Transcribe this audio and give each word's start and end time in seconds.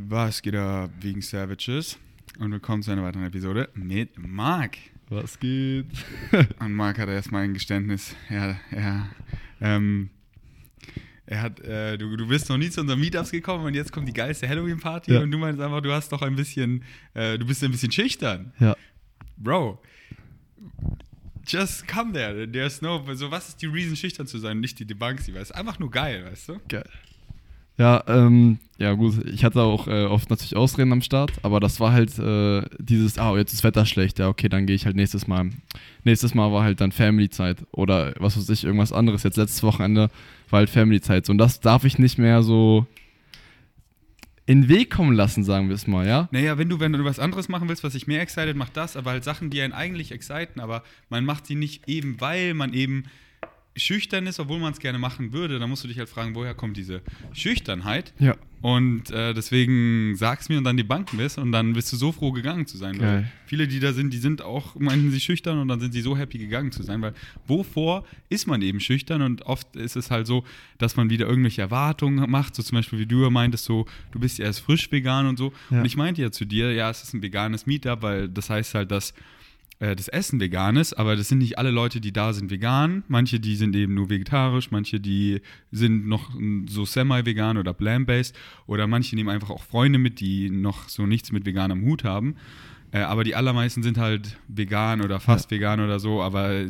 Was 0.00 0.42
geht 0.42 0.54
ab 0.54 0.90
wegen 1.00 1.20
Savages? 1.22 1.98
Und 2.38 2.52
willkommen 2.52 2.84
zu 2.84 2.92
einer 2.92 3.02
weiteren 3.02 3.24
Episode 3.24 3.68
mit 3.74 4.16
Marc. 4.16 4.76
Was 5.08 5.40
geht? 5.40 5.86
Und 6.60 6.72
Marc 6.72 6.98
hat 7.00 7.08
erstmal 7.08 7.42
ein 7.42 7.52
Geständnis. 7.52 8.14
Er, 8.28 8.60
er, 8.70 9.08
ähm, 9.60 10.10
er 11.26 11.42
hat, 11.42 11.58
äh, 11.60 11.98
du, 11.98 12.16
du 12.16 12.28
bist 12.28 12.48
noch 12.48 12.58
nie 12.58 12.70
zu 12.70 12.80
unseren 12.82 13.00
Meetups 13.00 13.32
gekommen 13.32 13.64
und 13.64 13.74
jetzt 13.74 13.90
kommt 13.90 14.06
die 14.06 14.12
geilste 14.12 14.48
Halloween-Party 14.48 15.14
Ja. 15.14 15.20
und 15.20 15.32
du 15.32 15.38
meinst 15.38 15.60
einfach, 15.60 15.80
du 15.80 15.90
hast 15.92 16.12
doch 16.12 16.22
ein 16.22 16.36
bisschen, 16.36 16.84
äh, 17.14 17.36
du 17.36 17.44
bist 17.44 17.64
ein 17.64 17.72
bisschen 17.72 17.90
schüchtern. 17.90 18.52
Ja. 18.60 18.76
Bro, 19.36 19.82
just 21.44 21.88
come 21.88 22.12
there. 22.12 22.48
There's 22.48 22.80
no, 22.82 23.04
so 23.14 23.32
was 23.32 23.48
ist 23.48 23.62
die 23.62 23.66
Reason, 23.66 23.96
schüchtern 23.96 24.28
zu 24.28 24.38
sein 24.38 24.58
und 24.58 24.60
nicht 24.60 24.78
die 24.78 24.86
Debunksie, 24.86 25.34
weil 25.34 25.42
es 25.42 25.50
einfach 25.50 25.80
nur 25.80 25.90
geil, 25.90 26.24
weißt 26.24 26.50
du? 26.50 26.60
Geil. 26.68 26.88
Ja, 27.78 28.02
ähm, 28.08 28.58
ja 28.78 28.92
gut, 28.92 29.24
ich 29.26 29.44
hatte 29.44 29.62
auch 29.62 29.86
äh, 29.86 30.04
oft 30.04 30.30
natürlich 30.30 30.56
Ausreden 30.56 30.92
am 30.92 31.00
Start, 31.00 31.32
aber 31.42 31.60
das 31.60 31.78
war 31.78 31.92
halt 31.92 32.18
äh, 32.18 32.62
dieses, 32.78 33.18
ah, 33.18 33.36
jetzt 33.36 33.52
ist 33.52 33.62
Wetter 33.62 33.86
schlecht, 33.86 34.18
ja, 34.18 34.28
okay, 34.28 34.48
dann 34.48 34.66
gehe 34.66 34.74
ich 34.74 34.84
halt 34.84 34.96
nächstes 34.96 35.28
Mal. 35.28 35.50
Nächstes 36.02 36.34
Mal 36.34 36.52
war 36.52 36.64
halt 36.64 36.80
dann 36.80 36.90
Family-Zeit 36.90 37.58
oder 37.70 38.14
was 38.18 38.36
weiß 38.36 38.48
ich, 38.50 38.64
irgendwas 38.64 38.92
anderes. 38.92 39.22
Jetzt 39.22 39.36
letztes 39.36 39.62
Wochenende 39.62 40.10
war 40.50 40.58
halt 40.58 40.70
Family-Zeit. 40.70 41.26
So, 41.26 41.32
und 41.32 41.38
das 41.38 41.60
darf 41.60 41.84
ich 41.84 41.98
nicht 41.98 42.18
mehr 42.18 42.42
so 42.42 42.86
in 44.46 44.62
den 44.62 44.68
Weg 44.68 44.90
kommen 44.90 45.14
lassen, 45.14 45.44
sagen 45.44 45.68
wir 45.68 45.74
es 45.74 45.86
mal, 45.86 46.06
ja? 46.06 46.28
Naja, 46.32 46.56
wenn 46.58 46.68
du, 46.68 46.80
wenn 46.80 46.92
du 46.92 47.04
was 47.04 47.18
anderes 47.18 47.48
machen 47.48 47.68
willst, 47.68 47.84
was 47.84 47.92
dich 47.92 48.06
mehr 48.06 48.22
excited, 48.22 48.56
mach 48.56 48.70
das, 48.70 48.96
aber 48.96 49.10
halt 49.10 49.22
Sachen, 49.22 49.50
die 49.50 49.60
einen 49.60 49.74
eigentlich 49.74 50.10
exciten, 50.10 50.58
aber 50.58 50.82
man 51.10 51.24
macht 51.24 51.46
sie 51.46 51.54
nicht 51.54 51.86
eben, 51.88 52.20
weil 52.20 52.54
man 52.54 52.72
eben 52.72 53.04
schüchtern 53.78 54.26
ist, 54.26 54.40
obwohl 54.40 54.58
man 54.58 54.72
es 54.72 54.78
gerne 54.78 54.98
machen 54.98 55.32
würde, 55.32 55.58
dann 55.58 55.68
musst 55.68 55.84
du 55.84 55.88
dich 55.88 55.98
halt 55.98 56.08
fragen, 56.08 56.34
woher 56.34 56.54
kommt 56.54 56.76
diese 56.76 57.02
Schüchternheit? 57.32 58.12
Ja. 58.18 58.36
Und 58.60 59.10
äh, 59.12 59.34
deswegen 59.34 60.16
sag's 60.16 60.48
mir 60.48 60.58
und 60.58 60.64
dann 60.64 60.76
die 60.76 60.82
Banken 60.82 61.16
bist 61.16 61.38
und 61.38 61.52
dann 61.52 61.74
bist 61.74 61.92
du 61.92 61.96
so 61.96 62.10
froh 62.10 62.32
gegangen 62.32 62.66
zu 62.66 62.76
sein. 62.76 63.00
Weil 63.00 63.30
viele, 63.46 63.68
die 63.68 63.78
da 63.78 63.92
sind, 63.92 64.12
die 64.12 64.18
sind 64.18 64.42
auch, 64.42 64.74
meinten 64.74 65.12
sie 65.12 65.20
schüchtern 65.20 65.58
und 65.58 65.68
dann 65.68 65.78
sind 65.78 65.92
sie 65.92 66.00
so 66.00 66.16
happy 66.16 66.38
gegangen 66.38 66.72
zu 66.72 66.82
sein, 66.82 67.00
weil 67.00 67.14
wovor 67.46 68.04
ist 68.28 68.48
man 68.48 68.60
eben 68.62 68.80
schüchtern 68.80 69.22
und 69.22 69.42
oft 69.42 69.76
ist 69.76 69.94
es 69.94 70.10
halt 70.10 70.26
so, 70.26 70.44
dass 70.78 70.96
man 70.96 71.08
wieder 71.08 71.26
irgendwelche 71.26 71.62
Erwartungen 71.62 72.28
macht, 72.28 72.56
so 72.56 72.62
zum 72.64 72.76
Beispiel 72.76 72.98
wie 72.98 73.06
du 73.06 73.22
ja 73.22 73.30
meintest, 73.30 73.64
so, 73.64 73.86
du 74.10 74.18
bist 74.18 74.38
ja 74.38 74.46
erst 74.46 74.60
frisch 74.60 74.90
vegan 74.90 75.26
und 75.26 75.36
so. 75.36 75.52
Ja. 75.70 75.78
Und 75.80 75.84
ich 75.84 75.96
meinte 75.96 76.20
ja 76.20 76.32
zu 76.32 76.44
dir, 76.44 76.72
ja, 76.72 76.90
es 76.90 77.04
ist 77.04 77.14
ein 77.14 77.22
veganes 77.22 77.66
Meetup, 77.66 78.02
weil 78.02 78.28
das 78.28 78.50
heißt 78.50 78.74
halt, 78.74 78.90
dass 78.90 79.14
äh, 79.80 79.94
das 79.94 80.08
Essen 80.08 80.40
vegan 80.40 80.76
ist, 80.76 80.94
aber 80.94 81.16
das 81.16 81.28
sind 81.28 81.38
nicht 81.38 81.58
alle 81.58 81.70
Leute, 81.70 82.00
die 82.00 82.12
da 82.12 82.32
sind, 82.32 82.50
vegan. 82.50 83.04
Manche, 83.08 83.40
die 83.40 83.56
sind 83.56 83.74
eben 83.76 83.94
nur 83.94 84.10
vegetarisch, 84.10 84.70
manche, 84.70 85.00
die 85.00 85.40
sind 85.70 86.06
noch 86.06 86.34
mm, 86.34 86.66
so 86.66 86.84
semi-vegan 86.84 87.56
oder 87.58 87.72
plant-based 87.72 88.34
oder 88.66 88.86
manche 88.86 89.16
nehmen 89.16 89.30
einfach 89.30 89.50
auch 89.50 89.62
Freunde 89.62 89.98
mit, 89.98 90.20
die 90.20 90.50
noch 90.50 90.88
so 90.88 91.06
nichts 91.06 91.32
mit 91.32 91.46
vegan 91.46 91.70
am 91.70 91.82
Hut 91.82 92.04
haben. 92.04 92.36
Äh, 92.90 93.00
aber 93.00 93.22
die 93.22 93.34
allermeisten 93.34 93.82
sind 93.82 93.98
halt 93.98 94.38
vegan 94.48 95.02
oder 95.02 95.20
fast 95.20 95.50
vegan 95.50 95.80
oder 95.80 95.98
so. 96.00 96.22
Aber 96.22 96.62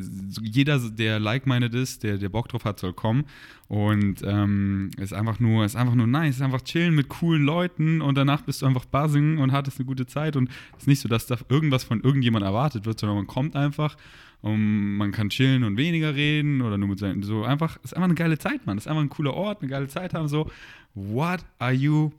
jeder, 0.43 0.79
der 0.79 1.21
like-minded 1.21 1.75
ist, 1.75 2.03
der, 2.03 2.19
der 2.19 2.29
Bock 2.29 2.49
drauf 2.49 2.65
hat, 2.65 2.81
soll 2.81 2.93
kommen. 2.93 3.25
Und 3.69 4.23
ähm, 4.25 4.91
ist 4.99 5.13
einfach 5.13 5.39
nur, 5.41 5.65
ist 5.65 5.77
einfach 5.77 5.95
nur 5.95 6.07
nice, 6.07 6.37
ist 6.37 6.43
einfach 6.43 6.63
chillen 6.63 6.95
mit 6.95 7.09
coolen 7.09 7.45
Leuten 7.45 8.01
und 8.01 8.17
danach 8.17 8.41
bist 8.41 8.63
du 8.63 8.67
einfach 8.67 8.87
buzzing 8.87 9.39
und 9.39 9.53
hattest 9.53 9.79
eine 9.79 9.87
gute 9.87 10.07
Zeit. 10.07 10.37
Und 10.37 10.49
es 10.73 10.85
ist 10.85 10.87
nicht 10.89 11.01
so, 11.01 11.09
dass 11.09 11.27
da 11.27 11.37
irgendwas 11.49 11.85
von 11.85 12.01
irgendjemand 12.01 12.45
erwartet 12.45 12.87
wird, 12.87 12.99
sondern 12.99 13.19
man 13.19 13.27
kommt 13.27 13.55
einfach 13.57 13.97
und 14.41 14.97
man 14.97 15.13
kann 15.13 15.29
chillen 15.31 15.65
und 15.65 15.77
weniger 15.77 16.15
reden 16.15 16.63
oder 16.63 16.79
nur 16.79 16.89
mit 16.89 16.99
seinen, 16.99 17.23
so 17.23 17.45
einfach, 17.45 17.77
ist 17.83 17.95
einfach 17.95 18.07
eine 18.07 18.15
geile 18.15 18.39
Zeit, 18.39 18.67
Mann. 18.67 18.79
Ist 18.79 18.89
einfach 18.89 19.03
ein 19.03 19.11
cooler 19.11 19.35
Ort, 19.35 19.61
eine 19.61 19.71
geile 19.71 19.89
Zeit 19.89 20.15
haben. 20.15 20.29
So, 20.29 20.51
what 20.95 21.45
are 21.59 21.73
you 21.73 22.11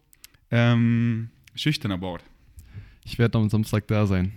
ähm, 0.52 1.30
schüchtern 1.56 1.92
about? 1.92 2.20
Ich 3.06 3.20
werde 3.20 3.38
am 3.38 3.50
Samstag 3.50 3.88
da 3.88 4.06
sein. 4.06 4.34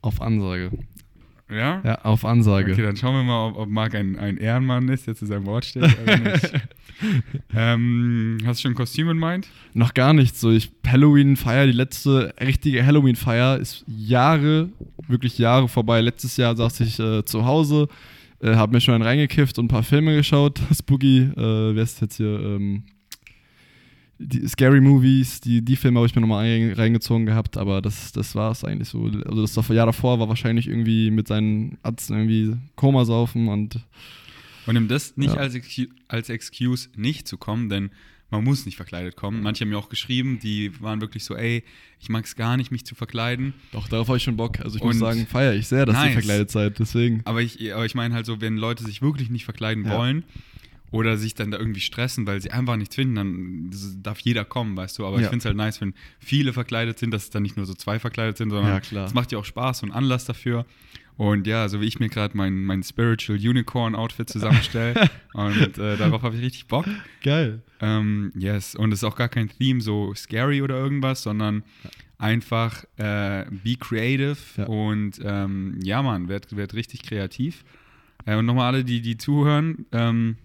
Auf 0.00 0.20
Ansage. 0.20 0.70
Ja? 1.50 1.80
Ja, 1.84 2.02
auf 2.02 2.24
Ansage. 2.24 2.72
Okay, 2.72 2.82
dann 2.82 2.96
schauen 2.96 3.14
wir 3.14 3.22
mal, 3.22 3.48
ob, 3.48 3.56
ob 3.56 3.68
Marc 3.68 3.94
ein, 3.94 4.18
ein 4.18 4.36
Ehrenmann 4.36 4.88
ist, 4.88 5.06
der 5.06 5.16
zu 5.16 5.26
seinem 5.26 5.46
Wort 5.46 5.64
steht. 5.64 5.96
Ähm, 7.54 8.38
hast 8.44 8.58
du 8.58 8.62
schon 8.62 8.72
ein 8.72 8.74
Kostüm 8.74 9.08
in 9.10 9.18
mind? 9.18 9.48
Noch 9.74 9.94
gar 9.94 10.12
nicht 10.12 10.36
so. 10.36 10.50
Ich 10.50 10.70
Halloween-Feier, 10.86 11.66
die 11.66 11.72
letzte 11.72 12.34
richtige 12.40 12.84
Halloween-Feier 12.84 13.58
ist 13.58 13.84
Jahre, 13.86 14.68
wirklich 15.06 15.38
Jahre 15.38 15.68
vorbei. 15.68 16.00
Letztes 16.00 16.36
Jahr 16.36 16.56
saß 16.56 16.80
ich 16.80 16.98
äh, 16.98 17.24
zu 17.24 17.44
Hause, 17.44 17.88
äh, 18.40 18.54
habe 18.54 18.72
mir 18.72 18.80
schon 18.80 18.94
einen 18.94 19.04
reingekifft 19.04 19.58
und 19.58 19.66
ein 19.66 19.68
paar 19.68 19.82
Filme 19.82 20.16
geschaut. 20.16 20.60
Spooky, 20.72 21.18
äh, 21.20 21.74
wer 21.74 21.82
ist 21.82 22.00
jetzt 22.00 22.16
hier? 22.16 22.40
Ähm, 22.40 22.84
die 24.18 24.46
Scary 24.48 24.80
Movies, 24.80 25.40
die, 25.40 25.62
die 25.64 25.76
Filme 25.76 25.98
habe 26.00 26.06
ich 26.06 26.14
mir 26.14 26.20
nochmal 26.20 26.44
ein- 26.44 26.72
reingezogen 26.72 27.24
gehabt, 27.26 27.56
aber 27.56 27.80
das, 27.80 28.10
das 28.12 28.34
war 28.34 28.50
es 28.50 28.64
eigentlich 28.64 28.88
so. 28.88 29.04
Also 29.04 29.42
das 29.46 29.68
Jahr 29.68 29.86
davor 29.86 30.18
war 30.18 30.28
wahrscheinlich 30.28 30.66
irgendwie 30.66 31.10
mit 31.10 31.28
seinen 31.28 31.78
Atzen 31.82 32.16
irgendwie 32.16 32.56
Komasaufen 32.74 33.48
und 33.48 33.76
Und 34.66 34.74
nimm 34.74 34.88
das 34.88 35.16
nicht 35.16 35.34
Ja. 35.34 35.40
als, 35.40 35.54
Excu 35.54 35.86
als 36.08 36.28
Excuse, 36.28 36.88
nicht 36.96 37.28
zu 37.28 37.36
kommen, 37.36 37.68
denn 37.68 37.90
man 38.30 38.44
muss 38.44 38.66
nicht 38.66 38.76
verkleidet 38.76 39.16
kommen. 39.16 39.42
Manche 39.42 39.62
haben 39.64 39.70
mir 39.70 39.78
auch 39.78 39.88
geschrieben, 39.88 40.38
die 40.42 40.72
waren 40.82 41.00
wirklich 41.00 41.24
so, 41.24 41.34
ey, 41.34 41.62
ich 41.98 42.10
mag 42.10 42.26
es 42.26 42.36
gar 42.36 42.58
nicht, 42.58 42.70
mich 42.70 42.84
zu 42.84 42.94
verkleiden. 42.94 43.54
doch, 43.72 43.88
darauf 43.88 44.08
habe 44.08 44.18
ich 44.18 44.22
schon 44.24 44.36
Bock. 44.36 44.60
Also 44.60 44.76
ich 44.76 44.82
Und 44.82 44.88
muss 44.88 44.98
sagen, 44.98 45.26
feiere 45.26 45.54
ich 45.54 45.66
sehr, 45.68 45.86
dass 45.86 45.94
nice. 45.94 46.06
ihr 46.08 46.12
verkleidet 46.12 46.50
seid, 46.50 46.78
deswegen. 46.78 47.22
Aber 47.24 47.40
ich, 47.40 47.72
aber 47.72 47.86
ich 47.86 47.94
meine 47.94 48.14
halt 48.14 48.26
so, 48.26 48.40
wenn 48.42 48.56
Leute 48.58 48.84
sich 48.84 49.00
wirklich 49.00 49.30
nicht 49.30 49.44
verkleiden 49.46 49.86
Ja. 49.86 49.96
wollen 49.96 50.24
oder 50.90 51.16
sich 51.16 51.34
dann 51.34 51.50
da 51.50 51.58
irgendwie 51.58 51.80
stressen, 51.80 52.26
weil 52.26 52.40
sie 52.40 52.50
einfach 52.50 52.76
nichts 52.76 52.94
finden, 52.94 53.14
dann 53.14 53.70
darf 54.02 54.20
jeder 54.20 54.44
kommen, 54.44 54.76
weißt 54.76 54.98
du. 54.98 55.06
Aber 55.06 55.16
ich 55.16 55.22
Ja. 55.24 55.28
finde 55.30 55.40
es 55.42 55.44
halt 55.46 55.56
nice, 55.56 55.80
wenn 55.80 55.94
viele 56.18 56.52
verkleidet 56.52 56.98
sind, 56.98 57.12
dass 57.12 57.24
es 57.24 57.30
dann 57.30 57.42
nicht 57.42 57.56
nur 57.56 57.66
so 57.66 57.74
zwei 57.74 57.98
verkleidet 57.98 58.36
sind, 58.38 58.50
sondern 58.50 58.80
Ja, 58.92 59.04
es 59.04 59.14
macht 59.14 59.32
ja 59.32 59.38
auch 59.38 59.44
Spaß 59.44 59.82
und 59.82 59.92
Anlass 59.92 60.24
dafür. 60.24 60.64
Und 61.16 61.46
ja, 61.48 61.68
so 61.68 61.80
wie 61.80 61.86
ich 61.86 61.98
mir 61.98 62.08
gerade 62.08 62.36
mein, 62.36 62.62
mein 62.64 62.82
Spiritual 62.84 63.36
Unicorn 63.38 63.96
Outfit 63.96 64.28
zusammenstelle 64.30 64.94
und 65.34 65.76
äh, 65.76 65.96
darauf 65.96 66.22
habe 66.22 66.36
ich 66.36 66.42
richtig 66.42 66.66
Bock. 66.68 66.86
Geil. 67.22 67.60
Ähm, 67.80 68.32
yes, 68.36 68.76
und 68.76 68.92
es 68.92 69.00
ist 69.00 69.04
auch 69.04 69.16
gar 69.16 69.28
kein 69.28 69.48
Theme 69.48 69.80
so 69.80 70.14
scary 70.14 70.62
oder 70.62 70.76
irgendwas, 70.76 71.22
sondern 71.24 71.64
einfach 72.18 72.84
äh, 72.96 73.46
be 73.50 73.76
creative 73.78 74.36
Ja. 74.56 74.64
und 74.66 75.20
ähm, 75.24 75.78
ja, 75.82 76.02
Mann, 76.02 76.28
werd, 76.28 76.56
werd 76.56 76.74
richtig 76.74 77.02
kreativ. 77.02 77.64
Äh, 78.24 78.36
und 78.36 78.46
nochmal 78.46 78.72
alle, 78.72 78.84
die, 78.84 79.00
die 79.00 79.16
zuhören, 79.16 79.86
ähm, 79.92 80.36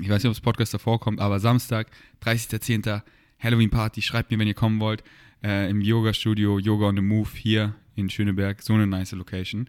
ich 0.00 0.08
weiß 0.08 0.22
nicht, 0.22 0.26
ob 0.26 0.34
das 0.34 0.40
Podcast 0.40 0.74
davor 0.74 1.00
kommt, 1.00 1.20
aber 1.20 1.40
Samstag, 1.40 1.88
30.10. 2.22 3.02
Halloween 3.38 3.70
Party, 3.70 4.02
schreibt 4.02 4.30
mir, 4.30 4.38
wenn 4.38 4.48
ihr 4.48 4.54
kommen 4.54 4.80
wollt, 4.80 5.04
äh, 5.42 5.70
im 5.70 5.80
Yoga-Studio 5.80 6.58
Yoga 6.58 6.86
on 6.86 6.96
the 6.96 7.02
Move 7.02 7.28
hier 7.34 7.74
in 7.94 8.10
Schöneberg, 8.10 8.62
so 8.62 8.74
eine 8.74 8.86
nice 8.86 9.12
Location. 9.12 9.68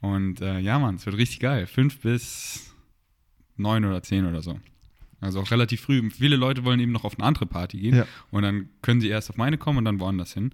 Und 0.00 0.40
äh, 0.40 0.58
ja, 0.58 0.78
Mann, 0.78 0.96
es 0.96 1.06
wird 1.06 1.16
richtig 1.16 1.40
geil. 1.40 1.66
Fünf 1.66 2.00
bis 2.00 2.74
neun 3.56 3.84
oder 3.84 4.02
zehn 4.02 4.26
oder 4.26 4.42
so. 4.42 4.58
Also 5.20 5.40
auch 5.40 5.50
relativ 5.52 5.82
früh. 5.82 6.10
Viele 6.10 6.36
Leute 6.36 6.64
wollen 6.64 6.80
eben 6.80 6.90
noch 6.90 7.04
auf 7.04 7.16
eine 7.16 7.24
andere 7.24 7.46
Party 7.46 7.78
gehen. 7.78 7.94
Ja. 7.94 8.06
Und 8.30 8.42
dann 8.42 8.68
können 8.82 9.00
sie 9.00 9.08
erst 9.08 9.30
auf 9.30 9.36
meine 9.36 9.56
kommen 9.56 9.78
und 9.78 9.84
dann 9.84 10.00
woanders 10.00 10.34
hin. 10.34 10.50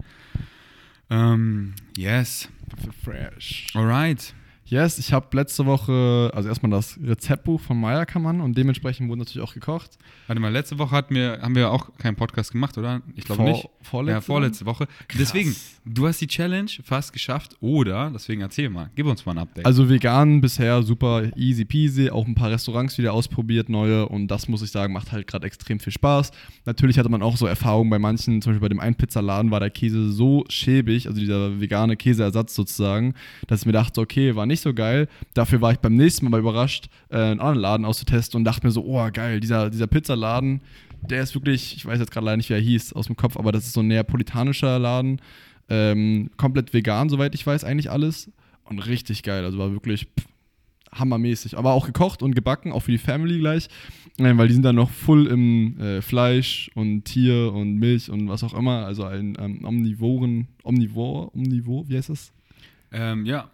Ähm, 1.09 1.75
yes. 1.97 2.49
Fresh. 3.03 3.69
Alright. 3.75 4.35
Yes, 4.71 4.99
ich 4.99 5.15
habe 5.15 5.35
letzte 5.35 5.65
Woche, 5.65 6.31
also 6.35 6.47
erstmal 6.47 6.71
das 6.71 6.99
Rezeptbuch 7.03 7.59
von 7.59 7.81
Maya 7.81 8.05
und 8.21 8.59
dementsprechend 8.59 9.09
wurde 9.09 9.21
natürlich 9.21 9.43
auch 9.49 9.55
gekocht. 9.55 9.97
Warte 10.27 10.43
mal, 10.43 10.53
letzte 10.53 10.79
Woche 10.79 10.95
hatten 10.95 11.15
wir, 11.15 11.39
haben 11.41 11.55
wir 11.55 11.71
auch 11.71 11.97
keinen 11.97 12.17
Podcast 12.17 12.53
gemacht, 12.53 12.77
oder? 12.77 13.01
Ich 13.17 13.25
glaube 13.25 13.45
Vor- 13.45 13.51
nicht. 13.51 13.69
vorletzte 13.81 14.15
ja, 14.17 14.21
vorletzte 14.21 14.67
Woche. 14.67 14.87
Deswegen, 15.19 15.57
du 15.87 16.07
hast 16.07 16.21
die 16.21 16.27
Challenge 16.27 16.71
fast 16.85 17.15
geschafft, 17.15 17.57
oder, 17.61 18.11
deswegen 18.13 18.43
erzähl 18.43 18.69
mal, 18.69 18.91
gib 18.95 19.07
uns 19.07 19.25
mal 19.25 19.33
ein 19.33 19.39
Update. 19.39 19.65
Also 19.65 19.89
vegan 19.89 20.43
bisher 20.43 20.83
super 20.83 21.35
easy 21.35 21.65
peasy, 21.65 22.11
auch 22.11 22.27
ein 22.27 22.35
paar 22.35 22.51
Restaurants 22.51 22.99
wieder 22.99 23.15
ausprobiert, 23.15 23.71
neue 23.71 24.07
und 24.07 24.29
das 24.29 24.49
muss 24.49 24.61
ich 24.61 24.71
sagen, 24.71 24.93
macht 24.93 25.13
halt 25.13 25.27
gerade 25.27 25.47
extrem 25.47 25.81
viel 25.81 25.95
Spaß. 25.95 26.31
Natürlich 26.67 26.99
hatte 26.99 27.09
man 27.09 27.23
auch 27.23 27.39
so 27.39 27.47
Erfahrungen 27.47 27.89
bei 27.89 27.99
manchen, 27.99 28.43
zum 28.43 28.53
Beispiel 28.53 28.69
bei 28.69 28.69
dem 28.69 28.81
einen 28.81 28.97
Pizzaladen 28.97 29.51
war 29.51 29.61
der 29.61 29.71
Käse 29.71 30.13
so 30.13 30.45
schäbig, 30.51 31.07
also 31.07 31.19
dieser 31.19 31.59
vegane 31.59 31.97
Käseersatz 31.97 32.55
sozusagen, 32.55 33.15
dass 33.47 33.61
ich 33.61 33.67
mir 33.67 33.73
dachte, 33.73 34.03
okay, 34.03 34.37
war 34.37 34.45
nicht 34.45 34.58
so 34.61 34.75
geil. 34.75 35.09
Dafür 35.35 35.61
war 35.61 35.73
ich 35.73 35.79
beim 35.79 35.95
nächsten 35.95 36.29
Mal 36.29 36.41
überrascht, 36.41 36.89
äh, 37.11 37.17
einen 37.17 37.41
anderen 37.41 37.61
Laden 37.61 37.87
auszutesten 37.87 38.39
und 38.39 38.45
dachte 38.45 38.67
mir 38.67 38.73
so, 38.73 38.85
oh 38.85 39.09
geil, 39.13 39.41
dieser, 39.41 39.71
dieser 39.71 39.87
Pizzaladen, 39.87 40.61
der 41.03 41.23
ist 41.23 41.35
wirklich, 41.35 41.77
ich 41.77 41.87
weiß 41.87 41.99
jetzt 41.99 42.11
gerade 42.11 42.27
leider 42.27 42.37
nicht, 42.39 42.51
wie 42.51 42.55
er 42.55 42.61
hieß 42.61 42.93
aus 42.93 43.07
dem 43.07 43.17
Kopf, 43.17 43.37
aber 43.37 43.53
das 43.53 43.67
ist 43.67 43.73
so 43.73 43.81
ein 43.81 43.89
neapolitanischer 43.89 44.79
Laden, 44.79 45.21
ähm, 45.69 46.31
komplett 46.37 46.73
vegan, 46.73 47.09
soweit 47.09 47.35
ich 47.35 47.47
weiß, 47.47 47.65
eigentlich 47.65 47.91
alles. 47.91 48.31
Und 48.65 48.81
richtig 48.81 49.23
geil, 49.23 49.45
also 49.45 49.59
war 49.59 49.73
wirklich 49.73 50.07
pff, 50.07 50.27
hammermäßig. 50.93 51.57
Aber 51.57 51.73
auch 51.73 51.87
gekocht 51.87 52.23
und 52.23 52.35
gebacken, 52.35 52.73
auch 52.73 52.81
für 52.81 52.91
die 52.91 52.99
Family 52.99 53.39
gleich, 53.39 53.69
äh, 54.19 54.37
weil 54.37 54.49
die 54.49 54.55
sind 54.55 54.63
dann 54.63 54.77
noch 54.77 54.91
full 54.91 55.27
im 55.27 55.81
äh, 55.81 56.03
Fleisch 56.03 56.71
und 56.75 57.05
Tier 57.05 57.53
und 57.53 57.77
Milch 57.77 58.11
und 58.11 58.29
was 58.29 58.45
auch 58.45 58.55
immer. 58.55 58.85
Also 58.85 59.05
ein 59.05 59.37
ähm, 59.41 59.65
Omnivoren, 59.65 60.49
Omnivor, 60.65 61.35
Omnivor, 61.35 61.89
wie 61.89 61.97
heißt 61.97 62.11
das? 62.11 62.33
ähm, 62.93 63.27
ja, 63.27 63.51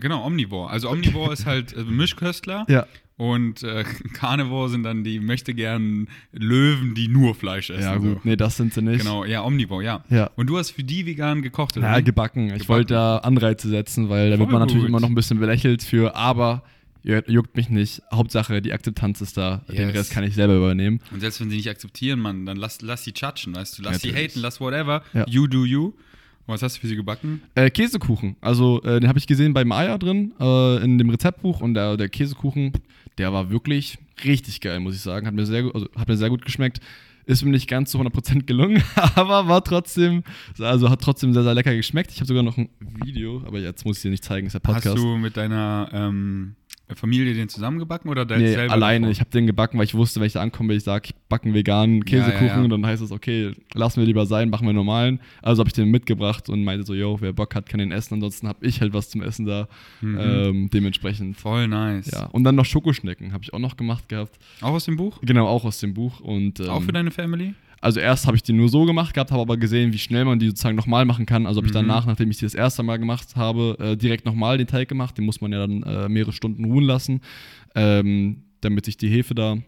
Genau, 0.00 0.24
Omnivore. 0.26 0.70
Also 0.70 0.90
Omnivore 0.90 1.32
ist 1.32 1.46
halt 1.46 1.76
äh, 1.76 1.84
Mischköstler. 1.84 2.64
Ja. 2.68 2.86
Und 3.16 3.62
äh, 3.62 3.84
Carnivore 4.14 4.68
sind 4.68 4.82
dann 4.84 5.04
die 5.04 5.20
möchte 5.20 5.54
gern 5.54 6.08
Löwen, 6.32 6.94
die 6.94 7.08
nur 7.08 7.34
Fleisch 7.34 7.70
essen. 7.70 7.82
Ja, 7.82 7.96
gut. 7.96 8.14
So. 8.14 8.20
Nee, 8.24 8.36
das 8.36 8.56
sind 8.56 8.72
sie 8.74 8.82
nicht. 8.82 8.98
Genau, 9.00 9.24
ja, 9.24 9.42
Omnivore, 9.44 9.84
ja. 9.84 10.04
Ja. 10.08 10.30
Und 10.36 10.48
du 10.48 10.58
hast 10.58 10.70
für 10.70 10.82
die 10.82 11.06
vegan 11.06 11.42
gekocht, 11.42 11.76
oder? 11.76 11.90
Ja, 11.92 11.98
wie? 11.98 12.04
gebacken. 12.04 12.46
Ich 12.46 12.52
Gebacken. 12.52 12.68
wollte 12.68 12.94
da 12.94 13.18
Anreize 13.18 13.68
setzen, 13.68 14.08
weil 14.08 14.30
da 14.30 14.38
wird 14.38 14.50
man 14.50 14.60
natürlich 14.60 14.82
gut. 14.82 14.88
immer 14.88 15.00
noch 15.00 15.08
ein 15.08 15.14
bisschen 15.14 15.38
belächelt 15.38 15.82
für, 15.82 16.16
aber 16.16 16.62
ju- 17.04 17.30
juckt 17.30 17.54
mich 17.56 17.68
nicht. 17.68 18.02
Hauptsache, 18.12 18.60
die 18.62 18.72
Akzeptanz 18.72 19.20
ist 19.20 19.36
da. 19.36 19.62
Den 19.68 19.88
Yes. 19.88 19.94
Rest 19.94 20.10
kann 20.12 20.24
ich 20.24 20.34
selber 20.34 20.56
übernehmen. 20.56 21.00
Und 21.12 21.20
selbst 21.20 21.40
wenn 21.40 21.50
sie 21.50 21.56
nicht 21.56 21.68
akzeptieren, 21.68 22.18
Mann, 22.18 22.46
dann 22.46 22.56
lass, 22.56 22.80
lass 22.82 23.04
sie 23.04 23.12
tschatschen, 23.12 23.54
weißt 23.54 23.78
du? 23.78 23.82
Lass 23.82 24.00
sie 24.00 24.08
Natürlich. 24.08 24.30
haten, 24.32 24.40
lass 24.40 24.60
whatever. 24.60 25.02
Ja. 25.12 25.26
You 25.28 25.46
do 25.46 25.64
you. 25.64 25.92
Und 26.46 26.54
was 26.54 26.62
hast 26.62 26.76
du 26.76 26.80
für 26.80 26.86
sie 26.88 26.96
gebacken? 26.96 27.42
Äh, 27.54 27.70
Käsekuchen. 27.70 28.36
Also, 28.40 28.82
äh, 28.82 28.98
den 29.00 29.08
habe 29.08 29.18
ich 29.18 29.26
gesehen 29.26 29.52
bei 29.54 29.64
Maya 29.64 29.96
drin, 29.98 30.32
äh, 30.40 30.82
in 30.84 30.98
dem 30.98 31.08
Rezeptbuch. 31.10 31.60
Und 31.60 31.74
der, 31.74 31.96
der 31.96 32.08
Käsekuchen, 32.08 32.72
der 33.18 33.32
war 33.32 33.50
wirklich 33.50 33.98
richtig 34.24 34.60
geil, 34.60 34.80
muss 34.80 34.94
ich 34.96 35.00
sagen. 35.02 35.26
Hat 35.26 35.34
mir 35.34 35.46
sehr, 35.46 35.62
gut- 35.62 35.74
also, 35.74 35.86
hat 35.96 36.08
mir 36.08 36.16
sehr 36.16 36.30
gut 36.30 36.44
geschmeckt. 36.44 36.80
Ist 37.24 37.44
mir 37.44 37.52
nicht 37.52 37.68
ganz 37.68 37.92
zu 37.92 37.98
100% 38.00 38.46
gelungen, 38.46 38.82
aber 39.14 39.46
war 39.46 39.62
trotzdem, 39.62 40.24
also 40.58 40.90
hat 40.90 41.00
trotzdem 41.02 41.32
sehr, 41.32 41.44
sehr 41.44 41.54
lecker 41.54 41.72
geschmeckt. 41.76 42.10
Ich 42.10 42.16
habe 42.16 42.26
sogar 42.26 42.42
noch 42.42 42.56
ein 42.58 42.68
Video, 42.80 43.44
aber 43.46 43.60
jetzt 43.60 43.84
muss 43.84 43.98
ich 43.98 44.02
dir 44.02 44.10
nicht 44.10 44.24
zeigen, 44.24 44.48
ist 44.48 44.54
der 44.54 44.58
Podcast. 44.58 44.86
Hast 44.88 44.96
du 44.98 45.16
mit 45.18 45.36
deiner 45.36 45.88
ähm, 45.92 46.56
Familie 46.94 47.32
den 47.34 47.48
zusammengebacken 47.48 48.10
oder 48.10 48.26
dein 48.26 48.40
Nee, 48.42 48.52
selber 48.52 48.72
alleine. 48.74 49.06
davor? 49.06 49.12
Ich 49.12 49.20
habe 49.20 49.30
den 49.30 49.46
gebacken, 49.46 49.78
weil 49.78 49.84
ich 49.86 49.94
wusste, 49.94 50.20
wenn 50.20 50.26
ich 50.26 50.34
da 50.34 50.42
ankomme, 50.42 50.70
wenn 50.70 50.76
ich 50.76 50.84
sage, 50.84 51.06
ich 51.06 51.14
backe 51.28 51.46
einen 51.46 51.54
veganen 51.54 52.04
Käsekuchen, 52.04 52.46
Ja, 52.46 52.56
ja, 52.56 52.62
ja. 52.62 52.68
dann 52.68 52.84
heißt 52.84 53.02
es, 53.02 53.12
okay, 53.12 53.52
lassen 53.74 54.00
wir 54.00 54.06
lieber 54.06 54.26
sein, 54.26 54.50
machen 54.50 54.66
wir 54.66 54.74
normalen. 54.74 55.20
Also 55.40 55.60
habe 55.60 55.68
ich 55.68 55.74
den 55.74 55.90
mitgebracht 55.90 56.48
und 56.50 56.64
meinte 56.64 56.84
so, 56.84 56.94
yo, 56.94 57.16
wer 57.20 57.32
Bock 57.32 57.54
hat, 57.54 57.66
kann 57.68 57.78
den 57.78 57.92
essen. 57.92 58.14
Ansonsten 58.14 58.46
habe 58.48 58.66
ich 58.66 58.80
halt 58.80 58.92
was 58.92 59.08
zum 59.08 59.22
Essen 59.22 59.46
da. 59.46 59.68
Mhm. 60.02 60.18
Ähm, 60.20 60.70
dementsprechend. 60.70 61.36
Voll 61.36 61.66
nice. 61.68 62.10
Ja. 62.10 62.26
Und 62.26 62.44
dann 62.44 62.56
noch 62.56 62.66
Schokoschnecken 62.66 63.32
habe 63.32 63.42
ich 63.44 63.54
auch 63.54 63.58
noch 63.58 63.76
gemacht 63.76 64.08
gehabt. 64.08 64.38
Auch 64.60 64.72
aus 64.72 64.84
dem 64.84 64.96
Buch? 64.96 65.18
Genau, 65.22 65.46
auch 65.46 65.64
aus 65.64 65.80
dem 65.80 65.94
Buch. 65.94 66.20
Und, 66.20 66.60
ähm, 66.60 66.68
Auch 66.68 66.82
für 66.82 66.92
deine 66.92 67.10
Family? 67.10 67.54
Also 67.82 68.00
erst 68.00 68.26
habe 68.26 68.36
ich 68.36 68.42
die 68.42 68.52
nur 68.54 68.68
so 68.70 68.84
gemacht 68.86 69.12
gehabt, 69.12 69.30
habe 69.30 69.42
aber 69.42 69.56
gesehen, 69.58 69.92
wie 69.92 69.98
schnell 69.98 70.24
man 70.24 70.38
die 70.38 70.46
sozusagen 70.48 70.76
nochmal 70.76 71.04
machen 71.04 71.26
kann. 71.26 71.46
Also 71.46 71.58
habe 71.58 71.66
ich 71.66 71.72
Mhm. 71.72 71.86
danach, 71.88 72.06
nachdem 72.06 72.30
ich 72.30 72.38
die 72.38 72.46
das 72.46 72.54
erste 72.54 72.82
Mal 72.82 72.96
gemacht 72.98 73.36
habe, 73.36 73.76
äh, 73.78 73.96
direkt 73.96 74.24
nochmal 74.24 74.56
den 74.56 74.66
Teig 74.68 74.88
gemacht. 74.88 75.18
Den 75.18 75.24
muss 75.26 75.40
man 75.40 75.52
ja 75.52 75.58
dann 75.66 75.82
äh, 75.82 76.08
mehrere 76.08 76.32
Stunden 76.32 76.64
ruhen 76.64 76.84
lassen, 76.84 77.20
ähm, 77.74 78.44
damit 78.62 78.84
sich 78.86 78.96
die 78.96 79.08
Hefe 79.08 79.34
da, 79.34 79.52
ähm, 79.52 79.64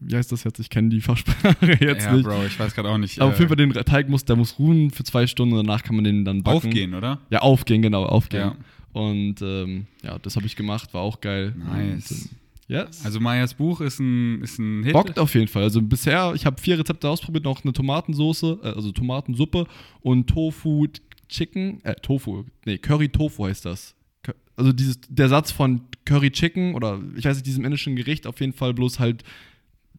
wie 0.00 0.14
heißt 0.16 0.30
das 0.32 0.44
jetzt? 0.44 0.58
Ich 0.60 0.70
kenne 0.70 0.88
die 0.90 1.00
Fachsprache 1.00 1.56
jetzt 1.84 2.06
ja, 2.06 2.12
nicht. 2.12 2.24
Bro, 2.24 2.44
ich 2.46 2.58
weiß 2.58 2.74
gerade 2.74 2.88
auch 2.88 2.98
nicht. 2.98 3.20
Aber 3.20 3.30
äh, 3.30 3.32
auf 3.32 3.38
jeden 3.38 3.48
Fall 3.48 3.56
den 3.56 3.72
Teig 3.72 4.08
muss, 4.08 4.24
der 4.24 4.36
muss 4.36 4.58
ruhen 4.58 4.90
für 4.90 5.04
zwei 5.04 5.26
Stunden 5.26 5.54
und 5.56 5.66
danach 5.66 5.82
kann 5.82 5.96
man 5.96 6.04
den 6.04 6.24
dann 6.24 6.42
backen. 6.42 6.68
aufgehen, 6.68 6.94
oder? 6.94 7.20
Ja, 7.30 7.40
aufgehen, 7.40 7.82
genau, 7.82 8.04
aufgehen. 8.04 8.40
Ja. 8.40 8.56
Und 8.92 9.42
ähm, 9.42 9.86
ja, 10.02 10.18
das 10.20 10.36
habe 10.36 10.46
ich 10.46 10.56
gemacht, 10.56 10.94
war 10.94 11.02
auch 11.02 11.20
geil. 11.20 11.54
Nice. 11.58 12.10
Und, 12.10 12.16
äh, 12.18 12.28
yes. 12.68 13.04
Also 13.04 13.20
Mayas 13.20 13.54
Buch 13.54 13.80
ist 13.80 13.98
ein, 13.98 14.42
ist 14.42 14.58
ein 14.58 14.84
Hit. 14.84 14.92
Bockt 14.92 15.18
auf 15.18 15.34
jeden 15.34 15.48
Fall. 15.48 15.64
Also 15.64 15.82
bisher, 15.82 16.32
ich 16.34 16.46
habe 16.46 16.60
vier 16.60 16.78
Rezepte 16.78 17.08
ausprobiert, 17.08 17.44
noch 17.44 17.64
eine 17.64 17.72
Tomatensoße, 17.72 18.60
äh, 18.62 18.66
also 18.68 18.92
Tomatensuppe 18.92 19.66
und 20.00 20.28
Tofu 20.28 20.86
Chicken, 21.28 21.84
äh, 21.84 21.94
Tofu, 21.94 22.44
nee, 22.64 22.78
Curry 22.78 23.08
Tofu 23.08 23.46
heißt 23.46 23.64
das. 23.64 23.94
Also 24.56 24.72
dieses, 24.72 24.98
der 25.08 25.28
Satz 25.28 25.52
von 25.52 25.82
Curry 26.04 26.32
Chicken 26.32 26.74
oder 26.74 27.00
ich 27.16 27.24
weiß 27.24 27.36
nicht, 27.36 27.46
diesem 27.46 27.64
indischen 27.64 27.94
Gericht 27.94 28.26
auf 28.26 28.40
jeden 28.40 28.52
Fall 28.52 28.74
bloß 28.74 28.98
halt 28.98 29.22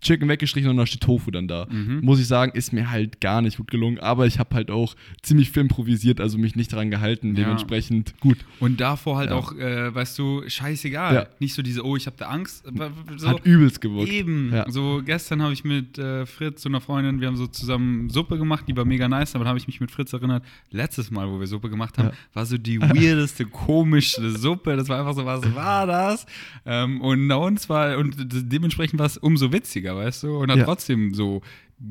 Chicken 0.01 0.29
weggestrichen 0.29 0.69
und 0.69 0.77
da 0.77 0.85
steht 0.85 1.01
Tofu 1.01 1.31
dann 1.31 1.47
da. 1.47 1.67
Mhm. 1.69 1.99
Muss 2.01 2.19
ich 2.19 2.27
sagen, 2.27 2.51
ist 2.55 2.71
mir 2.73 2.89
halt 2.89 3.19
gar 3.21 3.41
nicht 3.41 3.57
gut 3.57 3.69
gelungen, 3.69 3.99
aber 3.99 4.25
ich 4.27 4.39
habe 4.39 4.55
halt 4.55 4.71
auch 4.71 4.95
ziemlich 5.21 5.51
viel 5.51 5.61
improvisiert, 5.61 6.21
also 6.21 6.37
mich 6.37 6.55
nicht 6.55 6.71
daran 6.71 6.89
gehalten, 6.89 7.35
Ja. 7.35 7.43
dementsprechend 7.43 8.13
gut. 8.19 8.37
Und 8.59 8.79
davor 8.79 9.17
halt 9.17 9.29
Ja. 9.31 9.35
auch, 9.35 9.53
äh, 9.55 9.93
weißt 9.93 10.17
du, 10.19 10.43
scheißegal. 10.47 11.13
Ja. 11.15 11.27
Nicht 11.39 11.53
so 11.53 11.61
diese, 11.61 11.83
oh, 11.85 11.95
ich 11.95 12.05
habe 12.05 12.15
da 12.17 12.27
Angst. 12.29 12.65
So, 13.17 13.27
Hat 13.27 13.45
übelst 13.45 13.81
gewirkt. 13.81 14.11
Eben. 14.11 14.53
So 14.69 15.01
gestern 15.05 15.41
habe 15.41 15.53
ich 15.53 15.63
mit 15.63 15.97
äh, 15.97 16.25
Fritz, 16.25 16.61
so 16.63 16.69
einer 16.69 16.81
Freundin, 16.81 17.19
wir 17.21 17.27
haben 17.27 17.35
so 17.37 17.47
zusammen 17.47 18.09
Suppe 18.09 18.37
gemacht, 18.37 18.65
die 18.67 18.75
war 18.77 18.85
mega 18.85 19.07
nice, 19.09 19.35
aber 19.35 19.43
dann 19.43 19.49
habe 19.49 19.59
ich 19.59 19.67
mich 19.67 19.79
mit 19.81 19.91
Fritz 19.91 20.13
erinnert, 20.13 20.43
letztes 20.71 21.11
Mal, 21.11 21.29
wo 21.29 21.39
wir 21.39 21.47
Suppe 21.47 21.69
gemacht 21.69 21.97
haben, 21.97 22.11
war 22.33 22.45
so 22.45 22.57
die 22.57 22.79
weirdeste, 22.81 23.45
komische 23.45 24.29
Suppe. 24.31 24.75
Das 24.75 24.87
war 24.89 24.99
einfach 24.99 25.13
so, 25.13 25.25
was 25.25 25.43
war 25.55 25.85
das? 25.87 26.25
Ähm, 26.65 27.01
und 27.01 27.27
na 27.27 27.35
uns 27.35 27.69
war, 27.69 27.97
und 27.97 28.15
dementsprechend 28.19 28.99
war 28.99 29.05
es 29.05 29.17
umso 29.17 29.51
witziger, 29.51 29.88
weißt 29.95 30.24
du? 30.24 30.38
Und 30.38 30.51
hat 30.51 30.57
Ja. 30.59 30.65
trotzdem 30.65 31.13
so 31.13 31.41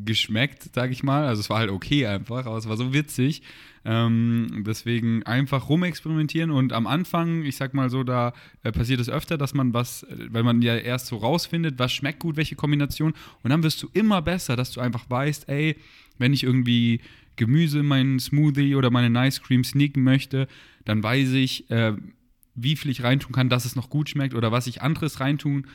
geschmeckt, 0.05 0.69
sag 0.75 0.91
ich 0.91 1.03
mal. 1.03 1.27
Also 1.27 1.41
es 1.41 1.51
war 1.51 1.59
halt 1.59 1.71
okay 1.71 2.07
einfach, 2.07 2.47
aber 2.47 2.57
es 2.59 2.69
war 2.69 2.77
so 2.77 2.93
witzig. 2.93 3.43
Ähm, 3.85 4.65
deswegen 4.67 5.23
einfach 5.23 5.69
rumexperimentieren 5.71 6.51
und 6.51 6.75
am 6.75 6.87
Anfang, 6.87 7.45
ich 7.45 7.57
sag 7.57 7.73
mal 7.73 7.89
so, 7.89 8.03
da 8.05 8.35
äh, 8.63 8.71
passiert 8.71 9.01
es 9.01 9.09
öfter, 9.09 9.39
dass 9.39 9.55
man 9.55 9.73
was, 9.73 10.07
weil 10.31 10.43
man 10.43 10.61
ja 10.61 10.77
erst 10.77 11.07
so 11.07 11.17
rausfindet, 11.17 11.79
was 11.79 11.93
schmeckt 11.93 12.19
gut, 12.19 12.37
welche 12.37 12.55
Kombination 12.55 13.15
und 13.43 13.51
dann 13.51 13.63
wirst 13.63 13.83
du 13.83 13.89
immer 13.95 14.21
besser, 14.21 14.57
dass 14.57 14.73
du 14.73 14.81
einfach 14.81 15.09
weißt, 15.09 15.49
ey, 15.49 15.77
wenn 16.19 16.35
ich 16.35 16.43
irgendwie 16.43 17.01
Gemüse 17.37 17.79
in 17.79 17.87
meinen 17.87 18.21
Smoothie 18.21 18.75
oder 18.75 18.91
meine 18.91 19.09
Nice 19.09 19.41
Cream 19.41 19.65
sneaken 19.65 20.03
möchte, 20.03 20.49
dann 20.85 21.03
weiß 21.03 21.31
ich, 21.33 21.71
äh, 21.71 21.95
wie 22.57 22.77
viel 22.77 22.91
ich 22.91 23.05
reintun 23.05 23.33
kann, 23.33 23.49
dass 23.49 23.65
es 23.65 23.77
noch 23.77 23.89
gut 23.89 24.11
schmeckt 24.11 24.35
oder 24.35 24.53
was 24.53 24.67
ich 24.67 24.83
anderes 24.83 25.21
reintun 25.21 25.67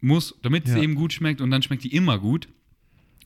muss, 0.00 0.38
damit 0.42 0.66
Ja. 0.68 0.76
es 0.76 0.82
eben 0.82 0.94
gut 0.94 1.12
schmeckt 1.12 1.40
und 1.40 1.50
dann 1.50 1.62
schmeckt 1.62 1.84
die 1.84 1.94
immer 1.94 2.18
gut. 2.18 2.48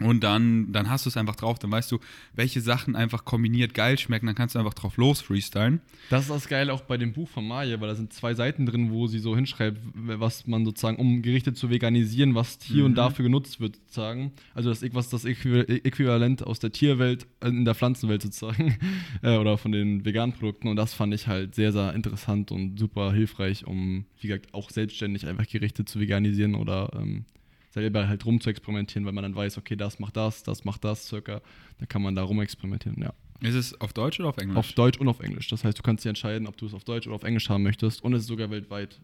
Und 0.01 0.25
dann, 0.25 0.73
dann 0.73 0.89
hast 0.89 1.05
du 1.05 1.11
es 1.11 1.17
einfach 1.17 1.37
drauf, 1.37 1.59
dann 1.59 1.71
weißt 1.71 1.93
du, 1.93 1.99
welche 2.35 2.61
Sachen 2.61 2.97
einfach 2.97 3.25
kombiniert 3.25 3.75
geil 3.75 3.99
schmecken, 3.99 4.27
dann 4.27 4.35
kannst 4.35 4.55
du 4.55 4.59
einfach 4.59 4.75
drauf 4.75 4.97
los 4.97 5.21
freestylen. 5.21 5.81
Das 6.09 6.23
ist 6.23 6.31
das 6.31 6.49
Geile 6.49 6.73
auch 6.73 6.81
bei 6.81 6.97
dem 6.97 7.13
Buch 7.13 7.29
von 7.29 7.47
Maya, 7.47 7.81
weil 7.81 7.89
da 7.89 7.95
sind 7.95 8.13
zwei 8.13 8.35
Seiten 8.35 8.65
drin, 8.67 8.91
wo 8.91 9.07
sie 9.07 9.19
so 9.19 9.37
hinschreibt, 9.37 9.79
was 9.95 10.47
man 10.47 10.65
sozusagen, 10.65 10.97
um 10.97 11.21
Gerichte 11.23 11.53
zu 11.53 11.71
veganisieren, 11.71 12.35
was 12.35 12.59
hier 12.63 12.85
und 12.85 12.93
Mhm. 12.93 12.97
dafür 12.97 13.25
genutzt 13.25 13.61
wird, 13.61 13.77
sozusagen. 13.77 14.33
Also 14.55 14.71
das 14.71 14.83
was 14.95 15.11
das 15.11 15.25
Äqui- 15.25 15.85
Äquivalent 15.85 16.47
aus 16.47 16.59
der 16.59 16.73
Tierwelt 16.73 17.27
äh, 17.41 17.49
in 17.49 17.65
der 17.65 17.75
Pflanzenwelt 17.75 18.23
sozusagen 18.23 18.79
äh, 19.23 19.37
oder 19.37 19.59
von 19.59 19.71
den 19.73 20.05
veganen 20.05 20.35
Produkten. 20.35 20.69
Und 20.69 20.77
das 20.77 20.95
fand 20.95 21.13
ich 21.15 21.27
halt 21.27 21.55
sehr, 21.55 21.73
sehr 21.73 21.93
interessant 21.95 22.51
und 22.53 22.79
super 22.79 23.13
hilfreich, 23.13 23.67
um, 23.67 24.07
wie 24.21 24.29
gesagt, 24.29 24.55
auch 24.55 24.71
selbstständig 24.71 25.27
einfach 25.27 25.47
Gerichte 25.47 25.85
zu 25.85 26.01
veganisieren 26.01 26.55
oder 26.55 26.91
ähm, 26.95 27.25
selber 27.71 28.09
halt 28.09 28.25
rum 28.27 28.41
zu 28.41 28.51
experimentieren, 28.51 29.07
weil 29.07 29.13
man 29.13 29.23
dann 29.23 29.35
weiß, 29.35 29.59
okay, 29.59 29.77
das 29.77 29.99
macht 29.99 30.17
das, 30.17 30.43
das 30.43 30.65
macht 30.65 30.85
das 30.85 31.07
circa. 31.07 31.41
Da 31.79 31.87
kann 31.87 32.03
man 32.03 32.15
da 32.15 32.23
rum 32.23 32.41
experimentieren, 32.41 33.01
ja. 33.01 33.13
Ist 33.41 33.55
es 33.55 33.81
auf 33.81 33.93
Deutsch 33.93 34.21
oder 34.21 34.29
auf 34.29 34.37
Englisch? 34.37 34.57
Auf 34.59 34.73
Deutsch 34.73 34.99
und 34.99 35.09
auf 35.09 35.21
Englisch. 35.21 35.49
Das 35.49 35.65
heißt, 35.65 35.79
du 35.79 35.83
kannst 35.83 36.05
dir 36.05 36.11
entscheiden, 36.11 36.47
ob 36.47 36.57
du 36.59 36.67
es 36.67 36.75
auf 36.75 36.85
Deutsch 36.85 37.07
oder 37.07 37.17
auf 37.17 37.23
Englisch 37.23 37.49
haben 37.49 37.63
möchtest. 37.63 38.05
Und 38.05 38.13
es 38.13 38.23
ist 38.23 38.29
sogar 38.29 38.51
weltweit 38.51 39.01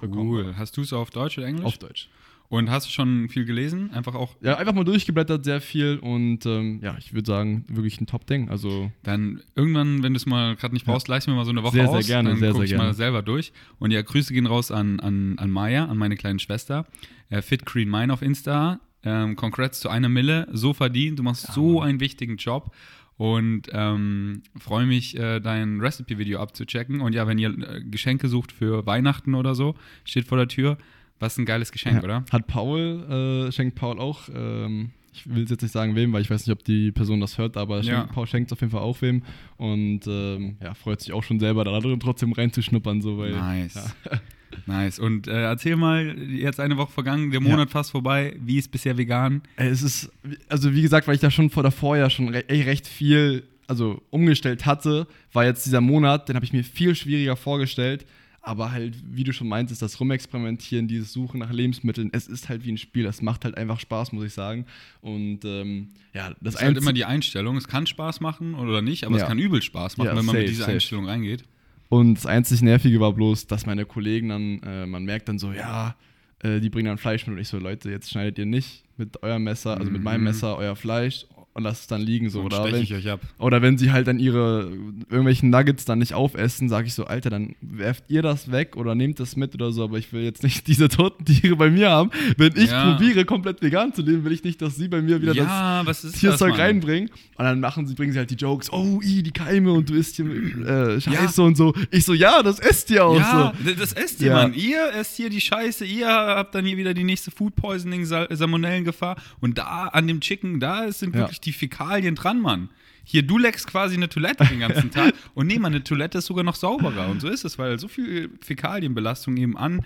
cool. 0.00 0.08
bekommbar. 0.08 0.56
Hast 0.56 0.76
du 0.76 0.80
es 0.80 0.92
auf 0.92 1.10
Deutsch 1.10 1.36
oder 1.36 1.48
Englisch? 1.48 1.66
Auf 1.66 1.78
Deutsch. 1.78 2.08
Und 2.48 2.70
hast 2.70 2.86
du 2.86 2.90
schon 2.92 3.28
viel 3.28 3.46
gelesen? 3.46 3.90
Einfach 3.92 4.14
auch. 4.14 4.36
Ja, 4.40 4.56
einfach 4.58 4.74
mal 4.74 4.84
durchgeblättert, 4.84 5.44
sehr 5.44 5.60
viel. 5.60 5.98
Und 5.98 6.46
ähm, 6.46 6.78
ja, 6.82 6.94
ich 6.98 7.12
würde 7.12 7.26
sagen, 7.26 7.64
wirklich 7.68 8.00
ein 8.00 8.06
Top-Ding. 8.06 8.48
Also, 8.48 8.92
Dann 9.02 9.40
irgendwann, 9.56 10.02
wenn 10.02 10.12
du 10.12 10.18
es 10.18 10.26
mal 10.26 10.54
gerade 10.54 10.74
nicht 10.74 10.84
brauchst, 10.86 11.08
leist 11.08 11.26
mir 11.26 11.34
mal 11.34 11.44
so 11.44 11.50
eine 11.50 11.62
Woche 11.62 11.72
Sehr, 11.76 11.88
sehr 11.88 11.98
aus. 11.98 12.06
gerne, 12.06 12.28
dann 12.30 12.38
sehr, 12.38 12.50
guck 12.50 12.58
sehr 12.58 12.64
ich 12.66 12.72
mal 12.72 12.84
gerne. 12.84 12.94
selber 12.94 13.22
durch. 13.22 13.52
Und 13.78 13.90
ja, 13.90 14.02
Grüße 14.02 14.32
gehen 14.32 14.46
raus 14.46 14.70
an, 14.70 15.00
an, 15.00 15.38
an 15.38 15.50
Maya, 15.50 15.86
an 15.86 15.96
meine 15.96 16.16
kleine 16.16 16.38
Schwester. 16.38 16.86
Äh, 17.30 17.42
Fit 17.42 17.64
Green 17.66 17.90
Mine 17.90 18.12
auf 18.12 18.22
Insta. 18.22 18.78
Ähm, 19.02 19.36
Congrats 19.36 19.80
zu 19.80 19.88
einer 19.88 20.08
Mille. 20.08 20.46
So 20.52 20.74
verdient. 20.74 21.18
Du 21.18 21.22
machst 21.22 21.52
so 21.52 21.80
einen 21.80 21.98
wichtigen 21.98 22.36
Job. 22.36 22.72
Und 23.16 23.68
ähm, 23.72 24.42
freue 24.58 24.86
mich, 24.86 25.16
äh, 25.16 25.40
dein 25.40 25.80
Recipe-Video 25.80 26.40
abzuchecken. 26.40 27.00
Und 27.00 27.14
ja, 27.14 27.26
wenn 27.26 27.38
ihr 27.38 27.50
äh, 27.50 27.80
Geschenke 27.84 28.28
sucht 28.28 28.50
für 28.52 28.86
Weihnachten 28.86 29.34
oder 29.34 29.54
so, 29.54 29.76
steht 30.04 30.26
vor 30.26 30.36
der 30.38 30.48
Tür. 30.48 30.78
Was 31.20 31.38
ein 31.38 31.44
geiles 31.46 31.72
Geschenk, 31.72 31.96
ja. 31.96 32.02
oder? 32.02 32.24
Hat 32.30 32.46
Paul, 32.46 33.46
äh, 33.48 33.52
schenkt 33.52 33.76
Paul 33.76 33.98
auch. 33.98 34.28
Ähm, 34.34 34.90
ich 35.12 35.32
will 35.32 35.46
jetzt 35.48 35.62
nicht 35.62 35.70
sagen, 35.70 35.94
wem, 35.94 36.12
weil 36.12 36.22
ich 36.22 36.30
weiß 36.30 36.46
nicht, 36.46 36.52
ob 36.52 36.64
die 36.64 36.90
Person 36.90 37.20
das 37.20 37.38
hört, 37.38 37.56
aber 37.56 37.80
Ja. 37.82 38.00
schenkt, 38.00 38.12
Paul 38.12 38.26
schenkt 38.26 38.48
es 38.48 38.52
auf 38.52 38.60
jeden 38.60 38.72
Fall 38.72 38.82
auch 38.82 39.00
wem. 39.00 39.22
Und 39.56 40.00
ähm, 40.08 40.56
ja, 40.60 40.74
freut 40.74 41.00
sich 41.00 41.12
auch 41.12 41.22
schon 41.22 41.38
selber, 41.38 41.64
da 41.64 41.78
drin 41.78 42.00
trotzdem 42.00 42.32
reinzuschnuppern. 42.32 43.00
So, 43.00 43.18
weil, 43.18 43.32
Nice. 43.32 43.94
Ja. 44.10 44.20
Nice. 44.66 44.98
Und 45.00 45.26
äh, 45.26 45.42
erzähl 45.42 45.74
mal, 45.76 46.16
jetzt 46.30 46.60
eine 46.60 46.76
Woche 46.76 46.92
vergangen, 46.92 47.30
der 47.32 47.40
Monat 47.40 47.70
fast 47.70 47.90
vorbei. 47.90 48.36
Wie 48.40 48.58
ist 48.58 48.70
bisher 48.70 48.96
vegan? 48.96 49.42
Äh, 49.56 49.66
Es 49.66 49.82
ist, 49.82 50.12
also 50.48 50.72
wie 50.74 50.82
gesagt, 50.82 51.08
weil 51.08 51.16
ich 51.16 51.20
da 51.20 51.30
schon 51.30 51.50
vor 51.50 51.62
davor 51.64 51.96
ja 51.96 52.08
schon 52.08 52.28
re 52.28 52.44
recht 52.48 52.86
viel, 52.86 53.42
also 53.66 54.00
umgestellt 54.10 54.64
hatte, 54.64 55.06
war 55.32 55.44
jetzt 55.44 55.66
dieser 55.66 55.80
Monat, 55.80 56.28
den 56.28 56.36
habe 56.36 56.44
ich 56.44 56.52
mir 56.52 56.62
viel 56.64 56.94
schwieriger 56.94 57.34
vorgestellt. 57.36 58.06
Aber 58.46 58.72
halt, 58.72 58.94
wie 59.10 59.24
du 59.24 59.32
schon 59.32 59.48
meintest, 59.48 59.80
das 59.80 59.98
Rumexperimentieren, 60.00 60.86
dieses 60.86 61.12
Suchen 61.14 61.40
nach 61.40 61.50
Lebensmitteln, 61.50 62.10
es 62.12 62.26
ist 62.28 62.50
halt 62.50 62.64
wie 62.66 62.72
ein 62.72 62.76
Spiel. 62.76 63.02
Das 63.02 63.22
macht 63.22 63.44
halt 63.46 63.56
einfach 63.56 63.80
Spaß, 63.80 64.12
muss 64.12 64.24
ich 64.26 64.34
sagen. 64.34 64.66
Und 65.00 65.46
ähm, 65.46 65.88
ja, 66.12 66.28
das, 66.28 66.38
Das 66.42 66.54
ist 66.56 66.60
halt 66.62 66.76
immer 66.76 66.92
die 66.92 67.06
Einstellung. 67.06 67.56
Es 67.56 67.66
kann 67.68 67.86
Spaß 67.86 68.20
machen 68.20 68.54
oder 68.54 68.82
nicht, 68.82 69.04
aber 69.04 69.16
Ja. 69.16 69.22
es 69.22 69.28
kann 69.28 69.38
übel 69.38 69.62
Spaß 69.62 69.96
machen, 69.96 70.08
Ja, 70.08 70.16
wenn 70.16 70.26
man 70.26 70.34
safe, 70.34 70.38
mit 70.40 70.48
dieser 70.50 70.64
safe. 70.64 70.72
Einstellung 70.74 71.06
reingeht. 71.06 71.44
Und 71.88 72.16
das 72.16 72.26
einzig 72.26 72.60
Nervige 72.60 73.00
war 73.00 73.12
bloß, 73.14 73.46
dass 73.46 73.64
meine 73.64 73.86
Kollegen 73.86 74.28
dann, 74.28 74.62
äh, 74.62 74.84
man 74.84 75.04
merkt 75.04 75.28
dann 75.30 75.38
so, 75.38 75.52
ja, 75.52 75.94
äh, 76.40 76.60
die 76.60 76.68
bringen 76.68 76.86
dann 76.88 76.98
Fleisch 76.98 77.26
mit 77.26 77.36
und 77.36 77.40
ich 77.40 77.48
so, 77.48 77.58
Leute, 77.58 77.90
jetzt 77.90 78.10
schneidet 78.10 78.38
ihr 78.38 78.46
nicht 78.46 78.84
mit 78.98 79.22
eurem 79.22 79.44
Messer, 79.44 79.78
also 79.78 79.90
mit 79.90 80.02
meinem 80.02 80.20
Mhm. 80.20 80.24
Messer 80.24 80.56
euer 80.58 80.76
Fleisch 80.76 81.24
und 81.54 81.62
lasst 81.62 81.82
es 81.82 81.86
dann 81.86 82.00
liegen 82.02 82.28
so. 82.30 82.40
Und 82.40 82.46
Oder 82.46 82.64
wenn, 82.64 82.82
ich 82.82 82.92
euch 82.94 83.08
ab. 83.08 83.20
oder 83.38 83.62
wenn 83.62 83.78
sie 83.78 83.92
halt 83.92 84.06
dann 84.08 84.18
ihre 84.18 84.70
irgendwelchen 85.08 85.50
Nuggets 85.50 85.84
dann 85.84 86.00
nicht 86.00 86.12
aufessen, 86.14 86.68
sage 86.68 86.86
ich 86.88 86.94
so, 86.94 87.04
Alter, 87.06 87.30
dann 87.30 87.54
werft 87.60 88.04
ihr 88.08 88.22
das 88.22 88.50
weg 88.50 88.76
oder 88.76 88.94
nehmt 88.94 89.20
das 89.20 89.36
mit 89.36 89.54
oder 89.54 89.70
so, 89.72 89.84
aber 89.84 89.98
ich 89.98 90.12
will 90.12 90.22
jetzt 90.22 90.42
nicht 90.42 90.66
diese 90.66 90.88
toten 90.88 91.24
Tiere 91.24 91.56
bei 91.56 91.70
mir 91.70 91.90
haben. 91.90 92.10
Wenn 92.36 92.52
ich 92.56 92.70
Ja. 92.70 92.92
probiere, 92.92 93.24
komplett 93.24 93.62
vegan 93.62 93.94
zu 93.94 94.02
leben, 94.02 94.24
will 94.24 94.32
ich 94.32 94.42
nicht, 94.44 94.60
dass 94.62 94.76
sie 94.76 94.88
bei 94.88 95.00
mir 95.00 95.22
wieder 95.22 95.32
Ja, 95.34 95.82
das 95.84 96.02
Tierzeug 96.12 96.50
das, 96.52 96.58
reinbringen. 96.58 97.10
Und 97.36 97.44
dann 97.44 97.60
machen 97.60 97.86
sie, 97.86 97.94
bringen 97.94 98.12
sie 98.12 98.18
halt 98.18 98.30
die 98.30 98.34
Jokes, 98.36 98.72
oh, 98.72 99.00
i, 99.02 99.22
die 99.22 99.30
Keime 99.32 99.72
und 99.72 99.88
du 99.88 99.94
isst 99.94 100.16
hier 100.16 100.26
äh, 100.26 101.00
Scheiße 101.00 101.42
und 101.42 101.56
so. 101.56 101.72
Ich 101.90 102.04
so, 102.04 102.14
ja, 102.14 102.42
das 102.42 102.58
esst 102.58 102.90
ihr 102.90 103.04
auch 103.04 103.16
Ja, 103.18 103.52
so. 103.64 103.72
das 103.74 103.92
esst 103.92 104.20
ihr, 104.20 104.28
Ja. 104.28 104.34
Mann. 104.42 104.54
Ihr 104.54 104.92
esst 104.94 105.16
hier 105.16 105.30
die 105.30 105.40
Scheiße, 105.40 105.84
ihr 105.84 106.08
habt 106.08 106.54
dann 106.54 106.64
hier 106.64 106.76
wieder 106.76 106.94
die 106.94 107.04
nächste 107.04 107.30
Food 107.30 107.54
Poisoning, 107.56 108.04
Sal- 108.04 108.28
Salmonellengefahr. 108.30 109.16
Und 109.40 109.58
da 109.58 109.84
an 109.92 110.06
dem 110.08 110.20
Chicken, 110.20 110.58
da 110.60 110.90
sind 110.90 111.14
Ja. 111.14 111.20
wirklich 111.22 111.40
die 111.46 111.52
Fäkalien 111.52 112.14
dran, 112.14 112.40
Mann. 112.40 112.68
Hier, 113.06 113.22
du 113.22 113.36
leckst 113.36 113.66
quasi 113.66 113.96
eine 113.96 114.08
Toilette 114.08 114.46
den 114.46 114.60
ganzen 114.60 114.90
Tag. 114.90 115.12
Und 115.34 115.46
nee, 115.46 115.58
man, 115.58 115.74
eine 115.74 115.84
Toilette 115.84 116.18
ist 116.18 116.26
sogar 116.26 116.42
noch 116.42 116.54
sauberer. 116.54 117.08
Und 117.08 117.20
so 117.20 117.28
ist 117.28 117.44
es, 117.44 117.58
weil 117.58 117.78
so 117.78 117.86
viel 117.86 118.30
Fäkalienbelastung 118.40 119.36
eben 119.36 119.58
an 119.58 119.84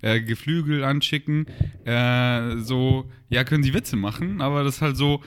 äh, 0.00 0.22
Geflügel, 0.22 0.82
an 0.82 1.00
Chicken, 1.00 1.46
äh, 1.84 2.56
so, 2.56 3.10
ja, 3.28 3.44
können 3.44 3.62
sie 3.62 3.74
Witze 3.74 3.96
machen, 3.96 4.40
aber 4.40 4.64
das 4.64 4.76
ist 4.76 4.82
halt 4.82 4.96
so, 4.96 5.22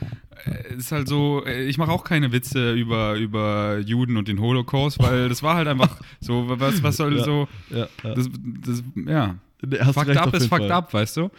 äh, 0.46 0.76
ist 0.78 0.92
halt 0.92 1.08
so, 1.08 1.44
äh, 1.46 1.66
ich 1.66 1.78
mache 1.78 1.92
auch 1.92 2.04
keine 2.04 2.32
Witze 2.32 2.74
über, 2.74 3.16
über 3.16 3.78
Juden 3.86 4.18
und 4.18 4.28
den 4.28 4.40
Holocaust, 4.42 4.98
weil 5.00 5.30
das 5.30 5.44
war 5.44 5.56
halt 5.56 5.68
einfach 5.68 6.02
so, 6.20 6.46
was, 6.48 6.82
was 6.82 6.98
soll 6.98 7.18
Ja. 7.18 7.24
so, 7.24 7.48
Ja, 7.70 7.88
ja. 8.04 8.16
das, 8.16 8.30
das, 8.66 8.84
ja, 9.06 9.36
hast 9.80 9.94
fucked 9.94 10.08
recht 10.10 10.20
up 10.20 10.34
ist 10.34 10.48
fucked 10.48 10.64
Fall. 10.64 10.72
up, 10.72 10.94
weißt 10.94 11.18
du? 11.18 11.30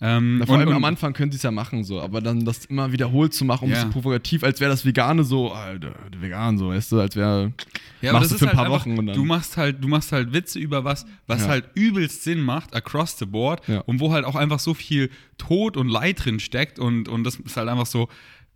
Ähm, 0.00 0.40
vor 0.46 0.54
und- 0.54 0.60
allem 0.60 0.68
und- 0.68 0.74
am 0.76 0.84
Anfang 0.84 1.12
können 1.12 1.32
sie 1.32 1.38
es 1.38 1.42
ja 1.42 1.50
machen, 1.50 1.82
so, 1.82 2.00
aber 2.00 2.20
dann 2.20 2.44
das 2.44 2.66
immer 2.66 2.92
wiederholt 2.92 3.34
zu 3.34 3.44
machen, 3.44 3.64
um 3.64 3.70
Ja. 3.72 3.80
so 3.82 3.88
provokativ, 3.88 4.44
als 4.44 4.60
wäre 4.60 4.70
das 4.70 4.84
Vegane 4.84 5.24
so, 5.24 5.50
Alter, 5.50 5.92
vegan 6.20 6.56
so, 6.56 6.68
weißt 6.68 6.92
du, 6.92 7.00
als 7.00 7.16
wäre. 7.16 7.52
Ja, 8.00 8.12
machst 8.12 8.26
das 8.26 8.28
du 8.28 8.34
ist 8.36 8.38
für 8.38 8.44
ein 8.44 8.48
halt 8.56 8.56
paar 8.68 8.74
einfach, 8.74 8.86
Wochen 8.86 8.96
und 8.96 9.06
dann- 9.06 9.16
du 9.16 9.24
machst 9.24 9.56
halt, 9.56 9.82
du 9.82 9.88
machst 9.88 10.12
halt 10.12 10.32
Witze 10.32 10.60
über 10.60 10.84
was, 10.84 11.04
was 11.26 11.42
Ja. 11.42 11.48
halt 11.48 11.64
übelst 11.74 12.22
Sinn 12.22 12.40
macht, 12.40 12.76
across 12.76 13.18
the 13.18 13.26
board, 13.26 13.66
Ja. 13.66 13.80
und 13.80 13.98
wo 13.98 14.12
halt 14.12 14.24
auch 14.24 14.36
einfach 14.36 14.60
so 14.60 14.72
viel 14.72 15.10
Tod 15.36 15.76
und 15.76 15.88
Leid 15.88 16.24
drin 16.24 16.38
steckt 16.38 16.78
und, 16.78 17.08
und 17.08 17.24
das 17.24 17.34
ist 17.34 17.56
halt 17.56 17.68
einfach 17.68 17.86
so, 17.86 18.08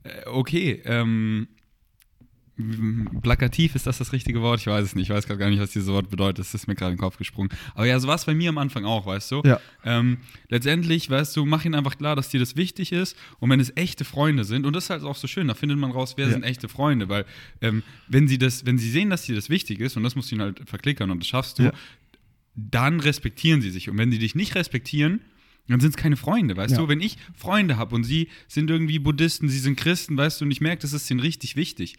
äh, 0.05 0.11
okay, 0.29 0.81
ähm, 0.85 1.49
plakativ 3.23 3.75
ist 3.75 3.87
das 3.87 3.99
das 3.99 4.13
richtige 4.13 4.43
Wort? 4.43 4.61
Ich 4.61 4.67
weiß 4.67 4.85
es 4.85 4.95
nicht. 4.95 5.09
Ich 5.09 5.15
weiß 5.15 5.27
gerade 5.27 5.39
gar 5.39 5.49
nicht, 5.51 5.61
was 5.61 5.71
dieses 5.71 5.89
Wort 5.89 6.11
bedeutet. 6.11 6.41
Das 6.41 6.55
ist 6.55 6.67
mir 6.69 6.75
gerade 6.75 6.93
in 6.93 6.97
den 6.97 7.01
Kopf 7.03 7.17
gesprungen. 7.17 7.49
Aber 7.75 7.87
ja, 7.87 7.99
so 7.99 8.09
war 8.09 8.15
es 8.15 8.25
bei 8.27 8.35
mir 8.35 8.51
am 8.51 8.59
Anfang 8.59 8.85
auch, 8.85 9.07
weißt 9.07 9.31
du? 9.33 9.43
Ja. 9.45 9.61
Ähm, 9.85 10.19
letztendlich, 10.49 11.09
weißt 11.09 11.35
du, 11.37 11.47
mach 11.47 11.65
ihnen 11.65 11.75
einfach 11.75 11.97
klar, 11.97 12.15
dass 12.15 12.29
dir 12.29 12.41
das 12.41 12.57
wichtig 12.57 12.93
ist. 12.93 13.17
Und 13.41 13.51
wenn 13.51 13.59
es 13.61 13.73
echte 13.77 14.05
Freunde 14.05 14.45
sind, 14.45 14.67
und 14.67 14.75
das 14.77 14.85
ist 14.85 14.91
halt 14.91 15.03
auch 15.03 15.17
so 15.17 15.27
schön, 15.27 15.49
da 15.49 15.55
findet 15.55 15.79
man 15.79 15.91
raus, 15.91 16.15
wer 16.17 16.27
Ja. 16.27 16.33
sind 16.33 16.43
echte 16.45 16.69
Freunde. 16.69 17.09
Weil, 17.09 17.25
ähm, 17.63 17.83
wenn 18.09 18.29
sie 18.29 18.39
das, 18.39 18.67
wenn 18.67 18.79
sie 18.79 18.91
sehen, 18.91 19.11
dass 19.11 19.23
dir 19.25 19.35
das 19.35 19.49
wichtig 19.51 19.81
ist, 19.81 19.97
und 19.97 20.03
das 20.03 20.15
musst 20.15 20.31
du 20.31 20.35
ihnen 20.35 20.43
halt 20.45 20.69
verklickern 20.69 21.11
und 21.11 21.21
das 21.21 21.29
schaffst 21.29 21.59
du, 21.59 21.65
Ja. 21.65 21.73
dann 22.55 23.01
respektieren 23.01 23.63
sie 23.63 23.71
sich. 23.71 23.89
Und 23.89 23.97
wenn 23.99 24.11
sie 24.11 24.19
dich 24.19 24.35
nicht 24.35 24.55
respektieren, 24.55 25.21
dann 25.69 25.81
sind 25.81 25.91
es 25.91 25.97
keine 25.97 26.17
Freunde, 26.17 26.57
weißt 26.57 26.73
Ja. 26.73 26.79
du? 26.81 26.89
Wenn 26.89 27.01
ich 27.01 27.17
Freunde 27.35 27.77
habe 27.79 27.95
und 27.95 28.05
sie 28.05 28.29
sind 28.49 28.69
irgendwie 28.69 28.99
Buddhisten, 28.99 29.49
sie 29.49 29.59
sind 29.61 29.77
Christen, 29.77 30.17
weißt 30.17 30.41
du, 30.41 30.45
und 30.45 30.51
ich 30.51 30.61
merke, 30.61 30.83
das 30.83 30.93
ist 30.93 31.11
ihnen 31.11 31.21
richtig 31.21 31.57
wichtig, 31.57 31.97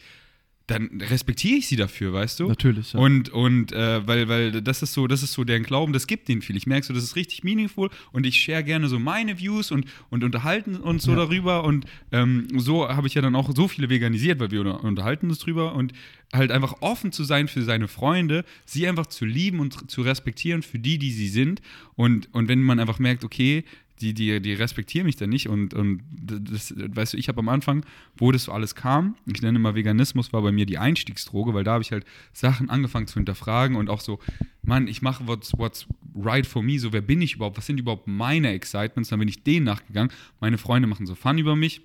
dann 0.68 1.02
respektiere 1.10 1.58
ich 1.58 1.68
sie 1.68 1.76
dafür, 1.76 2.14
weißt 2.14 2.40
du? 2.40 2.48
Natürlich, 2.48 2.94
ja. 2.94 3.00
Und, 3.00 3.28
und 3.30 3.74
äh, 3.74 4.08
weil, 4.08 4.30
weil 4.30 4.62
das 4.62 4.82
ist 4.82 4.94
so, 4.94 5.08
das 5.08 5.22
ist 5.22 5.34
so 5.34 5.44
deren 5.44 5.64
Glauben, 5.64 5.92
das 5.92 6.08
gibt 6.08 6.30
ihnen 6.30 6.42
viel. 6.42 6.56
Ich 6.56 6.66
merke 6.68 6.86
so, 6.86 6.94
das 6.94 7.04
ist 7.04 7.18
richtig 7.18 7.44
meaningful 7.44 7.90
und 8.14 8.26
ich 8.26 8.38
share 8.40 8.64
gerne 8.64 8.88
so 8.88 8.98
meine 8.98 9.38
Views 9.40 9.72
und, 9.72 9.86
und 10.10 10.24
unterhalten 10.24 10.78
uns 10.78 11.04
so 11.04 11.12
Ja. 11.12 11.18
darüber. 11.18 11.66
Und 11.66 11.86
ähm, 12.14 12.48
so 12.56 12.88
habe 12.88 13.08
ich 13.08 13.14
ja 13.14 13.22
dann 13.22 13.36
auch 13.36 13.52
so 13.54 13.68
viele 13.68 13.90
veganisiert, 13.90 14.40
weil 14.40 14.52
wir 14.52 14.62
unter- 14.62 14.84
unterhalten 14.86 15.28
uns 15.30 15.40
drüber 15.40 15.76
und 15.76 15.92
halt 16.32 16.50
einfach 16.52 16.76
offen 16.82 17.12
zu 17.12 17.26
sein 17.26 17.50
für 17.50 17.62
seine 17.64 17.90
Freunde, 17.90 18.46
sie 18.66 18.88
einfach 18.88 19.08
zu 19.08 19.26
lieben 19.26 19.60
und 19.60 19.92
zu 19.92 20.02
respektieren 20.02 20.62
für 20.64 20.80
die, 20.80 20.98
die 20.98 21.12
sie 21.12 21.28
sind. 21.28 21.62
Und, 21.96 22.30
und 22.34 22.48
wenn 22.48 22.62
man 22.62 22.80
einfach 22.80 23.00
merkt, 23.00 23.26
okay, 23.26 23.66
die, 24.04 24.14
die, 24.14 24.42
die 24.42 24.54
respektieren 24.54 25.06
mich 25.06 25.16
dann 25.16 25.30
nicht 25.30 25.48
und, 25.48 25.74
und 25.74 26.02
das, 26.12 26.74
weißt 26.76 27.14
du, 27.14 27.18
ich 27.18 27.30
habe 27.30 27.40
am 27.40 27.50
Anfang, 27.50 27.86
wo 28.18 28.32
das 28.32 28.44
so 28.44 28.52
alles 28.52 28.76
kam, 28.76 29.16
ich 29.26 29.42
nenne 29.42 29.60
mal 29.60 29.76
Veganismus, 29.76 30.34
war 30.34 30.42
bei 30.42 30.52
mir 30.52 30.66
die 30.66 30.78
Einstiegsdroge, 30.78 31.54
weil 31.54 31.64
da 31.64 31.74
habe 31.74 31.84
ich 31.84 31.92
halt 31.92 32.06
Sachen 32.34 32.70
angefangen 32.70 33.08
zu 33.08 33.16
hinterfragen 33.16 33.78
und 33.78 33.90
auch 33.90 34.02
so, 34.02 34.20
Mann, 34.62 34.88
ich 34.88 35.02
mache 35.02 35.26
what's, 35.28 35.54
what's 35.58 35.88
right 36.16 36.46
for 36.46 36.62
me, 36.62 36.80
so 36.80 36.92
wer 36.92 37.02
bin 37.02 37.22
ich 37.22 37.36
überhaupt, 37.36 37.58
was 37.58 37.66
sind 37.66 37.80
überhaupt 37.80 38.08
meine 38.08 38.52
Excitements, 38.52 39.10
dann 39.10 39.20
bin 39.20 39.30
ich 39.30 39.44
denen 39.44 39.66
nachgegangen, 39.66 40.12
meine 40.42 40.58
Freunde 40.58 40.88
machen 40.88 41.08
so 41.08 41.16
Fun 41.16 41.38
über 41.38 41.56
mich, 41.56 41.82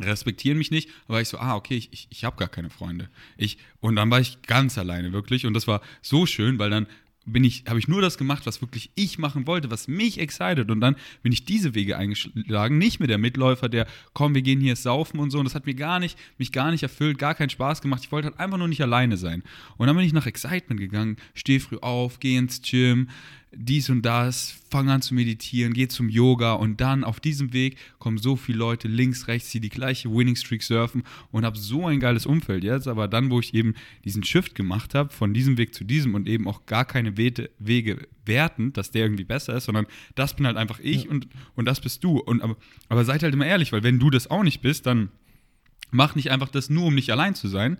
respektieren 0.00 0.58
mich 0.58 0.70
nicht, 0.70 0.90
aber 1.08 1.20
ich 1.20 1.28
so, 1.28 1.38
ah, 1.38 1.56
okay, 1.56 1.76
ich, 1.76 1.92
ich, 1.92 2.08
ich 2.10 2.24
habe 2.24 2.36
gar 2.36 2.48
keine 2.48 2.70
Freunde. 2.70 3.08
Ich, 3.36 3.58
und 3.80 3.96
dann 3.96 4.10
war 4.10 4.20
ich 4.20 4.42
ganz 4.42 4.78
alleine, 4.78 5.12
wirklich. 5.12 5.44
Und 5.44 5.54
das 5.54 5.66
war 5.66 5.80
so 6.02 6.26
schön, 6.26 6.58
weil 6.58 6.70
dann 6.70 6.86
bin 7.32 7.44
ich, 7.44 7.64
habe 7.68 7.78
ich 7.78 7.88
nur 7.88 8.02
das 8.02 8.18
gemacht, 8.18 8.46
was 8.46 8.60
wirklich 8.60 8.90
ich 8.94 9.18
machen 9.18 9.46
wollte, 9.46 9.70
was 9.70 9.88
mich 9.88 10.18
excited. 10.18 10.70
Und 10.70 10.80
dann 10.80 10.96
bin 11.22 11.32
ich 11.32 11.44
diese 11.44 11.74
Wege 11.74 11.96
eingeschlagen, 11.96 12.78
nicht 12.78 13.00
mit 13.00 13.10
der 13.10 13.18
Mitläufer, 13.18 13.68
der, 13.68 13.86
komm, 14.12 14.34
wir 14.34 14.42
gehen 14.42 14.60
hier 14.60 14.76
saufen 14.76 15.20
und 15.20 15.30
so. 15.30 15.38
Und 15.38 15.44
das 15.44 15.54
hat 15.54 15.66
mir 15.66 15.74
gar 15.74 15.98
nicht, 15.98 16.18
mich 16.38 16.52
gar 16.52 16.70
nicht 16.70 16.82
erfüllt, 16.82 17.18
gar 17.18 17.34
keinen 17.34 17.50
Spaß 17.50 17.82
gemacht. 17.82 18.02
Ich 18.04 18.12
wollte 18.12 18.28
halt 18.28 18.40
einfach 18.40 18.58
nur 18.58 18.68
nicht 18.68 18.82
alleine 18.82 19.16
sein. 19.16 19.42
Und 19.76 19.86
dann 19.86 19.96
bin 19.96 20.04
ich 20.04 20.12
nach 20.12 20.26
Excitement 20.26 20.80
gegangen, 20.80 21.16
stehe 21.34 21.60
früh 21.60 21.78
auf, 21.78 22.20
gehe 22.20 22.38
ins 22.38 22.62
Gym, 22.62 23.08
dies 23.52 23.88
und 23.88 24.02
das, 24.02 24.56
fange 24.70 24.92
an 24.92 25.02
zu 25.02 25.14
meditieren, 25.14 25.72
gehe 25.72 25.88
zum 25.88 26.08
Yoga 26.08 26.52
und 26.52 26.80
dann 26.80 27.02
auf 27.02 27.18
diesem 27.20 27.52
Weg 27.52 27.76
kommen 27.98 28.18
so 28.18 28.36
viele 28.36 28.58
Leute 28.58 28.88
links, 28.88 29.26
rechts, 29.26 29.50
die 29.50 29.60
die 29.60 29.70
gleiche 29.70 30.12
Winning 30.12 30.36
Streak 30.36 30.62
surfen 30.62 31.02
und 31.30 31.44
habe 31.44 31.56
so 31.56 31.86
ein 31.86 32.00
geiles 32.00 32.26
Umfeld 32.26 32.64
jetzt. 32.64 32.88
Aber 32.88 33.08
dann, 33.08 33.30
wo 33.30 33.40
ich 33.40 33.54
eben 33.54 33.74
diesen 34.04 34.22
Shift 34.22 34.54
gemacht 34.54 34.94
habe, 34.94 35.12
von 35.12 35.32
diesem 35.32 35.56
Weg 35.56 35.74
zu 35.74 35.84
diesem 35.84 36.14
und 36.14 36.28
eben 36.28 36.46
auch 36.46 36.66
gar 36.66 36.84
keine 36.84 37.16
Wete, 37.16 37.50
Wege 37.58 38.06
werten, 38.26 38.72
dass 38.74 38.90
der 38.90 39.04
irgendwie 39.04 39.24
besser 39.24 39.56
ist, 39.56 39.64
sondern 39.64 39.86
das 40.14 40.34
bin 40.36 40.46
halt 40.46 40.56
einfach 40.56 40.80
ich 40.80 41.08
und, 41.08 41.28
und 41.54 41.64
das 41.64 41.80
bist 41.80 42.04
du. 42.04 42.18
Und, 42.18 42.42
aber, 42.42 42.56
aber 42.88 43.04
seid 43.04 43.22
halt 43.22 43.34
immer 43.34 43.46
ehrlich, 43.46 43.72
weil 43.72 43.82
wenn 43.82 43.98
du 43.98 44.10
das 44.10 44.30
auch 44.30 44.42
nicht 44.42 44.60
bist, 44.60 44.86
dann 44.86 45.08
mach 45.90 46.14
nicht 46.14 46.30
einfach 46.30 46.48
das 46.48 46.70
nur, 46.70 46.86
um 46.86 46.94
nicht 46.94 47.10
allein 47.10 47.34
zu 47.34 47.48
sein. 47.48 47.78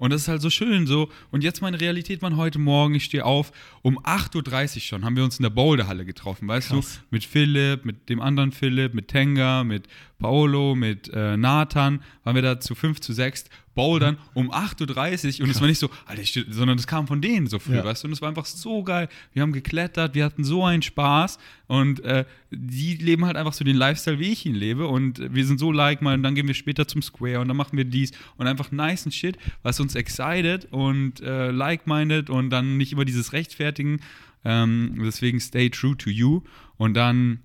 Und 0.00 0.14
das 0.14 0.22
ist 0.22 0.28
halt 0.28 0.40
so 0.40 0.48
schön 0.48 0.86
so. 0.86 1.10
Und 1.30 1.44
jetzt 1.44 1.60
meine 1.60 1.78
Realität, 1.78 2.22
man, 2.22 2.38
heute 2.38 2.58
Morgen, 2.58 2.94
ich 2.94 3.04
stehe 3.04 3.22
auf, 3.22 3.52
um 3.82 3.98
8.30 3.98 4.76
Uhr 4.76 4.80
schon, 4.80 5.04
haben 5.04 5.14
wir 5.14 5.24
uns 5.24 5.38
in 5.38 5.42
der 5.42 5.50
Boulderhalle 5.50 6.06
getroffen, 6.06 6.48
weißt 6.48 6.70
Krass. 6.70 7.00
du? 7.02 7.06
Mit 7.10 7.22
Philipp, 7.22 7.84
mit 7.84 8.08
dem 8.08 8.18
anderen 8.20 8.50
Philipp, 8.50 8.94
mit 8.94 9.08
Tenga, 9.08 9.62
mit 9.62 9.88
Paolo, 10.18 10.74
mit 10.74 11.10
äh, 11.12 11.36
Nathan, 11.36 12.02
waren 12.24 12.34
wir 12.34 12.40
da 12.40 12.58
zu 12.60 12.74
5 12.74 13.00
zu 13.00 13.12
6 13.12 13.50
bouldern 13.80 14.18
um 14.34 14.50
8.30 14.52 15.38
Uhr 15.40 15.44
und 15.44 15.50
es 15.50 15.60
war 15.60 15.68
nicht 15.68 15.78
so, 15.78 15.88
Alter, 16.06 16.22
ich, 16.22 16.38
sondern 16.50 16.76
das 16.76 16.86
kam 16.86 17.06
von 17.06 17.20
denen 17.22 17.46
so 17.46 17.58
früh, 17.58 17.76
Ja. 17.76 17.84
weißt 17.84 18.02
du? 18.02 18.08
Und 18.08 18.12
es 18.12 18.20
war 18.20 18.28
einfach 18.28 18.44
so 18.46 18.82
geil. 18.82 19.08
Wir 19.32 19.42
haben 19.42 19.52
geklettert, 19.52 20.14
wir 20.14 20.24
hatten 20.24 20.44
so 20.44 20.64
einen 20.64 20.82
Spaß 20.82 21.38
und 21.66 22.00
äh, 22.04 22.24
die 22.50 22.94
leben 22.96 23.24
halt 23.24 23.36
einfach 23.36 23.52
so 23.54 23.64
den 23.64 23.76
Lifestyle, 23.76 24.18
wie 24.18 24.32
ich 24.32 24.44
ihn 24.44 24.54
lebe 24.54 24.86
und 24.86 25.18
wir 25.34 25.44
sind 25.46 25.58
so 25.58 25.72
like 25.72 26.02
mal 26.02 26.14
und 26.14 26.22
dann 26.22 26.34
gehen 26.34 26.46
wir 26.46 26.54
später 26.54 26.86
zum 26.86 27.00
Square 27.02 27.40
und 27.40 27.48
dann 27.48 27.56
machen 27.56 27.76
wir 27.78 27.84
dies 27.84 28.12
und 28.36 28.46
einfach 28.46 28.70
nice 28.72 29.04
and 29.06 29.14
shit, 29.14 29.38
was 29.62 29.80
uns 29.80 29.94
excited 29.94 30.66
und 30.70 31.20
äh, 31.20 31.50
like-minded 31.50 32.28
und 32.30 32.50
dann 32.50 32.76
nicht 32.76 32.92
immer 32.92 33.04
dieses 33.04 33.32
Rechtfertigen. 33.32 34.00
Ähm, 34.44 34.94
deswegen 35.04 35.38
stay 35.40 35.70
true 35.70 35.96
to 35.96 36.10
you 36.10 36.42
und 36.76 36.94
dann 36.94 37.40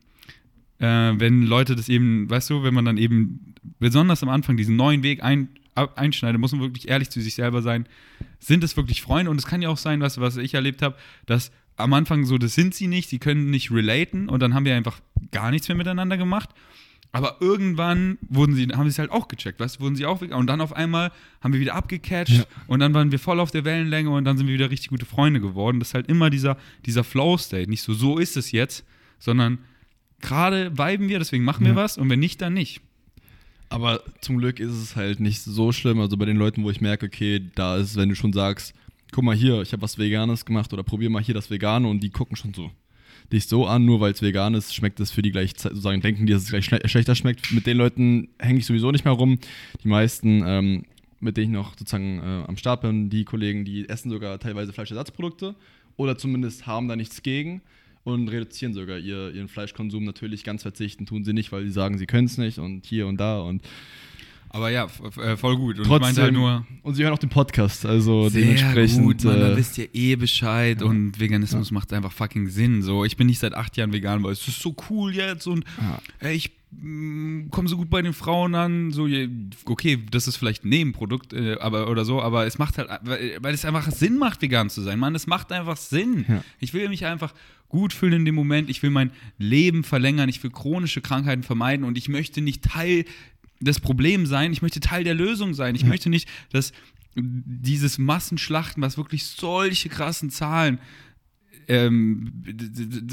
äh, 0.79 0.85
wenn 1.17 1.43
Leute 1.43 1.75
das 1.75 1.87
eben, 1.87 2.29
weißt 2.29 2.49
du, 2.49 2.63
wenn 2.63 2.73
man 2.73 2.83
dann 2.85 2.97
eben 2.97 3.53
besonders 3.79 4.23
am 4.23 4.29
Anfang 4.29 4.57
diesen 4.57 4.75
neuen 4.75 5.03
Weg 5.03 5.23
ein, 5.23 5.47
einschneidet, 5.75 6.39
muss 6.39 6.51
man 6.53 6.61
wirklich 6.61 6.87
ehrlich 6.87 7.09
zu 7.09 7.21
sich 7.21 7.35
selber 7.35 7.61
sein. 7.61 7.87
Sind 8.39 8.63
es 8.63 8.77
wirklich 8.77 9.01
Freunde? 9.01 9.29
Und 9.31 9.37
es 9.37 9.45
kann 9.45 9.61
ja 9.61 9.69
auch 9.69 9.77
sein, 9.77 9.99
du, 9.99 10.21
was 10.21 10.37
ich 10.37 10.53
erlebt 10.53 10.81
habe, 10.81 10.95
dass 11.25 11.51
am 11.75 11.93
Anfang 11.93 12.25
so, 12.25 12.37
das 12.37 12.55
sind 12.55 12.73
sie 12.73 12.87
nicht, 12.87 13.09
sie 13.09 13.19
können 13.19 13.49
nicht 13.49 13.71
relaten 13.71 14.29
und 14.29 14.39
dann 14.39 14.53
haben 14.53 14.63
wir 14.65 14.75
einfach 14.75 15.01
gar 15.31 15.51
nichts 15.51 15.67
mehr 15.67 15.75
miteinander 15.77 16.15
gemacht. 16.17 16.49
Aber 17.11 17.37
irgendwann 17.39 18.17
wurden 18.27 18.55
sie, 18.55 18.67
haben 18.67 18.83
sie 18.83 18.89
es 18.89 18.99
halt 18.99 19.09
auch 19.11 19.29
gecheckt, 19.29 19.59
weißt 19.61 19.79
wurden 19.79 19.95
sie 19.95 20.05
auch. 20.05 20.21
Und 20.21 20.47
dann 20.47 20.59
auf 20.59 20.73
einmal 20.73 21.11
haben 21.41 21.53
wir 21.53 21.61
wieder 21.61 21.73
abgecatcht 21.75 22.29
Ja. 22.39 22.43
und 22.67 22.79
dann 22.81 22.93
waren 22.93 23.11
wir 23.11 23.19
voll 23.19 23.39
auf 23.39 23.51
der 23.51 23.63
Wellenlänge 23.63 24.09
und 24.09 24.25
dann 24.25 24.37
sind 24.37 24.47
wir 24.47 24.53
wieder 24.53 24.69
richtig 24.69 24.89
gute 24.89 25.05
Freunde 25.05 25.39
geworden. 25.39 25.79
Das 25.79 25.89
ist 25.89 25.93
halt 25.93 26.07
immer 26.07 26.29
dieser, 26.29 26.57
dieser 26.85 27.03
Flow-State. 27.05 27.69
Nicht 27.69 27.83
so, 27.83 27.93
so 27.93 28.17
ist 28.17 28.35
es 28.35 28.51
jetzt, 28.51 28.85
sondern 29.19 29.59
gerade 30.21 30.77
viben 30.77 31.07
wir, 31.07 31.19
deswegen 31.19 31.43
machen 31.45 31.63
wir 31.65 31.71
Ja. 31.71 31.77
was 31.77 31.97
und 31.97 32.09
wenn 32.09 32.19
nicht, 32.19 32.41
dann 32.41 32.53
nicht. 32.53 32.81
Aber 33.69 34.01
zum 34.21 34.37
Glück 34.37 34.59
ist 34.59 34.71
es 34.71 34.95
halt 34.95 35.19
nicht 35.19 35.41
so 35.41 35.71
schlimm. 35.71 35.99
Also 35.99 36.17
bei 36.17 36.25
den 36.25 36.37
Leuten, 36.37 36.63
wo 36.63 36.69
ich 36.69 36.81
merke, 36.81 37.07
okay, 37.07 37.41
da 37.55 37.77
ist, 37.77 37.95
wenn 37.95 38.09
du 38.09 38.15
schon 38.15 38.33
sagst, 38.33 38.73
guck 39.11 39.23
mal 39.23 39.35
hier, 39.35 39.61
ich 39.61 39.71
habe 39.71 39.81
was 39.81 39.97
Veganes 39.97 40.45
gemacht 40.45 40.71
oder 40.73 40.83
probier 40.83 41.09
mal 41.09 41.23
hier 41.23 41.35
das 41.35 41.49
Vegane 41.49 41.87
und 41.87 42.01
die 42.01 42.09
gucken 42.09 42.35
schon 42.35 42.53
so 42.53 42.71
dich 43.31 43.47
so 43.47 43.65
an, 43.65 43.85
nur 43.85 43.99
weil 43.99 44.11
es 44.11 44.21
vegan 44.21 44.53
ist, 44.53 44.73
schmeckt 44.73 44.99
es 44.99 45.11
für 45.11 45.21
die 45.21 45.31
gleich, 45.31 45.53
sozusagen 45.57 46.01
denken 46.01 46.25
die, 46.25 46.33
dass 46.33 46.43
es 46.43 46.49
gleich 46.49 46.65
schle 46.65 46.87
schlechter 46.87 47.15
schmeckt. 47.15 47.51
Mit 47.51 47.65
den 47.65 47.77
Leuten 47.77 48.29
hänge 48.39 48.59
ich 48.59 48.65
sowieso 48.65 48.91
nicht 48.91 49.05
mehr 49.05 49.13
rum. 49.13 49.39
Die 49.83 49.87
meisten, 49.87 50.43
ähm, 50.45 50.83
mit 51.19 51.37
denen 51.37 51.47
ich 51.47 51.53
noch 51.53 51.71
sozusagen 51.71 52.19
äh, 52.19 52.43
am 52.47 52.57
Start 52.57 52.81
bin, 52.81 53.09
die 53.09 53.25
Kollegen, 53.25 53.65
die 53.65 53.89
essen 53.89 54.09
sogar 54.09 54.39
teilweise 54.39 54.73
Fleischersatzprodukte 54.73 55.55
oder 55.97 56.17
zumindest 56.17 56.67
haben 56.67 56.87
da 56.87 56.95
nichts 56.95 57.23
gegen 57.23 57.61
und 58.05 58.29
reduzieren 58.29 58.73
sogar 58.73 58.99
ihr, 58.99 59.33
ihren 59.33 59.49
Fleischkonsum. 59.49 60.05
Natürlich 60.05 60.43
ganz 60.43 60.61
verzichten 60.61 61.05
tun 61.05 61.25
sie 61.25 61.33
nicht, 61.33 61.51
weil 61.51 61.65
sie 61.65 61.71
sagen, 61.71 61.97
sie 61.97 62.05
können 62.05 62.27
es 62.27 62.37
nicht 62.37 62.59
und 62.59 62.85
hier 62.85 63.07
und 63.07 63.19
da 63.19 63.39
und 63.39 63.61
Aber 64.49 64.69
ja, 64.69 64.87
äh, 65.21 65.35
voll 65.35 65.57
gut. 65.57 65.75
Und 65.77 65.81
ich 65.83 65.87
Trotzdem, 65.87 66.01
meinte 66.07 66.21
halt 66.21 66.33
nur, 66.33 66.65
und 66.83 66.95
sie 66.95 67.03
hören 67.03 67.13
auch 67.13 67.17
den 67.19 67.29
Podcast, 67.29 67.85
also 67.85 68.29
sehr 68.29 68.41
dementsprechend. 68.41 69.03
gut, 69.03 69.23
Mann, 69.25 69.39
da 69.39 69.51
äh, 69.51 69.57
wisst 69.57 69.77
ihr 69.77 69.89
eh 69.93 70.15
Bescheid 70.15 70.81
und 70.81 71.19
Veganismus 71.19 71.71
macht 71.71 71.91
einfach 71.93 72.11
fucking 72.11 72.47
Sinn. 72.47 72.81
So, 72.81 73.03
ich 73.05 73.17
bin 73.17 73.27
nicht 73.27 73.39
seit 73.39 73.53
acht 73.53 73.75
Jahren 73.77 73.91
vegan, 73.91 74.23
weil 74.23 74.31
es 74.31 74.47
ist 74.47 74.61
so 74.61 74.75
cool 74.89 75.13
jetzt 75.13 75.47
und 75.47 75.65
Ja. 75.81 75.99
ey, 76.19 76.35
ich 76.35 76.51
komme 77.51 77.67
so 77.67 77.77
gut 77.77 77.89
bei 77.89 78.01
den 78.01 78.13
Frauen 78.13 78.55
an. 78.55 78.91
So, 78.91 79.07
okay, 79.65 79.99
das 80.11 80.27
ist 80.27 80.35
vielleicht 80.37 80.65
ein 80.65 80.69
Nebenprodukt, 80.69 81.33
äh, 81.33 81.57
aber 81.59 81.89
oder 81.89 82.05
so, 82.05 82.21
aber 82.21 82.45
es 82.45 82.57
macht 82.57 82.77
halt, 82.77 82.89
weil, 83.03 83.37
weil 83.41 83.53
es 83.53 83.65
einfach 83.65 83.89
Sinn 83.91 84.17
macht, 84.17 84.41
vegan 84.41 84.69
zu 84.69 84.81
sein. 84.81 84.99
Mann, 84.99 85.15
es 85.15 85.27
macht 85.27 85.51
einfach 85.51 85.77
Sinn. 85.77 86.25
Ja. 86.27 86.43
Ich 86.59 86.73
will 86.73 86.89
mich 86.89 87.05
einfach 87.05 87.33
gut 87.69 87.93
fühlen 87.93 88.13
in 88.13 88.25
dem 88.25 88.35
Moment. 88.35 88.69
Ich 88.69 88.83
will 88.83 88.89
mein 88.89 89.11
Leben 89.37 89.83
verlängern. 89.83 90.29
Ich 90.29 90.41
will 90.43 90.51
chronische 90.51 91.01
Krankheiten 91.01 91.43
vermeiden 91.43 91.85
und 91.85 91.97
ich 91.97 92.09
möchte 92.09 92.41
nicht 92.41 92.63
Teil 92.63 93.05
des 93.59 93.79
Problems 93.79 94.29
sein. 94.29 94.51
Ich 94.51 94.61
möchte 94.61 94.79
Teil 94.79 95.03
der 95.03 95.15
Lösung 95.15 95.53
sein. 95.53 95.75
Ich 95.75 95.85
möchte 95.85 96.09
nicht, 96.09 96.27
dass 96.51 96.71
dieses 97.15 97.97
Massenschlachten, 97.97 98.83
was 98.83 98.97
wirklich 98.97 99.25
solche 99.25 99.89
krassen 99.89 100.29
Zahlen 100.29 100.79
ähm, 101.67 102.31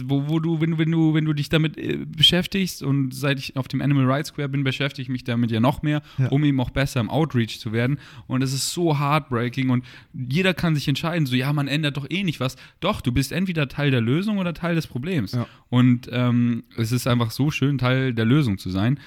wo, 0.04 0.28
wo 0.28 0.38
du, 0.40 0.60
wenn 0.60 0.72
du, 0.72 0.78
wenn 0.78 0.90
du, 0.90 1.14
wenn 1.14 1.24
du 1.24 1.32
dich 1.32 1.48
damit 1.48 1.78
äh, 1.78 2.04
beschäftigst 2.06 2.82
und 2.82 3.14
seit 3.14 3.38
ich 3.38 3.56
auf 3.56 3.68
dem 3.68 3.80
Animal 3.80 4.04
Rights 4.04 4.28
Square 4.30 4.48
bin, 4.50 4.64
beschäftige 4.64 5.02
ich 5.02 5.08
mich 5.08 5.24
damit 5.24 5.50
ja 5.50 5.60
noch 5.60 5.82
mehr, 5.82 6.02
Ja. 6.18 6.28
um 6.28 6.44
eben 6.44 6.60
auch 6.60 6.70
besser 6.70 7.00
im 7.00 7.10
Outreach 7.10 7.58
zu 7.60 7.72
werden. 7.72 7.98
Und 8.26 8.42
es 8.42 8.52
ist 8.52 8.72
so 8.72 8.98
heartbreaking 8.98 9.70
und 9.70 9.84
jeder 10.12 10.54
kann 10.54 10.74
sich 10.74 10.88
entscheiden, 10.88 11.26
so 11.26 11.34
ja, 11.36 11.52
man 11.52 11.68
ändert 11.68 11.96
doch 11.96 12.06
eh 12.10 12.24
nicht 12.24 12.40
was. 12.40 12.56
Doch, 12.80 13.00
du 13.00 13.12
bist 13.12 13.32
entweder 13.32 13.68
Teil 13.68 13.90
der 13.90 14.00
Lösung 14.00 14.38
oder 14.38 14.54
Teil 14.54 14.74
des 14.74 14.86
Problems. 14.86 15.32
Ja. 15.32 15.46
Und 15.70 16.08
ähm, 16.12 16.64
es 16.76 16.92
ist 16.92 17.06
einfach 17.06 17.30
so 17.30 17.50
schön, 17.50 17.78
Teil 17.78 18.12
der 18.12 18.24
Lösung 18.24 18.58
zu 18.58 18.70
sein 18.70 18.98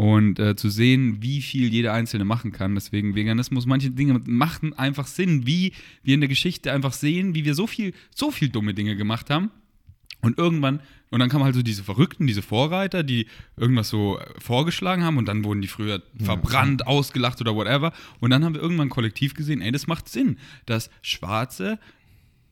und 0.00 0.38
äh, 0.38 0.56
zu 0.56 0.70
sehen, 0.70 1.18
wie 1.20 1.42
viel 1.42 1.70
jeder 1.70 1.92
Einzelne 1.92 2.24
machen 2.24 2.52
kann. 2.52 2.74
Deswegen 2.74 3.14
Veganismus, 3.14 3.66
manche 3.66 3.90
Dinge 3.90 4.18
machen 4.24 4.72
einfach 4.72 5.06
Sinn, 5.06 5.46
wie 5.46 5.74
wir 6.02 6.14
in 6.14 6.20
der 6.20 6.28
Geschichte 6.30 6.72
einfach 6.72 6.94
sehen, 6.94 7.34
wie 7.34 7.44
wir 7.44 7.54
so 7.54 7.66
viel, 7.66 7.92
so 8.14 8.30
viel 8.30 8.48
dumme 8.48 8.72
Dinge 8.72 8.96
gemacht 8.96 9.28
haben. 9.28 9.50
Und 10.22 10.38
irgendwann, 10.38 10.80
und 11.10 11.20
dann 11.20 11.28
kamen 11.28 11.44
halt 11.44 11.54
so 11.54 11.60
diese 11.60 11.84
Verrückten, 11.84 12.26
diese 12.26 12.40
Vorreiter, 12.40 13.02
die 13.02 13.26
irgendwas 13.58 13.90
so 13.90 14.18
äh, 14.18 14.24
vorgeschlagen 14.38 15.04
haben 15.04 15.18
und 15.18 15.28
dann 15.28 15.44
wurden 15.44 15.60
die 15.60 15.68
früher 15.68 16.02
verbrannt, 16.18 16.86
ausgelacht 16.86 17.38
oder 17.42 17.54
whatever. 17.54 17.92
Und 18.20 18.30
dann 18.30 18.42
haben 18.42 18.54
wir 18.54 18.62
irgendwann 18.62 18.88
kollektiv 18.88 19.34
gesehen, 19.34 19.60
ey, 19.60 19.70
das 19.70 19.86
macht 19.86 20.08
Sinn, 20.08 20.38
dass 20.64 20.88
Schwarze 21.02 21.78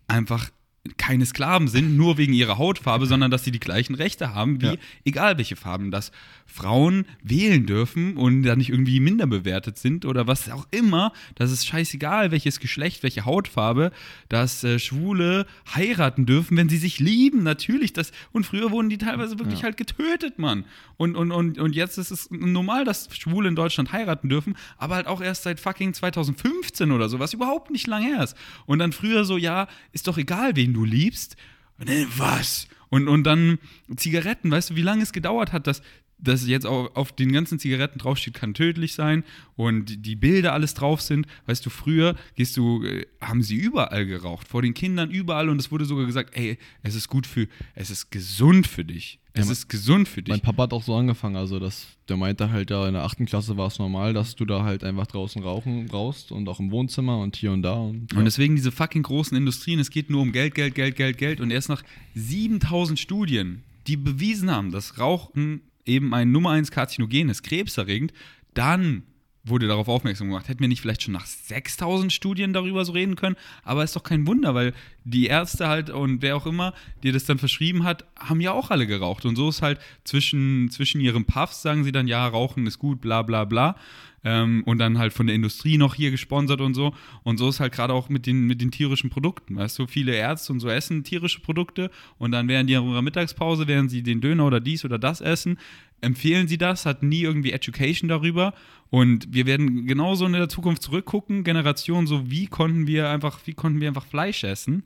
einfach 0.06 0.50
keine 0.96 1.26
Sklaven 1.26 1.68
sind, 1.68 1.96
nur 1.96 2.16
wegen 2.18 2.32
ihrer 2.32 2.58
Hautfarbe, 2.58 3.06
sondern 3.06 3.30
dass 3.30 3.44
sie 3.44 3.50
die 3.50 3.60
gleichen 3.60 3.94
Rechte 3.94 4.34
haben, 4.34 4.60
wie 4.60 4.66
Ja. 4.66 4.74
egal 5.04 5.36
welche 5.38 5.56
Farben, 5.56 5.90
dass 5.90 6.12
Frauen 6.46 7.04
wählen 7.22 7.66
dürfen 7.66 8.16
und 8.16 8.42
da 8.42 8.56
nicht 8.56 8.70
irgendwie 8.70 9.00
minder 9.00 9.26
bewertet 9.26 9.76
sind 9.76 10.06
oder 10.06 10.26
was 10.26 10.50
auch 10.50 10.66
immer, 10.70 11.12
das 11.34 11.52
ist 11.52 11.66
scheißegal, 11.66 12.30
welches 12.30 12.58
Geschlecht, 12.58 13.02
welche 13.02 13.26
Hautfarbe, 13.26 13.92
dass 14.30 14.64
äh, 14.64 14.78
Schwule 14.78 15.46
heiraten 15.74 16.24
dürfen, 16.24 16.56
wenn 16.56 16.68
sie 16.70 16.78
sich 16.78 17.00
lieben, 17.00 17.42
natürlich, 17.42 17.92
das, 17.92 18.12
und 18.32 18.44
früher 18.46 18.70
wurden 18.70 18.88
die 18.88 18.96
teilweise 18.98 19.38
wirklich 19.38 19.58
Ja. 19.60 19.64
halt 19.64 19.76
getötet, 19.76 20.38
Mann. 20.38 20.64
Und, 20.96 21.16
und, 21.16 21.30
und, 21.32 21.58
und 21.58 21.76
jetzt 21.76 21.98
ist 21.98 22.10
es 22.10 22.30
normal, 22.30 22.84
dass 22.84 23.08
Schwule 23.16 23.48
in 23.48 23.54
Deutschland 23.54 23.92
heiraten 23.92 24.28
dürfen, 24.28 24.56
aber 24.78 24.94
halt 24.96 25.06
auch 25.06 25.20
erst 25.20 25.42
seit 25.42 25.60
fucking 25.60 25.92
2015 25.94 26.90
oder 26.92 27.08
so, 27.08 27.18
was 27.18 27.34
überhaupt 27.34 27.70
nicht 27.70 27.86
lang 27.86 28.02
her 28.02 28.22
ist. 28.24 28.36
Und 28.66 28.78
dann 28.78 28.92
früher 28.92 29.24
so, 29.24 29.36
ja, 29.36 29.68
ist 29.92 30.08
doch 30.08 30.16
egal, 30.18 30.56
wen 30.56 30.72
du 30.72 30.77
liebst. 30.84 31.36
Und 31.78 31.88
dann, 31.88 32.06
was? 32.16 32.68
Und, 32.90 33.08
und 33.08 33.24
dann 33.24 33.58
Zigaretten, 33.96 34.50
weißt 34.50 34.70
du, 34.70 34.76
wie 34.76 34.82
lange 34.82 35.02
es 35.02 35.12
gedauert 35.12 35.52
hat, 35.52 35.66
dass, 35.66 35.82
dass 36.18 36.46
jetzt 36.46 36.66
auf, 36.66 36.96
auf 36.96 37.12
den 37.12 37.30
ganzen 37.32 37.58
Zigaretten 37.58 37.98
draufsteht, 37.98 38.34
kann 38.34 38.54
tödlich 38.54 38.94
sein 38.94 39.22
und 39.56 39.84
die- 39.90 39.96
die 39.98 40.16
Bilder 40.16 40.52
alles 40.54 40.74
drauf 40.74 41.00
sind. 41.00 41.26
Weißt 41.46 41.64
du, 41.64 41.70
früher 41.70 42.16
gehst 42.34 42.56
du, 42.56 42.82
äh, 42.82 43.06
haben 43.20 43.42
sie 43.42 43.56
überall 43.56 44.06
geraucht, 44.06 44.48
vor 44.48 44.62
den 44.62 44.74
Kindern 44.74 45.10
überall 45.10 45.48
und 45.48 45.60
es 45.60 45.70
wurde 45.70 45.84
sogar 45.84 46.06
gesagt, 46.06 46.36
ey, 46.36 46.58
es 46.82 46.94
ist 46.94 47.08
gut 47.08 47.26
für, 47.26 47.46
es 47.74 47.90
ist 47.90 48.10
gesund 48.10 48.66
für 48.66 48.84
dich. 48.84 49.20
Es 49.38 49.46
Ja, 49.46 49.52
ist 49.52 49.68
gesund 49.68 50.08
für 50.08 50.22
dich. 50.22 50.32
Mein 50.32 50.40
Papa 50.40 50.64
hat 50.64 50.72
auch 50.72 50.82
so 50.82 50.94
angefangen, 50.94 51.36
also 51.36 51.58
das, 51.58 51.86
der 52.08 52.16
meinte 52.16 52.50
halt 52.50 52.70
da 52.70 52.86
in 52.88 52.94
der 52.94 53.04
achten 53.04 53.26
Klasse 53.26 53.56
war 53.56 53.68
es 53.68 53.78
normal, 53.78 54.12
dass 54.14 54.34
du 54.34 54.44
da 54.44 54.64
halt 54.64 54.84
einfach 54.84 55.06
draußen 55.06 55.42
rauchen 55.42 55.86
brauchst 55.86 56.32
und 56.32 56.48
auch 56.48 56.60
im 56.60 56.70
Wohnzimmer 56.70 57.18
und 57.18 57.36
hier 57.36 57.52
und 57.52 57.62
da. 57.62 57.74
Und, 57.74 58.12
Und 58.14 58.24
deswegen 58.24 58.56
diese 58.56 58.72
fucking 58.72 59.02
großen 59.02 59.36
Industrien, 59.36 59.78
es 59.78 59.90
geht 59.90 60.10
nur 60.10 60.22
um 60.22 60.32
Geld, 60.32 60.54
Geld, 60.54 60.74
Geld, 60.74 60.96
Geld, 60.96 61.18
Geld. 61.18 61.40
Und 61.40 61.50
erst 61.50 61.68
nach 61.68 61.82
7000 62.14 62.98
Studien, 62.98 63.62
die 63.86 63.96
bewiesen 63.96 64.50
haben, 64.50 64.70
dass 64.70 64.98
Rauchen 64.98 65.62
eben 65.86 66.12
ein 66.14 66.30
Nummer 66.32 66.50
1 66.50 66.70
Karzinogen 66.70 67.28
ist, 67.28 67.42
krebserregend, 67.42 68.12
dann 68.54 69.02
wurde 69.48 69.68
darauf 69.68 69.88
aufmerksam 69.88 70.28
gemacht. 70.28 70.48
Hätten 70.48 70.60
wir 70.60 70.68
nicht 70.68 70.80
vielleicht 70.80 71.02
schon 71.02 71.14
nach 71.14 71.26
6000 71.26 72.12
Studien 72.12 72.52
darüber 72.52 72.84
so 72.84 72.92
reden 72.92 73.16
können? 73.16 73.36
Aber 73.64 73.84
ist 73.84 73.96
doch 73.96 74.02
kein 74.02 74.26
Wunder, 74.26 74.54
weil 74.54 74.74
die 75.04 75.26
Ärzte 75.26 75.68
halt 75.68 75.90
und 75.90 76.22
wer 76.22 76.36
auch 76.36 76.46
immer, 76.46 76.74
dir 77.02 77.12
das 77.12 77.24
dann 77.24 77.38
verschrieben 77.38 77.84
hat, 77.84 78.04
haben 78.18 78.40
ja 78.40 78.52
auch 78.52 78.70
alle 78.70 78.86
geraucht. 78.86 79.24
Und 79.24 79.36
so 79.36 79.48
ist 79.48 79.62
halt 79.62 79.78
zwischen, 80.04 80.70
zwischen 80.70 81.00
ihren 81.00 81.24
Puffs, 81.24 81.62
sagen 81.62 81.84
sie 81.84 81.92
dann, 81.92 82.06
ja, 82.06 82.26
Rauchen 82.26 82.66
ist 82.66 82.78
gut, 82.78 83.00
bla 83.00 83.22
bla 83.22 83.44
bla. 83.44 83.76
Ähm, 84.24 84.62
und 84.66 84.78
dann 84.78 84.98
halt 84.98 85.12
von 85.12 85.26
der 85.26 85.36
Industrie 85.36 85.78
noch 85.78 85.94
hier 85.94 86.10
gesponsert 86.10 86.60
und 86.60 86.74
so. 86.74 86.94
Und 87.22 87.38
so 87.38 87.48
ist 87.48 87.60
halt 87.60 87.72
gerade 87.72 87.94
auch 87.94 88.08
mit 88.08 88.26
den, 88.26 88.46
mit 88.46 88.60
den 88.60 88.70
tierischen 88.70 89.10
Produkten. 89.10 89.56
Weißt 89.56 89.78
du, 89.78 89.86
viele 89.86 90.14
Ärzte 90.14 90.52
und 90.52 90.60
so 90.60 90.68
essen 90.68 91.04
tierische 91.04 91.40
Produkte 91.40 91.90
und 92.18 92.32
dann 92.32 92.48
während 92.48 92.68
ihrer 92.68 93.02
Mittagspause, 93.02 93.68
während 93.68 93.90
sie 93.90 94.02
den 94.02 94.20
Döner 94.20 94.46
oder 94.46 94.60
dies 94.60 94.84
oder 94.84 94.98
das 94.98 95.20
essen, 95.20 95.58
empfehlen 96.00 96.48
sie 96.48 96.58
das, 96.58 96.86
hat 96.86 97.02
nie 97.02 97.22
irgendwie 97.22 97.52
Education 97.52 98.08
darüber. 98.08 98.54
Und 98.90 99.32
wir 99.32 99.46
werden 99.46 99.86
genauso 99.86 100.24
in 100.26 100.32
der 100.32 100.48
Zukunft 100.48 100.82
zurückgucken, 100.82 101.44
Generationen, 101.44 102.06
so 102.06 102.30
wie 102.30 102.46
konnten 102.46 102.86
wir 102.86 103.10
einfach, 103.10 103.40
wie 103.44 103.52
konnten 103.54 103.80
wir 103.80 103.88
einfach 103.88 104.06
Fleisch 104.06 104.44
essen? 104.44 104.82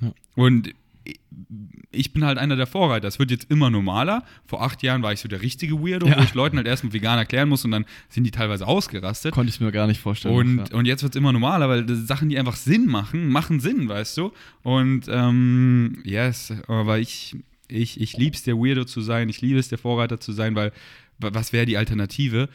Ja. 0.00 0.12
Und 0.34 0.74
ich 1.92 2.12
bin 2.12 2.24
halt 2.24 2.38
einer 2.38 2.56
der 2.56 2.66
Vorreiter. 2.66 3.06
Es 3.06 3.18
wird 3.18 3.30
jetzt 3.30 3.50
immer 3.50 3.68
normaler. 3.70 4.24
Vor 4.46 4.62
acht 4.62 4.82
Jahren 4.82 5.02
war 5.02 5.12
ich 5.12 5.20
so 5.20 5.28
der 5.28 5.42
richtige 5.42 5.80
Weirdo, 5.80 6.06
Ja. 6.06 6.18
wo 6.18 6.22
ich 6.22 6.34
Leuten 6.34 6.56
halt 6.56 6.66
erstmal 6.66 6.92
vegan 6.92 7.18
erklären 7.18 7.48
muss 7.48 7.64
und 7.64 7.70
dann 7.72 7.84
sind 8.08 8.24
die 8.24 8.30
teilweise 8.30 8.66
ausgerastet. 8.66 9.32
konnte 9.34 9.50
ich 9.50 9.60
mir 9.60 9.70
gar 9.70 9.86
nicht 9.86 10.00
vorstellen. 10.00 10.34
Und, 10.34 10.70
ja. 10.70 10.76
und 10.76 10.86
jetzt 10.86 11.02
wird 11.02 11.14
es 11.14 11.18
immer 11.18 11.32
normaler, 11.32 11.68
weil 11.68 11.88
Sachen, 11.94 12.28
die 12.30 12.38
einfach 12.38 12.56
Sinn 12.56 12.86
machen, 12.86 13.28
machen 13.28 13.60
Sinn, 13.60 13.88
weißt 13.88 14.16
du? 14.16 14.32
Und 14.62 15.02
ähm, 15.08 15.98
yes, 16.04 16.52
aber 16.68 16.98
ich, 16.98 17.36
ich, 17.68 18.00
ich 18.00 18.16
liebe 18.16 18.36
es, 18.36 18.42
der 18.42 18.56
Weirdo 18.56 18.84
zu 18.84 19.00
sein, 19.00 19.28
ich 19.28 19.40
liebe 19.40 19.58
es, 19.58 19.68
der 19.68 19.78
Vorreiter 19.78 20.20
zu 20.20 20.32
sein, 20.32 20.54
weil 20.54 20.72
wa- 21.18 21.30
was 21.32 21.52
wäre 21.52 21.66
die 21.66 21.76
Alternative? 21.76 22.48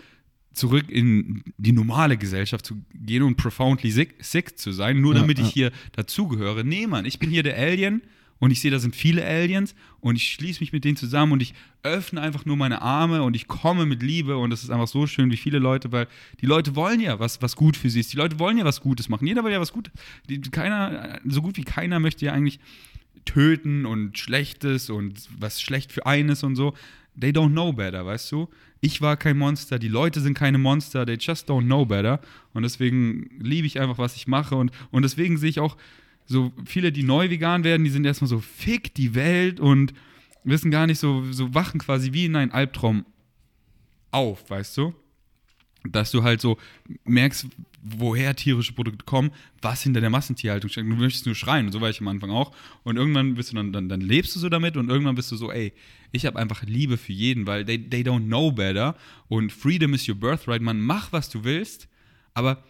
Zurück 0.53 0.89
in 0.89 1.43
die 1.57 1.71
normale 1.71 2.17
Gesellschaft 2.17 2.65
zu 2.65 2.81
gehen 2.93 3.23
und 3.23 3.37
profoundly 3.37 3.91
sick, 3.91 4.15
sick 4.19 4.57
zu 4.57 4.71
sein, 4.71 4.99
nur 4.99 5.13
Ja, 5.13 5.21
damit 5.21 5.39
ich 5.39 5.47
ja. 5.47 5.53
hier 5.53 5.71
dazugehöre. 5.93 6.63
Nee, 6.63 6.87
Mann, 6.87 7.05
ich 7.05 7.19
bin 7.19 7.29
hier 7.29 7.43
der 7.43 7.55
Alien 7.57 8.01
und 8.39 8.51
ich 8.51 8.59
sehe, 8.61 8.71
da 8.71 8.79
sind 8.79 8.95
viele 8.95 9.23
Aliens 9.25 9.75
und 9.99 10.15
ich 10.15 10.23
schließe 10.31 10.61
mich 10.61 10.73
mit 10.73 10.85
denen 10.85 10.95
zusammen 10.97 11.33
und 11.33 11.41
ich 11.41 11.53
öffne 11.83 12.19
einfach 12.21 12.45
nur 12.45 12.57
meine 12.57 12.81
Arme 12.81 13.21
und 13.23 13.35
ich 13.35 13.47
komme 13.47 13.85
mit 13.85 14.01
Liebe 14.01 14.37
und 14.37 14.49
das 14.49 14.63
ist 14.63 14.69
einfach 14.71 14.87
so 14.87 15.05
schön, 15.07 15.29
wie 15.31 15.37
viele 15.37 15.59
Leute, 15.59 15.91
weil 15.91 16.07
die 16.41 16.45
Leute 16.45 16.75
wollen 16.75 16.99
ja 16.99 17.19
was, 17.19 17.41
was 17.41 17.55
gut 17.55 17.77
für 17.77 17.89
sie 17.89 17.99
ist. 17.99 18.11
Die 18.11 18.17
Leute 18.17 18.39
wollen 18.39 18.57
ja 18.57 18.65
was 18.65 18.81
Gutes 18.81 19.07
machen. 19.07 19.27
Jeder 19.27 19.43
will 19.43 19.51
ja 19.51 19.59
was 19.61 19.71
Gutes. 19.71 19.93
Die, 20.29 20.41
keiner, 20.41 21.19
so 21.25 21.41
gut 21.41 21.57
wie 21.57 21.63
keiner 21.63 21.99
möchte 21.99 22.25
ja 22.25 22.33
eigentlich 22.33 22.59
töten 23.29 23.85
und 23.85 24.17
Schlechtes 24.17 24.89
und 24.89 25.29
was 25.37 25.61
schlecht 25.61 25.91
für 25.91 26.07
einen 26.07 26.29
ist 26.29 26.43
und 26.43 26.55
so. 26.55 26.73
They 27.19 27.29
don't 27.29 27.51
know 27.51 27.71
better, 27.71 28.05
weißt 28.05 28.31
du? 28.31 28.49
Ich 28.81 29.01
war 29.01 29.17
kein 29.17 29.37
Monster, 29.37 29.77
die 29.77 29.87
Leute 29.87 30.19
sind 30.19 30.33
keine 30.33 30.57
Monster, 30.57 31.05
they 31.05 31.17
just 31.19 31.47
don't 31.47 31.65
know 31.65 31.85
better. 31.85 32.21
Und 32.53 32.63
deswegen 32.63 33.29
liebe 33.39 33.67
ich 33.67 33.79
einfach, 33.79 33.99
was 33.99 34.15
ich 34.15 34.25
mache. 34.25 34.55
Und, 34.55 34.71
und 34.89 35.03
deswegen 35.03 35.37
sehe 35.37 35.49
ich 35.49 35.59
auch 35.59 35.77
so 36.25 36.51
viele, 36.65 36.91
die 36.91 37.03
neu 37.03 37.29
vegan 37.29 37.63
werden, 37.63 37.83
die 37.83 37.89
sind 37.91 38.05
erstmal 38.05 38.29
so, 38.29 38.39
fick 38.39 38.95
die 38.95 39.13
Welt 39.13 39.59
und 39.59 39.93
wissen 40.43 40.71
gar 40.71 40.87
nicht 40.87 40.99
so, 40.99 41.31
so 41.31 41.53
wachen 41.53 41.79
quasi 41.79 42.13
wie 42.13 42.25
in 42.25 42.35
einen 42.35 42.51
Albtraum 42.51 43.05
auf, 44.09 44.49
weißt 44.49 44.75
du? 44.77 44.95
Dass 45.83 46.09
du 46.09 46.23
halt 46.23 46.41
so 46.41 46.57
merkst, 47.03 47.47
woher 47.81 48.35
tierische 48.35 48.73
Produkte 48.73 49.05
kommen, 49.05 49.31
was 49.61 49.83
hinter 49.83 50.01
der 50.01 50.09
Massentierhaltung 50.09 50.69
steckt. 50.69 50.89
Du 50.89 50.95
möchtest 50.95 51.25
nur 51.25 51.35
schreien, 51.35 51.67
und 51.67 51.71
so 51.71 51.81
war 51.81 51.89
ich 51.89 52.01
am 52.01 52.07
Anfang 52.07 52.29
auch. 52.29 52.53
Und 52.83 52.97
irgendwann 52.97 53.35
bist 53.35 53.51
du 53.51 53.55
dann, 53.55 53.71
dann, 53.71 53.89
dann 53.89 54.01
lebst 54.01 54.35
du 54.35 54.39
so 54.39 54.49
damit 54.49 54.77
und 54.77 54.89
irgendwann 54.89 55.15
bist 55.15 55.31
du 55.31 55.35
so, 55.35 55.51
ey, 55.51 55.73
ich 56.11 56.25
habe 56.25 56.39
einfach 56.39 56.63
Liebe 56.63 56.97
für 56.97 57.13
jeden, 57.13 57.45
weil 57.47 57.65
they, 57.65 57.77
they 57.77 58.01
don't 58.01 58.25
know 58.25 58.51
better. 58.51 58.95
Und 59.27 59.51
Freedom 59.51 59.93
is 59.93 60.07
your 60.07 60.15
birthright. 60.15 60.61
Man 60.61 60.81
mach, 60.81 61.11
was 61.11 61.29
du 61.29 61.43
willst, 61.43 61.87
aber 62.33 62.63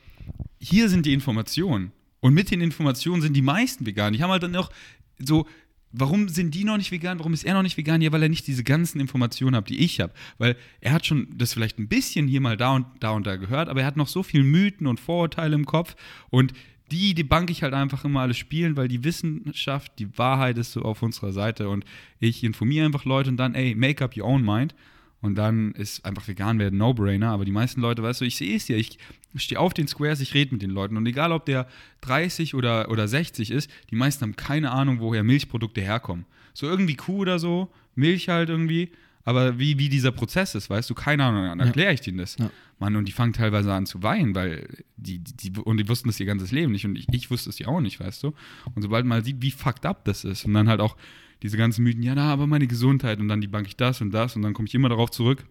hier 0.60 0.90
sind 0.90 1.06
die 1.06 1.14
Informationen. 1.14 1.92
Und 2.20 2.34
mit 2.34 2.52
den 2.52 2.62
Informationen 2.62 3.22
sind 3.22 3.34
die 3.34 3.42
meisten 3.42 3.86
vegan. 3.86 4.14
Die 4.14 4.22
haben 4.22 4.32
halt 4.32 4.44
dann 4.44 4.56
auch 4.56 4.72
so, 5.18 5.48
warum 5.92 6.30
sind 6.30 6.54
die 6.56 6.64
noch 6.64 6.78
nicht 6.78 6.92
vegan? 6.92 7.20
Warum 7.20 7.34
ist 7.34 7.44
er 7.44 7.54
noch 7.54 7.64
nicht 7.64 7.78
vegan? 7.78 8.02
Ja, 8.02 8.12
weil 8.12 8.24
er 8.24 8.30
nicht 8.30 8.48
diese 8.48 8.64
ganzen 8.64 9.00
Informationen 9.00 9.56
hat, 9.56 9.70
die 9.70 9.80
ich 9.80 10.00
habe. 10.00 10.14
Weil 10.38 10.56
er 10.82 10.94
hat 10.94 11.06
schon 11.06 11.28
das 11.36 11.54
vielleicht 11.54 11.80
ein 11.80 11.88
bisschen 11.88 12.28
hier 12.28 12.42
mal 12.42 12.58
da 12.58 12.76
und 12.76 12.86
da 13.00 13.12
und 13.12 13.26
da 13.26 13.36
gehört, 13.36 13.70
aber 13.70 13.82
er 13.82 13.88
hat 13.88 13.98
noch 13.98 14.08
so 14.08 14.24
viel 14.24 14.44
Mythen 14.44 14.88
und 14.88 15.00
Vorurteile 15.00 15.56
im 15.56 15.66
Kopf. 15.66 15.96
Und 16.30 16.54
die, 16.92 17.14
die 17.14 17.24
bank 17.24 17.50
ich 17.50 17.64
halt 17.64 17.74
einfach 17.74 18.04
immer 18.06 18.22
alles 18.22 18.38
spielen, 18.38 18.76
weil 18.76 18.88
die 18.88 19.04
Wissenschaft, 19.04 19.92
die 20.00 20.18
Wahrheit 20.18 20.58
ist 20.58 20.72
so 20.72 20.82
auf 20.82 21.04
unserer 21.04 21.34
Seite. 21.34 21.70
Und 21.70 21.86
ich 22.20 22.44
informiere 22.44 22.86
einfach 22.86 23.06
Leute 23.06 23.30
und 23.30 23.38
dann, 23.38 23.56
ey, 23.56 23.76
make 23.76 24.04
up 24.04 24.18
your 24.18 24.26
own 24.26 24.44
mind. 24.44 24.74
Und 25.22 25.36
dann 25.36 25.74
ist 25.74 26.06
einfach 26.06 26.28
vegan 26.28 26.60
werden 26.60 26.78
No-Brainer. 26.78 27.30
Aber 27.30 27.46
die 27.46 27.52
meisten 27.52 27.82
Leute, 27.82 28.02
weißt 28.02 28.22
du, 28.22 28.26
ich 28.26 28.38
sehe 28.38 28.56
es 28.56 28.68
ja, 28.68 28.78
ich 28.78 28.98
stehe 29.36 29.60
auf 29.60 29.74
den 29.74 29.88
Squares, 29.88 30.22
ich 30.22 30.34
rede 30.34 30.54
mit 30.54 30.62
den 30.62 30.70
Leuten. 30.70 30.96
Und 30.96 31.06
egal, 31.06 31.32
ob 31.32 31.46
der 31.46 31.68
30 32.02 32.56
oder, 32.56 32.90
oder 32.90 33.08
60 33.08 33.52
ist, 33.52 33.70
die 33.90 33.96
meisten 33.96 34.24
haben 34.24 34.36
keine 34.36 34.72
Ahnung, 34.72 35.00
woher 35.00 35.24
Milchprodukte 35.24 35.82
herkommen. 35.82 36.26
So 36.54 36.68
irgendwie 36.68 36.96
Kuh 36.96 37.20
oder 37.20 37.40
so, 37.40 37.70
Milch 37.96 38.30
halt 38.30 38.50
irgendwie. 38.50 38.92
Aber 39.26 39.60
wie, 39.60 39.78
wie 39.78 39.90
dieser 39.90 40.12
Prozess 40.12 40.56
ist, 40.56 40.70
weißt 40.70 40.90
du, 40.90 40.96
keine 40.96 41.26
Ahnung, 41.26 41.46
dann 41.46 41.60
erkläre 41.60 41.94
ich 41.94 42.02
denen 42.02 42.18
das. 42.18 42.38
Ja. 42.38 42.50
Mann, 42.80 42.96
und 42.96 43.06
die 43.06 43.12
fangen 43.12 43.34
teilweise 43.34 43.72
an 43.74 43.86
zu 43.86 44.02
weinen, 44.02 44.34
weil 44.34 44.68
die, 44.96 45.20
die, 45.20 45.52
die, 45.52 45.60
und 45.60 45.78
die 45.78 45.88
wussten 45.90 46.08
das 46.08 46.20
ihr 46.20 46.26
ganzes 46.26 46.52
Leben 46.52 46.72
nicht 46.72 46.86
und 46.86 46.96
ich, 46.96 47.08
ich 47.12 47.30
wusste 47.30 47.50
es 47.50 47.60
ja 47.60 47.68
auch 47.68 47.82
nicht, 47.82 48.00
weißt 48.00 48.24
du. 48.24 48.34
Und 48.74 48.82
sobald 48.82 49.06
man 49.06 49.24
sieht, 49.24 49.42
wie 49.42 49.52
fucked 49.52 49.86
up 49.86 50.06
das 50.06 50.24
ist 50.24 50.46
und 50.46 50.54
dann 50.54 50.70
halt 50.70 50.80
auch 50.80 50.96
diese 51.42 51.58
ganzen 51.58 51.84
Mythen, 51.84 52.04
ja, 52.04 52.16
na, 52.16 52.32
aber 52.32 52.48
meine 52.48 52.68
Gesundheit 52.68 53.20
und 53.20 53.28
dann 53.28 53.42
die 53.42 53.48
bank 53.48 53.68
ich 53.68 53.78
das 53.78 54.02
und 54.02 54.12
das 54.12 54.36
und 54.36 54.42
dann 54.42 54.54
komme 54.54 54.68
ich 54.68 54.76
immer 54.76 54.90
darauf 54.90 55.12
zurück. 55.12 55.46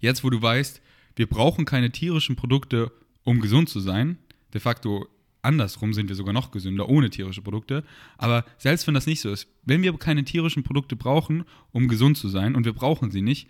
Jetzt, 0.00 0.24
wo 0.24 0.30
du 0.30 0.40
weißt, 0.40 0.80
wir 1.16 1.26
brauchen 1.26 1.64
keine 1.64 1.90
tierischen 1.90 2.36
Produkte, 2.36 2.92
um 3.24 3.40
gesund 3.40 3.68
zu 3.68 3.80
sein, 3.80 4.18
de 4.52 4.60
facto 4.60 5.06
andersrum 5.42 5.92
sind 5.92 6.08
wir 6.08 6.16
sogar 6.16 6.32
noch 6.32 6.52
gesünder 6.52 6.88
ohne 6.88 7.10
tierische 7.10 7.42
Produkte. 7.42 7.84
Aber 8.16 8.44
selbst 8.58 8.86
wenn 8.86 8.94
das 8.94 9.06
nicht 9.06 9.20
so 9.20 9.30
ist, 9.30 9.48
wenn 9.64 9.82
wir 9.82 9.92
keine 9.98 10.24
tierischen 10.24 10.62
Produkte 10.62 10.96
brauchen, 10.96 11.44
um 11.72 11.88
gesund 11.88 12.16
zu 12.16 12.28
sein 12.28 12.54
und 12.54 12.64
wir 12.64 12.72
brauchen 12.72 13.10
sie 13.10 13.22
nicht, 13.22 13.48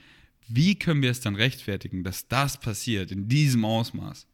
wie 0.49 0.75
können 0.75 1.03
wir 1.03 1.11
es 1.11 1.21
dann 1.21 1.37
rechtfertigen, 1.37 2.03
dass 2.03 2.29
das 2.29 2.59
passiert 2.59 3.13
in 3.13 3.29
diesem 3.29 3.65
Ausmaß? 3.65 4.27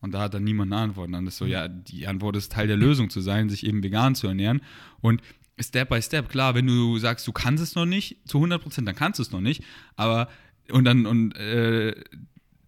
Und 0.00 0.12
da 0.12 0.20
hat 0.20 0.34
dann 0.34 0.44
niemand 0.44 0.72
eine 0.72 0.82
Antwort. 0.82 1.12
Dann 1.12 1.26
ist 1.26 1.38
so, 1.38 1.44
ja, 1.44 1.66
die 1.66 2.06
Antwort 2.06 2.36
ist 2.36 2.52
Teil 2.52 2.68
der 2.68 2.76
Lösung 2.76 3.10
zu 3.10 3.20
sein, 3.20 3.48
sich 3.48 3.66
eben 3.66 3.82
vegan 3.82 4.14
zu 4.14 4.28
ernähren. 4.28 4.60
Und 5.00 5.22
Step 5.60 5.88
by 5.88 6.00
Step, 6.00 6.28
klar, 6.28 6.54
wenn 6.54 6.66
du 6.66 6.98
sagst, 6.98 7.26
du 7.26 7.32
kannst 7.32 7.62
es 7.62 7.74
noch 7.74 7.86
nicht 7.86 8.16
zu 8.26 8.38
100 8.38 8.62
Prozent, 8.62 8.86
dann 8.88 8.94
kannst 8.94 9.18
du 9.18 9.22
es 9.22 9.30
noch 9.30 9.40
nicht. 9.40 9.62
Aber, 9.96 10.28
und 10.70 10.84
dann, 10.84 11.06
und, 11.06 11.36
äh, 11.36 11.94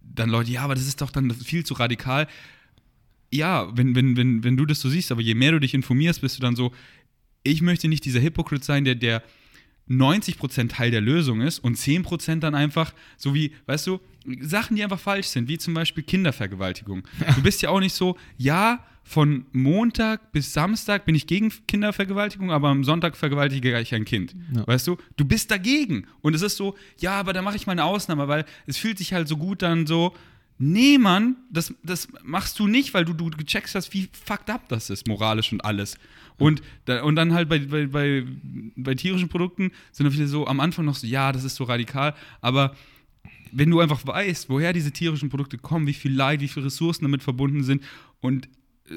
dann 0.01 0.29
Leute, 0.29 0.51
ja, 0.51 0.63
aber 0.63 0.75
das 0.75 0.87
ist 0.87 1.01
doch 1.01 1.11
dann 1.11 1.31
viel 1.31 1.65
zu 1.65 1.73
radikal. 1.75 2.27
Ja, 3.31 3.69
wenn, 3.75 3.95
wenn, 3.95 4.17
wenn, 4.17 4.43
wenn 4.43 4.57
du 4.57 4.65
das 4.65 4.81
so 4.81 4.89
siehst, 4.89 5.11
aber 5.11 5.21
je 5.21 5.35
mehr 5.35 5.51
du 5.51 5.59
dich 5.59 5.73
informierst, 5.73 6.21
bist 6.21 6.37
du 6.37 6.41
dann 6.41 6.55
so, 6.55 6.73
ich 7.43 7.61
möchte 7.61 7.87
nicht 7.87 8.05
dieser 8.05 8.21
Hypocrite 8.21 8.65
sein, 8.65 8.83
der, 8.83 8.95
der 8.95 9.23
90% 9.89 10.69
Teil 10.69 10.91
der 10.91 11.01
Lösung 11.01 11.41
ist 11.41 11.59
und 11.59 11.77
10% 11.77 12.39
dann 12.39 12.55
einfach, 12.55 12.93
so 13.17 13.33
wie, 13.33 13.53
weißt 13.65 13.87
du, 13.87 13.99
Sachen, 14.39 14.75
die 14.75 14.83
einfach 14.83 14.99
falsch 14.99 15.27
sind, 15.27 15.47
wie 15.47 15.57
zum 15.57 15.73
Beispiel 15.73 16.03
Kindervergewaltigung. 16.03 17.03
Du 17.35 17.41
bist 17.41 17.61
ja 17.61 17.69
auch 17.69 17.79
nicht 17.79 17.93
so, 17.93 18.17
ja, 18.37 18.85
von 19.03 19.45
Montag 19.51 20.31
bis 20.31 20.53
Samstag 20.53 21.05
bin 21.05 21.15
ich 21.15 21.27
gegen 21.27 21.51
Kindervergewaltigung, 21.67 22.51
aber 22.51 22.69
am 22.69 22.83
Sonntag 22.83 23.17
vergewaltige 23.17 23.79
ich 23.79 23.93
ein 23.93 24.05
Kind. 24.05 24.35
Ja. 24.55 24.65
Weißt 24.67 24.87
du? 24.87 24.97
Du 25.17 25.25
bist 25.25 25.51
dagegen. 25.51 26.07
Und 26.21 26.33
es 26.33 26.41
ist 26.41 26.57
so, 26.57 26.75
ja, 26.99 27.13
aber 27.13 27.33
da 27.33 27.41
mache 27.41 27.55
ich 27.55 27.65
mal 27.65 27.73
eine 27.73 27.83
Ausnahme, 27.83 28.27
weil 28.27 28.45
es 28.67 28.77
fühlt 28.77 28.97
sich 28.97 29.13
halt 29.13 29.27
so 29.27 29.37
gut 29.37 29.61
dann 29.61 29.87
so, 29.87 30.13
Nee, 30.63 30.99
Mann, 30.99 31.37
das, 31.49 31.73
das 31.81 32.07
machst 32.21 32.59
du 32.59 32.67
nicht, 32.67 32.93
weil 32.93 33.03
du, 33.03 33.13
du 33.13 33.31
gecheckst 33.31 33.73
hast, 33.73 33.95
wie 33.95 34.09
fucked 34.11 34.47
up 34.51 34.69
das 34.69 34.91
ist, 34.91 35.07
moralisch 35.07 35.51
und 35.51 35.65
alles. 35.65 35.97
Und, 36.37 36.61
da, 36.85 37.01
und 37.01 37.15
dann 37.15 37.33
halt 37.33 37.49
bei, 37.49 37.57
bei, 37.57 37.87
bei, 37.87 38.23
bei 38.75 38.93
tierischen 38.93 39.27
Produkten 39.27 39.71
sind 39.91 40.03
dann 40.03 40.13
viele 40.13 40.27
so 40.27 40.45
am 40.45 40.59
Anfang 40.59 40.85
noch 40.85 40.93
so, 40.93 41.07
ja, 41.07 41.31
das 41.31 41.45
ist 41.45 41.55
so 41.55 41.63
radikal, 41.63 42.13
aber 42.41 42.75
wenn 43.51 43.71
du 43.71 43.79
einfach 43.79 44.05
weißt, 44.05 44.49
woher 44.49 44.71
diese 44.71 44.91
tierischen 44.91 45.29
Produkte 45.29 45.57
kommen, 45.57 45.87
wie 45.87 45.93
viel 45.93 46.13
Leid, 46.13 46.41
wie 46.41 46.47
viele 46.47 46.67
Ressourcen 46.67 47.05
damit 47.05 47.23
verbunden 47.23 47.63
sind 47.63 47.83
und 48.21 48.47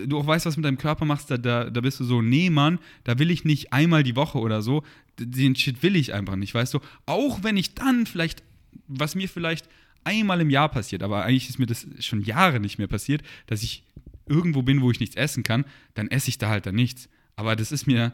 du 0.07 0.19
auch 0.19 0.27
weißt, 0.27 0.47
was 0.47 0.57
mit 0.57 0.65
deinem 0.65 0.79
Körper 0.79 1.05
machst, 1.05 1.31
da, 1.31 1.39
da, 1.39 1.71
da 1.71 1.81
bist 1.81 2.01
du 2.01 2.05
so, 2.05 2.23
nee, 2.23 2.51
Mann, 2.51 2.79
da 3.05 3.19
will 3.19 3.31
ich 3.31 3.45
nicht 3.45 3.73
einmal 3.73 4.03
die 4.03 4.17
Woche 4.17 4.39
oder 4.39 4.63
so, 4.63 4.83
den 5.19 5.55
Shit 5.57 5.83
will 5.83 5.97
ich 5.97 6.13
einfach 6.13 6.37
nicht, 6.37 6.55
weißt 6.55 6.75
du? 6.75 6.81
Auch 7.07 7.43
wenn 7.43 7.57
ich 7.57 7.75
dann 7.75 8.07
vielleicht, 8.07 8.43
was 8.89 9.15
mir 9.15 9.29
vielleicht 9.29 9.69
einmal 10.05 10.41
im 10.41 10.51
Jahr 10.51 10.69
passiert, 10.69 11.03
aber 11.03 11.25
eigentlich 11.25 11.49
ist 11.49 11.59
mir 11.59 11.67
das 11.67 11.87
schon 12.01 12.23
Jahre 12.23 12.61
nicht 12.61 12.79
mehr 12.79 12.89
passiert, 12.89 13.23
dass 13.47 13.63
ich 13.63 13.85
irgendwo 14.27 14.63
bin, 14.63 14.81
wo 14.81 14.91
ich 14.91 15.01
nichts 15.01 15.17
essen 15.17 15.43
kann, 15.43 15.65
dann 15.95 16.09
esse 16.09 16.29
ich 16.29 16.39
da 16.39 16.49
halt 16.49 16.67
dann 16.67 16.75
nichts. 16.75 17.09
Aber 17.37 17.57
das 17.57 17.73
ist 17.73 17.87
mir, 17.87 18.13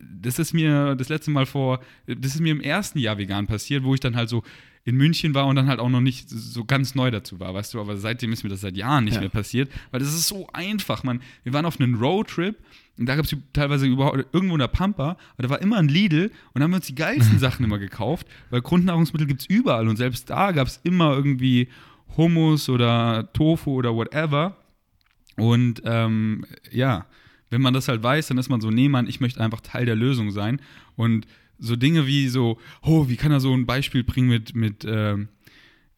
das 0.00 0.38
ist 0.38 0.52
mir 0.52 0.94
das 0.96 1.08
letzte 1.08 1.30
Mal 1.30 1.46
vor, 1.46 1.80
das 2.06 2.34
ist 2.34 2.40
mir 2.40 2.52
im 2.52 2.60
ersten 2.60 2.98
Jahr 2.98 3.18
vegan 3.18 3.46
passiert, 3.46 3.84
wo 3.84 3.94
ich 3.94 4.00
dann 4.00 4.16
halt 4.16 4.28
so 4.28 4.42
in 4.84 4.96
München 4.96 5.34
war 5.34 5.46
und 5.46 5.56
dann 5.56 5.66
halt 5.66 5.80
auch 5.80 5.88
noch 5.88 6.00
nicht 6.02 6.28
so 6.28 6.64
ganz 6.64 6.94
neu 6.94 7.10
dazu 7.10 7.40
war, 7.40 7.54
weißt 7.54 7.72
du, 7.74 7.80
aber 7.80 7.96
seitdem 7.96 8.32
ist 8.32 8.44
mir 8.44 8.50
das 8.50 8.60
seit 8.60 8.76
Jahren 8.76 9.04
nicht 9.04 9.14
Ja. 9.14 9.20
mehr 9.20 9.30
passiert, 9.30 9.70
weil 9.90 10.00
das 10.00 10.10
ist 10.12 10.28
so 10.28 10.46
einfach, 10.52 11.02
man. 11.04 11.20
Wir 11.42 11.52
waren 11.54 11.64
auf 11.64 11.80
einem 11.80 11.94
Roadtrip 11.94 12.56
und 12.98 13.06
da 13.06 13.16
gab 13.16 13.24
es 13.24 13.34
teilweise 13.54 13.86
überhaupt 13.86 14.26
irgendwo 14.32 14.54
in 14.54 14.58
der 14.60 14.68
Pampa, 14.68 15.16
aber 15.36 15.42
da 15.42 15.48
war 15.50 15.62
immer 15.62 15.78
ein 15.78 15.88
Lidl 15.88 16.30
und 16.52 16.60
da 16.60 16.64
haben 16.64 16.70
wir 16.72 16.76
uns 16.76 16.86
die 16.86 16.94
geilsten 16.94 17.38
Sachen 17.38 17.64
immer 17.64 17.78
gekauft, 17.78 18.26
weil 18.50 18.60
Grundnahrungsmittel 18.60 19.26
gibt 19.26 19.40
es 19.40 19.46
überall 19.46 19.88
und 19.88 19.96
selbst 19.96 20.28
da 20.28 20.52
gab 20.52 20.66
es 20.68 20.80
immer 20.84 21.14
irgendwie 21.14 21.68
Hummus 22.16 22.68
oder 22.68 23.32
Tofu 23.32 23.72
oder 23.72 23.94
whatever. 23.94 24.56
Und 25.36 25.82
ähm, 25.84 26.44
ja, 26.70 27.06
wenn 27.50 27.60
man 27.62 27.74
das 27.74 27.88
halt 27.88 28.02
weiß, 28.02 28.28
dann 28.28 28.38
ist 28.38 28.48
man 28.50 28.60
so, 28.60 28.70
nee, 28.70 28.88
Mann, 28.88 29.06
ich 29.08 29.20
möchte 29.20 29.40
einfach 29.40 29.60
Teil 29.60 29.86
der 29.86 29.96
Lösung 29.96 30.30
sein. 30.30 30.60
Und 30.96 31.26
so 31.64 31.76
Dinge 31.76 32.06
wie 32.06 32.28
so, 32.28 32.58
oh, 32.82 33.08
wie 33.08 33.16
kann 33.16 33.32
er 33.32 33.40
so 33.40 33.52
ein 33.54 33.66
Beispiel 33.66 34.04
bringen 34.04 34.28
mit, 34.28 34.54
mit, 34.54 34.84
ähm, 34.86 35.28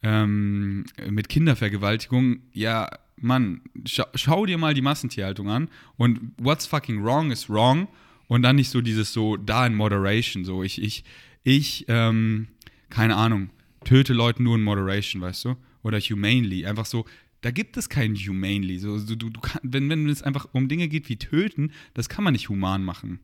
ähm, 0.03 0.85
mit 1.09 1.29
Kindervergewaltigung? 1.29 2.39
Ja, 2.53 2.89
Mann, 3.17 3.61
schau, 3.85 4.05
schau 4.15 4.45
dir 4.45 4.57
mal 4.57 4.73
die 4.73 4.81
Massentierhaltung 4.81 5.49
an 5.49 5.69
und 5.97 6.19
what's 6.37 6.65
fucking 6.65 7.03
wrong 7.03 7.31
is 7.31 7.49
wrong 7.49 7.87
und 8.27 8.43
dann 8.43 8.55
nicht 8.55 8.69
so 8.69 8.81
dieses 8.81 9.11
so 9.13 9.37
da 9.37 9.65
in 9.65 9.75
Moderation, 9.75 10.45
so 10.45 10.63
ich, 10.63 10.81
ich, 10.81 11.03
ich, 11.43 11.85
ähm, 11.87 12.47
keine 12.89 13.15
Ahnung, 13.15 13.49
töte 13.83 14.13
Leute 14.13 14.43
nur 14.43 14.55
in 14.55 14.63
Moderation, 14.63 15.21
weißt 15.21 15.45
du? 15.45 15.55
Oder 15.83 15.99
humanely, 15.99 16.65
einfach 16.65 16.85
so, 16.85 17.05
da 17.41 17.51
gibt 17.51 17.77
es 17.77 17.89
kein 17.89 18.15
humanely. 18.15 18.79
So, 18.79 18.99
du, 18.99 19.15
du, 19.15 19.39
kann, 19.39 19.61
wenn, 19.63 19.89
wenn 19.89 20.09
es 20.09 20.23
einfach 20.23 20.47
um 20.53 20.67
Dinge 20.67 20.87
geht 20.87 21.09
wie 21.09 21.17
töten, 21.17 21.71
das 21.93 22.09
kann 22.09 22.23
man 22.23 22.33
nicht 22.33 22.49
human 22.49 22.83
machen. 22.83 23.19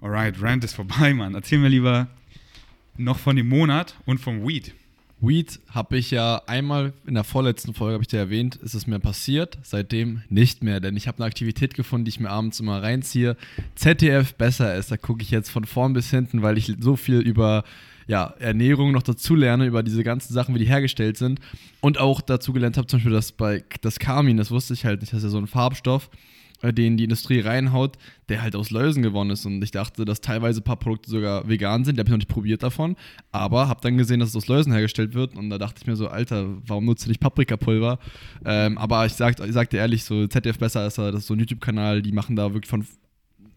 Alright, 0.00 0.40
Rant 0.40 0.64
ist 0.64 0.74
vorbei, 0.74 1.14
Mann. 1.14 1.34
Erzähl 1.34 1.58
mir 1.58 1.68
lieber 1.68 2.08
noch 2.96 3.18
von 3.18 3.36
dem 3.36 3.48
Monat 3.48 3.94
und 4.04 4.18
vom 4.18 4.46
Weed. 4.46 4.74
Weed 5.20 5.60
habe 5.70 5.98
ich 5.98 6.10
ja 6.10 6.42
einmal 6.46 6.92
in 7.06 7.14
der 7.14 7.22
vorletzten 7.22 7.74
Folge, 7.74 7.94
habe 7.94 8.02
ich 8.02 8.08
dir 8.08 8.18
erwähnt, 8.18 8.56
ist 8.56 8.74
es 8.74 8.88
mir 8.88 8.98
passiert, 8.98 9.56
seitdem 9.62 10.22
nicht 10.28 10.64
mehr, 10.64 10.80
denn 10.80 10.96
ich 10.96 11.06
habe 11.06 11.18
eine 11.18 11.26
Aktivität 11.26 11.74
gefunden, 11.74 12.04
die 12.04 12.08
ich 12.08 12.20
mir 12.20 12.30
abends 12.30 12.58
immer 12.58 12.82
reinziehe. 12.82 13.36
ZDF 13.76 14.34
besser 14.34 14.74
ist, 14.74 14.90
da 14.90 14.96
gucke 14.96 15.22
ich 15.22 15.30
jetzt 15.30 15.50
von 15.50 15.64
vorn 15.64 15.92
bis 15.92 16.10
hinten, 16.10 16.42
weil 16.42 16.58
ich 16.58 16.74
so 16.80 16.96
viel 16.96 17.20
über 17.20 17.62
ja, 18.08 18.34
Ernährung 18.40 18.90
noch 18.90 19.04
dazu 19.04 19.36
lerne, 19.36 19.66
über 19.66 19.84
diese 19.84 20.02
ganzen 20.02 20.32
Sachen, 20.32 20.56
wie 20.56 20.58
die 20.58 20.68
hergestellt 20.68 21.16
sind 21.16 21.38
und 21.80 21.98
auch 21.98 22.20
dazu 22.20 22.52
gelernt 22.52 22.76
habe, 22.76 22.88
zum 22.88 22.98
Beispiel, 22.98 23.12
dass 23.12 23.30
bei 23.30 23.62
das 23.80 24.00
Carmin, 24.00 24.36
das 24.36 24.50
wusste 24.50 24.74
ich 24.74 24.84
halt 24.84 25.02
nicht, 25.02 25.12
das 25.12 25.18
ist 25.18 25.24
ja 25.24 25.30
so 25.30 25.38
ein 25.38 25.46
Farbstoff, 25.46 26.10
den 26.70 26.96
die 26.96 27.04
Industrie 27.04 27.40
reinhaut, 27.40 27.96
der 28.28 28.42
halt 28.42 28.54
aus 28.54 28.70
Läusen 28.70 29.02
gewonnen 29.02 29.30
ist. 29.30 29.44
Und 29.46 29.62
ich 29.62 29.72
dachte, 29.72 30.04
dass 30.04 30.20
teilweise 30.20 30.60
ein 30.60 30.64
paar 30.64 30.76
Produkte 30.76 31.10
sogar 31.10 31.48
vegan 31.48 31.84
sind. 31.84 31.96
Die 31.96 32.00
habe 32.00 32.08
ich 32.08 32.12
noch 32.12 32.18
nicht 32.18 32.28
probiert 32.28 32.62
davon. 32.62 32.94
Aber 33.32 33.66
habe 33.66 33.80
dann 33.82 33.98
gesehen, 33.98 34.20
dass 34.20 34.28
es 34.28 34.36
aus 34.36 34.46
Läusen 34.46 34.72
hergestellt 34.72 35.14
wird. 35.14 35.34
Und 35.34 35.50
da 35.50 35.58
dachte 35.58 35.80
ich 35.80 35.86
mir 35.86 35.96
so, 35.96 36.06
Alter, 36.06 36.46
warum 36.66 36.84
nutzt 36.84 37.04
du 37.04 37.08
nicht 37.08 37.20
Paprikapulver? 37.20 37.98
Ähm, 38.44 38.78
aber 38.78 39.04
ich, 39.06 39.14
sag, 39.14 39.40
ich 39.40 39.52
sag 39.52 39.70
dir 39.70 39.78
ehrlich, 39.78 40.04
so 40.04 40.26
ZDF 40.28 40.58
Besser 40.58 40.86
ist, 40.86 40.98
das 40.98 41.14
ist 41.16 41.26
so 41.26 41.34
ein 41.34 41.40
YouTube-Kanal, 41.40 42.02
die 42.02 42.12
machen 42.12 42.36
da 42.36 42.52
wirklich 42.52 42.70
von 42.70 42.86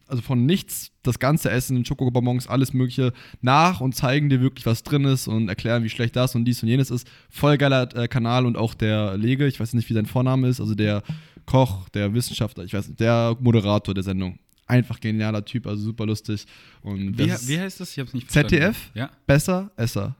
also 0.07 0.21
von 0.21 0.45
nichts 0.45 0.91
das 1.03 1.19
ganze 1.19 1.49
Essen, 1.49 1.83
Schokobonbons, 1.85 2.47
alles 2.47 2.73
Mögliche 2.73 3.13
nach 3.41 3.81
und 3.81 3.95
zeigen 3.95 4.29
dir 4.29 4.41
wirklich, 4.41 4.65
was 4.65 4.83
drin 4.83 5.05
ist 5.05 5.27
und 5.27 5.49
erklären, 5.49 5.83
wie 5.83 5.89
schlecht 5.89 6.15
das 6.15 6.35
und 6.35 6.45
dies 6.45 6.61
und 6.61 6.69
jenes 6.69 6.91
ist. 6.91 7.07
Voll 7.29 7.57
geiler 7.57 7.95
äh, 7.95 8.07
Kanal 8.07 8.45
und 8.45 8.57
auch 8.57 8.73
der 8.73 9.17
Lege, 9.17 9.47
ich 9.47 9.59
weiß 9.59 9.73
nicht, 9.73 9.89
wie 9.89 9.93
sein 9.93 10.05
Vorname 10.05 10.47
ist, 10.47 10.59
also 10.59 10.75
der 10.75 11.03
Koch, 11.45 11.89
der 11.89 12.13
Wissenschaftler, 12.13 12.63
ich 12.63 12.73
weiß 12.73 12.88
nicht, 12.88 12.99
der 12.99 13.36
Moderator 13.39 13.93
der 13.93 14.03
Sendung. 14.03 14.39
Einfach 14.67 14.99
genialer 14.99 15.45
Typ, 15.45 15.67
also 15.67 15.84
super 15.84 16.05
lustig. 16.08 16.45
Und 16.81 17.17
Wie, 17.19 17.25
wie 17.47 17.60
heißt 17.60 17.79
das? 17.79 17.91
Ich 17.91 17.99
hab's 17.99 18.13
nicht 18.13 18.31
verstanden. 18.31 18.49
ZDF? 18.49 18.91
Ja. 18.95 19.10
besser, 19.27 19.71
Esser. 19.75 20.15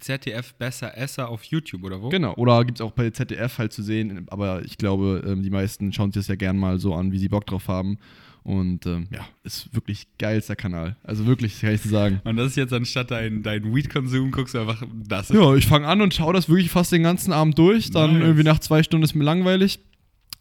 ZDF 0.00 0.54
Besser 0.54 0.96
Esser 0.96 1.28
auf 1.28 1.44
YouTube 1.44 1.84
oder 1.84 2.00
wo? 2.00 2.08
Genau. 2.08 2.34
Oder 2.36 2.64
gibt 2.64 2.78
es 2.78 2.86
auch 2.86 2.92
bei 2.92 3.10
ZDF 3.10 3.58
halt 3.58 3.72
zu 3.72 3.82
sehen, 3.82 4.26
aber 4.30 4.64
ich 4.64 4.78
glaube, 4.78 5.22
ähm, 5.26 5.42
die 5.42 5.50
meisten 5.50 5.92
schauen 5.92 6.10
sich 6.12 6.20
das 6.20 6.28
ja 6.28 6.36
gern 6.36 6.56
mal 6.56 6.78
so 6.78 6.94
an, 6.94 7.12
wie 7.12 7.18
sie 7.18 7.28
Bock 7.28 7.46
drauf 7.46 7.68
haben. 7.68 7.98
Und 8.42 8.86
ähm, 8.86 9.06
ja, 9.12 9.26
ist 9.44 9.74
wirklich 9.74 10.06
geilster 10.18 10.56
Kanal. 10.56 10.96
Also 11.02 11.26
wirklich, 11.26 11.60
kann 11.60 11.74
ich 11.74 11.82
dir 11.82 11.90
sagen. 11.90 12.20
Und 12.24 12.36
das 12.38 12.46
ist 12.48 12.56
jetzt 12.56 12.72
anstatt 12.72 13.10
dein, 13.10 13.42
dein 13.42 13.74
Weed-Konsum, 13.74 14.30
guckst 14.30 14.54
du 14.54 14.60
einfach 14.60 14.82
das. 15.06 15.28
Ja, 15.28 15.54
ich 15.54 15.66
fange 15.66 15.86
an 15.86 16.00
und 16.00 16.14
schaue 16.14 16.32
das 16.32 16.48
wirklich 16.48 16.70
fast 16.70 16.90
den 16.90 17.02
ganzen 17.02 17.34
Abend 17.34 17.58
durch. 17.58 17.90
Dann 17.90 18.14
Nice. 18.14 18.22
irgendwie 18.22 18.44
nach 18.44 18.58
zwei 18.60 18.82
Stunden 18.82 19.04
ist 19.04 19.14
mir 19.14 19.24
langweilig. 19.24 19.80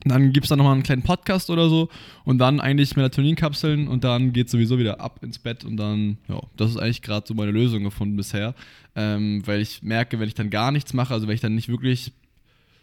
Dann 0.05 0.31
gibt 0.31 0.45
es 0.45 0.49
dann 0.49 0.59
nochmal 0.59 0.73
einen 0.73 0.83
kleinen 0.83 1.03
Podcast 1.03 1.49
oder 1.49 1.67
so. 1.67 1.89
Und 2.23 2.37
dann 2.37 2.61
eigentlich 2.61 2.95
Melatoninkapseln 2.95 3.87
und 3.87 4.03
dann 4.03 4.31
geht 4.31 4.49
sowieso 4.49 4.79
wieder 4.79 5.01
ab 5.01 5.19
ins 5.23 5.39
Bett. 5.39 5.65
Und 5.65 5.77
dann, 5.77 6.17
ja, 6.27 6.41
das 6.55 6.71
ist 6.71 6.77
eigentlich 6.77 7.01
gerade 7.01 7.27
so 7.27 7.33
meine 7.33 7.51
Lösung 7.51 7.83
gefunden 7.83 8.15
bisher. 8.15 8.55
Ähm, 8.95 9.45
weil 9.45 9.59
ich 9.59 9.83
merke, 9.83 10.19
wenn 10.19 10.27
ich 10.27 10.35
dann 10.35 10.49
gar 10.49 10.71
nichts 10.71 10.93
mache, 10.93 11.13
also 11.13 11.27
wenn 11.27 11.35
ich 11.35 11.41
dann 11.41 11.55
nicht 11.55 11.67
wirklich 11.67 12.13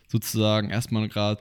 sozusagen 0.09 0.71
erstmal 0.71 1.09
gerade 1.09 1.41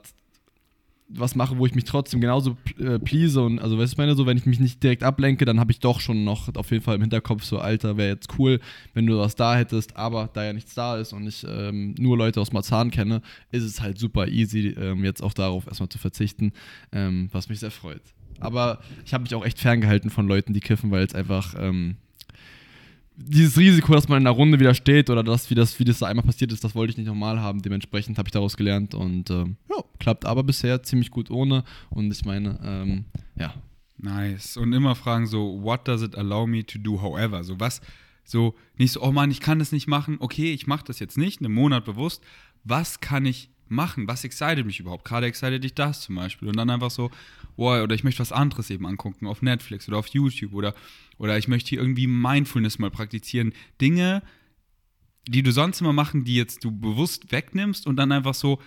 was 1.07 1.35
mache, 1.35 1.57
wo 1.57 1.65
ich 1.65 1.75
mich 1.75 1.83
trotzdem 1.83 2.19
genauso 2.19 2.57
äh, 2.79 2.97
please 2.99 3.39
und 3.39 3.59
also 3.59 3.77
weißt 3.77 3.93
du, 3.93 4.01
meine 4.01 4.15
so, 4.15 4.25
wenn 4.25 4.37
ich 4.37 4.45
mich 4.45 4.59
nicht 4.59 4.81
direkt 4.81 5.03
ablenke, 5.03 5.45
dann 5.45 5.59
habe 5.59 5.71
ich 5.71 5.79
doch 5.79 5.99
schon 5.99 6.23
noch 6.23 6.53
auf 6.55 6.71
jeden 6.71 6.83
Fall 6.83 6.95
im 6.95 7.01
Hinterkopf 7.01 7.43
so, 7.43 7.59
Alter, 7.59 7.97
wäre 7.97 8.09
jetzt 8.09 8.39
cool, 8.39 8.59
wenn 8.93 9.05
du 9.05 9.17
was 9.17 9.35
da 9.35 9.55
hättest, 9.55 9.95
aber 9.95 10.29
da 10.33 10.43
ja 10.43 10.53
nichts 10.53 10.73
da 10.73 10.97
ist 10.97 11.13
und 11.13 11.27
ich 11.27 11.45
ähm, 11.47 11.93
nur 11.99 12.17
Leute 12.17 12.41
aus 12.41 12.51
Marzahn 12.51 12.89
kenne, 12.89 13.21
ist 13.51 13.63
es 13.63 13.81
halt 13.81 13.99
super 13.99 14.27
easy, 14.27 14.69
ähm, 14.69 15.03
jetzt 15.03 15.21
auch 15.21 15.33
darauf 15.33 15.67
erstmal 15.67 15.89
zu 15.89 15.99
verzichten, 15.99 16.53
ähm, 16.91 17.29
was 17.31 17.49
mich 17.49 17.59
sehr 17.59 17.71
freut. 17.71 18.01
Aber 18.39 18.79
ich 19.05 19.13
habe 19.13 19.23
mich 19.23 19.35
auch 19.35 19.45
echt 19.45 19.59
ferngehalten 19.59 20.09
von 20.09 20.27
Leuten, 20.27 20.53
die 20.53 20.59
kiffen, 20.59 20.91
weil 20.91 21.05
es 21.05 21.15
einfach 21.15 21.55
ähm, 21.57 21.97
dieses 23.17 23.57
Risiko, 23.57 23.93
dass 23.93 24.07
man 24.07 24.21
in 24.21 24.27
einer 24.27 24.35
Runde 24.35 24.59
wieder 24.59 24.73
steht 24.73 25.09
oder 25.09 25.23
das, 25.23 25.49
wie 25.49 25.55
das, 25.55 25.79
wie 25.79 25.85
das 25.85 25.99
da 25.99 26.07
einmal 26.07 26.25
passiert 26.25 26.51
ist, 26.51 26.63
das 26.63 26.75
wollte 26.75 26.91
ich 26.91 26.97
nicht 26.97 27.07
nochmal 27.07 27.39
haben. 27.39 27.61
Dementsprechend 27.61 28.17
habe 28.17 28.27
ich 28.27 28.31
daraus 28.31 28.57
gelernt 28.57 28.93
und 28.93 29.29
äh, 29.29 29.45
ja, 29.45 29.83
klappt 29.99 30.25
aber 30.25 30.43
bisher 30.43 30.83
ziemlich 30.83 31.11
gut 31.11 31.31
ohne. 31.31 31.63
Und 31.89 32.11
ich 32.11 32.25
meine, 32.25 32.59
ähm, 32.63 33.05
ja. 33.35 33.53
Nice. 33.97 34.57
Und 34.57 34.73
immer 34.73 34.95
fragen 34.95 35.25
so, 35.25 35.61
what 35.61 35.87
does 35.87 36.01
it 36.01 36.15
allow 36.15 36.45
me 36.45 36.65
to 36.65 36.77
do 36.77 37.01
however? 37.01 37.43
So 37.43 37.59
was, 37.59 37.81
so 38.25 38.55
nicht 38.77 38.91
so, 38.91 39.01
oh 39.01 39.11
Mann, 39.11 39.31
ich 39.31 39.39
kann 39.39 39.59
das 39.59 39.71
nicht 39.71 39.87
machen. 39.87 40.17
Okay, 40.19 40.53
ich 40.53 40.67
mache 40.67 40.83
das 40.85 40.99
jetzt 40.99 41.17
nicht, 41.17 41.39
einen 41.41 41.53
Monat 41.53 41.85
bewusst. 41.85 42.23
Was 42.63 42.99
kann 42.99 43.25
ich 43.25 43.49
machen? 43.67 44.07
Was 44.07 44.23
excited 44.23 44.65
mich 44.65 44.79
überhaupt? 44.79 45.05
Gerade 45.05 45.27
excited 45.27 45.63
dich 45.63 45.73
das 45.73 46.01
zum 46.01 46.15
Beispiel. 46.15 46.49
Und 46.49 46.57
dann 46.57 46.69
einfach 46.69 46.91
so, 46.91 47.09
boah, 47.55 47.83
oder 47.83 47.95
ich 47.95 48.03
möchte 48.03 48.19
was 48.19 48.31
anderes 48.31 48.69
eben 48.69 48.85
angucken 48.85 49.27
auf 49.27 49.41
Netflix 49.41 49.87
oder 49.87 49.97
auf 49.97 50.07
YouTube 50.07 50.53
oder, 50.53 50.73
oder 51.17 51.37
ich 51.37 51.47
möchte 51.47 51.69
hier 51.69 51.79
irgendwie 51.79 52.07
Mindfulness 52.07 52.79
mal 52.79 52.91
praktizieren. 52.91 53.53
Dinge, 53.81 54.21
die 55.27 55.43
du 55.43 55.51
sonst 55.51 55.81
immer 55.81 55.93
machen, 55.93 56.23
die 56.23 56.35
jetzt 56.35 56.63
du 56.63 56.71
bewusst 56.71 57.31
wegnimmst 57.31 57.87
und 57.87 57.95
dann 57.95 58.11
einfach 58.11 58.33
so, 58.33 58.59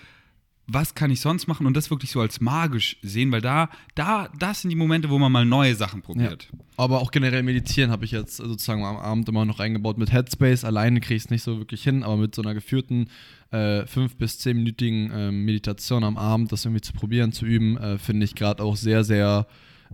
was 0.71 0.95
kann 0.95 1.11
ich 1.11 1.21
sonst 1.21 1.47
machen 1.47 1.67
und 1.67 1.75
das 1.75 1.91
wirklich 1.91 2.11
so 2.11 2.21
als 2.21 2.43
magisch 2.43 2.99
sehen, 3.01 3.33
weil 3.33 3.41
da, 3.41 3.71
da, 3.95 4.29
das 4.39 4.61
sind 4.61 4.71
die 4.71 4.77
Momente, 4.77 5.09
wo 5.09 5.19
man 5.19 5.33
mal 5.33 5.47
neue 5.47 5.75
Sachen 5.75 6.03
probiert. 6.03 6.49
Ja. 6.53 6.59
Aber 6.77 7.01
auch 7.01 7.11
generell 7.11 7.43
meditieren 7.43 7.91
habe 7.91 8.05
ich 8.05 8.11
jetzt 8.11 8.37
sozusagen 8.37 8.85
am 8.85 8.99
Abend 8.99 9.29
immer 9.31 9.47
noch 9.47 9.61
eingebaut 9.61 9.97
mit 9.97 10.13
Headspace. 10.13 10.65
Alleine 10.65 11.01
kriege 11.01 11.17
ich 11.17 11.25
es 11.25 11.31
nicht 11.31 11.43
so 11.43 11.57
wirklich 11.59 11.83
hin, 11.83 12.03
aber 12.03 12.19
mit 12.19 12.35
so 12.35 12.43
einer 12.43 12.53
geführten 12.53 13.09
äh, 13.51 13.87
fünf 13.87 14.17
bis 14.17 14.39
zehnminütigen 14.41 15.11
äh, 15.11 15.33
Meditation 15.33 16.05
am 16.05 16.19
Abend, 16.19 16.53
das 16.53 16.67
irgendwie 16.67 16.83
zu 16.83 16.93
probieren, 16.93 17.33
zu 17.33 17.47
üben, 17.47 17.79
äh, 17.79 17.97
finde 17.97 18.25
ich 18.27 18.35
gerade 18.35 18.63
auch 18.63 18.77
sehr, 18.77 19.05
sehr 19.05 19.47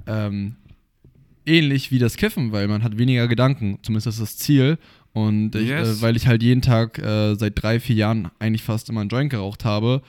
ähm, 0.08 0.56
ähnlich 1.46 1.92
wie 1.92 2.00
das 2.00 2.16
Kiffen, 2.16 2.50
weil 2.50 2.66
man 2.66 2.82
hat 2.82 2.98
weniger 2.98 3.28
Gedanken, 3.28 3.78
zumindest 3.82 4.08
ist 4.08 4.20
das 4.20 4.37
Ziel. 4.38 4.78
Und 5.12 5.54
ich, 5.54 5.68
yes. 5.68 6.00
Äh, 6.00 6.02
weil 6.02 6.16
ich 6.16 6.26
halt 6.26 6.42
jeden 6.42 6.62
Tag 6.62 6.98
äh, 6.98 7.37
seit 7.37 7.62
drei, 7.62 7.78
vier 7.78 7.94
Jahren 7.94 8.32
eigentlich 8.40 8.64
fast 8.64 8.88
immer 8.88 9.02
einen 9.02 9.10
Joint 9.10 9.30
geraucht 9.30 9.64
habe, 9.64 10.02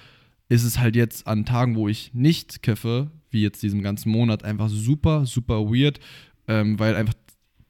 ist 0.49 0.63
es 0.63 0.79
halt 0.79 0.95
jetzt 0.95 1.27
an 1.27 1.45
Tagen, 1.45 1.75
wo 1.75 1.88
ich 1.88 2.13
nicht 2.13 2.62
kiffe, 2.62 3.12
wie 3.29 3.41
jetzt 3.41 3.63
diesen 3.63 3.81
ganzen 3.81 4.12
Monat, 4.12 4.43
einfach 4.43 4.69
super, 4.69 5.25
super 5.25 5.65
weird, 5.65 5.99
ähm, 6.47 6.79
weil 6.79 6.95
einfach, 6.95 7.15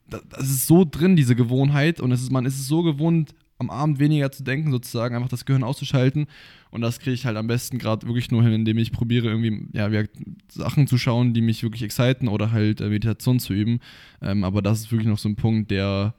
das 0.07 0.49
ist 0.49 0.67
so 0.67 0.85
drin, 0.89 1.15
diese 1.15 1.35
Gewohnheit, 1.35 1.99
und 1.99 2.11
es 2.11 2.21
ist, 2.21 2.31
man 2.31 2.45
ist 2.45 2.59
es 2.59 2.67
so 2.67 2.83
gewohnt, 2.83 3.33
am 3.57 3.69
Abend 3.69 3.99
weniger 3.99 4.31
zu 4.31 4.43
denken, 4.43 4.71
sozusagen, 4.71 5.15
einfach 5.15 5.29
das 5.29 5.45
Gehirn 5.45 5.63
auszuschalten. 5.63 6.27
Und 6.71 6.81
das 6.81 6.99
kriege 6.99 7.13
ich 7.13 7.25
halt 7.25 7.37
am 7.37 7.47
besten 7.47 7.77
gerade 7.77 8.05
wirklich 8.05 8.29
nur 8.31 8.43
hin, 8.43 8.51
indem 8.51 8.77
ich 8.77 8.91
probiere, 8.91 9.27
irgendwie 9.27 9.67
ja, 9.71 9.89
Sachen 10.51 10.87
zu 10.87 10.97
schauen, 10.97 11.33
die 11.33 11.41
mich 11.41 11.63
wirklich 11.63 11.83
exciten 11.83 12.27
oder 12.27 12.51
halt 12.51 12.81
äh, 12.81 12.89
Meditation 12.89 13.39
zu 13.39 13.53
üben. 13.53 13.79
Ähm, 14.21 14.43
aber 14.43 14.61
das 14.61 14.81
ist 14.81 14.91
wirklich 14.91 15.07
noch 15.07 15.17
so 15.17 15.29
ein 15.29 15.37
Punkt, 15.37 15.71
der, 15.71 16.15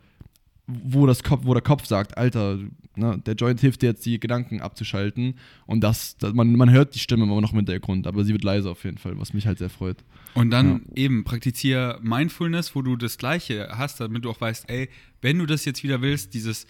wo, 0.66 1.06
das 1.06 1.22
Kopf, 1.22 1.42
wo 1.44 1.54
der 1.54 1.62
Kopf 1.62 1.86
sagt, 1.86 2.16
Alter, 2.18 2.58
ne, 2.96 3.20
der 3.24 3.34
Joint 3.34 3.60
hilft 3.60 3.82
dir 3.82 3.90
jetzt, 3.90 4.04
die 4.04 4.18
Gedanken 4.18 4.60
abzuschalten. 4.60 5.34
Und 5.66 5.82
das, 5.82 6.16
das, 6.18 6.32
man, 6.32 6.52
man 6.56 6.70
hört 6.70 6.94
die 6.94 6.98
Stimme 6.98 7.24
immer 7.24 7.40
noch 7.40 7.52
im 7.52 7.58
Hintergrund, 7.58 8.06
aber 8.06 8.24
sie 8.24 8.32
wird 8.32 8.44
leiser 8.44 8.70
auf 8.70 8.84
jeden 8.84 8.98
Fall, 8.98 9.18
was 9.18 9.32
mich 9.32 9.46
halt 9.46 9.58
sehr 9.58 9.70
freut. 9.70 9.98
Und 10.34 10.50
dann 10.50 10.82
ja. 10.88 10.96
eben 10.96 11.24
praktiziere 11.24 11.98
Mindfulness, 12.02 12.74
wo 12.74 12.82
du 12.82 12.96
das 12.96 13.18
Gleiche 13.18 13.68
hast, 13.72 14.00
damit 14.00 14.24
du 14.24 14.30
auch 14.30 14.40
weißt, 14.40 14.68
ey, 14.68 14.88
wenn 15.22 15.38
du 15.38 15.46
das 15.46 15.64
jetzt 15.64 15.82
wieder 15.82 16.02
willst, 16.02 16.34
dieses 16.34 16.66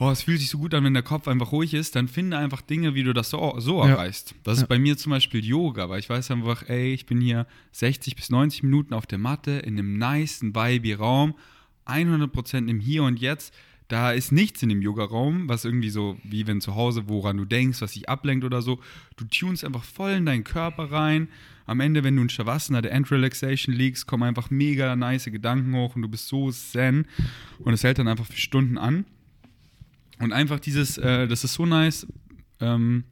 oh, 0.00 0.10
es 0.10 0.22
fühlt 0.22 0.40
sich 0.40 0.48
so 0.48 0.58
gut 0.58 0.72
an, 0.74 0.82
wenn 0.82 0.94
der 0.94 1.02
Kopf 1.02 1.28
einfach 1.28 1.52
ruhig 1.52 1.74
ist, 1.74 1.94
dann 1.94 2.08
finde 2.08 2.38
einfach 2.38 2.62
Dinge, 2.62 2.94
wie 2.94 3.02
du 3.04 3.12
das 3.12 3.28
so, 3.30 3.54
so 3.58 3.84
ja. 3.84 3.90
erreichst. 3.90 4.34
Das 4.42 4.56
ja. 4.56 4.62
ist 4.62 4.68
bei 4.68 4.78
mir 4.78 4.96
zum 4.96 5.10
Beispiel 5.10 5.44
Yoga, 5.44 5.90
weil 5.90 6.00
ich 6.00 6.08
weiß 6.08 6.30
einfach, 6.30 6.68
ey, 6.68 6.94
ich 6.94 7.04
bin 7.04 7.20
hier 7.20 7.46
60 7.72 8.16
bis 8.16 8.30
90 8.30 8.62
Minuten 8.62 8.94
auf 8.94 9.06
der 9.06 9.18
Matte 9.18 9.50
in 9.50 9.78
einem 9.78 9.98
niceen, 9.98 10.54
vibe 10.54 10.96
Raum, 10.96 11.34
100% 11.90 12.68
im 12.68 12.80
Hier 12.80 13.02
und 13.02 13.20
Jetzt. 13.20 13.54
Da 13.88 14.12
ist 14.12 14.30
nichts 14.30 14.62
in 14.62 14.68
dem 14.68 14.82
Yoga-Raum, 14.82 15.48
was 15.48 15.64
irgendwie 15.64 15.90
so, 15.90 16.16
wie 16.22 16.46
wenn 16.46 16.60
zu 16.60 16.76
Hause, 16.76 17.08
woran 17.08 17.36
du 17.36 17.44
denkst, 17.44 17.80
was 17.80 17.92
dich 17.92 18.08
ablenkt 18.08 18.44
oder 18.44 18.62
so. 18.62 18.78
Du 19.16 19.24
tunst 19.24 19.64
einfach 19.64 19.82
voll 19.82 20.12
in 20.12 20.26
deinen 20.26 20.44
Körper 20.44 20.92
rein. 20.92 21.28
Am 21.66 21.80
Ende, 21.80 22.04
wenn 22.04 22.14
du 22.14 22.22
in 22.22 22.28
Shavasana, 22.28 22.82
der 22.82 22.92
End-Relaxation 22.92 23.74
liegst, 23.74 24.06
kommen 24.06 24.22
einfach 24.22 24.48
mega 24.48 24.94
nice 24.94 25.24
Gedanken 25.24 25.74
hoch 25.74 25.96
und 25.96 26.02
du 26.02 26.08
bist 26.08 26.28
so 26.28 26.52
zen. 26.52 27.06
Und 27.58 27.72
es 27.72 27.82
hält 27.82 27.98
dann 27.98 28.06
einfach 28.06 28.26
für 28.26 28.38
Stunden 28.38 28.78
an. 28.78 29.06
Und 30.20 30.32
einfach 30.32 30.60
dieses, 30.60 30.96
äh, 30.98 31.26
das 31.26 31.42
ist 31.42 31.54
so 31.54 31.66
nice, 31.66 32.06
ähm, 32.60 33.04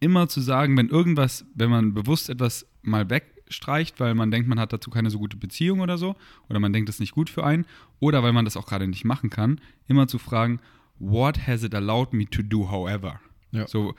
immer 0.00 0.28
zu 0.28 0.40
sagen, 0.40 0.76
wenn 0.76 0.88
irgendwas, 0.88 1.46
wenn 1.54 1.70
man 1.70 1.94
bewusst 1.94 2.28
etwas 2.28 2.66
mal 2.82 3.08
wegstreicht, 3.52 4.00
weil 4.00 4.14
man 4.14 4.30
denkt, 4.30 4.48
man 4.48 4.58
hat 4.58 4.72
dazu 4.72 4.90
keine 4.90 5.10
so 5.10 5.18
gute 5.18 5.36
Beziehung 5.36 5.80
oder 5.80 5.98
so, 5.98 6.16
oder 6.48 6.58
man 6.58 6.72
denkt, 6.72 6.88
das 6.88 6.96
ist 6.96 7.00
nicht 7.00 7.12
gut 7.12 7.28
für 7.28 7.44
einen, 7.44 7.66
oder 8.00 8.22
weil 8.22 8.32
man 8.32 8.44
das 8.44 8.56
auch 8.56 8.66
gerade 8.66 8.88
nicht 8.88 9.04
machen 9.04 9.30
kann, 9.30 9.60
immer 9.88 10.08
zu 10.08 10.18
fragen, 10.18 10.60
what 10.98 11.46
has 11.46 11.62
it 11.62 11.74
allowed 11.74 12.12
me 12.12 12.26
to 12.26 12.42
do 12.42 12.70
however? 12.70 13.20
Ja. 13.50 13.66
So, 13.68 13.94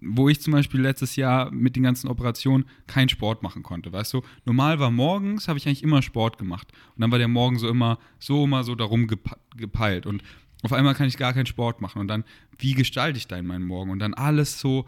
wo 0.00 0.28
ich 0.28 0.40
zum 0.40 0.52
Beispiel 0.52 0.80
letztes 0.80 1.16
Jahr 1.16 1.50
mit 1.50 1.76
den 1.76 1.82
ganzen 1.82 2.08
Operationen 2.08 2.64
keinen 2.86 3.08
Sport 3.08 3.42
machen 3.42 3.62
konnte, 3.62 3.92
weißt 3.92 4.14
du? 4.14 4.22
Normal 4.44 4.78
war 4.78 4.90
morgens, 4.90 5.48
habe 5.48 5.58
ich 5.58 5.66
eigentlich 5.66 5.82
immer 5.82 6.02
Sport 6.02 6.36
gemacht. 6.36 6.72
Und 6.96 7.02
dann 7.02 7.10
war 7.10 7.18
der 7.18 7.28
Morgen 7.28 7.58
so 7.58 7.68
immer, 7.68 7.98
so 8.18 8.44
immer 8.44 8.64
so 8.64 8.74
darum 8.74 9.06
gepeilt. 9.56 10.06
Und 10.06 10.22
auf 10.62 10.72
einmal 10.72 10.94
kann 10.94 11.06
ich 11.06 11.16
gar 11.16 11.32
keinen 11.32 11.46
Sport 11.46 11.80
machen 11.80 12.00
und 12.00 12.08
dann, 12.08 12.24
wie 12.58 12.72
gestalte 12.72 13.18
ich 13.18 13.28
da 13.28 13.36
in 13.36 13.46
meinen 13.46 13.66
Morgen? 13.66 13.90
Und 13.90 13.98
dann 13.98 14.14
alles 14.14 14.58
so 14.58 14.86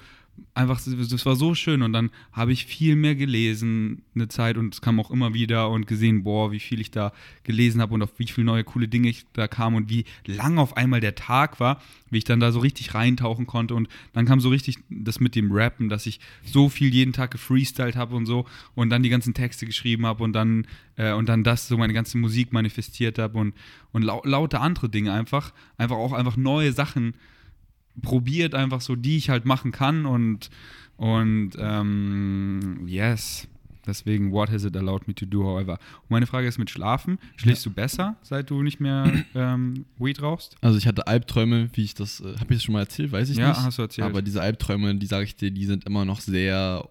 einfach, 0.55 0.81
das 0.81 1.27
war 1.27 1.37
so 1.37 1.55
schön 1.55 1.83
und 1.83 1.93
dann 1.93 2.11
habe 2.33 2.53
ich 2.53 2.67
viel 2.67 2.97
mehr 2.97 3.15
gelesen 3.15 4.03
eine 4.15 4.29
Zeit 4.29 4.57
und 4.57 4.75
es 4.75 4.81
kam 4.81 4.99
auch 4.99 5.11
immer 5.11 5.35
wieder 5.35 5.71
und 5.71 5.87
gesehen, 5.87 6.25
boah, 6.25 6.51
wie 6.51 6.61
viel 6.61 6.81
ich 6.81 6.91
da 6.91 7.13
gelesen 7.45 7.81
habe 7.81 7.95
und 7.95 8.03
auf 8.03 8.19
wie 8.19 8.27
viele 8.27 8.47
neue 8.47 8.65
coole 8.65 8.89
Dinge 8.89 9.09
ich 9.09 9.27
da 9.35 9.49
kam 9.49 9.75
und 9.75 9.91
wie 9.91 10.05
lang 10.25 10.59
auf 10.59 10.77
einmal 10.77 11.01
der 11.01 11.15
Tag 11.15 11.61
war, 11.61 11.83
wie 12.11 12.19
ich 12.19 12.25
dann 12.25 12.41
da 12.41 12.53
so 12.53 12.61
richtig 12.61 12.95
reintauchen 12.95 13.47
konnte 13.47 13.75
und 13.75 13.89
dann 14.15 14.25
kam 14.25 14.41
so 14.41 14.49
richtig 14.49 14.79
das 14.89 15.21
mit 15.21 15.35
dem 15.35 15.53
Rappen, 15.53 15.89
dass 15.89 16.07
ich 16.07 16.21
so 16.43 16.69
viel 16.69 16.93
jeden 16.93 17.13
Tag 17.13 17.31
gefreestylt 17.31 17.97
habe 17.97 18.17
und 18.17 18.27
so 18.27 18.47
und 18.75 18.91
dann 18.91 19.03
die 19.03 19.11
ganzen 19.11 19.35
Texte 19.35 19.67
geschrieben 19.67 20.07
habe 20.07 20.25
und 20.25 20.33
dann 20.33 20.67
äh, 20.97 21.13
und 21.13 21.29
dann 21.29 21.45
das 21.45 21.69
so 21.69 21.77
meine 21.77 21.93
ganze 21.93 22.17
Musik 22.19 22.53
manifestiert 22.53 23.19
habe 23.19 23.39
und 23.39 23.55
und 23.93 24.03
lau 24.03 24.23
lauter 24.25 24.61
andere 24.61 24.89
Dinge 24.89 25.13
einfach, 25.13 25.53
einfach 25.77 25.97
auch 25.97 26.13
einfach 26.13 26.37
neue 26.37 26.73
Sachen 26.73 27.15
probiert 28.03 28.55
einfach 28.55 28.81
so, 28.81 28.97
die 28.97 29.17
ich 29.17 29.31
halt 29.31 29.45
machen 29.45 29.73
kann 29.73 30.07
und, 30.07 30.51
und 30.97 31.53
ähm, 31.59 32.83
yes. 32.87 33.49
Deswegen, 33.87 34.33
what 34.33 34.51
has 34.51 34.65
it 34.65 34.77
allowed 34.77 35.07
me 35.07 35.15
to 35.15 35.25
do, 35.25 35.45
however? 35.45 35.75
Und 36.03 36.11
meine 36.11 36.27
Frage 36.27 36.49
ist 36.49 36.59
mit 36.59 36.71
Schlafen. 36.71 37.19
Schläfst 37.37 37.65
ja. 37.65 37.71
du 37.71 37.75
besser, 37.75 38.17
seit 38.23 38.51
du 38.51 38.63
nicht 38.63 38.81
mehr 38.81 39.25
ähm, 39.35 39.85
Weed 39.99 40.21
rauchst? 40.21 40.57
Also 40.61 40.77
ich 40.77 40.87
hatte 40.87 41.07
Albträume, 41.07 41.71
wie 41.75 41.85
ich 41.85 41.95
das, 41.95 42.21
äh, 42.21 42.35
habe 42.39 42.53
ich 42.53 42.59
das 42.59 42.63
schon 42.65 42.73
mal 42.73 42.81
erzählt, 42.81 43.13
weiß 43.13 43.31
ich 43.31 43.39
ja, 43.39 43.49
nicht. 43.49 43.59
Ja, 43.59 43.65
hast 43.65 43.79
du 43.79 43.83
erzählt. 43.83 44.07
Aber 44.07 44.23
diese 44.23 44.43
Albträume, 44.43 44.95
die 44.97 45.07
sage 45.07 45.25
ich 45.25 45.37
dir, 45.37 45.51
die 45.51 45.65
sind 45.67 45.87
immer 45.87 46.05
noch 46.05 46.21
sehr, 46.21 46.89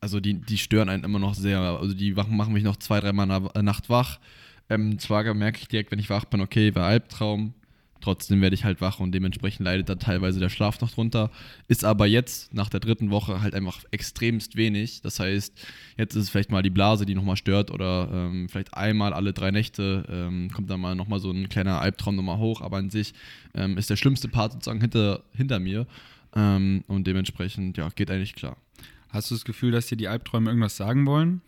also 0.00 0.20
die, 0.20 0.34
die 0.34 0.58
stören 0.58 0.88
einen 0.88 1.04
immer 1.04 1.18
noch 1.18 1.34
sehr. 1.34 1.60
Also 1.60 1.94
die 1.94 2.12
machen, 2.12 2.36
machen 2.36 2.54
mich 2.54 2.64
noch 2.64 2.76
zwei, 2.76 3.00
dreimal 3.00 3.30
in 3.30 3.50
der 3.54 3.62
Nacht 3.62 3.90
wach. 3.90 4.18
Ähm, 4.70 4.98
zwar 4.98 5.32
merke 5.34 5.60
ich 5.60 5.68
direkt, 5.68 5.90
wenn 5.90 5.98
ich 5.98 6.10
wach 6.10 6.24
bin, 6.24 6.40
okay, 6.40 6.74
war 6.74 6.86
Albtraum, 6.86 7.54
Trotzdem 8.00 8.40
werde 8.40 8.54
ich 8.54 8.64
halt 8.64 8.80
wach 8.80 9.00
und 9.00 9.12
dementsprechend 9.12 9.64
leidet 9.64 9.88
da 9.88 9.96
teilweise 9.96 10.40
der 10.40 10.48
Schlaf 10.48 10.80
noch 10.80 10.90
drunter. 10.90 11.30
Ist 11.66 11.84
aber 11.84 12.06
jetzt 12.06 12.54
nach 12.54 12.68
der 12.68 12.80
dritten 12.80 13.10
Woche 13.10 13.40
halt 13.40 13.54
einfach 13.54 13.84
extremst 13.90 14.56
wenig. 14.56 15.00
Das 15.02 15.20
heißt, 15.20 15.52
jetzt 15.96 16.14
ist 16.14 16.24
es 16.24 16.30
vielleicht 16.30 16.50
mal 16.50 16.62
die 16.62 16.70
Blase, 16.70 17.06
die 17.06 17.14
nochmal 17.14 17.36
stört 17.36 17.70
oder 17.70 18.08
ähm, 18.12 18.48
vielleicht 18.48 18.74
einmal 18.74 19.12
alle 19.12 19.32
drei 19.32 19.50
Nächte 19.50 20.04
ähm, 20.08 20.50
kommt 20.52 20.70
dann 20.70 20.80
mal 20.80 20.94
nochmal 20.94 21.20
so 21.20 21.30
ein 21.30 21.48
kleiner 21.48 21.80
Albtraum 21.80 22.16
nochmal 22.16 22.38
hoch. 22.38 22.60
Aber 22.60 22.76
an 22.76 22.90
sich 22.90 23.14
ähm, 23.54 23.76
ist 23.78 23.90
der 23.90 23.96
schlimmste 23.96 24.28
Part 24.28 24.52
sozusagen 24.52 24.80
hinter, 24.80 25.22
hinter 25.34 25.58
mir 25.58 25.86
ähm, 26.34 26.84
und 26.86 27.06
dementsprechend, 27.06 27.76
ja, 27.76 27.88
geht 27.94 28.10
eigentlich 28.10 28.34
klar. 28.34 28.56
Hast 29.10 29.30
du 29.30 29.34
das 29.34 29.44
Gefühl, 29.44 29.72
dass 29.72 29.86
dir 29.86 29.96
die 29.96 30.08
Albträume 30.08 30.50
irgendwas 30.50 30.76
sagen 30.76 31.06
wollen? 31.06 31.40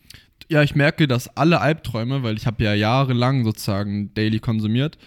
Ja, 0.49 0.63
ich 0.63 0.75
merke, 0.75 1.07
dass 1.07 1.37
alle 1.37 1.61
Albträume, 1.61 2.23
weil 2.23 2.37
ich 2.37 2.47
habe 2.47 2.65
ja 2.65 2.75
jahrelang 2.75 3.45
sozusagen 3.45 4.13
daily 4.15 4.41
konsumiert, 4.41 4.99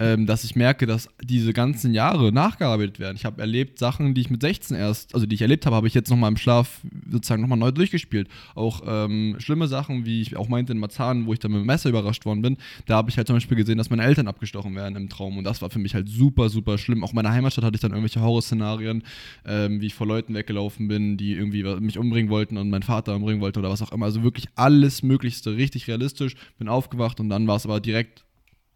ähm, 0.00 0.26
dass 0.26 0.44
ich 0.44 0.56
merke, 0.56 0.86
dass 0.86 1.08
diese 1.22 1.52
ganzen 1.52 1.92
Jahre 1.92 2.32
nachgearbeitet 2.32 2.98
werden. 2.98 3.16
Ich 3.16 3.26
habe 3.26 3.40
erlebt 3.42 3.78
Sachen, 3.78 4.14
die 4.14 4.22
ich 4.22 4.30
mit 4.30 4.40
16 4.40 4.74
erst, 4.76 5.14
also 5.14 5.26
die 5.26 5.34
ich 5.34 5.42
erlebt 5.42 5.66
habe, 5.66 5.76
habe 5.76 5.86
ich 5.86 5.94
jetzt 5.94 6.08
nochmal 6.08 6.30
im 6.30 6.38
Schlaf 6.38 6.80
sozusagen 7.10 7.42
nochmal 7.42 7.58
neu 7.58 7.70
durchgespielt. 7.70 8.28
Auch 8.54 8.80
ähm, 8.86 9.36
schlimme 9.38 9.68
Sachen, 9.68 10.06
wie 10.06 10.22
ich 10.22 10.36
auch 10.36 10.48
meinte 10.48 10.72
in 10.72 10.78
Marzahn, 10.78 11.26
wo 11.26 11.34
ich 11.34 11.38
dann 11.38 11.52
mit 11.52 11.60
dem 11.60 11.66
Messer 11.66 11.90
überrascht 11.90 12.24
worden 12.24 12.40
bin, 12.40 12.56
da 12.86 12.96
habe 12.96 13.10
ich 13.10 13.18
halt 13.18 13.26
zum 13.26 13.36
Beispiel 13.36 13.58
gesehen, 13.58 13.76
dass 13.76 13.90
meine 13.90 14.02
Eltern 14.02 14.26
abgestochen 14.26 14.74
werden 14.74 14.96
im 14.96 15.10
Traum 15.10 15.36
und 15.36 15.44
das 15.44 15.60
war 15.60 15.68
für 15.68 15.78
mich 15.78 15.94
halt 15.94 16.08
super, 16.08 16.48
super 16.48 16.78
schlimm. 16.78 17.04
Auch 17.04 17.10
in 17.10 17.16
meiner 17.16 17.32
Heimatstadt 17.32 17.64
hatte 17.66 17.74
ich 17.74 17.82
dann 17.82 17.90
irgendwelche 17.90 18.22
Horrorszenarien, 18.22 19.02
ähm, 19.44 19.82
wie 19.82 19.86
ich 19.86 19.94
vor 19.94 20.06
Leuten 20.06 20.34
weggelaufen 20.34 20.88
bin, 20.88 21.18
die 21.18 21.34
irgendwie 21.34 21.62
mich 21.62 21.98
umbringen 21.98 22.30
wollten 22.30 22.56
und 22.56 22.70
mein 22.70 22.82
Vater 22.82 23.14
umbringen 23.14 23.42
wollte 23.42 23.60
oder 23.60 23.68
was 23.68 23.82
auch 23.82 23.92
immer. 23.92 24.06
Also 24.06 24.22
wirklich 24.22 24.46
alles 24.54 25.02
Möglichste, 25.02 25.56
richtig 25.56 25.88
realistisch. 25.88 26.36
Bin 26.58 26.68
aufgewacht 26.68 27.20
und 27.20 27.28
dann 27.28 27.46
war 27.46 27.56
es 27.56 27.66
aber 27.66 27.80
direkt 27.80 28.24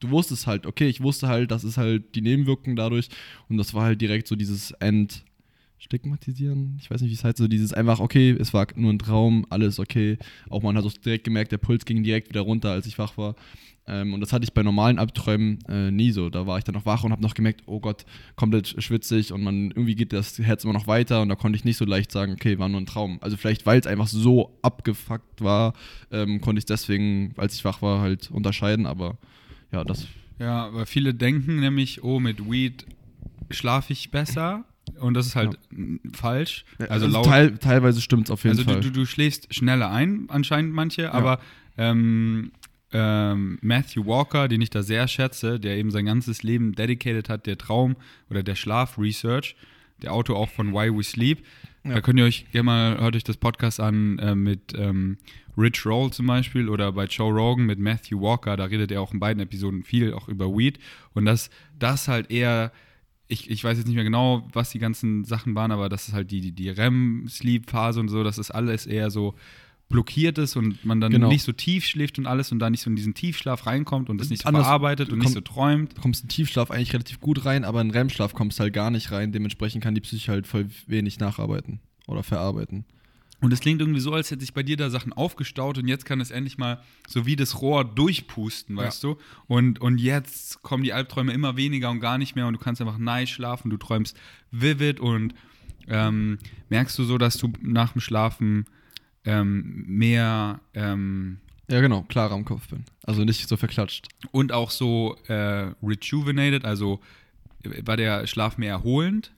du 0.01 0.11
wusstest 0.11 0.47
halt, 0.47 0.67
okay, 0.67 0.89
ich 0.89 1.01
wusste 1.01 1.29
halt, 1.29 1.51
das 1.51 1.65
ist 1.65 1.77
halt 1.77 2.15
die 2.15 2.23
Nebenwirkung 2.23 2.77
dadurch 2.77 3.09
und 3.49 3.57
das 3.57 3.75
war 3.75 3.85
halt 3.85 4.01
direkt 4.01 4.29
so 4.29 4.37
dieses 4.37 4.73
End 4.73 5.25
stigmatisieren, 5.79 6.79
ich 6.81 6.91
weiß 6.91 7.03
nicht, 7.03 7.11
wie 7.11 7.15
es 7.15 7.25
heißt, 7.25 7.37
so 7.37 7.49
dieses 7.49 7.75
einfach, 7.75 8.01
okay, 8.01 8.31
es 8.31 8.55
war 8.55 8.67
nur 8.75 8.93
ein 8.93 8.99
Traum, 8.99 9.47
alles 9.51 9.79
okay. 9.79 10.17
Auch 10.49 10.63
man 10.63 10.77
hat 10.77 10.85
auch 10.85 10.93
direkt 10.93 11.25
gemerkt, 11.25 11.53
der 11.53 11.59
Puls 11.59 11.85
ging 11.85 12.03
direkt 12.03 12.31
wieder 12.31 12.41
runter, 12.41 12.71
als 12.71 12.87
ich 12.87 12.99
wach 12.99 13.19
war. 13.19 13.35
Ähm, 13.87 14.15
und 14.15 14.21
das 14.21 14.33
hatte 14.33 14.45
ich 14.45 14.55
bei 14.55 14.63
normalen 14.63 14.99
Albträumen 14.99 15.59
äh, 15.69 15.91
nie 15.91 16.11
so. 16.11 16.31
Da 16.31 16.47
war 16.47 16.57
ich 16.57 16.65
dann 16.65 16.75
noch 16.75 16.87
wach 16.87 17.05
und 17.05 17.13
habe 17.13 17.23
noch 17.23 17.35
gemerkt, 17.35 17.65
oh 17.67 17.81
Gott, 17.81 18.07
komplett 18.35 18.83
schwitzig 18.83 19.33
und 19.33 19.43
man 19.43 19.73
irgendwie 19.73 19.95
geht 19.95 20.15
das 20.15 20.39
Herz 20.39 20.65
immer 20.65 20.73
noch 20.73 20.87
weiter 20.87 21.21
und 21.21 21.29
da 21.29 21.35
konnte 21.35 21.57
ich 21.57 21.65
nicht 21.65 21.77
so 21.77 21.85
leicht 21.85 22.11
sagen, 22.11 22.33
okay, 22.33 22.59
war 22.59 22.71
nur 22.71 22.81
ein 22.81 22.87
Traum. 22.87 23.19
Also 23.21 23.37
vielleicht, 23.37 23.67
weil 23.67 23.79
es 23.79 23.87
einfach 23.87 24.09
so 24.09 24.59
abgefuckt 24.63 25.43
war, 25.43 25.75
ähm, 26.11 26.41
konnte 26.41 26.61
ich 26.61 26.67
deswegen, 26.67 27.35
als 27.37 27.55
ich 27.55 27.65
wach 27.65 27.83
war, 27.83 28.01
halt 28.01 28.31
unterscheiden, 28.31 28.87
aber 28.87 29.19
ja, 29.75 29.85
das. 29.85 30.07
Ja, 30.39 30.73
weil 30.73 30.87
viele 30.87 31.15
denken 31.15 31.61
nämlich, 31.61 32.03
oh, 32.03 32.21
mit 32.21 32.49
Weed 32.51 32.87
schlafe 33.51 33.93
ich 33.93 34.11
besser. 34.11 34.65
Und 35.01 35.15
das 35.15 35.27
ist 35.27 35.37
halt 35.37 35.59
ja. 35.73 35.79
falsch. 36.13 36.65
Also, 36.79 36.93
also 36.93 37.07
laut, 37.07 37.25
teil, 37.25 37.59
teilweise 37.59 38.01
stimmt 38.01 38.25
es 38.25 38.31
auf 38.31 38.45
jeden 38.45 38.59
also 38.59 38.65
Fall. 38.65 38.77
Also 38.77 38.91
du, 38.91 39.01
du, 39.01 39.07
schläfst 39.07 39.53
schneller 39.55 39.91
ein, 39.91 40.27
anscheinend 40.29 40.75
manche, 40.75 41.03
ja. 41.03 41.13
aber 41.13 41.41
ähm, 41.79 42.53
ähm, 42.93 43.59
Matthew 43.63 44.07
Walker, 44.07 44.47
den 44.47 44.61
ich 44.61 44.71
da 44.71 44.83
sehr 44.83 45.09
schätze, 45.09 45.59
der 45.59 45.77
eben 45.77 45.91
sein 45.91 46.05
ganzes 46.05 46.43
Leben 46.43 46.75
dedicated 46.75 47.29
hat, 47.29 47.47
der 47.47 47.59
Traum 47.59 47.97
oder 48.31 48.43
der 48.43 48.55
Schlaf-Research, 48.55 49.57
der 50.03 50.13
Autor 50.13 50.37
auch 50.37 50.51
von 50.51 50.73
Why 50.73 50.97
We 50.97 51.03
Sleep. 51.03 51.45
Ja. 51.85 51.95
Da 51.95 52.01
könnt 52.01 52.19
ihr 52.19 52.25
euch 52.25 52.51
gerne 52.51 52.65
mal, 52.65 52.99
hört 52.99 53.15
euch 53.15 53.25
das 53.25 53.37
Podcast 53.37 53.79
an 53.79 54.19
äh, 54.19 54.35
mit 54.35 54.73
ähm, 54.75 55.19
Rich 55.57 55.85
Roll 55.85 56.11
zum 56.13 56.27
Beispiel 56.27 56.69
oder 56.69 56.93
bei 56.93 57.05
Joe 57.05 57.33
Rogan 57.33 57.67
mit 57.67 57.79
Matthew 57.79 58.21
Walker, 58.21 58.57
da 58.57 58.65
redet 58.65 58.91
er 58.91 59.03
auch 59.03 59.13
in 59.13 59.21
beiden 59.21 59.43
Episoden 59.43 59.85
viel 59.85 60.15
auch 60.15 60.29
über 60.29 60.49
Weed 60.49 60.79
und 61.13 61.27
dass 61.27 61.51
das 61.79 62.09
halt 62.09 62.31
eher, 62.31 62.73
ich, 63.29 63.51
ich 63.51 63.63
weiß 63.63 63.77
jetzt 63.77 63.87
nicht 63.87 63.97
mehr 63.97 64.05
genau, 64.05 64.49
was 64.53 64.71
die 64.71 64.79
ganzen 64.79 65.25
Sachen 65.25 65.55
waren, 65.55 65.73
aber 65.73 65.91
das 65.91 66.09
ist 66.09 66.15
halt 66.15 66.31
die, 66.31 66.41
die, 66.41 66.53
die 66.53 66.71
REM-Sleep-Phase 66.71 68.01
und 68.01 68.09
so, 68.09 68.25
das 68.25 68.39
ist 68.39 68.51
alles 68.51 68.87
eher 68.87 69.11
so 69.11 69.35
blockiert 69.89 70.39
ist 70.39 70.57
und 70.57 70.85
man 70.85 71.01
dann 71.01 71.13
genau. 71.13 71.29
nicht 71.29 71.43
so 71.43 71.53
tief 71.53 71.85
schläft 71.85 72.19
und 72.19 72.27
alles 72.27 72.51
und 72.53 72.59
da 72.59 72.71
nicht 72.71 72.81
so 72.81 72.91
in 72.91 72.97
diesen 72.97 73.15
Tiefschlaf 73.15 73.67
reinkommt 73.67 74.11
und 74.11 74.19
das 74.19 74.31
nicht 74.31 74.43
so 74.43 74.49
Anders, 74.49 74.65
verarbeitet 74.65 75.11
und 75.11 75.19
komm, 75.19 75.27
nicht 75.27 75.35
so 75.35 75.41
träumt. 75.41 75.97
Du 75.97 76.03
kommst 76.03 76.23
in 76.23 76.29
Tiefschlaf 76.29 76.71
eigentlich 76.71 76.93
relativ 76.93 77.21
gut 77.21 77.45
rein, 77.45 77.65
aber 77.65 77.81
in 77.81 77.91
REM-Schlaf 77.91 78.35
kommst 78.35 78.59
du 78.59 78.63
halt 78.63 78.73
gar 78.73 78.91
nicht 78.91 79.13
rein. 79.13 79.33
Dementsprechend 79.33 79.83
kann 79.83 79.95
die 79.95 80.01
Psyche 80.01 80.33
halt 80.33 80.47
voll 80.47 80.69
wenig 80.87 81.21
nacharbeiten 81.21 81.81
oder 82.07 82.23
verarbeiten. 82.23 82.85
Und 83.41 83.53
es 83.53 83.61
klingt 83.61 83.81
irgendwie 83.81 84.01
so, 84.01 84.15
als 84.15 84.31
hätte 84.31 84.41
sich 84.41 84.55
bei 84.55 84.63
dir 84.63 84.79
da 84.79 84.89
Sachen 84.89 85.13
aufgestaut 85.13 85.77
und 85.77 85.87
jetzt 85.87 86.07
kann 86.07 86.21
es 86.21 86.31
endlich 86.31 86.57
mal 86.57 86.83
so 87.07 87.27
wie 87.27 87.37
das 87.37 87.61
Rohr 87.61 87.85
durchpusten, 87.85 88.77
weißt 88.77 89.05
ja. 89.05 89.11
du? 89.11 89.19
Und, 89.47 89.81
und 89.81 89.99
jetzt 89.99 90.63
kommen 90.63 90.83
die 90.83 90.95
Albträume 90.95 91.33
immer 91.33 91.57
weniger 91.57 91.91
und 91.91 92.01
gar 92.01 92.17
nicht 92.17 92.37
mehr 92.37 92.47
und 92.47 92.55
du 92.55 92.59
kannst 92.59 92.81
einfach 92.81 92.97
nice 92.97 93.29
schlafen, 93.29 93.71
du 93.71 93.77
träumst 93.77 94.17
vivid 94.51 94.99
und 94.99 95.35
ähm, 95.89 96.39
merkst 96.71 96.99
du 96.99 97.05
so, 97.05 97.19
dass 97.19 97.37
du 97.37 97.53
nach 97.61 97.93
dem 97.93 98.01
Schlafen 98.01 98.65
ähm, 99.25 99.85
mehr. 99.87 100.61
Ähm, 100.75 101.39
ja, 101.69 101.81
genau, 101.81 102.03
klarer 102.03 102.35
am 102.35 102.45
Kopf 102.45 102.69
bin. 102.69 102.85
Also 103.05 103.25
nicht 103.25 103.49
so 103.49 103.57
verklatscht. 103.57 104.09
Und 104.33 104.53
auch 104.53 104.71
so 104.71 105.17
äh, 105.29 105.71
rejuvenated, 105.83 106.65
also 106.65 107.01
war 107.85 107.97
der 107.97 108.27
Schlaf 108.27 108.59
mehr 108.59 108.71
erholend? 108.71 109.33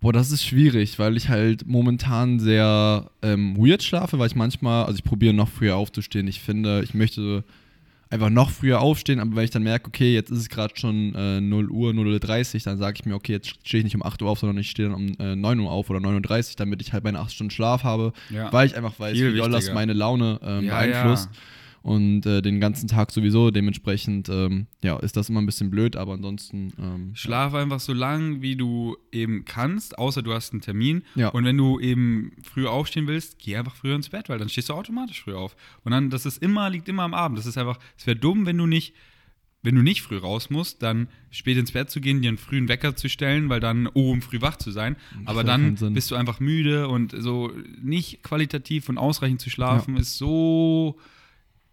Boah, 0.00 0.14
das 0.14 0.30
ist 0.30 0.46
schwierig, 0.46 0.98
weil 0.98 1.18
ich 1.18 1.28
halt 1.28 1.66
momentan 1.66 2.40
sehr 2.40 3.10
ähm, 3.20 3.54
weird 3.58 3.82
schlafe, 3.82 4.18
weil 4.18 4.28
ich 4.28 4.34
manchmal, 4.34 4.86
also 4.86 4.96
ich 4.96 5.04
probiere 5.04 5.34
noch 5.34 5.50
früher 5.50 5.76
aufzustehen. 5.76 6.26
Ich 6.26 6.40
finde, 6.40 6.82
ich 6.82 6.94
möchte 6.94 7.44
einfach 8.10 8.28
noch 8.28 8.50
früher 8.50 8.80
aufstehen, 8.80 9.20
aber 9.20 9.36
wenn 9.36 9.44
ich 9.44 9.50
dann 9.50 9.62
merke, 9.62 9.86
okay, 9.86 10.12
jetzt 10.12 10.30
ist 10.30 10.38
es 10.38 10.48
gerade 10.48 10.74
schon 10.76 11.14
äh, 11.14 11.40
0 11.40 11.70
Uhr, 11.70 11.92
0.30 11.92 12.54
Uhr, 12.54 12.60
dann 12.64 12.78
sage 12.78 12.96
ich 12.98 13.06
mir, 13.06 13.14
okay, 13.14 13.32
jetzt 13.32 13.48
stehe 13.64 13.78
ich 13.78 13.84
nicht 13.84 13.94
um 13.94 14.02
8 14.02 14.20
Uhr 14.22 14.28
auf, 14.28 14.40
sondern 14.40 14.58
ich 14.58 14.68
stehe 14.68 14.88
dann 14.88 14.96
um 14.96 15.14
äh, 15.18 15.36
9 15.36 15.60
Uhr 15.60 15.70
auf 15.70 15.88
oder 15.90 16.00
9.30 16.00 16.50
Uhr, 16.50 16.54
damit 16.56 16.82
ich 16.82 16.92
halt 16.92 17.04
meine 17.04 17.20
8 17.20 17.32
Stunden 17.32 17.50
Schlaf 17.50 17.84
habe, 17.84 18.12
ja. 18.28 18.52
weil 18.52 18.66
ich 18.66 18.76
einfach 18.76 18.98
weiß, 18.98 19.16
Viel 19.16 19.34
wie 19.34 19.38
doll 19.38 19.50
das 19.50 19.72
meine 19.72 19.92
Laune 19.92 20.40
ähm, 20.42 20.64
ja, 20.64 20.80
beeinflusst. 20.80 21.30
Ja 21.32 21.40
und 21.82 22.26
äh, 22.26 22.42
den 22.42 22.60
ganzen 22.60 22.88
Tag 22.88 23.10
sowieso. 23.10 23.50
Dementsprechend 23.50 24.28
ähm, 24.28 24.66
ja, 24.82 24.98
ist 24.98 25.16
das 25.16 25.28
immer 25.28 25.40
ein 25.40 25.46
bisschen 25.46 25.70
blöd, 25.70 25.96
aber 25.96 26.14
ansonsten. 26.14 26.72
Ähm, 26.78 27.12
Schlaf 27.14 27.54
einfach 27.54 27.80
so 27.80 27.92
lang, 27.92 28.42
wie 28.42 28.56
du 28.56 28.96
eben 29.12 29.44
kannst, 29.44 29.98
außer 29.98 30.22
du 30.22 30.32
hast 30.34 30.52
einen 30.52 30.60
Termin. 30.60 31.02
Ja. 31.14 31.28
Und 31.28 31.44
wenn 31.44 31.56
du 31.56 31.80
eben 31.80 32.32
früh 32.42 32.66
aufstehen 32.66 33.06
willst, 33.06 33.38
geh 33.38 33.56
einfach 33.56 33.74
früher 33.74 33.96
ins 33.96 34.10
Bett, 34.10 34.28
weil 34.28 34.38
dann 34.38 34.48
stehst 34.48 34.68
du 34.68 34.74
automatisch 34.74 35.22
früh 35.22 35.34
auf. 35.34 35.56
Und 35.84 35.92
dann, 35.92 36.10
das 36.10 36.26
ist 36.26 36.42
immer, 36.42 36.68
liegt 36.70 36.88
immer 36.88 37.04
am 37.04 37.14
Abend. 37.14 37.38
Das 37.38 37.46
ist 37.46 37.56
einfach, 37.56 37.78
es 37.96 38.06
wäre 38.06 38.16
dumm, 38.16 38.46
wenn 38.46 38.58
du 38.58 38.66
nicht 38.66 38.94
wenn 39.62 39.74
du 39.74 39.82
nicht 39.82 40.02
früh 40.02 40.16
raus 40.16 40.48
musst, 40.48 40.82
dann 40.82 41.08
spät 41.30 41.58
ins 41.58 41.72
Bett 41.72 41.90
zu 41.90 42.00
gehen, 42.00 42.22
dir 42.22 42.28
einen 42.28 42.38
frühen 42.38 42.68
Wecker 42.68 42.96
zu 42.96 43.08
stellen, 43.10 43.50
weil 43.50 43.60
dann, 43.60 43.88
oh, 43.92 44.10
um 44.10 44.22
früh 44.22 44.40
wach 44.40 44.56
zu 44.56 44.70
sein. 44.70 44.96
Aber 45.26 45.44
dann 45.44 45.74
bist 45.92 46.10
du 46.10 46.14
einfach 46.14 46.40
müde 46.40 46.88
und 46.88 47.14
so 47.16 47.52
nicht 47.82 48.22
qualitativ 48.22 48.88
und 48.88 48.96
ausreichend 48.96 49.40
zu 49.40 49.50
schlafen 49.50 49.96
ja. 49.96 50.00
ist 50.00 50.16
so 50.16 50.98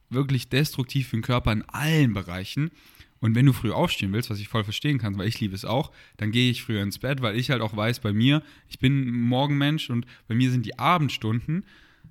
wirklich 0.10 0.50
destruktiv 0.50 1.10
für 1.10 1.18
den 1.18 1.24
Körper 1.24 1.52
in 1.52 1.64
allen 1.64 2.14
Bereichen. 2.14 2.72
Und 3.20 3.36
wenn 3.36 3.46
du 3.46 3.54
früh 3.54 3.72
aufstehen 3.72 4.14
willst, 4.14 4.30
was 4.30 4.40
ich 4.40 4.48
voll 4.48 4.64
verstehen 4.64 5.00
kann, 5.00 5.18
weil 5.18 5.28
ich 5.28 5.40
liebe 5.40 5.56
es 5.56 5.66
auch, 5.66 5.92
dann 6.18 6.32
gehe 6.32 6.52
ich 6.52 6.64
früher 6.64 6.84
ins 6.84 7.00
Bett, 7.00 7.22
weil 7.22 7.36
ich 7.36 7.50
halt 7.50 7.62
auch 7.62 7.76
weiß, 7.76 8.00
bei 8.00 8.14
mir, 8.14 8.44
ich 8.70 8.80
bin 8.80 9.12
Morgenmensch 9.12 9.90
und 9.90 10.06
bei 10.28 10.36
mir 10.36 10.52
sind 10.52 10.66
die 10.66 10.78
Abendstunden 10.78 11.66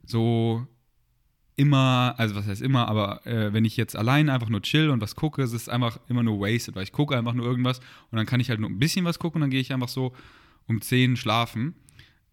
so 0.05 0.67
immer, 1.55 2.15
also 2.19 2.35
was 2.35 2.47
heißt 2.47 2.61
immer, 2.61 2.89
aber 2.89 3.27
äh, 3.27 3.53
wenn 3.53 3.65
ich 3.65 3.77
jetzt 3.77 3.97
allein 3.97 4.29
einfach 4.29 4.49
nur 4.49 4.63
chill 4.63 4.91
und 4.91 5.01
was 5.01 5.15
gucke, 5.17 5.43
es 5.43 5.53
ist 5.53 5.71
einfach 5.71 5.99
immer 6.09 6.23
nur 6.23 6.41
wasted, 6.41 6.75
weil 6.75 6.83
ich 6.83 6.93
gucke 6.93 7.17
einfach 7.17 7.33
nur 7.33 7.47
irgendwas 7.47 7.79
und 8.11 8.17
dann 8.17 8.27
kann 8.27 8.41
ich 8.41 8.51
halt 8.51 8.61
nur 8.61 8.69
ein 8.69 8.79
bisschen 8.79 9.05
was 9.05 9.19
gucken 9.19 9.39
und 9.39 9.43
dann 9.43 9.51
gehe 9.51 9.61
ich 9.61 9.73
einfach 9.73 9.89
so 9.89 10.13
um 10.67 10.83
10 10.83 11.17
schlafen 11.17 11.75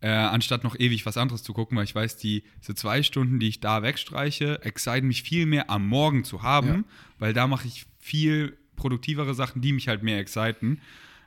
äh, 0.04 0.10
anstatt 0.10 0.66
noch 0.66 0.78
ewig 0.78 1.06
was 1.06 1.16
anderes 1.16 1.44
zu 1.44 1.54
gucken, 1.54 1.78
weil 1.78 1.86
ich 1.86 1.96
weiß, 1.96 2.18
die, 2.18 2.44
diese 2.60 2.76
zwei 2.76 3.04
Stunden, 3.04 3.40
die 3.40 3.48
ich 3.48 3.62
da 3.62 3.84
wegstreiche, 3.84 4.62
exciten 4.62 5.08
mich 5.08 5.24
viel 5.24 5.46
mehr 5.46 5.70
am 5.70 5.88
Morgen 5.88 6.26
zu 6.26 6.44
haben, 6.44 6.68
ja. 6.68 6.84
weil 7.20 7.34
da 7.34 7.48
mache 7.48 7.68
ich 7.70 7.86
viel 8.00 8.58
produktivere 8.76 9.34
Sachen, 9.34 9.62
die 9.62 9.72
mich 9.72 9.88
halt 9.88 10.04
mehr 10.04 10.20
exciten. 10.20 10.82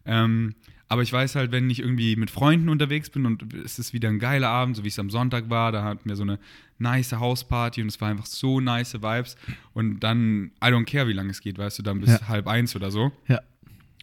Ähm, 0.05 0.57
aber 0.89 1.01
ich 1.01 1.11
weiß 1.11 1.37
halt, 1.37 1.53
wenn 1.53 1.71
ich 1.71 1.81
irgendwie 1.81 2.17
mit 2.17 2.31
Freunden 2.31 2.69
unterwegs 2.69 3.09
bin 3.09 3.25
und 3.25 3.55
es 3.55 3.79
ist 3.79 3.95
wieder 3.95 4.11
ein 4.11 4.19
geiler 4.19 4.51
Abend, 4.51 4.77
so 4.77 4.85
wie 4.85 4.89
es 4.89 4.99
am 4.99 5.09
Sonntag 5.09 5.49
war, 5.49 5.73
da 5.73 5.83
hatten 5.83 6.07
wir 6.07 6.15
so 6.15 6.23
eine 6.23 6.39
nice 6.79 7.15
Hausparty 7.15 7.81
und 7.81 7.89
es 7.89 7.99
war 8.03 8.11
einfach 8.11 8.27
so 8.27 8.61
nice 8.61 8.93
Vibes. 8.93 9.37
Und 9.73 10.01
dann, 10.01 10.53
I 10.63 10.67
don't 10.67 10.85
care, 10.85 11.09
wie 11.09 11.15
lange 11.15 11.31
es 11.31 11.41
geht, 11.41 11.57
weißt 11.57 11.79
du, 11.79 11.83
dann 11.83 12.01
bis 12.01 12.11
ja. 12.11 12.29
halb 12.29 12.47
eins 12.47 12.77
oder 12.77 12.91
so. 12.91 13.11
Ja. 13.27 13.41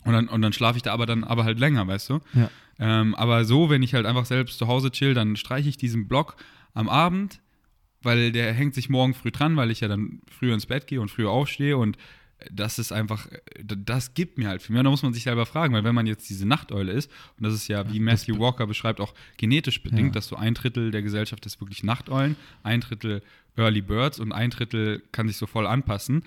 Und 0.05 0.13
dann, 0.13 0.27
und 0.27 0.41
dann 0.41 0.53
schlafe 0.53 0.77
ich 0.77 0.83
da 0.83 0.93
aber 0.93 1.05
dann 1.05 1.23
aber 1.23 1.43
halt 1.43 1.59
länger, 1.59 1.87
weißt 1.87 2.09
du? 2.09 2.19
Ja. 2.33 2.49
Ähm, 2.79 3.15
aber 3.15 3.45
so, 3.45 3.69
wenn 3.69 3.83
ich 3.83 3.93
halt 3.93 4.05
einfach 4.05 4.25
selbst 4.25 4.57
zu 4.57 4.67
Hause 4.67 4.91
chill, 4.91 5.13
dann 5.13 5.35
streiche 5.35 5.69
ich 5.69 5.77
diesen 5.77 6.07
Block 6.07 6.35
am 6.73 6.89
Abend, 6.89 7.39
weil 8.01 8.31
der 8.31 8.51
hängt 8.53 8.75
sich 8.75 8.89
morgen 8.89 9.13
früh 9.13 9.31
dran, 9.31 9.55
weil 9.55 9.71
ich 9.71 9.81
ja 9.81 9.87
dann 9.87 10.21
früher 10.29 10.53
ins 10.53 10.65
Bett 10.65 10.87
gehe 10.87 10.99
und 10.99 11.09
früher 11.09 11.29
aufstehe 11.29 11.77
und 11.77 11.97
das 12.51 12.79
ist 12.79 12.91
einfach, 12.91 13.27
das 13.63 14.13
gibt 14.13 14.37
mir 14.37 14.49
halt 14.49 14.61
viel 14.61 14.73
mehr. 14.73 14.83
Da 14.83 14.89
muss 14.89 15.03
man 15.03 15.13
sich 15.13 15.23
selber 15.23 15.45
fragen, 15.45 15.73
weil 15.73 15.83
wenn 15.83 15.95
man 15.95 16.07
jetzt 16.07 16.29
diese 16.29 16.47
Nachteule 16.47 16.91
ist, 16.91 17.09
und 17.37 17.45
das 17.45 17.53
ist 17.53 17.67
ja, 17.67 17.91
wie 17.91 17.99
Matthew 17.99 18.39
Walker 18.39 18.67
beschreibt, 18.67 18.99
auch 18.99 19.13
genetisch 19.37 19.81
bedingt, 19.81 20.09
ja. 20.09 20.13
dass 20.13 20.27
so 20.27 20.35
ein 20.35 20.53
Drittel 20.53 20.91
der 20.91 21.01
Gesellschaft 21.01 21.45
ist 21.45 21.61
wirklich 21.61 21.83
Nachteulen, 21.83 22.35
ein 22.63 22.81
Drittel 22.81 23.21
Early 23.55 23.81
Birds 23.81 24.19
und 24.19 24.31
ein 24.31 24.49
Drittel 24.49 25.03
kann 25.11 25.27
sich 25.27 25.37
so 25.37 25.45
voll 25.45 25.67
anpassen. 25.67 26.23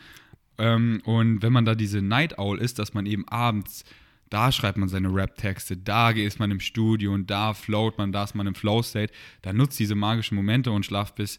Ähm, 0.59 1.01
und 1.05 1.43
wenn 1.43 1.53
man 1.53 1.65
da 1.65 1.75
diese 1.75 2.03
Night 2.03 2.39
Owl 2.39 2.59
ist, 2.59 2.79
dass 2.79 2.95
man 2.95 3.07
eben 3.07 3.27
abends, 3.29 3.85
da 4.31 4.51
schreibt 4.51 4.79
man 4.79 4.89
seine 4.89 5.13
Rap-Texte, 5.15 5.77
da 5.77 6.11
ist 6.11 6.39
man 6.39 6.51
im 6.51 6.61
Studio 6.61 7.13
und 7.13 7.31
da 7.31 7.55
float 7.55 7.99
man, 7.99 8.13
da 8.13 8.25
ist 8.25 8.35
man 8.35 8.47
im 8.47 8.55
Flow-State, 8.55 9.13
da 9.43 9.53
nutzt 9.53 9.79
diese 9.79 9.95
magischen 9.95 10.35
Momente 10.37 10.71
und 10.73 10.85
schlaft 10.85 11.15
bis 11.17 11.39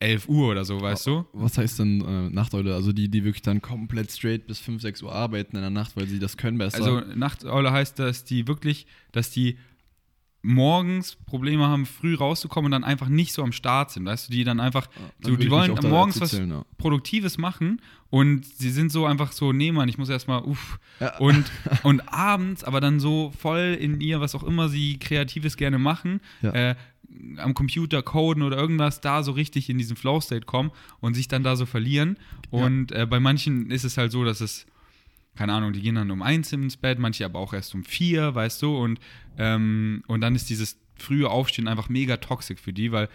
11 0.00 0.28
Uhr 0.28 0.50
oder 0.50 0.64
so, 0.64 0.80
weißt 0.80 1.06
du? 1.06 1.24
Was 1.32 1.56
heißt 1.56 1.78
denn 1.78 2.00
äh, 2.02 2.30
Nachteule? 2.30 2.74
Also 2.74 2.92
die, 2.92 3.08
die 3.08 3.24
wirklich 3.24 3.42
dann 3.42 3.62
komplett 3.62 4.10
straight 4.10 4.46
bis 4.46 4.58
5, 4.58 4.82
6 4.82 5.02
Uhr 5.02 5.12
arbeiten 5.12 5.56
in 5.56 5.62
der 5.62 5.70
Nacht, 5.70 5.96
weil 5.96 6.06
sie 6.06 6.18
das 6.18 6.36
können 6.36 6.58
besser. 6.58 6.78
Also 6.78 7.00
Nachteule 7.14 7.72
heißt, 7.72 7.98
dass 7.98 8.24
die 8.24 8.46
wirklich, 8.46 8.86
dass 9.12 9.30
die 9.30 9.56
morgens 10.44 11.16
Probleme 11.26 11.66
haben, 11.66 11.86
früh 11.86 12.14
rauszukommen 12.14 12.66
und 12.66 12.72
dann 12.72 12.84
einfach 12.84 13.08
nicht 13.08 13.32
so 13.32 13.42
am 13.42 13.52
Start 13.52 13.90
sind, 13.90 14.04
weißt 14.04 14.28
du, 14.28 14.32
die 14.32 14.44
dann 14.44 14.60
einfach, 14.60 14.86
dann 15.22 15.32
so, 15.32 15.36
die 15.36 15.50
wollen 15.50 15.74
morgens 15.82 16.18
dazu 16.18 16.38
was 16.38 16.48
ja. 16.48 16.64
Produktives 16.76 17.38
machen 17.38 17.80
und 18.10 18.44
sie 18.44 18.70
sind 18.70 18.92
so 18.92 19.06
einfach 19.06 19.32
so, 19.32 19.52
nee, 19.52 19.72
Mann, 19.72 19.88
ich 19.88 19.96
muss 19.96 20.10
erstmal, 20.10 20.42
uff. 20.42 20.78
Ja. 21.00 21.16
Und, 21.16 21.50
und 21.82 22.00
abends 22.12 22.62
aber 22.62 22.80
dann 22.82 23.00
so 23.00 23.32
voll 23.38 23.76
in 23.80 24.00
ihr, 24.02 24.20
was 24.20 24.34
auch 24.34 24.44
immer 24.44 24.68
sie 24.68 24.98
Kreatives 24.98 25.56
gerne 25.56 25.78
machen, 25.78 26.20
Ja. 26.42 26.50
äh, 26.52 26.74
am 27.38 27.54
Computer 27.54 28.02
coden 28.02 28.42
oder 28.42 28.56
irgendwas, 28.56 29.00
da 29.00 29.22
so 29.22 29.32
richtig 29.32 29.70
in 29.70 29.78
diesen 29.78 29.96
Flow-State 29.96 30.46
kommen 30.46 30.72
und 31.00 31.14
sich 31.14 31.28
dann 31.28 31.42
da 31.42 31.56
so 31.56 31.64
verlieren. 31.64 32.18
Und 32.50 32.92
äh, 32.92 33.06
bei 33.06 33.20
manchen 33.20 33.70
ist 33.70 33.84
es 33.84 33.96
halt 33.96 34.10
so, 34.10 34.24
dass 34.24 34.40
es, 34.40 34.66
keine 35.36 35.52
Ahnung, 35.52 35.72
die 35.72 35.80
gehen 35.80 35.96
dann 35.96 36.10
um 36.10 36.22
eins 36.22 36.52
ins 36.52 36.76
Bett, 36.76 36.98
manche 36.98 37.24
aber 37.24 37.38
auch 37.38 37.52
erst 37.52 37.74
um 37.74 37.84
vier, 37.84 38.34
weißt 38.34 38.62
du, 38.62 38.76
und, 38.76 39.00
ähm, 39.38 40.02
und 40.06 40.20
dann 40.20 40.34
ist 40.34 40.50
dieses 40.50 40.78
frühe 40.96 41.28
Aufstehen 41.28 41.68
einfach 41.68 41.88
mega 41.88 42.16
toxisch 42.18 42.60
für 42.60 42.72
die, 42.72 42.92
weil 42.92 43.08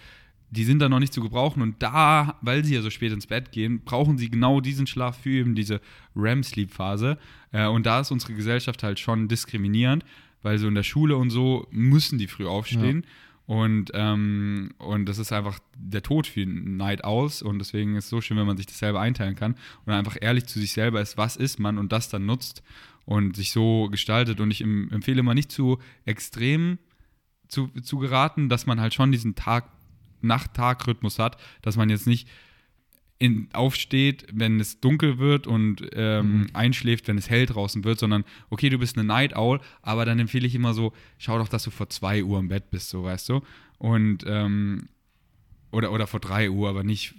die 0.52 0.64
sind 0.64 0.80
da 0.80 0.90
noch 0.90 1.00
nicht 1.00 1.14
zu 1.14 1.22
gebrauchen 1.22 1.62
und 1.62 1.82
da, 1.82 2.38
weil 2.42 2.66
sie 2.66 2.74
ja 2.74 2.82
so 2.82 2.90
spät 2.90 3.12
ins 3.12 3.28
Bett 3.28 3.52
gehen, 3.52 3.82
brauchen 3.82 4.18
sie 4.18 4.30
genau 4.30 4.62
diesen 4.62 4.88
Schlaf 4.88 5.20
für 5.22 5.30
eben 5.30 5.54
diese 5.54 5.80
REM-Sleep-Phase. 6.16 7.20
Äh, 7.52 7.68
und 7.68 7.86
da 7.86 8.00
ist 8.00 8.12
unsere 8.12 8.34
Gesellschaft 8.34 8.82
halt 8.82 9.00
schon 9.00 9.28
diskriminierend, 9.28 10.04
weil 10.42 10.58
so 10.58 10.68
in 10.68 10.76
der 10.76 10.84
Schule 10.84 11.18
und 11.18 11.30
so 11.30 11.68
müssen 11.72 12.18
die 12.18 12.28
früh 12.28 12.48
aufstehen. 12.48 13.06
Und, 13.50 13.90
ähm, 13.96 14.76
und 14.78 15.08
das 15.10 15.18
ist 15.18 15.34
einfach 15.34 15.58
der 15.76 16.04
Tod 16.04 16.28
für 16.28 16.46
Night 16.46 17.04
Owls. 17.04 17.42
Und 17.42 17.58
deswegen 17.58 17.96
ist 17.96 18.04
es 18.04 18.10
so 18.12 18.22
schön, 18.22 18.38
wenn 18.38 18.46
man 18.46 18.58
sich 18.58 18.68
das 18.68 18.78
selber 18.78 19.00
einteilen 19.00 19.36
kann 19.36 19.56
und 19.88 19.94
einfach 19.94 20.18
ehrlich 20.22 20.46
zu 20.46 20.60
sich 20.60 20.74
selber 20.74 21.02
ist, 21.02 21.18
was 21.18 21.36
ist 21.36 21.60
man 21.60 21.80
und 21.80 21.92
das 21.92 22.10
dann 22.10 22.28
nutzt 22.28 22.62
und 23.06 23.36
sich 23.36 23.52
so 23.52 23.90
gestaltet. 23.90 24.40
Und 24.40 24.52
ich 24.52 24.62
em 24.62 24.92
empfehle 24.92 25.24
mal 25.24 25.34
nicht 25.34 25.52
zu 25.52 25.80
extrem 26.06 26.78
zu, 27.48 27.70
zu 27.82 27.98
geraten, 27.98 28.50
dass 28.50 28.68
man 28.68 28.80
halt 28.80 28.94
schon 28.94 29.12
diesen 29.12 29.34
Tag-Nacht-Tag-Rhythmus 29.34 31.18
hat, 31.18 31.42
dass 31.64 31.76
man 31.76 31.90
jetzt 31.90 32.06
nicht 32.06 32.28
in, 33.22 33.50
aufsteht, 33.54 34.26
wenn 34.32 34.60
es 34.62 34.80
dunkel 34.80 35.18
wird 35.20 35.46
und 35.46 35.86
ähm, 35.94 36.48
einschläft, 36.54 37.08
wenn 37.10 37.18
es 37.18 37.30
hell 37.30 37.46
draußen 37.46 37.84
wird, 37.84 38.00
sondern 38.00 38.24
okay, 38.50 38.70
du 38.70 38.80
bist 38.80 38.98
eine 38.98 39.06
Night 39.06 39.36
Owl, 39.36 39.60
aber 39.82 40.06
dann 40.06 40.20
empfehle 40.20 40.48
ich 40.48 40.56
immer 40.56 40.74
so, 40.74 40.94
schau 41.18 41.38
doch, 41.38 41.50
dass 41.50 41.64
du 41.64 41.70
vor 41.70 41.90
2 41.90 42.24
Uhr 42.24 42.40
im 42.40 42.48
Bett 42.48 42.72
bist, 42.72 42.90
so 42.90 43.04
weißt 43.04 43.28
du. 43.30 43.42
Und 43.78 44.24
ähm, 44.26 44.88
oder, 45.72 45.92
oder 45.92 46.08
vor 46.08 46.20
3 46.20 46.50
Uhr, 46.50 46.70
aber 46.70 46.84
nicht 46.84 47.14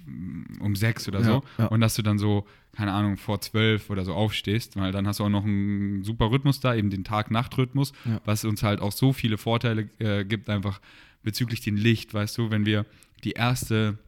um 0.61 0.75
6 0.75 1.07
oder 1.09 1.21
Ja, 1.21 1.25
so. 1.25 1.43
ja. 1.59 1.67
Und 1.67 1.81
dass 1.83 1.95
du 1.95 2.03
dann 2.03 2.19
so, 2.19 2.47
keine 2.73 2.93
Ahnung, 2.93 3.17
vor 3.17 3.41
12 3.41 3.91
oder 3.91 4.05
so 4.05 4.13
aufstehst, 4.15 4.77
weil 4.77 4.91
dann 4.93 5.07
hast 5.07 5.21
du 5.21 5.25
auch 5.25 5.29
noch 5.29 5.45
einen 5.45 6.03
super 6.03 6.31
Rhythmus 6.31 6.59
da, 6.61 6.75
eben 6.75 6.91
den 6.91 7.05
Tag-Nacht-Rhythmus, 7.05 7.93
Ja. 8.07 8.21
was 8.25 8.45
uns 8.45 8.63
halt 8.63 8.81
auch 8.81 8.93
so 8.93 9.13
viele 9.13 9.39
Vorteile 9.39 9.89
äh, 9.99 10.25
gibt, 10.25 10.49
einfach 10.51 10.81
bezüglich 11.23 11.61
dem 11.61 11.77
Licht, 11.77 12.13
weißt 12.15 12.39
du, 12.39 12.51
wenn 12.51 12.65
wir 12.67 12.87
die 13.23 13.33
erste 13.33 13.99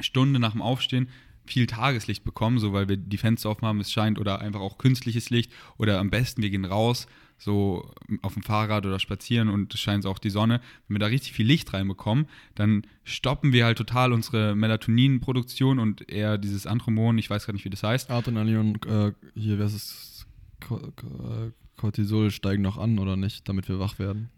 Stunde 0.00 0.38
nach 0.38 0.52
dem 0.52 0.62
Aufstehen 0.62 1.08
viel 1.46 1.66
Tageslicht 1.66 2.24
bekommen, 2.24 2.58
so 2.58 2.72
weil 2.72 2.88
wir 2.88 2.96
die 2.96 3.18
Fenster 3.18 3.50
offen 3.50 3.66
haben, 3.66 3.80
es 3.80 3.92
scheint, 3.92 4.18
oder 4.18 4.40
einfach 4.40 4.60
auch 4.60 4.78
künstliches 4.78 5.30
Licht, 5.30 5.52
oder 5.78 6.00
am 6.00 6.10
besten 6.10 6.42
wir 6.42 6.50
gehen 6.50 6.64
raus, 6.64 7.06
so 7.38 7.92
auf 8.22 8.34
dem 8.34 8.42
Fahrrad 8.42 8.86
oder 8.86 8.98
spazieren 8.98 9.48
und 9.48 9.74
es 9.74 9.80
scheint 9.80 10.06
auch 10.06 10.18
die 10.18 10.30
Sonne. 10.30 10.60
Wenn 10.88 10.96
wir 10.96 11.00
da 11.00 11.06
richtig 11.06 11.32
viel 11.32 11.46
Licht 11.46 11.72
reinbekommen, 11.72 12.26
dann 12.54 12.86
stoppen 13.04 13.52
wir 13.52 13.64
halt 13.66 13.78
total 13.78 14.12
unsere 14.12 14.56
Melatoninproduktion 14.56 15.78
und 15.78 16.08
eher 16.10 16.38
dieses 16.38 16.66
Andromon, 16.66 17.18
ich 17.18 17.28
weiß 17.28 17.46
gar 17.46 17.52
nicht, 17.52 17.64
wie 17.64 17.70
das 17.70 17.82
heißt. 17.82 18.10
Adrenalin, 18.10 18.78
äh, 18.86 19.12
hier, 19.34 19.58
wer 19.58 19.66
ist 19.66 20.26
äh, 20.70 21.50
Cortisol 21.76 22.30
steigen 22.30 22.62
noch 22.62 22.78
an 22.78 22.98
oder 22.98 23.16
nicht, 23.16 23.48
damit 23.48 23.68
wir 23.68 23.78
wach 23.78 23.98
werden? 23.98 24.30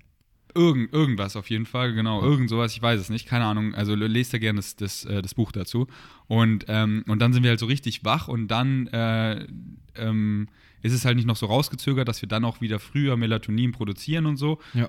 Irgend, 0.54 0.92
irgendwas 0.92 1.36
auf 1.36 1.50
jeden 1.50 1.66
Fall, 1.66 1.92
genau, 1.92 2.22
irgend 2.22 2.48
sowas, 2.48 2.72
ich 2.74 2.80
weiß 2.80 3.00
es 3.00 3.10
nicht, 3.10 3.26
keine 3.26 3.44
Ahnung, 3.44 3.74
also 3.74 3.94
lest 3.94 4.32
da 4.32 4.38
gerne 4.38 4.58
das, 4.58 4.76
das, 4.76 5.04
äh, 5.04 5.20
das 5.20 5.34
Buch 5.34 5.52
dazu. 5.52 5.86
Und, 6.26 6.64
ähm, 6.68 7.04
und 7.06 7.20
dann 7.20 7.32
sind 7.32 7.42
wir 7.42 7.50
halt 7.50 7.60
so 7.60 7.66
richtig 7.66 8.04
wach 8.04 8.28
und 8.28 8.48
dann 8.48 8.86
äh, 8.88 9.46
ähm, 9.96 10.48
ist 10.82 10.92
es 10.92 11.04
halt 11.04 11.16
nicht 11.16 11.26
noch 11.26 11.36
so 11.36 11.46
rausgezögert, 11.46 12.08
dass 12.08 12.22
wir 12.22 12.28
dann 12.28 12.44
auch 12.44 12.60
wieder 12.60 12.78
früher 12.78 13.16
Melatonin 13.16 13.72
produzieren 13.72 14.26
und 14.26 14.36
so. 14.36 14.58
Ja. 14.74 14.88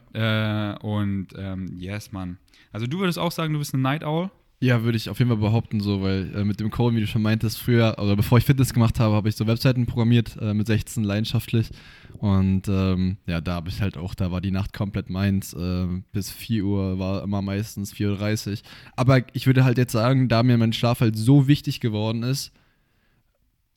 Äh, 0.73 0.77
und 0.79 1.27
ähm, 1.35 1.67
yes, 1.77 2.11
Mann. 2.11 2.37
Also 2.71 2.87
du 2.87 2.99
würdest 2.99 3.17
auch 3.17 3.31
sagen, 3.31 3.53
du 3.53 3.59
bist 3.59 3.73
eine 3.73 3.83
Night 3.83 4.03
Owl? 4.03 4.29
Ja, 4.61 4.83
würde 4.83 4.97
ich 4.97 5.09
auf 5.09 5.19
jeden 5.19 5.29
Fall 5.29 5.37
behaupten, 5.37 5.79
so, 5.79 6.01
weil 6.01 6.35
äh, 6.35 6.43
mit 6.43 6.59
dem 6.59 6.69
Code, 6.69 6.93
wie 6.93 6.99
du 6.99 7.07
schon 7.07 7.21
meintest, 7.21 7.59
früher, 7.59 7.95
oder 7.97 8.17
bevor 8.17 8.39
ich 8.39 8.43
Fitness 8.43 8.73
gemacht 8.73 8.99
habe, 8.99 9.15
habe 9.15 9.29
ich 9.29 9.37
so 9.37 9.47
Webseiten 9.47 9.85
programmiert, 9.85 10.35
äh, 10.41 10.53
mit 10.53 10.67
16 10.67 11.05
leidenschaftlich. 11.05 11.69
Und 12.17 12.67
ähm, 12.67 13.15
ja, 13.25 13.39
da 13.39 13.53
habe 13.53 13.69
ich 13.69 13.81
halt 13.81 13.95
auch, 13.95 14.15
da 14.15 14.31
war 14.31 14.41
die 14.41 14.51
Nacht 14.51 14.73
komplett 14.73 15.09
meins. 15.09 15.53
Äh, 15.53 15.87
bis 16.11 16.29
4 16.29 16.65
Uhr 16.65 16.99
war 16.99 17.23
immer 17.23 17.41
meistens 17.41 17.93
4.30 17.93 18.51
Uhr. 18.51 18.57
Aber 18.97 19.21
ich 19.31 19.47
würde 19.47 19.63
halt 19.63 19.77
jetzt 19.77 19.93
sagen, 19.93 20.27
da 20.27 20.43
mir 20.43 20.57
mein 20.57 20.73
Schlaf 20.73 20.99
halt 20.99 21.17
so 21.17 21.47
wichtig 21.47 21.79
geworden 21.79 22.23
ist, 22.23 22.51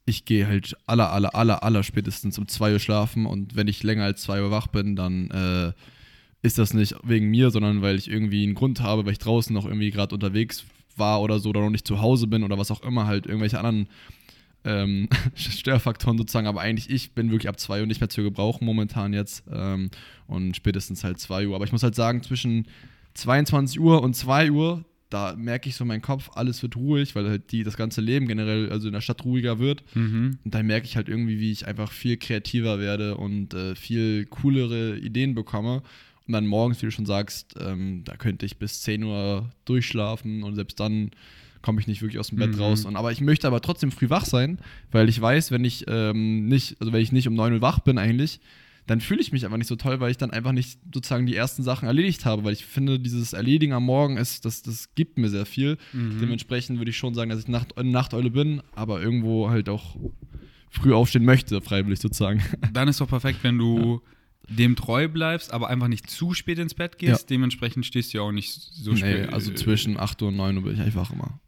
ich 0.04 0.24
gehe 0.24 0.48
halt 0.48 0.76
aller, 0.86 1.12
aller, 1.12 1.36
aller, 1.36 1.62
aller 1.62 1.84
spätestens 1.84 2.38
um 2.38 2.48
2 2.48 2.72
Uhr 2.72 2.78
schlafen 2.80 3.26
und 3.26 3.54
wenn 3.54 3.68
ich 3.68 3.84
länger 3.84 4.02
als 4.02 4.22
2 4.22 4.42
Uhr 4.42 4.50
wach 4.50 4.66
bin, 4.66 4.96
dann 4.96 5.30
äh, 5.30 5.72
ist 6.42 6.58
das 6.58 6.74
nicht 6.74 6.96
wegen 7.04 7.30
mir, 7.30 7.50
sondern 7.50 7.82
weil 7.82 7.96
ich 7.96 8.10
irgendwie 8.10 8.42
einen 8.42 8.54
Grund 8.54 8.80
habe, 8.80 9.04
weil 9.06 9.12
ich 9.12 9.20
draußen 9.20 9.54
noch 9.54 9.64
irgendwie 9.64 9.92
gerade 9.92 10.12
unterwegs 10.14 10.64
war 10.98 11.22
oder 11.22 11.38
so 11.38 11.50
oder 11.50 11.60
noch 11.60 11.70
nicht 11.70 11.86
zu 11.86 12.00
Hause 12.00 12.26
bin 12.26 12.44
oder 12.44 12.58
was 12.58 12.70
auch 12.70 12.82
immer, 12.82 13.06
halt 13.06 13.26
irgendwelche 13.26 13.58
anderen 13.58 13.88
ähm, 14.64 15.08
Störfaktoren 15.34 16.18
sozusagen, 16.18 16.46
aber 16.46 16.60
eigentlich 16.60 16.90
ich 16.90 17.12
bin 17.12 17.30
wirklich 17.30 17.48
ab 17.48 17.58
2 17.58 17.80
Uhr 17.80 17.86
nicht 17.86 18.00
mehr 18.00 18.08
zu 18.08 18.22
gebrauchen 18.22 18.64
momentan 18.64 19.12
jetzt 19.12 19.44
ähm, 19.50 19.90
und 20.26 20.56
spätestens 20.56 21.04
halt 21.04 21.18
2 21.18 21.48
Uhr. 21.48 21.56
Aber 21.56 21.64
ich 21.64 21.72
muss 21.72 21.82
halt 21.82 21.94
sagen, 21.94 22.22
zwischen 22.22 22.66
22 23.14 23.80
Uhr 23.80 24.02
und 24.02 24.14
2 24.14 24.52
Uhr, 24.52 24.84
da 25.10 25.34
merke 25.36 25.68
ich 25.68 25.76
so 25.76 25.84
meinen 25.84 26.00
Kopf, 26.00 26.30
alles 26.34 26.62
wird 26.62 26.76
ruhig, 26.76 27.14
weil 27.14 27.28
halt 27.28 27.52
die, 27.52 27.64
das 27.64 27.76
ganze 27.76 28.00
Leben 28.00 28.26
generell, 28.28 28.70
also 28.70 28.86
in 28.86 28.94
der 28.94 29.02
Stadt 29.02 29.24
ruhiger 29.24 29.58
wird. 29.58 29.84
Mhm. 29.94 30.38
Und 30.42 30.54
da 30.54 30.62
merke 30.62 30.86
ich 30.86 30.96
halt 30.96 31.08
irgendwie, 31.08 31.38
wie 31.38 31.52
ich 31.52 31.66
einfach 31.66 31.92
viel 31.92 32.16
kreativer 32.16 32.78
werde 32.78 33.16
und 33.16 33.52
äh, 33.52 33.74
viel 33.74 34.24
coolere 34.26 34.96
Ideen 34.96 35.34
bekomme. 35.34 35.82
Und 36.26 36.32
dann 36.34 36.46
morgens, 36.46 36.80
wie 36.82 36.86
du 36.86 36.92
schon 36.92 37.06
sagst, 37.06 37.54
ähm, 37.60 38.02
da 38.04 38.16
könnte 38.16 38.46
ich 38.46 38.56
bis 38.58 38.82
10 38.82 39.02
Uhr 39.02 39.50
durchschlafen 39.64 40.42
und 40.42 40.54
selbst 40.54 40.78
dann 40.80 41.10
komme 41.62 41.80
ich 41.80 41.86
nicht 41.86 42.02
wirklich 42.02 42.18
aus 42.18 42.28
dem 42.28 42.38
Bett 42.38 42.54
Mhm. 42.56 42.60
raus. 42.60 42.84
Und, 42.84 42.96
aber 42.96 43.12
ich 43.12 43.20
möchte 43.20 43.46
aber 43.46 43.60
trotzdem 43.60 43.92
früh 43.92 44.10
wach 44.10 44.24
sein, 44.24 44.58
weil 44.90 45.08
ich 45.08 45.20
weiß, 45.20 45.50
wenn 45.52 45.64
ich 45.64 45.84
ähm, 45.88 46.46
nicht, 46.48 46.76
also 46.80 46.92
wenn 46.92 47.00
ich 47.02 47.12
nicht 47.12 47.28
um 47.28 47.34
9 47.34 47.52
Uhr 47.54 47.60
wach 47.62 47.78
bin 47.80 47.98
eigentlich, 47.98 48.40
dann 48.88 49.00
fühle 49.00 49.20
ich 49.20 49.30
mich 49.30 49.44
einfach 49.44 49.58
nicht 49.58 49.68
so 49.68 49.76
toll, 49.76 50.00
weil 50.00 50.10
ich 50.10 50.16
dann 50.16 50.32
einfach 50.32 50.50
nicht 50.50 50.80
sozusagen 50.92 51.24
die 51.24 51.36
ersten 51.36 51.62
Sachen 51.62 51.86
erledigt 51.86 52.24
habe, 52.24 52.42
weil 52.42 52.52
ich 52.52 52.64
finde, 52.64 52.98
dieses 52.98 53.32
Erledigen 53.32 53.72
am 53.74 53.84
Morgen 53.84 54.16
ist, 54.16 54.44
das, 54.44 54.62
das 54.62 54.92
gibt 54.96 55.18
mir 55.18 55.28
sehr 55.28 55.46
viel. 55.46 55.78
Mhm. 55.92 56.18
Dementsprechend 56.20 56.78
würde 56.78 56.90
ich 56.90 56.96
schon 56.96 57.14
sagen, 57.14 57.30
dass 57.30 57.38
ich 57.38 57.46
Nacht, 57.48 57.78
eine 57.78 57.90
Nachteule 57.90 58.30
bin, 58.30 58.60
aber 58.74 59.00
irgendwo 59.00 59.50
halt 59.50 59.68
auch 59.68 59.96
früh 60.68 60.92
aufstehen 60.94 61.24
möchte, 61.24 61.60
freiwillig 61.60 62.00
sozusagen. 62.00 62.42
Dann 62.72 62.88
ist 62.88 63.00
doch 63.00 63.08
perfekt, 63.08 63.38
wenn 63.42 63.56
du 63.56 64.00
dem 64.48 64.76
treu 64.76 65.08
bleibst, 65.08 65.52
aber 65.52 65.68
einfach 65.68 65.88
nicht 65.88 66.10
zu 66.10 66.34
spät 66.34 66.58
ins 66.58 66.74
Bett 66.74 66.98
gehst. 66.98 67.30
Dementsprechend 67.30 67.86
stehst 67.86 68.12
du 68.12 68.18
ja 68.18 68.24
auch 68.24 68.32
nicht 68.32 68.52
so 68.52 68.96
spät. 68.96 69.26
nee, 69.28 69.32
also 69.34 69.52
zwischen 69.52 69.98
8 69.98 70.20
Uhr 70.22 70.28
und 70.28 70.36
9 70.36 70.56
Uhr 70.56 70.62
bin 70.64 70.74
ich 70.74 70.80
eigentlich 70.80 70.96
wach 70.96 71.10
immer. 71.12 71.40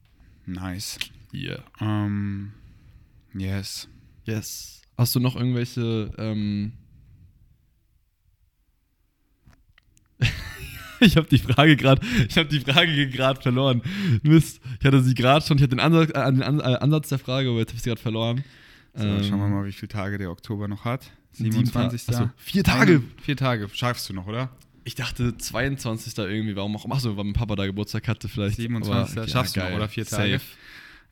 Nice. 0.46 0.98
Yeah. 1.32 1.62
Ähm, 1.80 2.52
yes. 3.34 3.88
Yes. 4.24 4.82
Hast 4.96 5.14
du 5.14 5.20
noch 5.20 5.34
irgendwelche 5.36 6.12
ähm 6.18 6.72
Ich 11.00 11.16
habe 11.16 11.26
die 11.26 11.38
Frage 11.38 11.76
gerade, 11.76 12.00
ich 12.28 12.38
habe 12.38 12.48
die 12.48 12.60
Frage 12.60 13.08
gerade 13.10 13.40
verloren. 13.40 13.82
Mist, 14.22 14.60
ich 14.78 14.86
hatte 14.86 15.02
sie 15.02 15.14
gerade 15.14 15.44
schon, 15.44 15.56
ich 15.56 15.62
hatte 15.62 15.76
den 15.76 15.80
Ansatz, 15.80 16.10
äh, 16.10 16.32
den 16.32 16.40
äh, 16.60 16.62
Ansatz 16.62 17.08
der 17.08 17.18
Frage, 17.18 17.50
aber 17.50 17.58
jetzt 17.58 17.70
habe 17.70 17.76
ich 17.76 17.82
sie 17.82 17.90
gerade 17.90 18.00
verloren. 18.00 18.44
So, 18.94 19.04
Ähm, 19.04 19.24
schauen 19.24 19.40
wir 19.40 19.48
mal, 19.48 19.66
wie 19.66 19.72
viele 19.72 19.88
Tage 19.88 20.18
der 20.18 20.30
Oktober 20.30 20.68
noch 20.68 20.84
hat. 20.84 21.10
Sieben 21.34 21.52
27. 21.52 22.06
Ta- 22.06 22.12
Achso, 22.12 22.30
vier 22.36 22.64
Tage. 22.64 22.92
Ein, 22.94 23.10
vier 23.22 23.36
Tage. 23.36 23.68
Schaffst 23.72 24.08
du 24.08 24.14
noch, 24.14 24.26
oder? 24.26 24.50
Ich 24.84 24.94
dachte 24.94 25.36
22. 25.36 26.16
irgendwie, 26.18 26.56
warum 26.56 26.76
auch? 26.76 26.88
Achso, 26.90 27.16
weil 27.16 27.24
mein 27.24 27.32
Papa 27.32 27.56
da 27.56 27.66
Geburtstag 27.66 28.06
hatte 28.08 28.28
vielleicht. 28.28 28.56
27. 28.56 29.18
Aber, 29.18 29.28
schaffst 29.28 29.56
du 29.56 29.60
noch, 29.60 29.72
oder? 29.72 29.88
Vier 29.88 30.06
Tage. 30.06 30.32
Safe. 30.34 30.44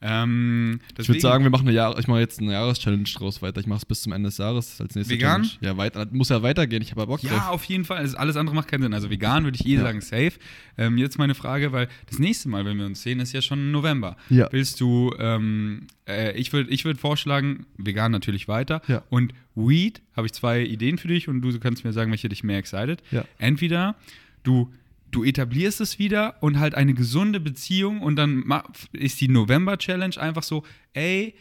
Ähm, 0.03 0.80
Ich 0.98 1.09
würde 1.09 1.20
sagen, 1.20 1.44
wir 1.44 1.50
machen 1.50 1.66
eine 1.68 1.76
Jahr 1.76 1.96
ich 1.98 2.09
mache 2.09 2.20
jetzt 2.20 2.40
eine 2.40 2.53
Jahreschallenge 2.53 3.05
draus 3.05 3.40
weiter. 3.40 3.61
Ich 3.61 3.66
mache 3.66 3.78
es 3.78 3.84
bis 3.86 4.03
zum 4.03 4.12
Ende 4.12 4.28
des 4.28 4.38
Jahres 4.38 4.80
als 4.80 4.94
nächste 4.94 5.14
Vegan? 5.14 5.42
Challenge. 5.44 5.59
Ja, 5.61 5.76
weiter. 5.76 6.07
Muss 6.11 6.28
ja 6.30 6.42
weitergehen. 6.42 6.82
Ich 6.82 6.90
habe 6.90 7.03
ja 7.03 7.05
Bock 7.07 7.22
Ja, 7.22 7.30
drauf. 7.30 7.48
auf 7.50 7.64
jeden 7.64 7.84
Fall. 7.84 7.98
Also 7.98 8.16
alles 8.16 8.36
andere 8.36 8.57
macht 8.57 8.68
keinen 8.68 8.82
Sinn. 8.82 8.94
Also 8.94 9.11
vegan 9.11 9.44
würde 9.44 9.57
ich 9.61 9.66
eh 9.66 9.74
Ja. 9.76 9.82
sagen, 9.82 10.00
safe. 10.00 10.32
Ähm, 10.76 10.98
jetzt 10.98 11.18
meine 11.18 11.34
Frage, 11.34 11.72
weil 11.72 11.88
das 12.11 12.18
nächste 12.18 12.48
Mal, 12.48 12.64
wenn 12.64 12.76
wir 12.78 12.86
uns 12.86 13.03
sehen, 13.03 13.20
ist 13.20 13.32
ja 13.32 13.42
schon 13.42 13.70
November. 13.70 14.16
Ja. 14.28 14.48
Willst 14.50 14.80
du, 14.80 15.14
ähm, 15.18 15.86
äh, 16.09 16.36
ich 16.36 16.53
würde 16.53 16.70
ich 16.70 16.84
würd 16.84 16.98
vorschlagen, 16.98 17.66
vegan 17.78 18.11
natürlich 18.12 18.48
weiter. 18.48 18.82
Ja. 18.88 19.03
Und 19.09 19.32
Weed, 19.55 20.00
habe 20.16 20.26
ich 20.26 20.32
zwei 20.32 20.62
Ideen 20.62 20.98
für 20.98 21.09
dich 21.09 21.28
und 21.28 21.42
du 21.42 21.59
kannst 21.61 21.84
mir 21.84 21.92
sagen, 21.92 22.11
welche 22.11 22.28
dich 22.28 22.42
mehr 22.42 22.59
excited. 22.59 23.03
Ja. 23.11 23.24
Entweder 23.38 23.94
du, 24.42 24.72
du 25.12 25.22
etablierst 25.22 25.80
es 25.80 25.98
wieder 25.98 26.42
und 26.42 26.58
halt 26.58 26.74
eine 26.74 26.94
gesunde 26.94 27.38
Beziehung 27.38 28.00
und 28.00 28.16
dann 28.16 28.44
ist 28.92 29.20
die 29.20 29.28
November-Challenge 29.28 30.18
einfach 30.18 30.42
so, 30.42 30.64
ey, 30.94 31.34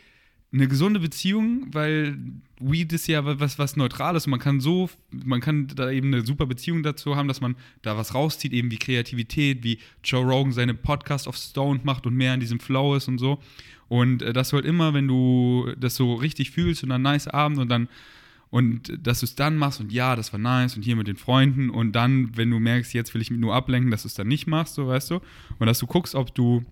eine 0.53 0.67
gesunde 0.67 0.99
Beziehung, 0.99 1.67
weil 1.71 2.17
Weed 2.59 2.91
ist 2.91 3.07
ja 3.07 3.23
was, 3.39 3.57
was 3.57 3.77
Neutrales 3.77 4.27
man 4.27 4.39
kann 4.39 4.59
so, 4.59 4.89
man 5.11 5.39
kann 5.39 5.67
da 5.67 5.89
eben 5.89 6.13
eine 6.13 6.25
super 6.25 6.45
Beziehung 6.45 6.83
dazu 6.83 7.15
haben, 7.15 7.29
dass 7.29 7.39
man 7.39 7.55
da 7.81 7.97
was 7.97 8.13
rauszieht, 8.13 8.51
eben 8.51 8.69
wie 8.69 8.77
Kreativität, 8.77 9.63
wie 9.63 9.79
Joe 10.03 10.25
Rogan 10.25 10.51
seine 10.51 10.73
Podcast 10.73 11.27
of 11.27 11.37
Stone 11.37 11.79
macht 11.83 12.05
und 12.05 12.15
mehr 12.15 12.33
in 12.33 12.41
diesem 12.41 12.59
Flow 12.59 12.95
ist 12.95 13.07
und 13.07 13.17
so. 13.17 13.39
Und 13.87 14.21
äh, 14.21 14.33
dass 14.33 14.49
du 14.49 14.57
halt 14.57 14.65
immer, 14.65 14.93
wenn 14.93 15.07
du 15.07 15.71
das 15.79 15.95
so 15.95 16.15
richtig 16.15 16.51
fühlst 16.51 16.83
und 16.83 16.91
einen 16.91 17.03
nice 17.03 17.29
Abend 17.29 17.57
und 17.57 17.69
dann 17.69 17.87
und 18.51 18.91
dass 19.01 19.21
du 19.21 19.25
es 19.25 19.35
dann 19.35 19.57
machst 19.57 19.79
und 19.79 19.91
ja, 19.91 20.15
das 20.15 20.31
war 20.33 20.39
nice 20.39 20.75
und 20.75 20.83
hier 20.83 20.95
mit 20.95 21.07
den 21.07 21.15
Freunden 21.15 21.69
und 21.69 21.93
dann, 21.93 22.35
wenn 22.37 22.51
du 22.51 22.59
merkst, 22.59 22.93
jetzt 22.93 23.13
will 23.13 23.21
ich 23.21 23.31
mich 23.31 23.39
nur 23.39 23.55
ablenken, 23.55 23.89
dass 23.89 24.03
du 24.03 24.09
es 24.09 24.13
dann 24.13 24.27
nicht 24.27 24.45
machst, 24.45 24.75
so 24.75 24.87
weißt 24.87 25.09
du. 25.09 25.21
Und 25.57 25.67
dass 25.67 25.79
du 25.79 25.87
guckst, 25.87 26.13
ob 26.13 26.35
du 26.35 26.63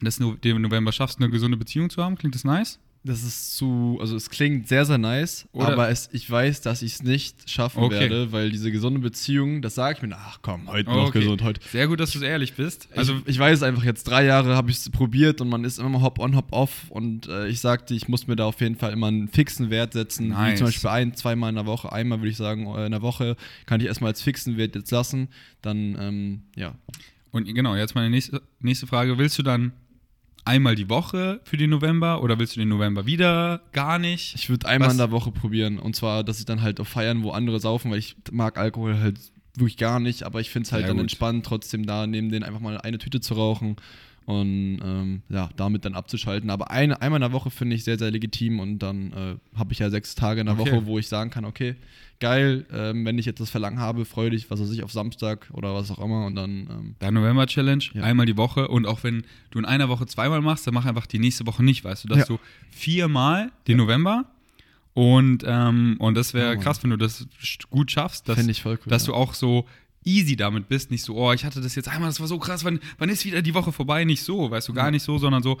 das 0.00 0.20
no 0.20 0.34
den 0.36 0.62
November 0.62 0.92
schaffst, 0.92 1.20
eine 1.20 1.28
gesunde 1.28 1.56
Beziehung 1.56 1.90
zu 1.90 2.02
haben. 2.02 2.16
Klingt 2.16 2.34
das 2.34 2.44
nice? 2.44 2.78
Das 3.04 3.24
ist 3.24 3.56
zu, 3.56 3.98
also 4.00 4.14
es 4.14 4.30
klingt 4.30 4.68
sehr, 4.68 4.84
sehr 4.84 4.96
nice, 4.96 5.48
Oder- 5.52 5.72
aber 5.72 5.88
es, 5.88 6.08
ich 6.12 6.30
weiß, 6.30 6.60
dass 6.60 6.82
ich 6.82 6.92
es 6.94 7.02
nicht 7.02 7.50
schaffen 7.50 7.82
Okay. 7.82 7.98
werde, 7.98 8.30
weil 8.30 8.50
diese 8.50 8.70
gesunde 8.70 9.00
Beziehung, 9.00 9.60
das 9.60 9.74
sage 9.74 9.96
ich 9.96 10.02
mir, 10.08 10.14
ach 10.16 10.38
komm, 10.40 10.68
heute 10.68 10.88
noch 10.88 11.08
Okay. 11.08 11.18
gesund, 11.18 11.42
heute. 11.42 11.60
Sehr 11.68 11.88
gut, 11.88 11.98
dass 11.98 12.12
du 12.12 12.20
ehrlich 12.20 12.54
bist. 12.54 12.88
Also 12.94 13.16
ich, 13.16 13.26
ich 13.34 13.38
weiß 13.40 13.64
einfach, 13.64 13.82
jetzt 13.82 14.04
drei 14.04 14.24
Jahre 14.24 14.54
habe 14.54 14.70
ich 14.70 14.76
es 14.76 14.88
probiert 14.88 15.40
und 15.40 15.48
man 15.48 15.64
ist 15.64 15.80
immer 15.80 16.00
hop 16.00 16.20
on, 16.20 16.36
hop 16.36 16.52
off 16.52 16.84
und 16.90 17.26
äh, 17.26 17.48
ich 17.48 17.58
sagte, 17.60 17.92
ich 17.94 18.06
muss 18.06 18.28
mir 18.28 18.36
da 18.36 18.44
auf 18.44 18.60
jeden 18.60 18.76
Fall 18.76 18.92
immer 18.92 19.08
einen 19.08 19.26
fixen 19.26 19.68
Wert 19.70 19.94
setzen, 19.94 20.26
wie 20.26 20.34
Nice. 20.34 20.58
zum 20.58 20.68
Beispiel 20.68 20.90
ein, 20.90 21.14
zweimal 21.16 21.48
in 21.48 21.56
der 21.56 21.66
Woche, 21.66 21.90
einmal 21.92 22.20
würde 22.20 22.30
ich 22.30 22.36
sagen, 22.36 22.66
äh, 22.72 22.86
in 22.86 22.92
der 22.92 23.02
Woche 23.02 23.36
kann 23.66 23.80
ich 23.80 23.88
erstmal 23.88 24.10
als 24.12 24.22
fixen 24.22 24.56
Wert 24.56 24.76
jetzt 24.76 24.92
lassen, 24.92 25.26
dann, 25.60 25.96
ähm, 26.00 26.42
ja, 26.54 26.76
und 27.32 27.46
genau, 27.52 27.74
jetzt 27.74 27.94
meine 27.94 28.10
nächste, 28.10 28.42
nächste 28.60 28.86
Frage. 28.86 29.16
Willst 29.16 29.38
du 29.38 29.42
dann 29.42 29.72
einmal 30.44 30.74
die 30.74 30.88
Woche 30.88 31.40
für 31.44 31.56
den 31.56 31.70
November 31.70 32.22
oder 32.22 32.38
willst 32.38 32.56
du 32.56 32.60
den 32.60 32.68
November 32.68 33.06
wieder 33.06 33.60
gar 33.72 33.98
nicht? 33.98 34.34
Ich 34.34 34.48
würde 34.50 34.66
einmal 34.68 34.88
Was- 34.88 34.94
in 34.94 34.98
der 34.98 35.10
Woche 35.10 35.30
probieren. 35.30 35.78
Und 35.78 35.94
zwar, 35.96 36.24
dass 36.24 36.38
ich 36.40 36.44
dann 36.44 36.62
halt 36.62 36.80
auf 36.80 36.88
Feiern, 36.88 37.22
wo 37.22 37.30
andere 37.30 37.60
saufen, 37.60 37.90
weil 37.90 37.98
ich 37.98 38.16
mag 38.30 38.58
Alkohol 38.58 38.98
halt 38.98 39.18
wirklich 39.54 39.76
gar 39.76 40.00
nicht, 40.00 40.22
aber 40.22 40.40
ich 40.40 40.50
finde 40.50 40.66
es 40.66 40.72
halt 40.72 40.82
Sehr 40.82 40.88
dann 40.88 40.96
gut. 40.96 41.04
entspannt, 41.04 41.44
trotzdem 41.46 41.84
da 41.86 42.06
neben 42.06 42.30
denen 42.30 42.42
einfach 42.42 42.60
mal 42.60 42.78
eine 42.78 42.98
Tüte 42.98 43.20
zu 43.20 43.34
rauchen 43.34 43.76
und 44.26 44.80
ähm, 44.84 45.22
ja, 45.28 45.50
damit 45.56 45.84
dann 45.84 45.94
abzuschalten. 45.94 46.50
Aber 46.50 46.70
eine, 46.70 47.00
einmal 47.02 47.18
in 47.18 47.22
der 47.22 47.32
Woche 47.32 47.50
finde 47.50 47.76
ich 47.76 47.84
sehr, 47.84 47.98
sehr 47.98 48.10
legitim 48.10 48.60
und 48.60 48.78
dann 48.78 49.12
äh, 49.12 49.58
habe 49.58 49.72
ich 49.72 49.78
ja 49.78 49.90
sechs 49.90 50.14
Tage 50.14 50.40
in 50.40 50.46
der 50.46 50.58
Okay. 50.58 50.72
Woche, 50.72 50.86
wo 50.86 50.98
ich 50.98 51.08
sagen 51.08 51.30
kann, 51.30 51.44
okay, 51.44 51.76
geil, 52.20 52.66
ähm, 52.72 53.04
wenn 53.04 53.18
ich 53.18 53.26
jetzt 53.26 53.40
das 53.40 53.50
Verlangen 53.50 53.80
habe, 53.80 54.04
freue 54.04 54.30
dich, 54.30 54.48
was 54.50 54.60
weiß 54.60 54.70
ich, 54.70 54.84
auf 54.84 54.92
Samstag 54.92 55.48
oder 55.52 55.74
was 55.74 55.90
auch 55.90 55.98
immer 55.98 56.24
und 56.26 56.36
dann 56.36 56.50
ähm, 56.70 56.94
Dein 57.00 57.14
November-Challenge, 57.14 57.82
Ja. 57.94 58.02
einmal 58.04 58.26
die 58.26 58.36
Woche. 58.36 58.68
Und 58.68 58.86
auch 58.86 59.02
wenn 59.02 59.24
du 59.50 59.58
in 59.58 59.64
einer 59.64 59.88
Woche 59.88 60.06
zweimal 60.06 60.40
machst, 60.40 60.66
dann 60.66 60.74
mach 60.74 60.84
einfach 60.86 61.06
die 61.06 61.18
nächste 61.18 61.46
Woche 61.46 61.64
nicht, 61.64 61.82
weißt 61.84 62.04
du, 62.04 62.08
dass 62.08 62.18
Ja. 62.20 62.24
du 62.26 62.38
viermal 62.70 63.50
den 63.66 63.76
November 63.78 64.24
und, 64.94 65.42
ähm, 65.46 65.96
und 66.00 66.14
das 66.16 66.34
wäre 66.34 66.48
Ja, 66.50 66.54
Mann. 66.54 66.62
krass, 66.62 66.82
wenn 66.82 66.90
du 66.90 66.96
das 66.98 67.26
gut 67.70 67.90
schaffst, 67.90 68.28
dass, 68.28 68.36
Fänd 68.36 68.50
ich 68.50 68.62
voll 68.62 68.74
cool, 68.84 68.90
dass 68.90 69.06
ja. 69.06 69.12
du 69.12 69.18
auch 69.18 69.32
so 69.34 69.66
easy 70.04 70.36
damit 70.36 70.68
bist, 70.68 70.90
nicht 70.90 71.04
so, 71.04 71.16
oh, 71.16 71.32
ich 71.32 71.44
hatte 71.44 71.60
das 71.60 71.74
jetzt 71.74 71.88
einmal, 71.88 72.08
das 72.08 72.20
war 72.20 72.26
so 72.26 72.38
krass, 72.38 72.64
wann, 72.64 72.80
wann 72.98 73.08
ist 73.08 73.24
wieder 73.24 73.42
die 73.42 73.54
Woche 73.54 73.72
vorbei? 73.72 74.04
Nicht 74.04 74.22
so, 74.22 74.50
weißt 74.50 74.68
du, 74.68 74.72
gar 74.72 74.90
nicht 74.90 75.02
so, 75.02 75.18
sondern 75.18 75.42
so, 75.42 75.58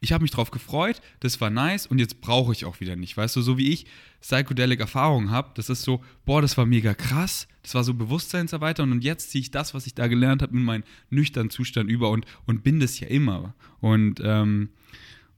ich 0.00 0.12
habe 0.12 0.22
mich 0.22 0.32
drauf 0.32 0.50
gefreut, 0.50 1.00
das 1.20 1.40
war 1.40 1.48
nice 1.48 1.86
und 1.86 1.98
jetzt 1.98 2.20
brauche 2.20 2.52
ich 2.52 2.64
auch 2.64 2.80
wieder 2.80 2.96
nicht, 2.96 3.16
weißt 3.16 3.36
du, 3.36 3.40
so 3.40 3.56
wie 3.56 3.70
ich 3.70 3.86
Psychedelic 4.20 4.80
Erfahrung 4.80 5.30
habe, 5.30 5.52
das 5.54 5.70
ist 5.70 5.82
so, 5.82 6.02
boah, 6.24 6.42
das 6.42 6.58
war 6.58 6.66
mega 6.66 6.92
krass, 6.92 7.46
das 7.62 7.74
war 7.76 7.84
so 7.84 7.94
Bewusstseinserweiterung 7.94 8.90
und 8.90 9.04
jetzt 9.04 9.30
ziehe 9.30 9.42
ich 9.42 9.52
das, 9.52 9.74
was 9.74 9.86
ich 9.86 9.94
da 9.94 10.08
gelernt 10.08 10.42
habe, 10.42 10.56
in 10.56 10.64
meinen 10.64 10.84
nüchternen 11.10 11.50
Zustand 11.50 11.88
über 11.88 12.10
und, 12.10 12.26
und 12.46 12.64
bin 12.64 12.80
das 12.80 12.98
ja 12.98 13.06
immer 13.06 13.54
und, 13.80 14.20
ähm, 14.24 14.70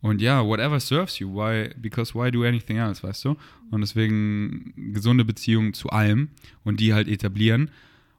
und 0.01 0.21
ja, 0.21 0.45
whatever 0.45 0.81
serves 0.81 1.19
you, 1.19 1.35
why, 1.35 1.71
because 1.77 2.15
why 2.15 2.31
do 2.31 2.43
anything 2.45 2.77
else, 2.77 3.03
weißt 3.03 3.25
du? 3.25 3.37
Und 3.71 3.81
deswegen 3.81 4.93
gesunde 4.93 5.25
Beziehungen 5.25 5.73
zu 5.73 5.89
allem 5.89 6.29
und 6.63 6.79
die 6.79 6.93
halt 6.93 7.09
etablieren. 7.09 7.71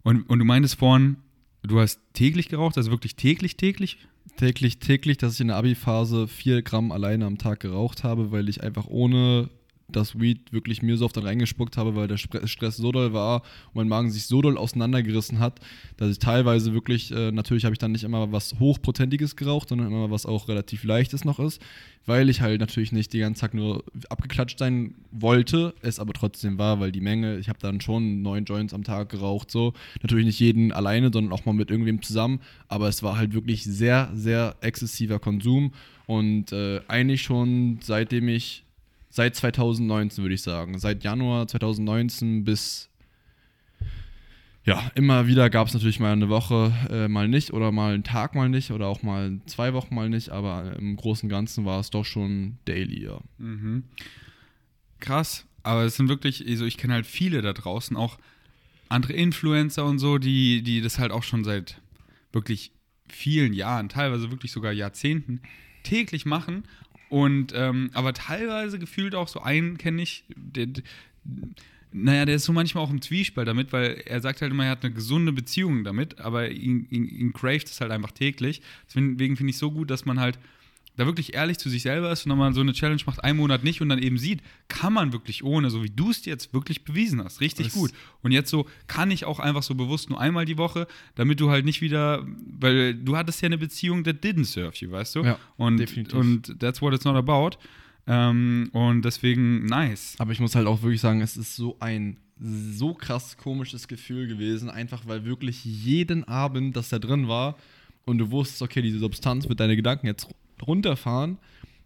Und, 0.05 0.29
und 0.29 0.39
du 0.39 0.45
meintest 0.45 0.75
vorhin, 0.75 1.17
du 1.63 1.81
hast 1.81 1.99
täglich 2.13 2.47
geraucht, 2.47 2.77
also 2.77 2.91
wirklich 2.91 3.17
täglich, 3.17 3.57
täglich? 3.57 3.97
täglich, 4.37 4.79
täglich, 4.79 5.17
dass 5.17 5.35
ich 5.35 5.41
in 5.41 5.47
der 5.47 5.57
Abi-Phase 5.57 6.27
vier 6.27 6.61
Gramm 6.61 6.91
alleine 6.91 7.25
am 7.25 7.37
Tag 7.37 7.59
geraucht 7.59 8.03
habe, 8.03 8.31
weil 8.31 8.49
ich 8.49 8.63
einfach 8.63 8.87
ohne 8.87 9.49
das 9.87 10.19
Weed 10.19 10.51
wirklich 10.51 10.81
mir 10.81 10.97
so 10.97 11.05
oft 11.05 11.15
dann 11.15 11.25
reingespuckt 11.25 11.77
habe, 11.77 11.95
weil 11.95 12.07
der 12.07 12.17
Stress 12.17 12.77
so 12.77 12.91
doll 12.91 13.13
war 13.13 13.43
und 13.67 13.75
mein 13.75 13.87
Magen 13.87 14.11
sich 14.11 14.25
so 14.25 14.41
doll 14.41 14.57
auseinandergerissen 14.57 15.39
hat, 15.39 15.59
dass 15.97 16.11
ich 16.11 16.19
teilweise 16.19 16.73
wirklich, 16.73 17.11
äh, 17.11 17.31
natürlich 17.31 17.65
habe 17.65 17.73
ich 17.73 17.79
dann 17.79 17.91
nicht 17.91 18.03
immer 18.03 18.31
was 18.31 18.59
Hochprozentiges 18.59 19.35
geraucht, 19.35 19.69
sondern 19.69 19.87
immer 19.87 20.09
was 20.09 20.25
auch 20.25 20.47
relativ 20.47 20.83
Leichtes 20.83 21.23
noch 21.23 21.39
ist, 21.39 21.61
weil 22.05 22.29
ich 22.29 22.41
halt 22.41 22.59
natürlich 22.61 22.91
nicht 22.91 23.13
die 23.13 23.19
ganze 23.19 23.41
Tag 23.41 23.53
nur 23.53 23.83
abgeklatscht 24.09 24.59
sein 24.59 24.95
wollte, 25.11 25.73
es 25.81 25.99
aber 25.99 26.13
trotzdem 26.13 26.57
war, 26.57 26.79
weil 26.79 26.91
die 26.91 27.01
Menge, 27.01 27.37
ich 27.37 27.49
habe 27.49 27.59
dann 27.61 27.79
schon 27.81 28.21
neun 28.21 28.45
Joints 28.45 28.73
am 28.73 28.83
Tag 28.83 29.09
geraucht, 29.09 29.51
so. 29.51 29.73
Natürlich 30.01 30.25
nicht 30.25 30.39
jeden 30.39 30.71
alleine, 30.71 31.11
sondern 31.13 31.33
auch 31.33 31.45
mal 31.45 31.53
mit 31.53 31.69
irgendwem 31.69 32.01
zusammen, 32.01 32.39
aber 32.67 32.87
es 32.87 33.03
war 33.03 33.17
halt 33.17 33.33
wirklich 33.33 33.63
sehr, 33.63 34.11
sehr 34.13 34.55
exzessiver 34.61 35.19
Konsum 35.19 35.73
und 36.07 36.51
äh, 36.51 36.81
eigentlich 36.87 37.21
schon 37.21 37.79
seitdem 37.81 38.27
ich, 38.27 38.64
seit 39.15 39.33
2019 39.33 40.25
würde 40.25 40.35
ich 40.35 40.41
sagen, 40.41 40.77
seit 40.77 41.05
Januar 41.05 41.47
2019 41.47 42.43
bis 42.43 42.89
ja, 44.65 44.91
immer 44.95 45.27
wieder 45.27 45.49
gab 45.49 45.67
es 45.67 45.73
natürlich 45.73 46.01
mal 46.01 46.11
eine 46.11 46.27
Woche 46.27 46.73
äh, 46.89 47.07
mal 47.07 47.29
nicht 47.29 47.53
oder 47.53 47.71
mal 47.71 47.93
einen 47.93 48.03
Tag 48.03 48.35
mal 48.35 48.49
nicht 48.49 48.71
oder 48.71 48.87
auch 48.87 49.03
mal 49.03 49.39
zwei 49.45 49.73
Wochen 49.73 49.95
mal 49.95 50.09
nicht, 50.09 50.29
aber 50.29 50.75
im 50.77 50.97
Großen 50.97 51.27
und 51.27 51.29
Ganzen 51.29 51.63
war 51.63 51.79
es 51.79 51.91
doch 51.91 52.03
schon 52.03 52.57
daily, 52.65 53.05
ja. 53.05 53.21
Mhm. 53.37 53.83
Krass, 54.99 55.45
aber 55.63 55.83
es 55.83 55.95
sind 55.95 56.09
wirklich, 56.09 56.45
also 56.45 56.65
ich 56.65 56.77
kenne 56.77 56.93
halt 56.93 57.05
viele 57.05 57.41
da 57.41 57.53
draußen, 57.53 57.95
auch 57.95 58.17
andere 58.89 59.13
Influencer 59.13 59.85
und 59.85 59.99
so, 59.99 60.17
die, 60.17 60.61
die 60.61 60.81
das 60.81 60.99
halt 60.99 61.11
auch 61.11 61.23
schon 61.23 61.45
seit 61.45 61.79
wirklich 62.33 62.71
vielen 63.07 63.53
Jahren, 63.53 63.87
teilweise 63.87 64.29
wirklich 64.31 64.51
sogar 64.51 64.73
Jahrzehnten, 64.73 65.41
täglich 65.83 66.25
machen. 66.25 66.63
Und 67.09 67.53
ähm, 67.55 67.89
aber 67.93 68.13
teilweise 68.13 68.79
gefühlt 68.79 69.15
auch 69.15 69.27
so 69.27 69.41
einen 69.41 69.77
kenne 69.77 70.01
ich, 70.01 70.23
der, 70.35 70.67
naja, 71.91 72.25
der 72.25 72.35
ist 72.35 72.45
so 72.45 72.53
manchmal 72.53 72.83
auch 72.83 72.89
im 72.89 73.01
Zwiespalt 73.01 73.47
damit, 73.47 73.71
weil 73.71 74.01
er 74.05 74.19
sagt 74.19 74.41
halt 74.41 74.51
immer, 74.51 74.65
er 74.65 74.71
hat 74.71 74.83
eine 74.83 74.93
gesunde 74.93 75.31
Beziehung 75.31 75.83
damit, 75.83 76.19
aber 76.19 76.49
ihn, 76.49 76.87
ihn, 76.89 77.07
ihn 77.07 77.33
craved 77.33 77.67
es 77.67 77.79
halt 77.79 77.91
einfach 77.91 78.11
täglich. 78.11 78.61
Deswegen 78.87 79.37
finde 79.37 79.51
ich 79.51 79.57
so 79.57 79.71
gut, 79.71 79.89
dass 79.89 80.05
man 80.05 80.19
halt 80.19 80.37
da 80.97 81.05
wirklich 81.05 81.33
ehrlich 81.33 81.57
zu 81.57 81.69
sich 81.69 81.81
selber 81.83 82.11
ist 82.11 82.25
und 82.25 82.29
dann 82.29 82.37
mal 82.37 82.53
so 82.53 82.61
eine 82.61 82.73
Challenge 82.73 83.01
macht, 83.05 83.23
einen 83.23 83.37
Monat 83.37 83.63
nicht 83.63 83.81
und 83.81 83.89
dann 83.89 83.99
eben 83.99 84.17
sieht, 84.17 84.41
kann 84.67 84.93
man 84.93 85.11
wirklich 85.13 85.43
ohne, 85.43 85.69
so 85.69 85.83
wie 85.83 85.89
du 85.89 86.09
es 86.11 86.25
jetzt 86.25 86.53
wirklich 86.53 86.83
bewiesen 86.83 87.23
hast. 87.23 87.41
Richtig 87.41 87.67
Das- 87.67 87.73
gut. 87.75 87.91
Und 88.21 88.31
jetzt 88.31 88.49
so 88.49 88.65
kann 88.87 89.11
ich 89.11 89.25
auch 89.25 89.39
einfach 89.39 89.63
so 89.63 89.75
bewusst 89.75 90.09
nur 90.09 90.19
einmal 90.19 90.45
die 90.45 90.57
Woche, 90.57 90.87
damit 91.15 91.39
du 91.39 91.49
halt 91.49 91.65
nicht 91.65 91.81
wieder, 91.81 92.25
weil 92.59 92.93
du 92.95 93.17
hattest 93.17 93.41
ja 93.41 93.47
eine 93.47 93.57
Beziehung 93.57 94.03
that 94.03 94.23
didn't 94.23 94.45
serve 94.45 94.75
you, 94.77 94.91
weißt 94.91 95.15
du? 95.15 95.23
Ja, 95.23 95.39
und, 95.57 95.77
definitiv. 95.77 96.13
und 96.17 96.59
that's 96.59 96.81
what 96.81 96.93
it's 96.93 97.05
not 97.05 97.15
about. 97.15 97.57
Ähm, 98.07 98.69
und 98.71 99.03
deswegen 99.03 99.65
nice. 99.65 100.15
Aber 100.19 100.31
ich 100.31 100.39
muss 100.39 100.55
halt 100.55 100.67
auch 100.67 100.81
wirklich 100.81 101.01
sagen, 101.01 101.21
es 101.21 101.37
ist 101.37 101.55
so 101.55 101.77
ein 101.79 102.17
so 102.37 102.93
krass 102.93 103.37
komisches 103.37 103.87
Gefühl 103.87 104.27
gewesen, 104.27 104.69
einfach 104.69 105.07
weil 105.07 105.25
wirklich 105.25 105.63
jeden 105.63 106.23
Abend, 106.25 106.75
dass 106.75 106.89
da 106.89 106.99
drin 106.99 107.27
war 107.27 107.57
und 108.05 108.17
du 108.17 108.29
wusstest, 108.29 108.61
okay, 108.61 108.81
diese 108.81 108.99
Substanz 108.99 109.47
wird 109.47 109.59
deine 109.59 109.75
Gedanken 109.75 110.07
jetzt 110.07 110.27
runterfahren, 110.61 111.37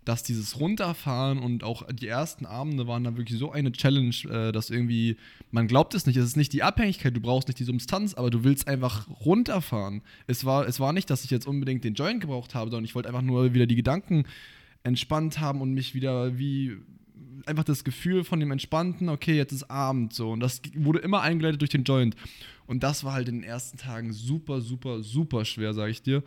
dass 0.05 0.24
dieses 0.24 0.59
Runterfahren 0.59 1.39
und 1.39 1.63
auch 1.63 1.84
die 1.91 2.07
ersten 2.07 2.45
Abende 2.45 2.88
waren 2.88 3.03
dann 3.03 3.17
wirklich 3.17 3.38
so 3.38 3.51
eine 3.51 3.72
Challenge, 3.72 4.15
äh, 4.30 4.51
dass 4.51 4.70
irgendwie, 4.70 5.17
man 5.51 5.67
glaubt 5.67 5.93
es 5.93 6.05
nicht, 6.05 6.17
es 6.17 6.26
ist 6.26 6.38
nicht 6.38 6.53
die 6.53 6.63
Abhängigkeit, 6.63 7.15
du 7.15 7.22
brauchst 7.22 7.47
nicht 7.47 7.59
die 7.59 7.63
Substanz, 7.63 8.13
aber 8.15 8.30
du 8.30 8.43
willst 8.43 8.67
einfach 8.67 9.07
runterfahren. 9.24 10.01
Es 10.26 10.45
war, 10.45 10.67
es 10.67 10.80
war 10.80 10.93
nicht, 10.93 11.09
dass 11.09 11.24
ich 11.24 11.32
jetzt 11.32 11.47
unbedingt 11.47 11.84
den 11.84 11.93
Joint 11.93 12.22
gebraucht 12.22 12.55
habe, 12.55 12.72
sondern 12.72 12.86
ich 12.86 12.95
wollte 12.95 13.09
einfach 13.09 13.22
nur 13.22 13.53
wieder 13.53 13.67
die 13.67 13.76
Gedanken 13.76 14.24
entspannt 14.84 15.39
haben 15.39 15.61
und 15.61 15.74
mich 15.74 15.93
wieder 15.93 16.38
wie 16.38 16.78
einfach 17.45 17.63
das 17.63 17.84
Gefühl 17.84 18.24
von 18.24 18.39
dem 18.39 18.51
Entspannten, 18.51 19.09
okay, 19.09 19.36
jetzt 19.36 19.51
ist 19.51 19.70
Abend 19.70 20.13
so. 20.13 20.32
Und 20.32 20.39
das 20.39 20.61
wurde 20.76 20.99
immer 20.99 21.22
eingeleitet 21.22 21.61
durch 21.61 21.72
den 21.72 21.84
Joint. 21.84 22.15
Und 22.67 22.84
das 22.84 23.03
war 23.03 23.13
halt 23.13 23.28
in 23.28 23.36
den 23.36 23.43
ersten 23.43 23.78
Tagen 23.78 24.13
super, 24.13 24.61
super, 24.61 25.01
super 25.01 25.45
schwer, 25.45 25.74
sage 25.74 25.91
ich 25.91 26.01
dir. 26.01 26.24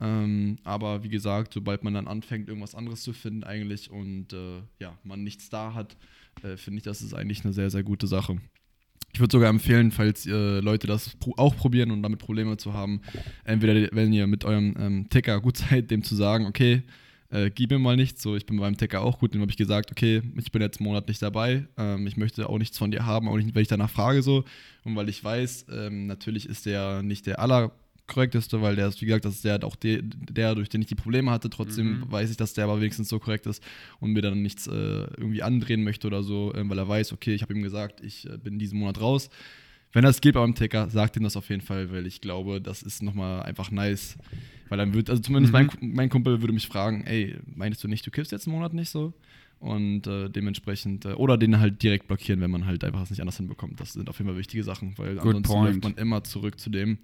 Ähm, 0.00 0.58
aber 0.64 1.02
wie 1.02 1.08
gesagt, 1.08 1.54
sobald 1.54 1.82
man 1.82 1.94
dann 1.94 2.06
anfängt, 2.06 2.48
irgendwas 2.48 2.74
anderes 2.74 3.02
zu 3.02 3.12
finden 3.12 3.44
eigentlich 3.44 3.90
und 3.90 4.32
äh, 4.32 4.60
ja, 4.78 4.96
man 5.04 5.24
nichts 5.24 5.48
da 5.48 5.74
hat, 5.74 5.96
äh, 6.42 6.56
finde 6.56 6.78
ich, 6.78 6.84
das 6.84 7.02
ist 7.02 7.14
eigentlich 7.14 7.44
eine 7.44 7.54
sehr, 7.54 7.70
sehr 7.70 7.82
gute 7.82 8.06
Sache. 8.06 8.36
Ich 9.14 9.20
würde 9.20 9.32
sogar 9.32 9.48
empfehlen, 9.48 9.92
falls 9.92 10.26
äh, 10.26 10.60
Leute 10.60 10.86
das 10.86 11.16
auch 11.38 11.56
probieren 11.56 11.90
und 11.90 12.02
damit 12.02 12.18
Probleme 12.18 12.58
zu 12.58 12.74
haben, 12.74 13.00
entweder 13.44 13.88
wenn 13.92 14.12
ihr 14.12 14.26
mit 14.26 14.44
eurem 14.44 14.74
ähm, 14.78 15.06
Ticker 15.08 15.40
gut 15.40 15.56
seid, 15.56 15.90
dem 15.90 16.02
zu 16.02 16.14
sagen, 16.14 16.44
okay, 16.44 16.82
äh, 17.30 17.50
gib 17.50 17.70
mir 17.70 17.78
mal 17.78 17.96
nichts. 17.96 18.22
So, 18.22 18.36
ich 18.36 18.46
bin 18.46 18.58
beim 18.58 18.76
Ticker 18.76 19.02
auch 19.02 19.18
gut. 19.18 19.34
Dem 19.34 19.40
habe 19.40 19.50
ich 19.50 19.56
gesagt, 19.56 19.90
okay, 19.90 20.22
ich 20.36 20.52
bin 20.52 20.62
jetzt 20.62 20.80
einen 20.80 20.88
Monat 20.88 21.08
nicht 21.08 21.22
dabei. 21.22 21.66
Ähm, 21.76 22.06
ich 22.06 22.16
möchte 22.16 22.48
auch 22.48 22.58
nichts 22.58 22.78
von 22.78 22.90
dir 22.90 23.06
haben, 23.06 23.28
auch 23.28 23.36
nicht, 23.36 23.54
weil 23.54 23.62
ich 23.62 23.68
danach 23.68 23.90
frage 23.90 24.22
so. 24.22 24.44
Und 24.84 24.94
weil 24.96 25.08
ich 25.08 25.22
weiß, 25.22 25.66
ähm, 25.72 26.06
natürlich 26.06 26.48
ist 26.48 26.66
der 26.66 27.02
nicht 27.02 27.26
der 27.26 27.40
aller 27.40 27.72
korrekteste, 28.06 28.62
weil 28.62 28.76
der 28.76 28.88
ist, 28.88 29.00
wie 29.00 29.06
gesagt, 29.06 29.24
das 29.24 29.34
ist 29.34 29.44
der, 29.44 29.62
auch 29.64 29.76
der, 29.76 30.00
der, 30.02 30.54
durch 30.54 30.68
den 30.68 30.80
ich 30.80 30.86
die 30.86 30.94
Probleme 30.94 31.30
hatte. 31.30 31.50
Trotzdem 31.50 32.00
Mhm. 32.00 32.12
weiß 32.12 32.30
ich, 32.30 32.36
dass 32.36 32.54
der 32.54 32.64
aber 32.64 32.80
wenigstens 32.80 33.08
so 33.08 33.18
korrekt 33.18 33.46
ist 33.46 33.62
und 34.00 34.12
mir 34.12 34.22
dann 34.22 34.42
nichts 34.42 34.66
äh, 34.66 34.72
irgendwie 34.72 35.42
andrehen 35.42 35.82
möchte 35.84 36.06
oder 36.06 36.22
so, 36.22 36.52
äh, 36.54 36.68
weil 36.68 36.78
er 36.78 36.88
weiß, 36.88 37.12
okay, 37.12 37.34
ich 37.34 37.42
habe 37.42 37.54
ihm 37.54 37.62
gesagt, 37.62 38.00
ich 38.02 38.28
äh, 38.28 38.38
bin 38.38 38.58
diesen 38.58 38.78
Monat 38.78 39.00
raus. 39.00 39.28
Wenn 39.92 40.04
das 40.04 40.20
geht 40.20 40.34
beim 40.34 40.54
Ticker, 40.54 40.90
sagt 40.90 41.16
ihm 41.16 41.22
das 41.22 41.36
auf 41.36 41.48
jeden 41.48 41.62
Fall, 41.62 41.90
weil 41.90 42.06
ich 42.06 42.20
glaube, 42.20 42.60
das 42.60 42.82
ist 42.82 43.02
nochmal 43.02 43.42
einfach 43.42 43.70
nice. 43.70 44.16
Weil 44.68 44.78
dann 44.78 44.94
wird, 44.94 45.10
also 45.10 45.22
zumindest 45.22 45.52
Mhm. 45.54 45.70
mein, 45.80 45.94
mein 45.94 46.08
Kumpel 46.08 46.40
würde 46.42 46.52
mich 46.52 46.66
fragen, 46.66 47.04
ey, 47.04 47.36
meinst 47.54 47.82
du 47.84 47.88
nicht, 47.88 48.04
du 48.06 48.10
kiffst 48.10 48.32
jetzt 48.32 48.46
einen 48.46 48.56
Monat 48.56 48.74
nicht 48.74 48.90
so? 48.90 49.14
Und 49.58 50.06
äh, 50.06 50.28
dementsprechend, 50.28 51.06
äh, 51.06 51.12
oder 51.12 51.38
den 51.38 51.58
halt 51.58 51.82
direkt 51.82 52.08
blockieren, 52.08 52.40
wenn 52.42 52.50
man 52.50 52.66
halt 52.66 52.84
einfach 52.84 53.00
es 53.02 53.10
nicht 53.10 53.20
anders 53.20 53.38
hinbekommt. 53.38 53.80
Das 53.80 53.94
sind 53.94 54.08
auf 54.10 54.18
jeden 54.18 54.28
Fall 54.28 54.38
wichtige 54.38 54.62
Sachen, 54.64 54.92
weil 54.98 55.18
ansonsten 55.18 55.42
point. 55.44 55.74
läuft 55.76 55.82
man 55.82 55.94
immer 55.94 56.24
zurück 56.24 56.60
zu 56.60 56.68
dem. 56.68 56.98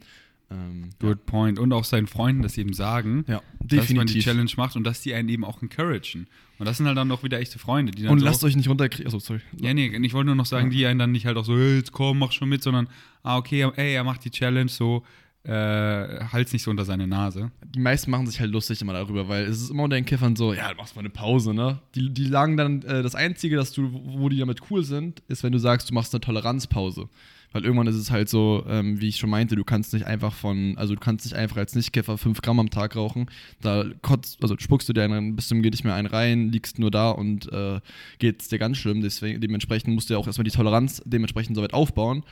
Ähm, 0.52 0.90
Good 1.00 1.26
point. 1.26 1.58
Und 1.58 1.72
auch 1.72 1.84
seinen 1.84 2.06
Freunden 2.06 2.42
das 2.42 2.58
eben 2.58 2.72
sagen, 2.72 3.24
ja, 3.26 3.34
ja 3.34 3.42
dass 3.60 3.90
man 3.90 4.06
die. 4.06 4.20
Challenge 4.20 4.50
macht 4.56 4.76
und 4.76 4.84
dass 4.84 5.00
die 5.00 5.14
einen 5.14 5.28
eben 5.28 5.44
auch 5.44 5.62
encouragen. 5.62 6.26
Und 6.58 6.66
das 6.66 6.76
sind 6.76 6.86
halt 6.86 6.96
dann 6.96 7.08
doch 7.08 7.22
wieder 7.22 7.40
echte 7.40 7.58
Freunde, 7.58 7.92
die 7.92 8.02
dann 8.02 8.12
Und 8.12 8.20
so, 8.20 8.24
lasst 8.24 8.44
euch 8.44 8.54
nicht 8.54 8.68
runterkriegen. 8.68 9.06
Achso, 9.06 9.18
sorry. 9.18 9.40
Ja, 9.60 9.74
nee, 9.74 9.86
ich 9.86 10.12
wollte 10.12 10.26
nur 10.26 10.36
noch 10.36 10.46
sagen, 10.46 10.70
die 10.70 10.86
einen 10.86 10.98
dann 10.98 11.12
nicht 11.12 11.26
halt 11.26 11.36
auch 11.36 11.44
so, 11.44 11.56
hey, 11.56 11.78
jetzt 11.78 11.92
komm, 11.92 12.18
mach 12.18 12.32
schon 12.32 12.48
mit, 12.48 12.62
sondern, 12.62 12.88
ah, 13.22 13.36
okay, 13.36 13.68
ey, 13.76 13.94
er 13.94 14.04
macht 14.04 14.24
die 14.24 14.30
Challenge, 14.30 14.68
so, 14.68 15.02
äh, 15.44 16.24
halt's 16.32 16.52
nicht 16.52 16.62
so 16.62 16.70
unter 16.70 16.84
seine 16.84 17.08
Nase. 17.08 17.50
die 17.74 17.80
meisten 17.80 18.12
machen 18.12 18.26
sich 18.28 18.38
halt 18.38 18.52
lustig 18.52 18.80
immer 18.80 18.92
darüber, 18.92 19.28
weil 19.28 19.44
es 19.44 19.60
ist 19.60 19.70
immer 19.70 19.82
unter 19.82 19.96
den 19.96 20.04
Kiffern 20.04 20.36
so, 20.36 20.54
ja, 20.54 20.70
du 20.70 20.76
machst 20.76 20.94
mal 20.94 21.00
eine 21.00 21.10
Pause, 21.10 21.52
ne? 21.52 21.80
Die, 21.96 22.10
die 22.10 22.26
sagen 22.28 22.56
dann, 22.56 22.82
äh, 22.82 23.02
das 23.02 23.16
Einzige, 23.16 23.56
dass 23.56 23.72
du, 23.72 23.90
wo 23.92 24.28
die 24.28 24.38
damit 24.38 24.60
cool 24.70 24.84
sind, 24.84 25.20
ist, 25.26 25.42
wenn 25.42 25.52
du 25.52 25.58
sagst, 25.58 25.90
du 25.90 25.94
machst 25.94 26.14
eine 26.14 26.20
Toleranzpause. 26.20 27.08
Weil 27.52 27.64
irgendwann 27.64 27.86
ist 27.86 27.96
es 27.96 28.10
halt 28.10 28.28
so, 28.28 28.64
ähm, 28.68 29.00
wie 29.00 29.08
ich 29.08 29.16
schon 29.16 29.30
meinte, 29.30 29.56
du 29.56 29.64
kannst 29.64 29.92
nicht 29.92 30.06
einfach 30.06 30.32
von, 30.32 30.76
also 30.78 30.94
du 30.94 31.00
kannst 31.00 31.26
nicht 31.26 31.34
einfach 31.34 31.56
als 31.56 31.74
Nichtkiffer 31.74 32.18
5 32.18 32.40
Gramm 32.42 32.60
am 32.60 32.70
Tag 32.70 32.96
rauchen. 32.96 33.26
Da 33.60 33.84
kotzt, 34.00 34.42
also 34.42 34.56
spuckst 34.58 34.88
du 34.88 34.92
dir 34.92 35.02
einen, 35.02 35.36
bis 35.36 35.48
zum 35.48 35.62
geht 35.62 35.72
nicht 35.72 35.84
mehr 35.84 35.94
einen 35.94 36.08
rein, 36.08 36.50
liegst 36.50 36.78
nur 36.78 36.90
da 36.90 37.10
und 37.10 37.52
äh, 37.52 37.80
geht's 38.18 38.48
dir 38.48 38.58
ganz 38.58 38.78
schlimm. 38.78 39.02
Deswegen, 39.02 39.40
dementsprechend 39.40 39.94
musst 39.94 40.08
du 40.08 40.14
ja 40.14 40.18
auch 40.18 40.26
erstmal 40.26 40.44
die 40.44 40.50
Toleranz 40.50 41.02
dementsprechend 41.04 41.56
soweit 41.56 41.74
aufbauen. 41.74 42.24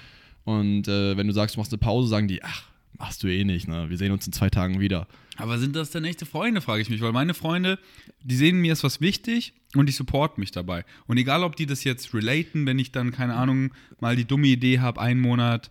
Und 0.45 0.89
äh, 0.89 1.17
wenn 1.17 1.27
du 1.27 1.33
sagst, 1.33 1.57
du 1.57 1.61
machst 1.61 1.73
eine 1.73 1.79
Pause, 1.79 2.09
sagen 2.09 2.27
die, 2.27 2.43
ach, 2.43 2.70
machst 3.01 3.23
du 3.25 3.29
eh 3.29 3.43
nicht, 3.45 3.67
ne? 3.67 3.91
Wir 3.91 3.97
sehen 3.99 4.13
uns 4.13 4.27
in 4.27 4.33
zwei 4.33 4.51
Tagen 4.51 4.79
wieder. 4.79 5.07
Aber 5.37 5.59
sind 5.59 5.75
das 5.75 5.91
denn 5.91 6.05
echte 6.05 6.27
Freunde, 6.27 6.61
frage 6.61 6.83
ich 6.83 6.91
mich, 6.91 7.01
weil 7.01 7.13
meine 7.13 7.33
Freunde, 7.35 7.79
die 8.23 8.37
sehen 8.37 8.61
mir 8.61 8.73
ist 8.75 8.85
was 8.85 9.01
wichtig 9.01 9.55
und 9.75 9.87
die 9.87 9.93
supporten 9.93 10.41
mich 10.41 10.53
dabei. 10.53 10.85
Und 11.07 11.17
egal, 11.17 11.43
ob 11.43 11.57
die 11.57 11.65
das 11.67 11.83
jetzt 11.83 12.13
relaten, 12.15 12.67
wenn 12.67 12.79
ich 12.79 12.93
dann, 12.93 13.11
keine 13.11 13.35
Ahnung, 13.35 13.73
mal 14.01 14.15
die 14.17 14.27
dumme 14.27 14.47
Idee 14.49 14.81
habe, 14.81 15.01
einen 15.01 15.19
Monat 15.21 15.71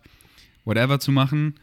whatever 0.64 0.98
zu 0.98 1.12
machen, 1.12 1.54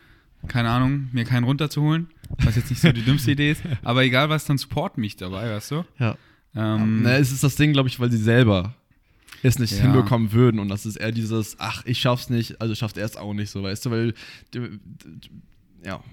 keine 0.48 0.70
Ahnung, 0.70 1.10
mir 1.12 1.26
keinen 1.26 1.44
runterzuholen, 1.44 2.08
was 2.44 2.56
jetzt 2.56 2.70
nicht 2.70 2.82
so 2.82 2.92
die 2.94 3.02
dümmste 3.04 3.32
Idee 3.32 3.52
ist, 3.52 3.62
aber 3.84 4.04
egal 4.04 4.30
was, 4.30 4.46
dann 4.46 4.58
supporten 4.58 5.02
mich 5.02 5.18
dabei, 5.18 5.50
weißt 5.52 5.72
du? 5.72 5.86
Ja. 6.00 6.18
Ähm, 6.56 7.02
Na, 7.04 7.18
es 7.18 7.32
ist 7.34 7.44
das 7.44 7.56
Ding, 7.58 7.74
glaube 7.74 7.90
ich, 7.90 8.00
weil 8.00 8.10
sie 8.12 8.18
selber 8.18 8.74
es 9.44 9.60
nicht 9.60 9.74
Ja. 9.74 9.82
hinbekommen 9.84 10.32
würden. 10.32 10.60
Und 10.60 10.70
das 10.70 10.86
ist 10.86 10.96
eher 10.96 11.12
dieses, 11.12 11.58
ach, 11.60 11.84
ich 11.86 12.00
schaff's 12.00 12.30
nicht, 12.30 12.62
also 12.62 12.74
schafft 12.74 12.98
er 12.98 13.06
es 13.06 13.18
auch 13.18 13.34
nicht 13.34 13.50
so, 13.52 13.62
weißt 13.64 13.86
du, 13.86 13.92
weil, 13.92 14.14
ja. 15.84 16.04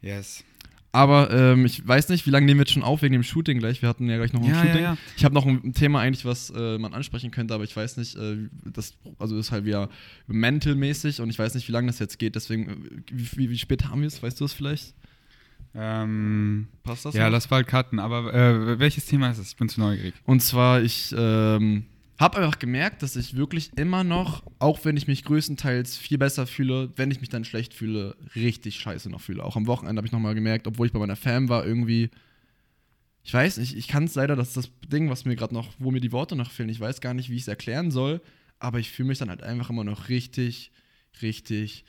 Yes. 0.00 0.44
Aber 0.90 1.30
ähm, 1.30 1.66
ich 1.66 1.86
weiß 1.86 2.08
nicht, 2.08 2.26
wie 2.26 2.30
lange 2.30 2.46
nehmen 2.46 2.58
wir 2.60 2.62
jetzt 2.62 2.72
schon 2.72 2.82
auf 2.82 3.02
wegen 3.02 3.12
dem 3.12 3.22
Shooting 3.22 3.58
gleich. 3.58 3.82
Wir 3.82 3.88
hatten 3.90 4.08
ja 4.08 4.16
gleich 4.16 4.32
noch 4.32 4.40
ein 4.40 4.48
Ja, 4.48 4.56
ja, 4.56 4.62
Shooting. 4.64 4.82
ja. 4.82 4.96
Ich 5.16 5.24
habe 5.24 5.34
noch 5.34 5.44
ein 5.44 5.74
Thema 5.74 6.00
eigentlich, 6.00 6.24
was 6.24 6.50
äh, 6.50 6.78
man 6.78 6.94
ansprechen 6.94 7.30
könnte, 7.30 7.52
aber 7.54 7.64
ich 7.64 7.76
weiß 7.76 7.98
nicht, 7.98 8.16
äh, 8.16 8.48
das, 8.64 8.94
also 9.18 9.36
das 9.36 9.46
ist 9.46 9.52
halt 9.52 9.64
wieder 9.66 9.90
mental-mäßig 10.28 11.20
und 11.20 11.28
ich 11.30 11.38
weiß 11.38 11.54
nicht, 11.54 11.68
wie 11.68 11.72
lange 11.72 11.88
das 11.88 11.98
jetzt 11.98 12.18
geht. 12.18 12.36
Deswegen, 12.36 12.68
äh, 12.70 12.76
wie, 13.12 13.28
wie, 13.36 13.50
wie 13.50 13.58
spät 13.58 13.84
haben 13.86 14.00
wir 14.00 14.08
es? 14.08 14.22
Weißt 14.22 14.40
du 14.40 14.46
es 14.46 14.54
vielleicht? 14.54 14.94
Ähm, 15.74 16.68
Passt 16.82 17.04
das? 17.04 17.14
ja, 17.14 17.24
noch? 17.24 17.32
lass 17.32 17.48
bald 17.48 17.66
cutten, 17.66 17.98
aber 17.98 18.32
äh, 18.32 18.78
welches 18.78 19.04
Thema 19.04 19.30
ist 19.30 19.38
es? 19.38 19.48
Ich 19.50 19.56
bin 19.56 19.68
zu 19.68 19.80
neugierig. 19.80 20.14
Und 20.24 20.40
zwar, 20.42 20.80
ich 20.82 21.14
ähm, 21.16 21.84
habe 22.18 22.38
einfach 22.38 22.58
gemerkt, 22.58 23.02
dass 23.02 23.14
ich 23.14 23.36
wirklich 23.36 23.70
immer 23.76 24.02
noch, 24.02 24.42
auch 24.58 24.84
wenn 24.84 24.96
ich 24.96 25.06
mich 25.06 25.24
größtenteils 25.24 25.96
viel 25.96 26.18
besser 26.18 26.46
fühle, 26.46 26.90
wenn 26.96 27.12
ich 27.12 27.20
mich 27.20 27.28
dann 27.28 27.44
schlecht 27.44 27.74
fühle, 27.74 28.16
richtig 28.34 28.76
scheiße 28.80 29.08
noch 29.08 29.20
fühle. 29.20 29.44
Auch 29.44 29.56
am 29.56 29.68
Wochenende 29.68 30.00
habe 30.00 30.06
ich 30.06 30.12
nochmal 30.12 30.34
gemerkt, 30.34 30.66
obwohl 30.66 30.88
ich 30.88 30.92
bei 30.92 30.98
meiner 30.98 31.14
Fam 31.14 31.48
war, 31.48 31.64
irgendwie, 31.64 32.10
ich 33.22 33.32
weiß 33.32 33.58
nicht, 33.58 33.76
ich 33.76 33.86
kann 33.86 34.04
es 34.04 34.16
leider, 34.16 34.34
das 34.34 34.48
ist 34.48 34.56
das 34.56 34.70
Ding, 34.88 35.08
was 35.10 35.24
mir 35.24 35.36
gerade 35.36 35.54
noch, 35.54 35.68
wo 35.78 35.92
mir 35.92 36.00
die 36.00 36.10
Worte 36.10 36.34
noch 36.34 36.50
fehlen. 36.50 36.68
Ich 36.70 36.80
weiß 36.80 37.00
gar 37.00 37.14
nicht, 37.14 37.30
wie 37.30 37.36
ich 37.36 37.42
es 37.42 37.48
erklären 37.48 37.92
soll, 37.92 38.20
aber 38.58 38.80
ich 38.80 38.90
fühle 38.90 39.08
mich 39.08 39.18
dann 39.18 39.30
halt 39.30 39.44
einfach 39.44 39.70
immer 39.70 39.84
noch 39.84 40.08
richtig, 40.08 40.72
richtig 41.22 41.84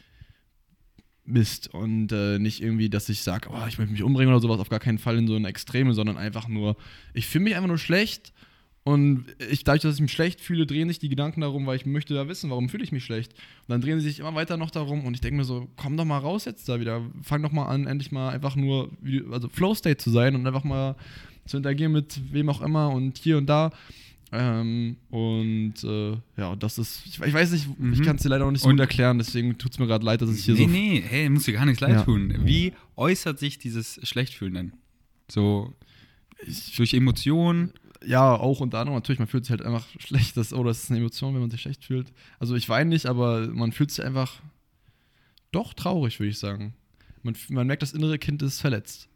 Mist 1.23 1.73
und 1.73 2.11
äh, 2.11 2.37
nicht 2.37 2.61
irgendwie, 2.61 2.89
dass 2.89 3.09
ich 3.09 3.21
sage, 3.21 3.49
oh, 3.51 3.65
ich 3.67 3.79
möchte 3.79 3.93
mich 3.93 4.03
umbringen 4.03 4.33
oder 4.33 4.41
sowas, 4.41 4.59
auf 4.59 4.69
gar 4.69 4.79
keinen 4.79 4.99
Fall 4.99 5.17
in 5.17 5.27
so 5.27 5.35
eine 5.35 5.47
Extreme, 5.47 5.93
sondern 5.95 6.17
einfach 6.17 6.47
nur, 6.47 6.75
ich 7.15 7.25
fühle 7.25 7.45
mich 7.45 7.55
einfach 7.55 7.67
nur 7.67 7.79
schlecht 7.79 8.31
und 8.83 9.25
ich, 9.51 9.63
dadurch, 9.63 9.81
dass 9.83 9.95
ich 9.95 10.01
mich 10.01 10.11
schlecht 10.11 10.41
fühle, 10.41 10.65
drehen 10.65 10.87
sich 10.87 10.99
die 10.99 11.09
Gedanken 11.09 11.41
darum, 11.41 11.65
weil 11.67 11.75
ich 11.75 11.85
möchte 11.85 12.13
da 12.13 12.27
wissen, 12.27 12.49
warum 12.49 12.69
fühle 12.69 12.83
ich 12.83 12.91
mich 12.91 13.03
schlecht. 13.05 13.33
Und 13.33 13.69
dann 13.69 13.81
drehen 13.81 13.99
sie 13.99 14.07
sich 14.07 14.19
immer 14.19 14.33
weiter 14.35 14.57
noch 14.57 14.71
darum 14.71 15.05
und 15.05 15.13
ich 15.13 15.21
denke 15.21 15.37
mir 15.37 15.43
so, 15.43 15.67
komm 15.75 15.95
doch 15.97 16.05
mal 16.05 16.17
raus 16.17 16.45
jetzt 16.45 16.67
da 16.69 16.79
wieder, 16.79 17.01
fang 17.21 17.43
doch 17.43 17.51
mal 17.51 17.65
an, 17.65 17.85
endlich 17.87 18.11
mal 18.11 18.29
einfach 18.29 18.55
nur, 18.55 18.89
also 19.31 19.49
Flow-State 19.49 19.97
zu 19.97 20.09
sein 20.09 20.33
und 20.35 20.47
einfach 20.47 20.63
mal 20.63 20.95
zu 21.45 21.57
interagieren 21.57 21.91
mit 21.91 22.19
wem 22.31 22.49
auch 22.49 22.61
immer 22.61 22.89
und 22.91 23.17
hier 23.17 23.37
und 23.37 23.47
da. 23.47 23.71
Ähm, 24.31 24.97
und 25.09 25.73
äh, 25.83 26.11
ja, 26.37 26.55
das 26.55 26.77
ist, 26.77 27.01
ich, 27.07 27.19
ich 27.19 27.33
weiß 27.33 27.51
nicht, 27.51 27.65
ich 27.67 27.99
Mhm. 27.99 28.03
kann 28.05 28.15
es 28.15 28.21
dir 28.21 28.29
leider 28.29 28.45
noch 28.45 28.51
nicht 28.51 28.61
so 28.61 28.67
Und- 28.69 28.75
gut 28.75 28.81
erklären, 28.81 29.17
deswegen 29.17 29.57
tut 29.57 29.71
es 29.73 29.79
mir 29.79 29.87
gerade 29.87 30.05
leid, 30.05 30.21
dass 30.21 30.29
ich 30.37 30.45
hier 30.45 30.53
nee, 30.53 30.61
so 30.61 30.67
nee, 30.67 31.03
hey, 31.05 31.29
muss 31.29 31.43
dir 31.45 31.53
gar 31.53 31.65
nichts 31.65 31.81
leid 31.81 31.93
Ja. 31.95 32.03
tun. 32.03 32.33
Wie 32.43 32.73
äußert 32.95 33.39
sich 33.39 33.57
dieses 33.57 33.99
Schlechtfühlen 34.07 34.53
denn? 34.53 34.73
So 35.31 35.73
durch 36.77 36.93
Emotionen? 36.93 37.73
Ja, 38.05 38.33
auch 38.33 38.61
unter 38.61 38.79
anderem 38.79 38.95
natürlich, 38.97 39.19
man 39.19 39.27
fühlt 39.27 39.45
sich 39.45 39.51
halt 39.51 39.61
einfach 39.61 39.85
schlecht, 39.99 40.37
das, 40.37 40.53
oder 40.53 40.71
es 40.71 40.83
ist 40.83 40.89
eine 40.89 40.99
Emotion, 40.99 41.33
wenn 41.33 41.41
man 41.41 41.51
sich 41.51 41.61
schlecht 41.61 41.85
fühlt. 41.85 42.13
Also 42.39 42.55
ich 42.55 42.69
weine 42.69 42.89
nicht, 42.89 43.05
aber 43.07 43.47
man 43.47 43.71
fühlt 43.71 43.91
sich 43.91 44.03
einfach 44.05 44.41
doch 45.51 45.73
traurig, 45.73 46.19
würde 46.19 46.29
ich 46.29 46.39
sagen. 46.39 46.73
Man, 47.23 47.35
man 47.49 47.67
merkt, 47.67 47.81
das 47.81 47.93
innere 47.93 48.17
Kind 48.17 48.41
ist 48.41 48.61
verletzt. 48.61 49.09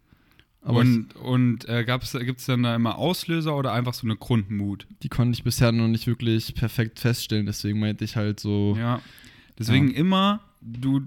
Aber 0.61 0.79
und 0.79 1.15
und 1.17 1.67
äh, 1.67 1.83
gibt 1.83 2.39
es 2.39 2.45
dann 2.45 2.63
da 2.63 2.75
immer 2.75 2.97
Auslöser 2.97 3.55
oder 3.55 3.73
einfach 3.73 3.93
so 3.93 4.07
eine 4.07 4.15
Grundmut? 4.15 4.87
die 5.03 5.09
konnte 5.09 5.37
ich 5.37 5.43
bisher 5.43 5.73
noch 5.73 5.89
nicht 5.89 6.07
wirklich 6.07 6.55
perfekt 6.55 6.99
feststellen, 6.99 7.45
deswegen 7.45 7.79
meinte 7.79 8.05
ich 8.05 8.15
halt 8.15 8.39
so, 8.39 8.75
Ja. 8.77 9.01
Deswegen 9.59 9.91
immer, 9.91 10.41
du, 10.61 11.01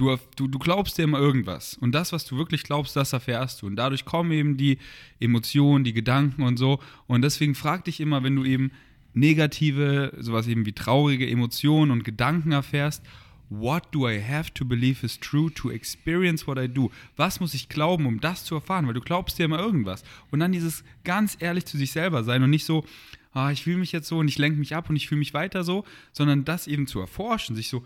du, 0.00 0.16
du, 0.36 0.48
du 0.48 0.58
glaubst 0.58 0.98
dir 0.98 1.02
immer 1.02 1.18
irgendwas. 1.18 1.74
Und 1.74 1.92
das, 1.92 2.12
was 2.12 2.24
du 2.24 2.36
wirklich 2.38 2.62
glaubst, 2.62 2.96
das 2.96 3.12
erfährst 3.12 3.60
du. 3.60 3.66
Und 3.66 3.76
dadurch 3.76 4.04
kommen 4.04 4.32
eben 4.32 4.56
die 4.56 4.78
Emotionen, 5.20 5.84
die 5.84 5.92
Gedanken 5.92 6.42
und 6.42 6.56
so. 6.56 6.80
Und 7.06 7.22
deswegen 7.22 7.54
frag 7.54 7.84
dich 7.84 8.00
immer, 8.00 8.22
wenn 8.22 8.34
du 8.34 8.44
eben 8.44 8.72
negative, 9.12 10.16
sowas 10.18 10.46
eben 10.46 10.64
wie 10.64 10.72
traurige 10.72 11.28
Emotionen 11.28 11.90
und 11.90 12.04
Gedanken 12.04 12.52
erfährst, 12.52 13.04
What 13.52 13.88
do 13.90 14.08
I 14.08 14.22
have 14.22 14.54
to 14.54 14.64
believe 14.64 15.04
is 15.04 15.18
true 15.18 15.52
to 15.54 15.72
experience 15.72 16.46
what 16.46 16.56
I 16.56 16.68
do? 16.68 16.92
Was 17.16 17.40
muss 17.40 17.52
ich 17.52 17.68
glauben, 17.68 18.06
um 18.06 18.20
das 18.20 18.44
zu 18.44 18.54
erfahren? 18.54 18.86
Weil 18.86 18.94
du 18.94 19.00
glaubst 19.00 19.40
dir 19.40 19.46
immer 19.46 19.58
irgendwas. 19.58 20.04
Und 20.30 20.38
dann 20.38 20.52
dieses 20.52 20.84
ganz 21.02 21.36
ehrlich 21.40 21.66
zu 21.66 21.76
sich 21.76 21.90
selber 21.90 22.22
sein 22.22 22.44
und 22.44 22.50
nicht 22.50 22.64
so, 22.64 22.84
ah, 23.32 23.50
ich 23.50 23.64
fühle 23.64 23.78
mich 23.78 23.90
jetzt 23.90 24.06
so 24.06 24.18
und 24.18 24.28
ich 24.28 24.38
lenke 24.38 24.56
mich 24.56 24.76
ab 24.76 24.88
und 24.88 24.94
ich 24.94 25.08
fühle 25.08 25.18
mich 25.18 25.34
weiter 25.34 25.64
so, 25.64 25.84
sondern 26.12 26.44
das 26.44 26.68
eben 26.68 26.86
zu 26.86 27.00
erforschen, 27.00 27.56
sich 27.56 27.68
so, 27.68 27.84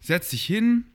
setz 0.00 0.30
dich 0.30 0.44
hin, 0.46 0.86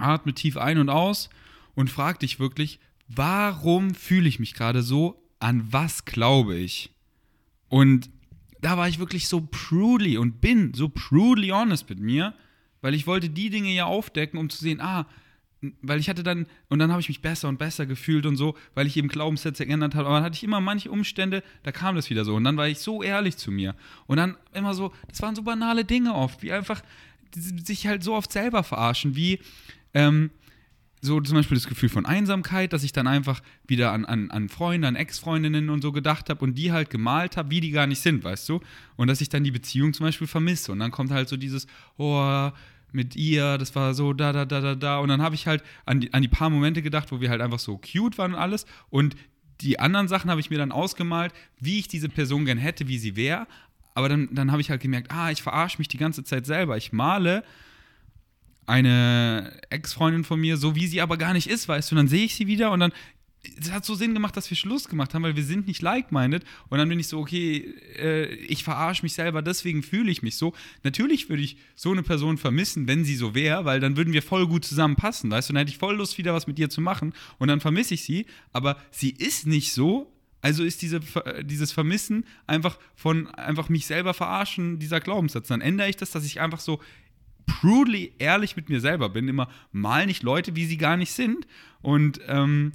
atme 0.00 0.34
tief 0.34 0.56
ein 0.56 0.78
und 0.78 0.90
aus 0.90 1.30
und 1.74 1.90
frag 1.90 2.20
dich 2.20 2.40
wirklich, 2.40 2.80
warum 3.08 3.94
fühle 3.94 4.28
ich 4.28 4.38
mich 4.38 4.54
gerade 4.54 4.82
so? 4.82 5.22
An 5.38 5.72
was 5.72 6.04
glaube 6.04 6.56
ich? 6.56 6.90
Und 7.68 8.10
da 8.60 8.76
war 8.76 8.88
ich 8.88 8.98
wirklich 8.98 9.28
so 9.28 9.46
prudely 9.50 10.18
und 10.18 10.40
bin 10.40 10.74
so 10.74 10.88
prudely 10.88 11.48
honest 11.48 11.88
mit 11.88 12.00
mir, 12.00 12.34
weil 12.80 12.94
ich 12.94 13.06
wollte 13.06 13.28
die 13.28 13.50
Dinge 13.50 13.72
ja 13.72 13.84
aufdecken, 13.84 14.38
um 14.38 14.50
zu 14.50 14.58
sehen, 14.58 14.80
ah, 14.80 15.06
weil 15.82 15.98
ich 15.98 16.08
hatte 16.08 16.22
dann, 16.22 16.46
und 16.68 16.78
dann 16.78 16.90
habe 16.90 17.00
ich 17.00 17.08
mich 17.08 17.20
besser 17.20 17.48
und 17.48 17.58
besser 17.58 17.86
gefühlt 17.86 18.26
und 18.26 18.36
so, 18.36 18.56
weil 18.74 18.86
ich 18.86 18.96
eben 18.96 19.08
Glaubenssätze 19.08 19.66
geändert 19.66 19.94
habe. 19.94 20.06
Aber 20.06 20.16
dann 20.16 20.24
hatte 20.24 20.36
ich 20.36 20.44
immer 20.44 20.60
manche 20.60 20.90
Umstände, 20.90 21.42
da 21.64 21.72
kam 21.72 21.96
das 21.96 22.10
wieder 22.10 22.24
so. 22.24 22.34
Und 22.36 22.44
dann 22.44 22.56
war 22.56 22.68
ich 22.68 22.78
so 22.78 23.02
ehrlich 23.02 23.36
zu 23.36 23.50
mir. 23.50 23.74
Und 24.06 24.18
dann 24.18 24.36
immer 24.52 24.74
so, 24.74 24.92
das 25.08 25.20
waren 25.20 25.34
so 25.34 25.42
banale 25.42 25.84
Dinge 25.84 26.14
oft, 26.14 26.42
wie 26.42 26.52
einfach 26.52 26.82
sich 27.34 27.86
halt 27.86 28.04
so 28.04 28.14
oft 28.14 28.32
selber 28.32 28.62
verarschen, 28.62 29.16
wie 29.16 29.40
ähm, 29.94 30.30
so 31.00 31.20
zum 31.20 31.36
Beispiel 31.36 31.56
das 31.56 31.68
Gefühl 31.68 31.88
von 31.88 32.06
Einsamkeit, 32.06 32.72
dass 32.72 32.82
ich 32.82 32.92
dann 32.92 33.06
einfach 33.06 33.40
wieder 33.66 33.92
an, 33.92 34.04
an, 34.04 34.30
an 34.30 34.48
Freunde, 34.48 34.88
an 34.88 34.96
Ex-Freundinnen 34.96 35.70
und 35.70 35.82
so 35.82 35.92
gedacht 35.92 36.28
habe 36.28 36.44
und 36.44 36.56
die 36.56 36.72
halt 36.72 36.90
gemalt 36.90 37.36
habe, 37.36 37.50
wie 37.50 37.60
die 37.60 37.70
gar 37.70 37.86
nicht 37.86 38.00
sind, 38.00 38.24
weißt 38.24 38.48
du? 38.48 38.60
Und 38.96 39.08
dass 39.08 39.20
ich 39.20 39.28
dann 39.28 39.44
die 39.44 39.50
Beziehung 39.50 39.92
zum 39.92 40.06
Beispiel 40.06 40.26
vermisse. 40.26 40.72
Und 40.72 40.80
dann 40.80 40.90
kommt 40.90 41.12
halt 41.12 41.28
so 41.28 41.36
dieses, 41.36 41.66
oh, 41.98 42.50
mit 42.92 43.16
ihr, 43.16 43.58
das 43.58 43.74
war 43.74 43.94
so 43.94 44.12
da, 44.12 44.32
da, 44.32 44.44
da, 44.44 44.60
da, 44.60 44.74
da. 44.74 44.98
Und 44.98 45.08
dann 45.08 45.22
habe 45.22 45.34
ich 45.34 45.46
halt 45.46 45.62
an 45.84 46.00
die, 46.00 46.12
an 46.12 46.22
die 46.22 46.28
paar 46.28 46.50
Momente 46.50 46.82
gedacht, 46.82 47.12
wo 47.12 47.20
wir 47.20 47.30
halt 47.30 47.40
einfach 47.40 47.58
so 47.58 47.78
cute 47.78 48.18
waren 48.18 48.34
und 48.34 48.40
alles. 48.40 48.66
Und 48.90 49.14
die 49.60 49.78
anderen 49.78 50.08
Sachen 50.08 50.30
habe 50.30 50.40
ich 50.40 50.50
mir 50.50 50.58
dann 50.58 50.72
ausgemalt, 50.72 51.32
wie 51.60 51.78
ich 51.78 51.88
diese 51.88 52.08
Person 52.08 52.44
gern 52.44 52.58
hätte, 52.58 52.88
wie 52.88 52.98
sie 52.98 53.16
wäre. 53.16 53.46
Aber 53.94 54.08
dann, 54.08 54.28
dann 54.32 54.52
habe 54.52 54.60
ich 54.60 54.70
halt 54.70 54.80
gemerkt, 54.80 55.10
ah, 55.10 55.30
ich 55.30 55.42
verarsche 55.42 55.78
mich 55.78 55.88
die 55.88 55.96
ganze 55.96 56.24
Zeit 56.24 56.46
selber. 56.46 56.76
Ich 56.76 56.92
male 56.92 57.44
eine 58.68 59.58
Ex-Freundin 59.70 60.24
von 60.24 60.38
mir, 60.38 60.56
so 60.56 60.76
wie 60.76 60.86
sie 60.86 61.00
aber 61.00 61.16
gar 61.16 61.32
nicht 61.32 61.48
ist, 61.48 61.68
weißt 61.68 61.90
du, 61.90 61.94
und 61.94 61.98
dann 61.98 62.08
sehe 62.08 62.24
ich 62.24 62.34
sie 62.34 62.46
wieder 62.46 62.70
und 62.70 62.80
dann 62.80 62.92
es 63.60 63.70
hat 63.70 63.84
so 63.84 63.94
Sinn 63.94 64.14
gemacht, 64.14 64.36
dass 64.36 64.50
wir 64.50 64.56
Schluss 64.56 64.88
gemacht 64.88 65.14
haben, 65.14 65.22
weil 65.22 65.36
wir 65.36 65.44
sind 65.44 65.68
nicht 65.68 65.80
like-minded. 65.80 66.44
Und 66.68 66.78
dann 66.78 66.88
bin 66.88 66.98
ich 66.98 67.06
so, 67.06 67.20
okay, 67.20 67.72
äh, 67.96 68.34
ich 68.34 68.64
verarsche 68.64 69.04
mich 69.04 69.14
selber, 69.14 69.42
deswegen 69.42 69.82
fühle 69.82 70.10
ich 70.10 70.22
mich 70.22 70.36
so. 70.36 70.54
Natürlich 70.82 71.28
würde 71.28 71.42
ich 71.42 71.56
so 71.74 71.92
eine 71.92 72.02
Person 72.02 72.36
vermissen, 72.36 72.88
wenn 72.88 73.04
sie 73.04 73.14
so 73.14 73.34
wäre, 73.34 73.64
weil 73.64 73.80
dann 73.80 73.96
würden 73.96 74.12
wir 74.12 74.22
voll 74.22 74.46
gut 74.46 74.64
zusammenpassen, 74.64 75.30
weißt 75.30 75.48
du? 75.48 75.52
Dann 75.52 75.60
hätte 75.60 75.70
ich 75.70 75.78
voll 75.78 75.96
Lust, 75.96 76.18
wieder 76.18 76.34
was 76.34 76.46
mit 76.46 76.58
ihr 76.58 76.68
zu 76.68 76.80
machen. 76.80 77.14
Und 77.38 77.48
dann 77.48 77.60
vermisse 77.60 77.94
ich 77.94 78.02
sie. 78.02 78.26
Aber 78.52 78.76
sie 78.90 79.10
ist 79.10 79.46
nicht 79.46 79.72
so. 79.72 80.12
Also 80.40 80.62
ist 80.62 80.82
diese, 80.82 81.00
dieses 81.42 81.72
Vermissen 81.72 82.24
einfach 82.46 82.78
von 82.94 83.28
einfach 83.28 83.68
mich 83.68 83.86
selber 83.86 84.14
verarschen, 84.14 84.78
dieser 84.78 85.00
Glaubenssatz. 85.00 85.48
Dann 85.48 85.60
ändere 85.60 85.88
ich 85.88 85.96
das, 85.96 86.10
dass 86.10 86.24
ich 86.24 86.40
einfach 86.40 86.60
so 86.60 86.80
brutally 87.60 88.12
ehrlich 88.18 88.56
mit 88.56 88.68
mir 88.68 88.80
selber 88.80 89.08
bin. 89.08 89.28
Immer 89.28 89.48
mal 89.72 90.06
nicht 90.06 90.22
Leute, 90.22 90.54
wie 90.54 90.66
sie 90.66 90.76
gar 90.76 90.96
nicht 90.96 91.12
sind. 91.12 91.46
Und 91.82 92.20
ähm, 92.26 92.72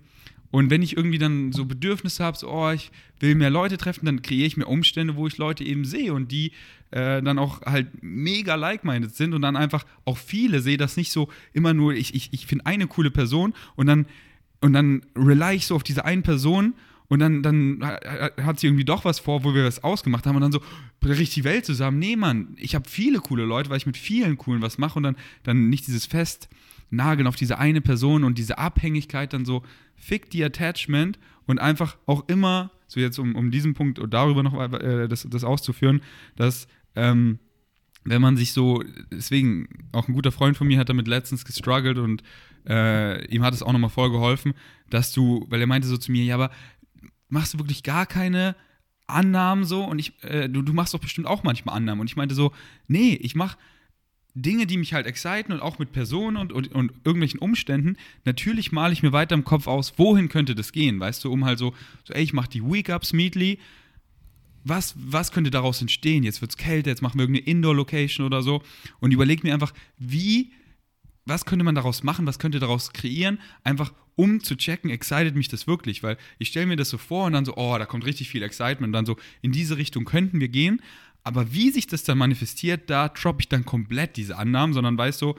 und 0.53 0.69
wenn 0.69 0.83
ich 0.83 0.95
irgendwie 0.95 1.17
dann 1.17 1.51
so 1.51 1.65
Bedürfnisse 1.65 2.23
habe, 2.23 2.37
so, 2.37 2.47
oh, 2.47 2.69
ich 2.69 2.91
will 3.19 3.33
mehr 3.33 3.49
Leute 3.49 3.75
treffen, 3.75 4.05
dann 4.05 4.21
kreiere 4.21 4.45
ich 4.45 4.55
mir 4.55 4.67
Umstände, 4.67 5.15
wo 5.15 5.25
ich 5.25 5.39
Leute 5.39 5.63
eben 5.63 5.83
sehe 5.83 6.13
und 6.13 6.31
die 6.31 6.51
äh, 6.91 7.23
dann 7.23 7.39
auch 7.39 7.63
halt 7.63 7.87
mega 8.03 8.53
like-minded 8.53 9.15
sind 9.15 9.33
und 9.33 9.41
dann 9.41 9.55
einfach 9.55 9.83
auch 10.05 10.19
viele 10.19 10.61
sehe 10.61 10.77
das 10.77 10.95
nicht 10.95 11.11
so 11.11 11.27
immer 11.53 11.73
nur, 11.73 11.95
ich, 11.95 12.13
ich, 12.13 12.29
ich 12.33 12.45
finde 12.45 12.67
eine 12.67 12.85
coole 12.85 13.09
Person 13.09 13.55
und 13.75 13.87
dann, 13.87 14.05
und 14.61 14.73
dann 14.73 15.03
rely 15.15 15.55
ich 15.55 15.65
so 15.65 15.75
auf 15.75 15.81
diese 15.81 16.05
eine 16.05 16.21
Person 16.21 16.75
und 17.09 17.19
dann, 17.19 17.43
dann 17.43 17.83
hat 17.83 18.59
sie 18.59 18.67
irgendwie 18.67 18.85
doch 18.85 19.05
was 19.05 19.19
vor, 19.19 19.43
wo 19.43 19.53
wir 19.53 19.63
das 19.63 19.83
ausgemacht 19.83 20.25
haben. 20.25 20.35
Und 20.35 20.41
dann 20.41 20.51
so, 20.51 20.61
bricht 20.99 21.35
die 21.35 21.43
Welt 21.43 21.65
zusammen. 21.65 21.99
Nee, 21.99 22.15
Mann, 22.15 22.55
ich 22.57 22.75
habe 22.75 22.89
viele 22.89 23.19
coole 23.19 23.43
Leute, 23.43 23.69
weil 23.69 23.77
ich 23.77 23.85
mit 23.85 23.97
vielen 23.97 24.37
coolen 24.37 24.61
was 24.61 24.77
mache. 24.77 24.97
Und 24.97 25.03
dann, 25.03 25.15
dann 25.43 25.69
nicht 25.69 25.87
dieses 25.87 26.05
Fest 26.05 26.49
nageln 26.89 27.27
auf 27.27 27.35
diese 27.35 27.57
eine 27.59 27.81
Person 27.81 28.23
und 28.23 28.37
diese 28.37 28.57
Abhängigkeit 28.57 29.33
dann 29.33 29.45
so, 29.45 29.63
fick 29.95 30.29
die 30.29 30.43
Attachment 30.43 31.19
und 31.45 31.59
einfach 31.59 31.97
auch 32.05 32.27
immer, 32.27 32.71
so 32.87 32.99
jetzt 32.99 33.19
um, 33.19 33.35
um 33.35 33.51
diesen 33.51 33.73
Punkt 33.73 33.99
und 33.99 34.13
darüber 34.13 34.43
noch 34.43 34.53
äh, 34.73 35.07
das, 35.07 35.27
das 35.29 35.43
auszuführen, 35.43 36.01
dass 36.35 36.67
ähm, 36.95 37.39
wenn 38.05 38.21
man 38.21 38.37
sich 38.37 38.53
so, 38.53 38.83
deswegen, 39.11 39.67
auch 39.91 40.07
ein 40.07 40.13
guter 40.13 40.31
Freund 40.31 40.57
von 40.57 40.67
mir 40.67 40.77
hat 40.77 40.89
damit 40.89 41.07
letztens 41.07 41.45
gestruggelt 41.45 41.97
und 41.97 42.21
äh, 42.67 43.25
ihm 43.27 43.43
hat 43.43 43.53
es 43.53 43.63
auch 43.63 43.71
nochmal 43.71 43.89
voll 43.89 44.11
geholfen, 44.11 44.53
dass 44.89 45.13
du, 45.13 45.45
weil 45.49 45.61
er 45.61 45.67
meinte 45.67 45.87
so 45.87 45.97
zu 45.97 46.11
mir, 46.11 46.23
ja, 46.23 46.35
aber 46.35 46.51
machst 47.33 47.53
du 47.53 47.59
wirklich 47.59 47.83
gar 47.83 48.05
keine 48.05 48.55
Annahmen 49.07 49.65
so? 49.65 49.83
Und 49.83 49.99
ich, 49.99 50.13
äh, 50.23 50.47
du, 50.47 50.61
du 50.61 50.71
machst 50.71 50.93
doch 50.93 50.99
bestimmt 50.99 51.27
auch 51.27 51.43
manchmal 51.43 51.75
Annahmen. 51.75 52.01
Und 52.01 52.07
ich 52.07 52.15
meinte 52.15 52.35
so, 52.35 52.53
nee, 52.87 53.15
ich 53.15 53.35
mach 53.35 53.57
Dinge, 54.35 54.65
die 54.65 54.77
mich 54.77 54.93
halt 54.93 55.05
exciten 55.05 55.51
und 55.51 55.61
auch 55.61 55.79
mit 55.79 55.91
Personen 55.91 56.37
und, 56.37 56.53
und, 56.53 56.71
und 56.71 56.91
irgendwelchen 57.03 57.39
Umständen, 57.39 57.97
natürlich 58.25 58.71
male 58.71 58.93
ich 58.93 59.03
mir 59.03 59.11
weiter 59.11 59.35
im 59.35 59.43
Kopf 59.43 59.67
aus, 59.67 59.93
wohin 59.97 60.29
könnte 60.29 60.55
das 60.55 60.71
gehen, 60.71 60.99
weißt 60.99 61.23
du, 61.23 61.31
um 61.31 61.45
halt 61.45 61.59
so, 61.59 61.75
so 62.03 62.13
ey, 62.13 62.23
ich 62.23 62.33
mache 62.33 62.49
die 62.49 62.63
Wake-Ups 62.63 63.13
Meetly, 63.13 63.59
was, 64.63 64.95
was 64.97 65.31
könnte 65.31 65.51
daraus 65.51 65.81
entstehen? 65.81 66.23
Jetzt 66.23 66.41
wird 66.41 66.51
es 66.51 66.57
kälter, 66.57 66.89
jetzt 66.89 67.01
machen 67.01 67.19
wir 67.19 67.23
irgendeine 67.23 67.47
Indoor-Location 67.47 68.25
oder 68.25 68.41
so. 68.41 68.63
Und 69.01 69.11
überlege 69.11 69.45
mir 69.45 69.53
einfach, 69.53 69.73
wie, 69.97 70.53
was 71.25 71.45
könnte 71.45 71.63
man 71.63 71.75
daraus 71.75 72.03
machen, 72.03 72.25
was 72.25 72.39
könnte 72.39 72.59
daraus 72.59 72.91
kreieren, 72.93 73.39
einfach 73.63 73.93
um 74.15 74.41
zu 74.41 74.55
checken, 74.55 74.89
excited 74.89 75.35
mich 75.35 75.47
das 75.47 75.67
wirklich, 75.67 76.03
weil 76.03 76.17
ich 76.37 76.49
stelle 76.49 76.67
mir 76.67 76.75
das 76.75 76.89
so 76.89 76.97
vor 76.97 77.25
und 77.25 77.33
dann 77.33 77.45
so, 77.45 77.55
oh, 77.55 77.77
da 77.77 77.85
kommt 77.85 78.05
richtig 78.05 78.29
viel 78.29 78.43
Excitement. 78.43 78.89
Und 78.89 78.93
dann 78.93 79.05
so, 79.05 79.17
in 79.41 79.51
diese 79.51 79.77
Richtung 79.77 80.05
könnten 80.05 80.39
wir 80.39 80.49
gehen, 80.49 80.81
aber 81.23 81.53
wie 81.53 81.71
sich 81.71 81.87
das 81.87 82.03
dann 82.03 82.17
manifestiert, 82.17 82.89
da 82.89 83.09
droppe 83.09 83.41
ich 83.41 83.49
dann 83.49 83.65
komplett 83.65 84.17
diese 84.17 84.37
Annahmen, 84.37 84.73
sondern 84.73 84.97
weißt 84.97 85.21
du, 85.21 85.35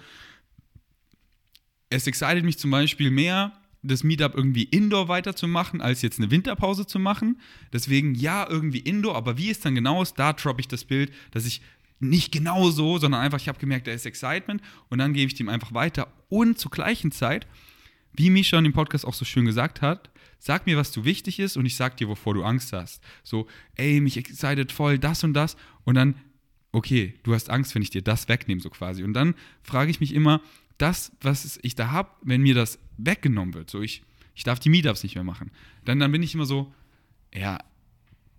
es 1.91 2.07
excited 2.07 2.45
mich 2.45 2.59
zum 2.59 2.71
Beispiel 2.71 3.11
mehr, 3.11 3.53
das 3.83 4.03
Meetup 4.03 4.35
irgendwie 4.35 4.63
indoor 4.63 5.09
weiterzumachen, 5.09 5.83
als 5.83 6.01
jetzt 6.01 6.19
eine 6.19 6.31
Winterpause 6.31 6.87
zu 6.87 6.99
machen. 6.99 7.39
Deswegen 7.73 8.15
ja, 8.15 8.49
irgendwie 8.49 8.79
indoor, 8.79 9.15
aber 9.15 9.37
wie 9.37 9.51
es 9.51 9.61
dann 9.61 9.75
genau 9.75 10.03
ist, 10.03 10.15
da 10.15 10.33
droppe 10.33 10.61
ich 10.61 10.69
das 10.69 10.85
Bild, 10.85 11.13
dass 11.33 11.45
ich 11.45 11.61
nicht 12.09 12.33
genau 12.33 12.71
so, 12.71 12.99
sondern 12.99 13.21
einfach, 13.21 13.39
ich 13.39 13.49
habe 13.49 13.59
gemerkt, 13.59 13.87
da 13.87 13.93
ist 13.93 14.07
Excitement 14.07 14.63
und 14.89 14.99
dann 14.99 15.13
gebe 15.13 15.29
ich 15.29 15.35
dem 15.35 15.49
einfach 15.49 15.75
weiter. 15.75 16.09
Und 16.29 16.59
zur 16.59 16.71
gleichen 16.71 17.13
Zeit, 17.13 17.47
wie 18.13 18.31
Misha 18.31 18.59
in 18.59 18.65
dem 18.65 18.73
Podcast 18.73 19.07
auch 19.07 19.15
so 19.15 19.25
schön 19.25 19.45
gesagt 19.45 19.83
hat, 19.83 20.11
Sag 20.47 20.67
mir, 20.67 20.77
was 20.77 20.93
du 20.93 21.07
wichtig 21.07 21.39
ist 21.39 21.57
und 21.57 21.65
ich 21.65 21.75
sag 21.75 21.97
dir, 21.97 22.07
wovor 22.07 22.35
du 22.35 22.45
Angst 22.45 22.75
hast. 22.75 23.03
So, 23.23 23.47
ey, 23.77 24.03
mich 24.03 24.19
excited 24.19 24.73
voll 24.73 24.99
das 24.99 25.25
und 25.25 25.33
das 25.33 25.57
und 25.85 25.95
dann, 25.95 26.17
okay, 26.71 27.15
du 27.23 27.33
hast 27.33 27.49
Angst, 27.49 27.75
wenn 27.75 27.81
ich 27.81 27.89
dir 27.89 28.03
das 28.03 28.29
wegnehme, 28.29 28.61
so 28.61 28.69
quasi. 28.69 29.05
Und 29.05 29.15
dann 29.15 29.37
frage 29.63 29.91
ich 29.91 30.01
mich 30.01 30.13
immer, 30.13 30.43
das, 30.77 31.13
was 31.23 31.59
ich 31.63 31.77
da 31.77 31.93
habe, 31.93 32.11
wenn 32.21 32.43
mir 32.43 32.55
das 32.55 32.79
weggenommen 32.99 33.55
wird, 33.55 33.71
so 33.71 33.81
ich, 33.81 34.03
ich 34.35 34.45
darf 34.45 34.59
die 34.59 34.69
Meetups 34.69 35.03
nicht 35.03 35.15
mehr 35.15 35.25
machen, 35.25 35.51
dann, 35.87 35.99
dann 35.99 36.13
bin 36.13 36.23
ich 36.23 36.35
immer 36.35 36.45
so, 36.45 36.75
ja, 37.33 37.59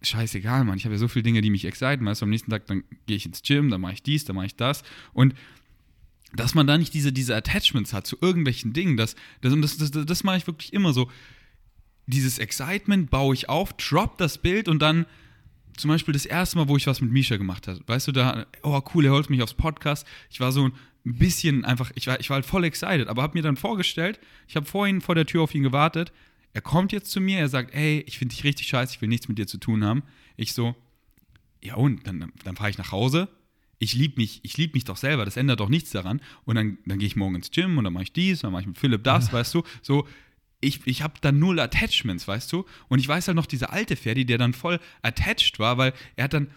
scheißegal, 0.05 0.63
Mann, 0.63 0.77
ich 0.77 0.85
habe 0.85 0.95
ja 0.95 0.99
so 0.99 1.07
viele 1.07 1.23
Dinge, 1.23 1.41
die 1.41 1.49
mich 1.49 1.65
exciten, 1.65 2.05
weißt 2.05 2.21
du, 2.21 2.25
am 2.25 2.29
nächsten 2.29 2.51
Tag, 2.51 2.65
dann 2.67 2.83
gehe 3.07 3.17
ich 3.17 3.25
ins 3.25 3.41
Gym, 3.41 3.69
dann 3.69 3.81
mache 3.81 3.93
ich 3.93 4.03
dies, 4.03 4.25
dann 4.25 4.35
mache 4.35 4.47
ich 4.47 4.55
das 4.55 4.83
und 5.13 5.33
dass 6.33 6.53
man 6.53 6.67
da 6.67 6.77
nicht 6.77 6.93
diese, 6.93 7.13
diese 7.13 7.35
Attachments 7.35 7.93
hat 7.93 8.05
zu 8.05 8.17
irgendwelchen 8.19 8.73
Dingen, 8.73 8.97
das, 8.97 9.15
das, 9.41 9.53
das, 9.59 9.91
das, 9.91 10.05
das 10.05 10.23
mache 10.23 10.37
ich 10.37 10.47
wirklich 10.47 10.73
immer 10.73 10.93
so 10.93 11.09
dieses 12.07 12.39
Excitement 12.39 13.09
baue 13.09 13.33
ich 13.33 13.49
auf, 13.49 13.73
drop 13.73 14.17
das 14.17 14.37
Bild 14.37 14.67
und 14.67 14.79
dann 14.81 15.05
zum 15.77 15.89
Beispiel 15.89 16.13
das 16.13 16.25
erste 16.25 16.57
Mal, 16.57 16.67
wo 16.67 16.77
ich 16.77 16.87
was 16.87 17.01
mit 17.01 17.11
Misha 17.11 17.37
gemacht 17.37 17.67
habe, 17.67 17.81
weißt 17.85 18.07
du, 18.07 18.11
da, 18.11 18.45
oh 18.63 18.81
cool, 18.93 19.05
er 19.05 19.11
holt 19.11 19.29
mich 19.29 19.41
aufs 19.41 19.53
Podcast. 19.53 20.07
Ich 20.29 20.39
war 20.39 20.51
so 20.51 20.67
ein 20.67 20.73
bisschen 21.03 21.65
einfach, 21.65 21.91
ich 21.95 22.07
war, 22.07 22.19
ich 22.19 22.29
war 22.29 22.35
halt 22.35 22.45
voll 22.45 22.63
excited, 22.63 23.07
aber 23.07 23.21
habe 23.21 23.37
mir 23.37 23.43
dann 23.43 23.57
vorgestellt, 23.57 24.19
ich 24.47 24.55
habe 24.55 24.65
vorhin 24.65 25.01
vor 25.01 25.15
der 25.15 25.25
Tür 25.25 25.41
auf 25.41 25.53
ihn 25.53 25.63
gewartet. 25.63 26.11
Er 26.55 26.61
kommt 26.61 26.93
jetzt 26.93 27.11
zu 27.11 27.19
mir, 27.19 27.39
er 27.39 27.49
sagt, 27.49 27.75
ey, 27.75 28.01
ich 28.07 28.17
finde 28.17 28.33
dich 28.33 28.45
richtig 28.45 28.67
scheiße, 28.67 28.93
ich 28.93 29.01
will 29.01 29.09
nichts 29.09 29.27
mit 29.27 29.37
dir 29.37 29.45
zu 29.45 29.57
tun 29.57 29.83
haben. 29.83 30.03
Ich 30.37 30.53
so, 30.53 30.73
ja 31.61 31.75
und, 31.75 32.07
dann, 32.07 32.31
dann 32.45 32.55
fahre 32.55 32.69
ich 32.69 32.77
nach 32.77 32.93
Hause. 32.93 33.27
Ich 33.77 33.93
liebe 33.93 34.21
mich, 34.21 34.39
ich 34.43 34.55
liebe 34.55 34.71
mich 34.71 34.85
doch 34.85 34.95
selber, 34.95 35.25
das 35.25 35.35
ändert 35.35 35.59
doch 35.59 35.67
nichts 35.67 35.89
daran. 35.91 36.21
Und 36.45 36.55
dann, 36.55 36.77
dann 36.85 36.97
gehe 36.97 37.07
ich 37.07 37.17
morgen 37.17 37.35
ins 37.35 37.51
Gym 37.51 37.77
und 37.77 37.83
dann 37.83 37.91
mache 37.91 38.03
ich 38.03 38.13
dies, 38.13 38.39
dann 38.39 38.53
mache 38.53 38.61
ich 38.61 38.67
mit 38.67 38.77
Philipp 38.77 39.03
das, 39.03 39.33
weißt 39.33 39.53
du. 39.53 39.63
So, 39.81 40.07
ich, 40.61 40.79
ich 40.87 41.01
habe 41.01 41.15
da 41.19 41.33
null 41.33 41.59
Attachments, 41.59 42.25
weißt 42.25 42.49
du? 42.53 42.63
Und 42.87 42.99
ich 42.99 43.07
weiß 43.09 43.27
halt 43.27 43.35
noch, 43.35 43.47
dieser 43.47 43.73
alte 43.73 43.97
Ferdi, 43.97 44.25
der 44.25 44.37
dann 44.37 44.53
voll 44.53 44.79
attached 45.01 45.59
war, 45.59 45.77
weil 45.77 45.91
er 46.15 46.23
hat 46.23 46.33
dann 46.33 46.51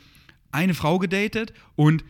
eine 0.52 0.74
Frau 0.74 1.00
gedatet 1.00 1.52
und 1.74 2.04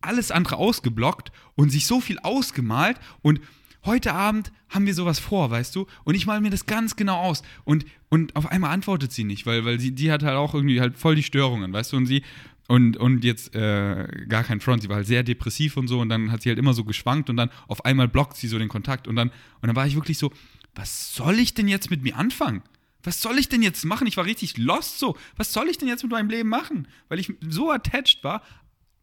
alles 0.00 0.30
andere 0.30 0.56
ausgeblockt 0.56 1.30
und 1.56 1.68
sich 1.68 1.84
so 1.84 2.00
viel 2.00 2.20
ausgemalt 2.20 2.98
und 3.20 3.42
heute 3.84 4.12
Abend 4.14 4.52
haben 4.68 4.86
wir 4.86 4.94
sowas 4.94 5.18
vor, 5.18 5.50
weißt 5.50 5.74
du? 5.74 5.86
Und 6.04 6.14
ich 6.14 6.26
male 6.26 6.40
mir 6.40 6.50
das 6.50 6.66
ganz 6.66 6.96
genau 6.96 7.16
aus. 7.16 7.42
Und, 7.64 7.84
und 8.08 8.36
auf 8.36 8.50
einmal 8.50 8.70
antwortet 8.70 9.12
sie 9.12 9.24
nicht, 9.24 9.46
weil, 9.46 9.64
weil 9.64 9.80
sie, 9.80 9.92
die 9.92 10.12
hat 10.12 10.22
halt 10.22 10.36
auch 10.36 10.54
irgendwie 10.54 10.80
halt 10.80 10.98
voll 10.98 11.14
die 11.14 11.22
Störungen, 11.22 11.72
weißt 11.72 11.92
du? 11.92 11.96
Und 11.96 12.06
sie, 12.06 12.22
und, 12.68 12.98
und 12.98 13.24
jetzt 13.24 13.54
äh, 13.54 14.06
gar 14.28 14.44
kein 14.44 14.60
Front, 14.60 14.82
sie 14.82 14.88
war 14.88 14.96
halt 14.96 15.06
sehr 15.06 15.22
depressiv 15.22 15.76
und 15.78 15.88
so 15.88 16.00
und 16.00 16.10
dann 16.10 16.30
hat 16.30 16.42
sie 16.42 16.50
halt 16.50 16.58
immer 16.58 16.74
so 16.74 16.84
geschwankt 16.84 17.30
und 17.30 17.36
dann 17.36 17.50
auf 17.66 17.84
einmal 17.86 18.08
blockt 18.08 18.36
sie 18.36 18.46
so 18.46 18.58
den 18.58 18.68
Kontakt 18.68 19.08
und 19.08 19.16
dann, 19.16 19.28
und 19.28 19.66
dann 19.66 19.74
war 19.74 19.86
ich 19.86 19.94
wirklich 19.94 20.18
so, 20.18 20.30
was 20.74 21.14
soll 21.14 21.38
ich 21.38 21.54
denn 21.54 21.66
jetzt 21.66 21.90
mit 21.90 22.02
mir 22.02 22.16
anfangen? 22.16 22.62
Was 23.02 23.22
soll 23.22 23.38
ich 23.38 23.48
denn 23.48 23.62
jetzt 23.62 23.84
machen? 23.84 24.06
Ich 24.06 24.16
war 24.18 24.26
richtig 24.26 24.58
lost 24.58 24.98
so. 24.98 25.16
Was 25.36 25.52
soll 25.52 25.68
ich 25.68 25.78
denn 25.78 25.88
jetzt 25.88 26.02
mit 26.02 26.12
meinem 26.12 26.28
Leben 26.28 26.48
machen? 26.48 26.88
Weil 27.08 27.18
ich 27.18 27.32
so 27.40 27.70
attached 27.70 28.22
war, 28.22 28.42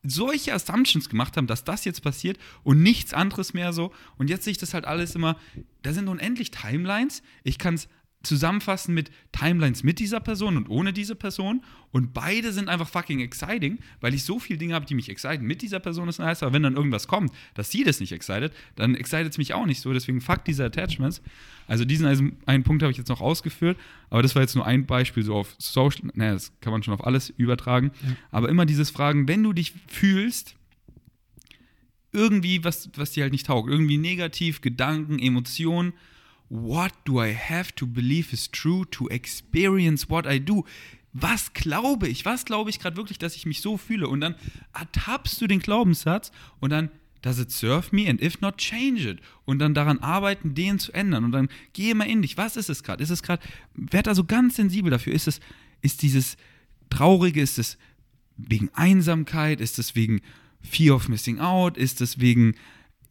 solche 0.07 0.53
Assumptions 0.53 1.09
gemacht 1.09 1.37
haben, 1.37 1.47
dass 1.47 1.63
das 1.63 1.85
jetzt 1.85 2.01
passiert 2.01 2.37
und 2.63 2.81
nichts 2.81 3.13
anderes 3.13 3.53
mehr 3.53 3.73
so. 3.73 3.91
Und 4.17 4.29
jetzt 4.29 4.43
sehe 4.43 4.51
ich 4.51 4.57
das 4.57 4.73
halt 4.73 4.85
alles 4.85 5.15
immer, 5.15 5.37
da 5.81 5.93
sind 5.93 6.07
unendlich 6.07 6.51
Timelines. 6.51 7.23
Ich 7.43 7.57
kann 7.57 7.75
es 7.75 7.87
zusammenfassen 8.25 8.93
mit 8.93 9.11
Timelines 9.31 9.83
mit 9.83 9.99
dieser 9.99 10.19
Person 10.19 10.57
und 10.57 10.69
ohne 10.69 10.93
diese 10.93 11.15
Person. 11.15 11.63
Und 11.91 12.13
beide 12.13 12.51
sind 12.51 12.67
einfach 12.67 12.89
fucking 12.89 13.21
exciting, 13.21 13.79
weil 14.01 14.13
ich 14.13 14.23
so 14.23 14.39
viele 14.39 14.59
Dinge 14.59 14.73
habe, 14.73 14.85
die 14.85 14.95
mich 14.95 15.09
exciten. 15.09 15.45
Mit 15.45 15.61
dieser 15.61 15.79
Person 15.79 16.09
ist 16.09 16.19
nice, 16.19 16.43
aber 16.43 16.53
wenn 16.53 16.63
dann 16.63 16.75
irgendwas 16.75 17.07
kommt, 17.07 17.31
dass 17.53 17.71
sie 17.71 17.83
das 17.83 17.99
nicht 17.99 18.11
excited, 18.11 18.51
dann 18.75 18.95
excited 18.95 19.31
es 19.31 19.37
mich 19.37 19.53
auch 19.53 19.65
nicht 19.65 19.81
so. 19.81 19.93
Deswegen 19.93 20.19
fuck 20.19 20.43
diese 20.43 20.65
Attachments. 20.65 21.21
Also 21.67 21.85
diesen 21.85 22.05
also 22.05 22.23
einen 22.45 22.63
Punkt 22.63 22.83
habe 22.83 22.91
ich 22.91 22.97
jetzt 22.97 23.09
noch 23.09 23.21
ausgeführt, 23.21 23.77
aber 24.09 24.21
das 24.21 24.35
war 24.35 24.41
jetzt 24.41 24.55
nur 24.55 24.65
ein 24.65 24.85
Beispiel 24.85 25.23
so 25.23 25.35
auf 25.35 25.55
Social, 25.57 26.11
naja, 26.13 26.33
das 26.33 26.51
kann 26.61 26.71
man 26.71 26.83
schon 26.83 26.93
auf 26.93 27.05
alles 27.05 27.29
übertragen. 27.29 27.91
Ja. 28.05 28.15
Aber 28.31 28.49
immer 28.49 28.65
dieses 28.65 28.89
Fragen, 28.89 29.27
wenn 29.27 29.41
du 29.41 29.53
dich 29.53 29.73
fühlst, 29.87 30.55
irgendwie 32.11 32.63
was, 32.63 32.89
was 32.95 33.11
dir 33.11 33.23
halt 33.23 33.33
nicht 33.33 33.47
taugt, 33.47 33.69
irgendwie 33.69 33.97
negativ, 33.97 34.61
Gedanken, 34.61 35.19
Emotionen, 35.19 35.93
What 36.49 36.91
do 37.05 37.23
I 37.23 37.33
have 37.33 37.73
to 37.75 37.87
believe 37.87 38.31
is 38.31 38.49
true 38.49 38.85
to 38.91 39.07
experience 39.09 40.09
what 40.09 40.25
I 40.25 40.39
do? 40.39 40.65
Was 41.13 41.53
glaube 41.53 42.07
ich? 42.07 42.25
Was 42.25 42.45
glaube 42.45 42.69
ich 42.69 42.79
gerade 42.79 42.97
wirklich, 42.97 43.17
dass 43.17 43.35
ich 43.35 43.45
mich 43.45 43.61
so 43.61 43.77
fühle? 43.77 44.07
Und 44.07 44.21
dann 44.21 44.35
ertappst 44.73 45.39
du 45.41 45.47
den 45.47 45.59
Glaubenssatz 45.59 46.31
und 46.59 46.71
dann 46.71 46.91
does 47.21 47.39
it 47.39 47.51
serve 47.51 47.95
me 47.95 48.07
and 48.07 48.21
if 48.21 48.41
not 48.41 48.57
change 48.57 49.09
it 49.09 49.19
und 49.45 49.59
dann 49.59 49.73
daran 49.73 49.99
arbeiten, 49.99 50.53
den 50.53 50.77
zu 50.77 50.91
ändern 50.91 51.23
und 51.23 51.31
dann 51.31 51.49
gehe 51.73 51.95
mal 51.95 52.07
in 52.07 52.21
dich. 52.21 52.37
Was 52.37 52.55
ist 52.55 52.69
es 52.69 52.83
gerade? 52.83 53.01
Ist 53.01 53.09
es 53.09 53.23
gerade? 53.23 53.41
Werd 53.73 54.07
also 54.07 54.23
ganz 54.23 54.57
sensibel 54.57 54.91
dafür. 54.91 55.13
Ist 55.13 55.27
es 55.27 55.39
ist 55.81 56.01
dieses 56.01 56.37
traurige? 56.89 57.41
Ist 57.41 57.57
es 57.57 57.77
wegen 58.37 58.69
Einsamkeit? 58.73 59.61
Ist 59.61 59.79
es 59.79 59.95
wegen 59.95 60.21
Fear 60.61 60.95
of 60.95 61.07
Missing 61.07 61.39
Out? 61.39 61.77
Ist 61.77 62.01
es 62.01 62.19
wegen 62.19 62.55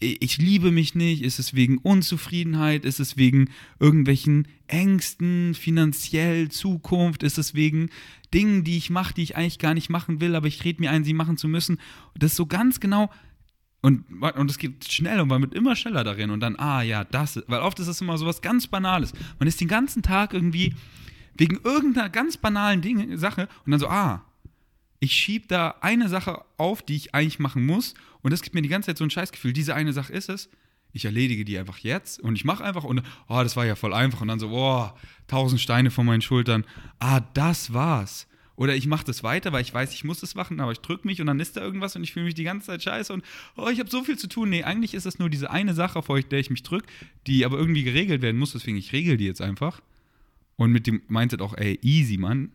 ich 0.00 0.38
liebe 0.38 0.70
mich 0.70 0.94
nicht? 0.94 1.22
Ist 1.22 1.38
es 1.38 1.54
wegen 1.54 1.78
Unzufriedenheit? 1.78 2.84
Ist 2.84 3.00
es 3.00 3.16
wegen 3.16 3.50
irgendwelchen 3.78 4.48
Ängsten, 4.66 5.54
finanziell, 5.54 6.48
Zukunft? 6.48 7.22
Ist 7.22 7.38
es 7.38 7.54
wegen 7.54 7.90
Dingen, 8.32 8.64
die 8.64 8.76
ich 8.76 8.90
mache, 8.90 9.14
die 9.14 9.22
ich 9.22 9.36
eigentlich 9.36 9.58
gar 9.58 9.74
nicht 9.74 9.90
machen 9.90 10.20
will, 10.20 10.34
aber 10.34 10.46
ich 10.46 10.64
rede 10.64 10.80
mir 10.80 10.90
ein, 10.90 11.04
sie 11.04 11.14
machen 11.14 11.36
zu 11.36 11.48
müssen? 11.48 11.78
Das 12.14 12.32
ist 12.32 12.36
so 12.36 12.46
ganz 12.46 12.80
genau. 12.80 13.10
Und, 13.80 14.04
und 14.22 14.50
es 14.50 14.58
geht 14.58 14.90
schnell 14.90 15.20
und 15.20 15.28
man 15.28 15.42
wird 15.42 15.52
immer 15.52 15.76
schneller 15.76 16.04
darin 16.04 16.30
und 16.30 16.40
dann, 16.40 16.56
ah 16.56 16.80
ja, 16.80 17.04
das, 17.04 17.42
weil 17.48 17.60
oft 17.60 17.78
ist 17.80 17.88
es 17.88 18.00
immer 18.00 18.16
so 18.16 18.24
was 18.24 18.40
ganz 18.40 18.66
Banales. 18.66 19.12
Man 19.38 19.46
ist 19.46 19.60
den 19.60 19.68
ganzen 19.68 20.02
Tag 20.02 20.32
irgendwie 20.32 20.74
wegen 21.36 21.58
irgendeiner 21.62 22.08
ganz 22.08 22.38
banalen 22.38 22.80
Dinge, 22.80 23.18
Sache 23.18 23.48
und 23.66 23.72
dann 23.72 23.80
so, 23.80 23.88
ah, 23.88 24.24
ich 25.00 25.12
schiebe 25.12 25.46
da 25.48 25.74
eine 25.82 26.08
Sache 26.08 26.44
auf, 26.56 26.80
die 26.80 26.96
ich 26.96 27.14
eigentlich 27.14 27.38
machen 27.38 27.66
muss 27.66 27.94
und 28.24 28.32
das 28.32 28.42
gibt 28.42 28.54
mir 28.54 28.62
die 28.62 28.68
ganze 28.68 28.86
Zeit 28.86 28.98
so 28.98 29.04
ein 29.04 29.10
Scheißgefühl. 29.10 29.52
Diese 29.52 29.74
eine 29.74 29.92
Sache 29.92 30.12
ist 30.12 30.30
es, 30.30 30.48
ich 30.92 31.04
erledige 31.04 31.44
die 31.44 31.58
einfach 31.58 31.78
jetzt 31.78 32.20
und 32.20 32.36
ich 32.36 32.44
mache 32.44 32.64
einfach 32.64 32.84
und, 32.84 33.02
oh, 33.28 33.42
das 33.42 33.54
war 33.54 33.66
ja 33.66 33.74
voll 33.74 33.92
einfach 33.92 34.22
und 34.22 34.28
dann 34.28 34.38
so, 34.38 34.48
boah, 34.48 34.96
tausend 35.26 35.60
Steine 35.60 35.90
von 35.90 36.06
meinen 36.06 36.22
Schultern, 36.22 36.64
ah, 37.00 37.20
das 37.20 37.72
war's. 37.74 38.26
Oder 38.56 38.76
ich 38.76 38.86
mache 38.86 39.04
das 39.04 39.22
weiter, 39.24 39.52
weil 39.52 39.62
ich 39.62 39.74
weiß, 39.74 39.92
ich 39.92 40.04
muss 40.04 40.22
es 40.22 40.36
machen, 40.36 40.60
aber 40.60 40.72
ich 40.72 40.78
drücke 40.78 41.06
mich 41.06 41.20
und 41.20 41.26
dann 41.26 41.38
ist 41.40 41.56
da 41.56 41.60
irgendwas 41.60 41.96
und 41.96 42.04
ich 42.04 42.12
fühle 42.12 42.26
mich 42.26 42.34
die 42.34 42.44
ganze 42.44 42.68
Zeit 42.68 42.82
scheiße 42.82 43.12
und 43.12 43.24
oh, 43.56 43.68
ich 43.68 43.80
habe 43.80 43.90
so 43.90 44.04
viel 44.04 44.16
zu 44.16 44.28
tun. 44.28 44.48
Nee, 44.48 44.62
eigentlich 44.62 44.94
ist 44.94 45.04
es 45.04 45.18
nur 45.18 45.28
diese 45.28 45.50
eine 45.50 45.74
Sache, 45.74 46.02
vor 46.02 46.20
der 46.20 46.38
ich 46.38 46.50
mich 46.50 46.62
drücke, 46.62 46.86
die 47.26 47.44
aber 47.44 47.58
irgendwie 47.58 47.82
geregelt 47.82 48.22
werden 48.22 48.38
muss, 48.38 48.52
deswegen 48.52 48.76
ich 48.78 48.92
regel 48.92 49.16
die 49.16 49.26
jetzt 49.26 49.40
einfach. 49.42 49.82
Und 50.56 50.70
mit 50.70 50.86
dem 50.86 51.02
Mindset 51.08 51.42
auch, 51.42 51.54
ey, 51.58 51.78
easy, 51.82 52.16
Mann. 52.16 52.52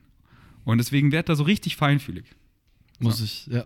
Und 0.63 0.77
deswegen 0.77 1.11
werd 1.11 1.27
da 1.27 1.35
so 1.35 1.43
richtig 1.43 1.75
feinfühlig. 1.75 2.25
Muss 2.99 3.17
So. 3.17 3.25
ich, 3.25 3.47
ja. 3.47 3.65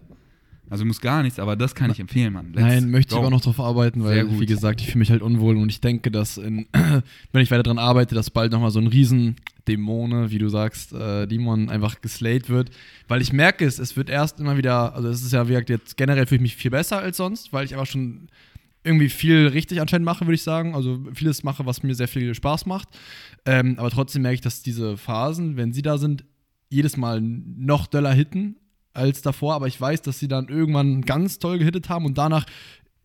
Also 0.74 0.86
muss 0.86 1.02
gar 1.02 1.22
nichts, 1.22 1.38
aber 1.38 1.56
das 1.56 1.76
kann 1.76 1.92
ich 1.92 2.00
empfehlen, 2.00 2.34
Mann. 2.34 2.48
Let's 2.52 2.66
Nein, 2.66 2.90
möchte 2.90 3.14
ich 3.14 3.16
go. 3.16 3.22
aber 3.22 3.30
noch 3.30 3.42
drauf 3.42 3.60
arbeiten, 3.60 4.04
weil, 4.04 4.40
wie 4.40 4.48
gesagt, 4.48 4.82
ich 4.82 4.88
fühle 4.88 5.02
mich 5.02 5.12
halt 5.12 5.22
unwohl 5.22 5.56
und 5.56 5.70
ich 5.70 5.82
denke, 5.82 6.10
dass, 6.10 6.40
in, 6.40 6.66
wenn 7.32 7.44
ich 7.44 7.52
weiter 7.52 7.62
dran 7.62 7.78
arbeite, 7.78 8.16
dass 8.16 8.32
bald 8.32 8.52
nochmal 8.52 8.72
so 8.72 8.80
ein 8.80 8.88
riesen 8.88 9.36
Dämone, 9.68 10.32
wie 10.32 10.40
du 10.40 10.50
sagst, 10.50 10.92
äh, 10.92 11.28
Dämon 11.28 11.70
einfach 11.70 12.02
geslayed 12.02 12.50
wird, 12.50 12.72
weil 13.08 13.22
ich 13.22 13.32
merke 13.32 13.66
es, 13.66 13.78
es 13.78 13.96
wird 13.96 14.10
erst 14.10 14.40
immer 14.40 14.58
wieder, 14.58 14.96
also 14.96 15.10
es 15.10 15.22
ist 15.22 15.32
ja, 15.32 15.48
wie 15.48 15.52
gesagt, 15.52 15.70
jetzt 15.70 15.96
generell 15.96 16.26
fühle 16.26 16.38
ich 16.38 16.42
mich 16.42 16.56
viel 16.56 16.72
besser 16.72 16.98
als 16.98 17.18
sonst, 17.18 17.54
weil 17.54 17.66
ich 17.66 17.74
einfach 17.76 17.86
schon 17.86 18.30
irgendwie 18.84 19.10
viel 19.10 19.46
richtig 19.50 19.80
anscheinend 19.80 20.06
mache, 20.06 20.26
würde 20.26 20.34
ich 20.34 20.42
sagen. 20.42 20.74
Also 20.74 21.06
vieles 21.14 21.44
mache, 21.44 21.68
was 21.68 21.84
mir 21.84 21.94
sehr 21.94 22.08
viel 22.08 22.34
Spaß 22.34 22.66
macht. 22.66 22.90
Ähm, 23.46 23.76
aber 23.78 23.92
trotzdem 23.92 24.24
merke 24.24 24.36
ich, 24.36 24.42
dass 24.42 24.64
diese 24.64 24.98
Phasen, 24.98 25.56
wenn 25.56 25.72
sie 25.72 25.84
da 25.84 26.00
sind, 26.00 26.26
jedes 26.70 26.98
Mal 26.98 27.22
noch 27.22 27.86
doller 27.86 28.12
hitten 28.12 28.56
als 28.94 29.22
davor. 29.22 29.54
Aber 29.56 29.68
ich 29.68 29.80
weiß, 29.80 30.02
dass 30.02 30.20
sie 30.20 30.28
dann 30.28 30.48
irgendwann 30.48 31.02
ganz 31.02 31.40
toll 31.40 31.60
gehittet 31.60 31.90
haben 31.90 32.06
und 32.06 32.18
danach 32.18 32.46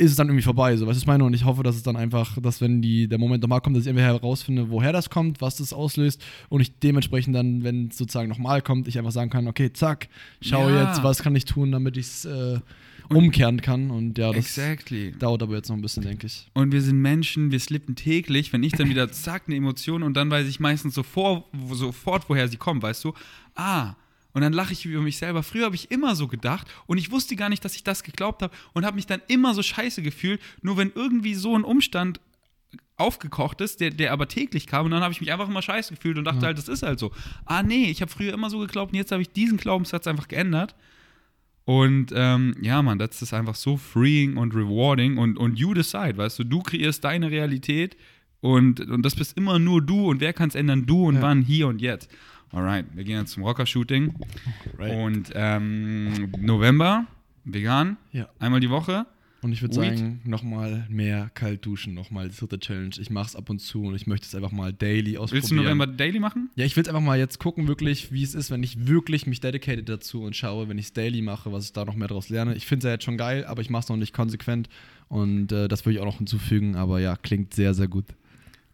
ist 0.00 0.12
es 0.12 0.16
dann 0.16 0.28
irgendwie 0.28 0.44
vorbei. 0.44 0.76
So, 0.76 0.86
weißt 0.86 0.94
du, 0.94 0.96
was 0.96 0.98
ich 0.98 1.06
meine? 1.08 1.24
Und 1.24 1.34
ich 1.34 1.44
hoffe, 1.44 1.64
dass 1.64 1.74
es 1.74 1.82
dann 1.82 1.96
einfach, 1.96 2.40
dass 2.40 2.60
wenn 2.60 2.80
die, 2.80 3.08
der 3.08 3.18
Moment 3.18 3.42
nochmal 3.42 3.60
kommt, 3.60 3.74
dass 3.76 3.82
ich 3.82 3.88
irgendwie 3.88 4.04
herausfinde, 4.04 4.70
woher 4.70 4.92
das 4.92 5.10
kommt, 5.10 5.40
was 5.40 5.56
das 5.56 5.72
auslöst 5.72 6.22
und 6.50 6.60
ich 6.60 6.78
dementsprechend 6.78 7.34
dann, 7.34 7.64
wenn 7.64 7.88
es 7.88 7.98
sozusagen 7.98 8.28
nochmal 8.28 8.62
kommt, 8.62 8.86
ich 8.86 8.96
einfach 8.96 9.10
sagen 9.10 9.28
kann, 9.28 9.48
okay, 9.48 9.72
zack, 9.72 10.08
schau 10.40 10.68
Ja. 10.68 10.84
jetzt, 10.84 11.02
was 11.02 11.20
kann 11.24 11.34
ich 11.34 11.46
tun, 11.46 11.72
damit 11.72 11.96
ich 11.96 12.06
es 12.06 12.24
äh, 12.26 12.60
umkehren 13.08 13.60
kann. 13.60 13.90
Und 13.90 14.18
ja, 14.18 14.28
das 14.28 14.36
Exactly. 14.56 15.16
dauert 15.18 15.42
aber 15.42 15.56
jetzt 15.56 15.68
noch 15.68 15.74
ein 15.76 15.82
bisschen, 15.82 16.04
denke 16.04 16.28
ich. 16.28 16.46
Und 16.54 16.70
wir 16.70 16.80
sind 16.80 17.00
Menschen, 17.02 17.50
wir 17.50 17.58
slippen 17.58 17.96
täglich. 17.96 18.52
Wenn 18.52 18.62
ich 18.62 18.74
dann 18.74 18.88
wieder 18.90 19.10
zack, 19.10 19.44
eine 19.48 19.56
Emotion 19.56 20.04
und 20.04 20.16
dann 20.16 20.30
weiß 20.30 20.46
ich 20.46 20.60
meistens 20.60 20.94
sofort, 20.94 21.44
sofort 21.72 22.28
woher 22.28 22.46
sie 22.46 22.56
kommt, 22.56 22.84
weißt 22.84 23.02
du? 23.02 23.14
Ah, 23.56 23.94
und 24.38 24.42
dann 24.42 24.52
lache 24.52 24.72
ich 24.72 24.86
über 24.86 25.02
mich 25.02 25.18
selber. 25.18 25.42
Früher 25.42 25.66
habe 25.66 25.74
ich 25.74 25.90
immer 25.90 26.14
so 26.16 26.28
gedacht 26.28 26.66
und 26.86 26.96
ich 26.98 27.10
wusste 27.10 27.36
gar 27.36 27.48
nicht, 27.48 27.64
dass 27.64 27.74
ich 27.76 27.84
das 27.84 28.02
geglaubt 28.02 28.42
habe 28.42 28.54
und 28.72 28.86
habe 28.86 28.96
mich 28.96 29.06
dann 29.06 29.20
immer 29.28 29.52
so 29.54 29.62
scheiße 29.62 30.00
gefühlt. 30.02 30.40
Nur 30.62 30.76
wenn 30.76 30.92
irgendwie 30.94 31.34
so 31.34 31.54
ein 31.56 31.64
Umstand 31.64 32.20
aufgekocht 32.96 33.60
ist, 33.60 33.80
der, 33.80 33.90
der 33.90 34.12
aber 34.12 34.26
täglich 34.28 34.66
kam 34.66 34.86
und 34.86 34.90
dann 34.92 35.02
habe 35.02 35.12
ich 35.12 35.20
mich 35.20 35.32
einfach 35.32 35.48
immer 35.48 35.62
scheiße 35.62 35.94
gefühlt 35.94 36.18
und 36.18 36.24
dachte 36.24 36.40
Ja. 36.40 36.46
halt, 36.46 36.58
das 36.58 36.68
ist 36.68 36.82
halt 36.82 36.98
so. 36.98 37.12
Ah 37.44 37.62
nee, 37.62 37.84
ich 37.90 38.00
habe 38.02 38.10
früher 38.10 38.32
immer 38.34 38.50
so 38.50 38.58
geglaubt 38.58 38.92
und 38.92 38.96
jetzt 38.98 39.12
habe 39.12 39.22
ich 39.22 39.30
diesen 39.30 39.56
Glaubenssatz 39.56 40.06
einfach 40.06 40.28
geändert. 40.28 40.74
Und 41.64 42.12
ähm, 42.14 42.54
ja, 42.62 42.80
Mann, 42.82 42.98
das 42.98 43.20
ist 43.20 43.34
einfach 43.34 43.54
so 43.54 43.76
freeing 43.76 44.36
und 44.38 44.54
rewarding 44.54 45.18
und, 45.18 45.36
und 45.36 45.58
you 45.58 45.74
decide, 45.74 46.16
weißt 46.16 46.38
du, 46.38 46.44
du 46.44 46.62
kreierst 46.62 47.04
deine 47.04 47.30
Realität 47.30 47.96
und, 48.40 48.80
und 48.80 49.02
das 49.02 49.14
bist 49.14 49.36
immer 49.36 49.58
nur 49.58 49.82
du 49.82 50.08
und 50.08 50.20
wer 50.20 50.32
kann 50.32 50.48
es 50.48 50.54
ändern? 50.54 50.86
Du 50.86 51.06
und 51.08 51.16
Ja. 51.16 51.22
wann, 51.22 51.42
hier 51.42 51.68
und 51.68 51.80
jetzt. 51.82 52.08
Alright, 52.52 52.86
wir 52.94 53.04
gehen 53.04 53.18
jetzt 53.18 53.32
zum 53.32 53.42
Rocker-Shooting 53.42 54.14
und 54.78 55.30
ähm, 55.34 56.30
November, 56.40 57.06
vegan, 57.44 57.96
Ja. 58.12 58.28
einmal 58.38 58.60
die 58.60 58.70
Woche. 58.70 59.06
Und 59.40 59.52
ich 59.52 59.62
würde 59.62 59.74
sagen, 59.76 60.20
nochmal 60.24 60.84
mehr 60.88 61.30
kalt 61.34 61.64
duschen, 61.64 61.94
nochmal 61.94 62.28
die 62.28 62.36
dritte 62.36 62.58
Challenge. 62.58 62.90
Ich 62.98 63.08
mache 63.08 63.28
es 63.28 63.36
ab 63.36 63.48
und 63.50 63.60
zu 63.60 63.84
und 63.84 63.94
ich 63.94 64.08
möchte 64.08 64.26
es 64.26 64.34
einfach 64.34 64.50
mal 64.50 64.72
daily 64.72 65.16
ausprobieren. 65.16 65.42
Willst 65.42 65.50
du 65.52 65.54
November 65.54 65.86
Daily 65.86 66.18
machen? 66.18 66.50
Ja, 66.56 66.64
ich 66.64 66.76
will 66.76 66.88
einfach 66.88 67.00
mal 67.00 67.16
jetzt 67.18 67.38
gucken, 67.38 67.68
wirklich, 67.68 68.10
wie 68.10 68.24
es 68.24 68.34
ist, 68.34 68.50
wenn 68.50 68.64
ich 68.64 68.88
wirklich 68.88 69.28
mich 69.28 69.38
dedicated 69.38 69.88
dazu 69.88 70.22
und 70.22 70.34
schaue, 70.34 70.68
wenn 70.68 70.76
ich 70.78 70.86
es 70.86 70.92
daily 70.92 71.22
mache, 71.22 71.52
was 71.52 71.66
ich 71.66 71.72
da 71.72 71.84
noch 71.84 71.94
mehr 71.94 72.08
draus 72.08 72.30
lerne. 72.30 72.56
Ich 72.56 72.66
finde 72.66 72.78
es 72.80 72.84
ja 72.86 72.90
jetzt 72.94 73.04
schon 73.04 73.16
geil, 73.16 73.44
aber 73.44 73.60
ich 73.62 73.70
mache 73.70 73.84
es 73.84 73.88
noch 73.88 73.96
nicht 73.96 74.12
konsequent 74.12 74.68
und 75.08 75.52
äh, 75.52 75.68
das 75.68 75.84
würde 75.86 75.94
ich 75.98 76.00
auch 76.00 76.06
noch 76.06 76.18
hinzufügen. 76.18 76.74
Aber 76.74 76.98
ja, 76.98 77.14
klingt 77.14 77.54
sehr, 77.54 77.74
sehr 77.74 77.86
gut. 77.86 78.06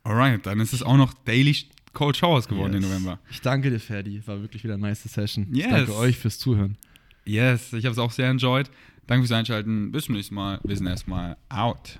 Alright, 0.03 0.47
dann 0.47 0.61
ist 0.61 0.73
es 0.73 0.83
auch 0.83 0.97
noch 0.97 1.13
Daily 1.13 1.55
Cold 1.95 2.17
Showers 2.17 2.47
geworden 2.49 2.75
Yes. 2.75 2.85
im 2.85 2.91
November. 2.91 3.19
Ich 3.31 3.41
danke 3.41 3.71
dir, 3.71 3.81
Ferdi. 3.81 4.21
War 4.27 4.41
wirklich 4.43 4.63
wieder 4.65 4.75
eine 4.75 4.83
nice 4.83 5.03
Session. 5.05 5.47
Yes. 5.53 5.67
Ich 5.67 5.73
danke 5.73 5.97
euch 5.97 6.19
fürs 6.19 6.39
Zuhören. 6.39 6.77
Yes, 7.25 7.73
ich 7.73 7.85
habe 7.87 7.93
es 7.93 7.99
auch 7.99 8.11
sehr 8.11 8.29
enjoyed. 8.29 8.71
Danke 9.07 9.27
fürs 9.27 9.39
Einschalten. 9.39 9.93
Bis 9.93 10.05
zum 10.05 10.15
nächsten 10.15 10.35
Mal. 10.35 10.61
Wir 10.65 10.77
sind 10.77 10.87
erstmal 10.87 11.37
out. 11.49 11.99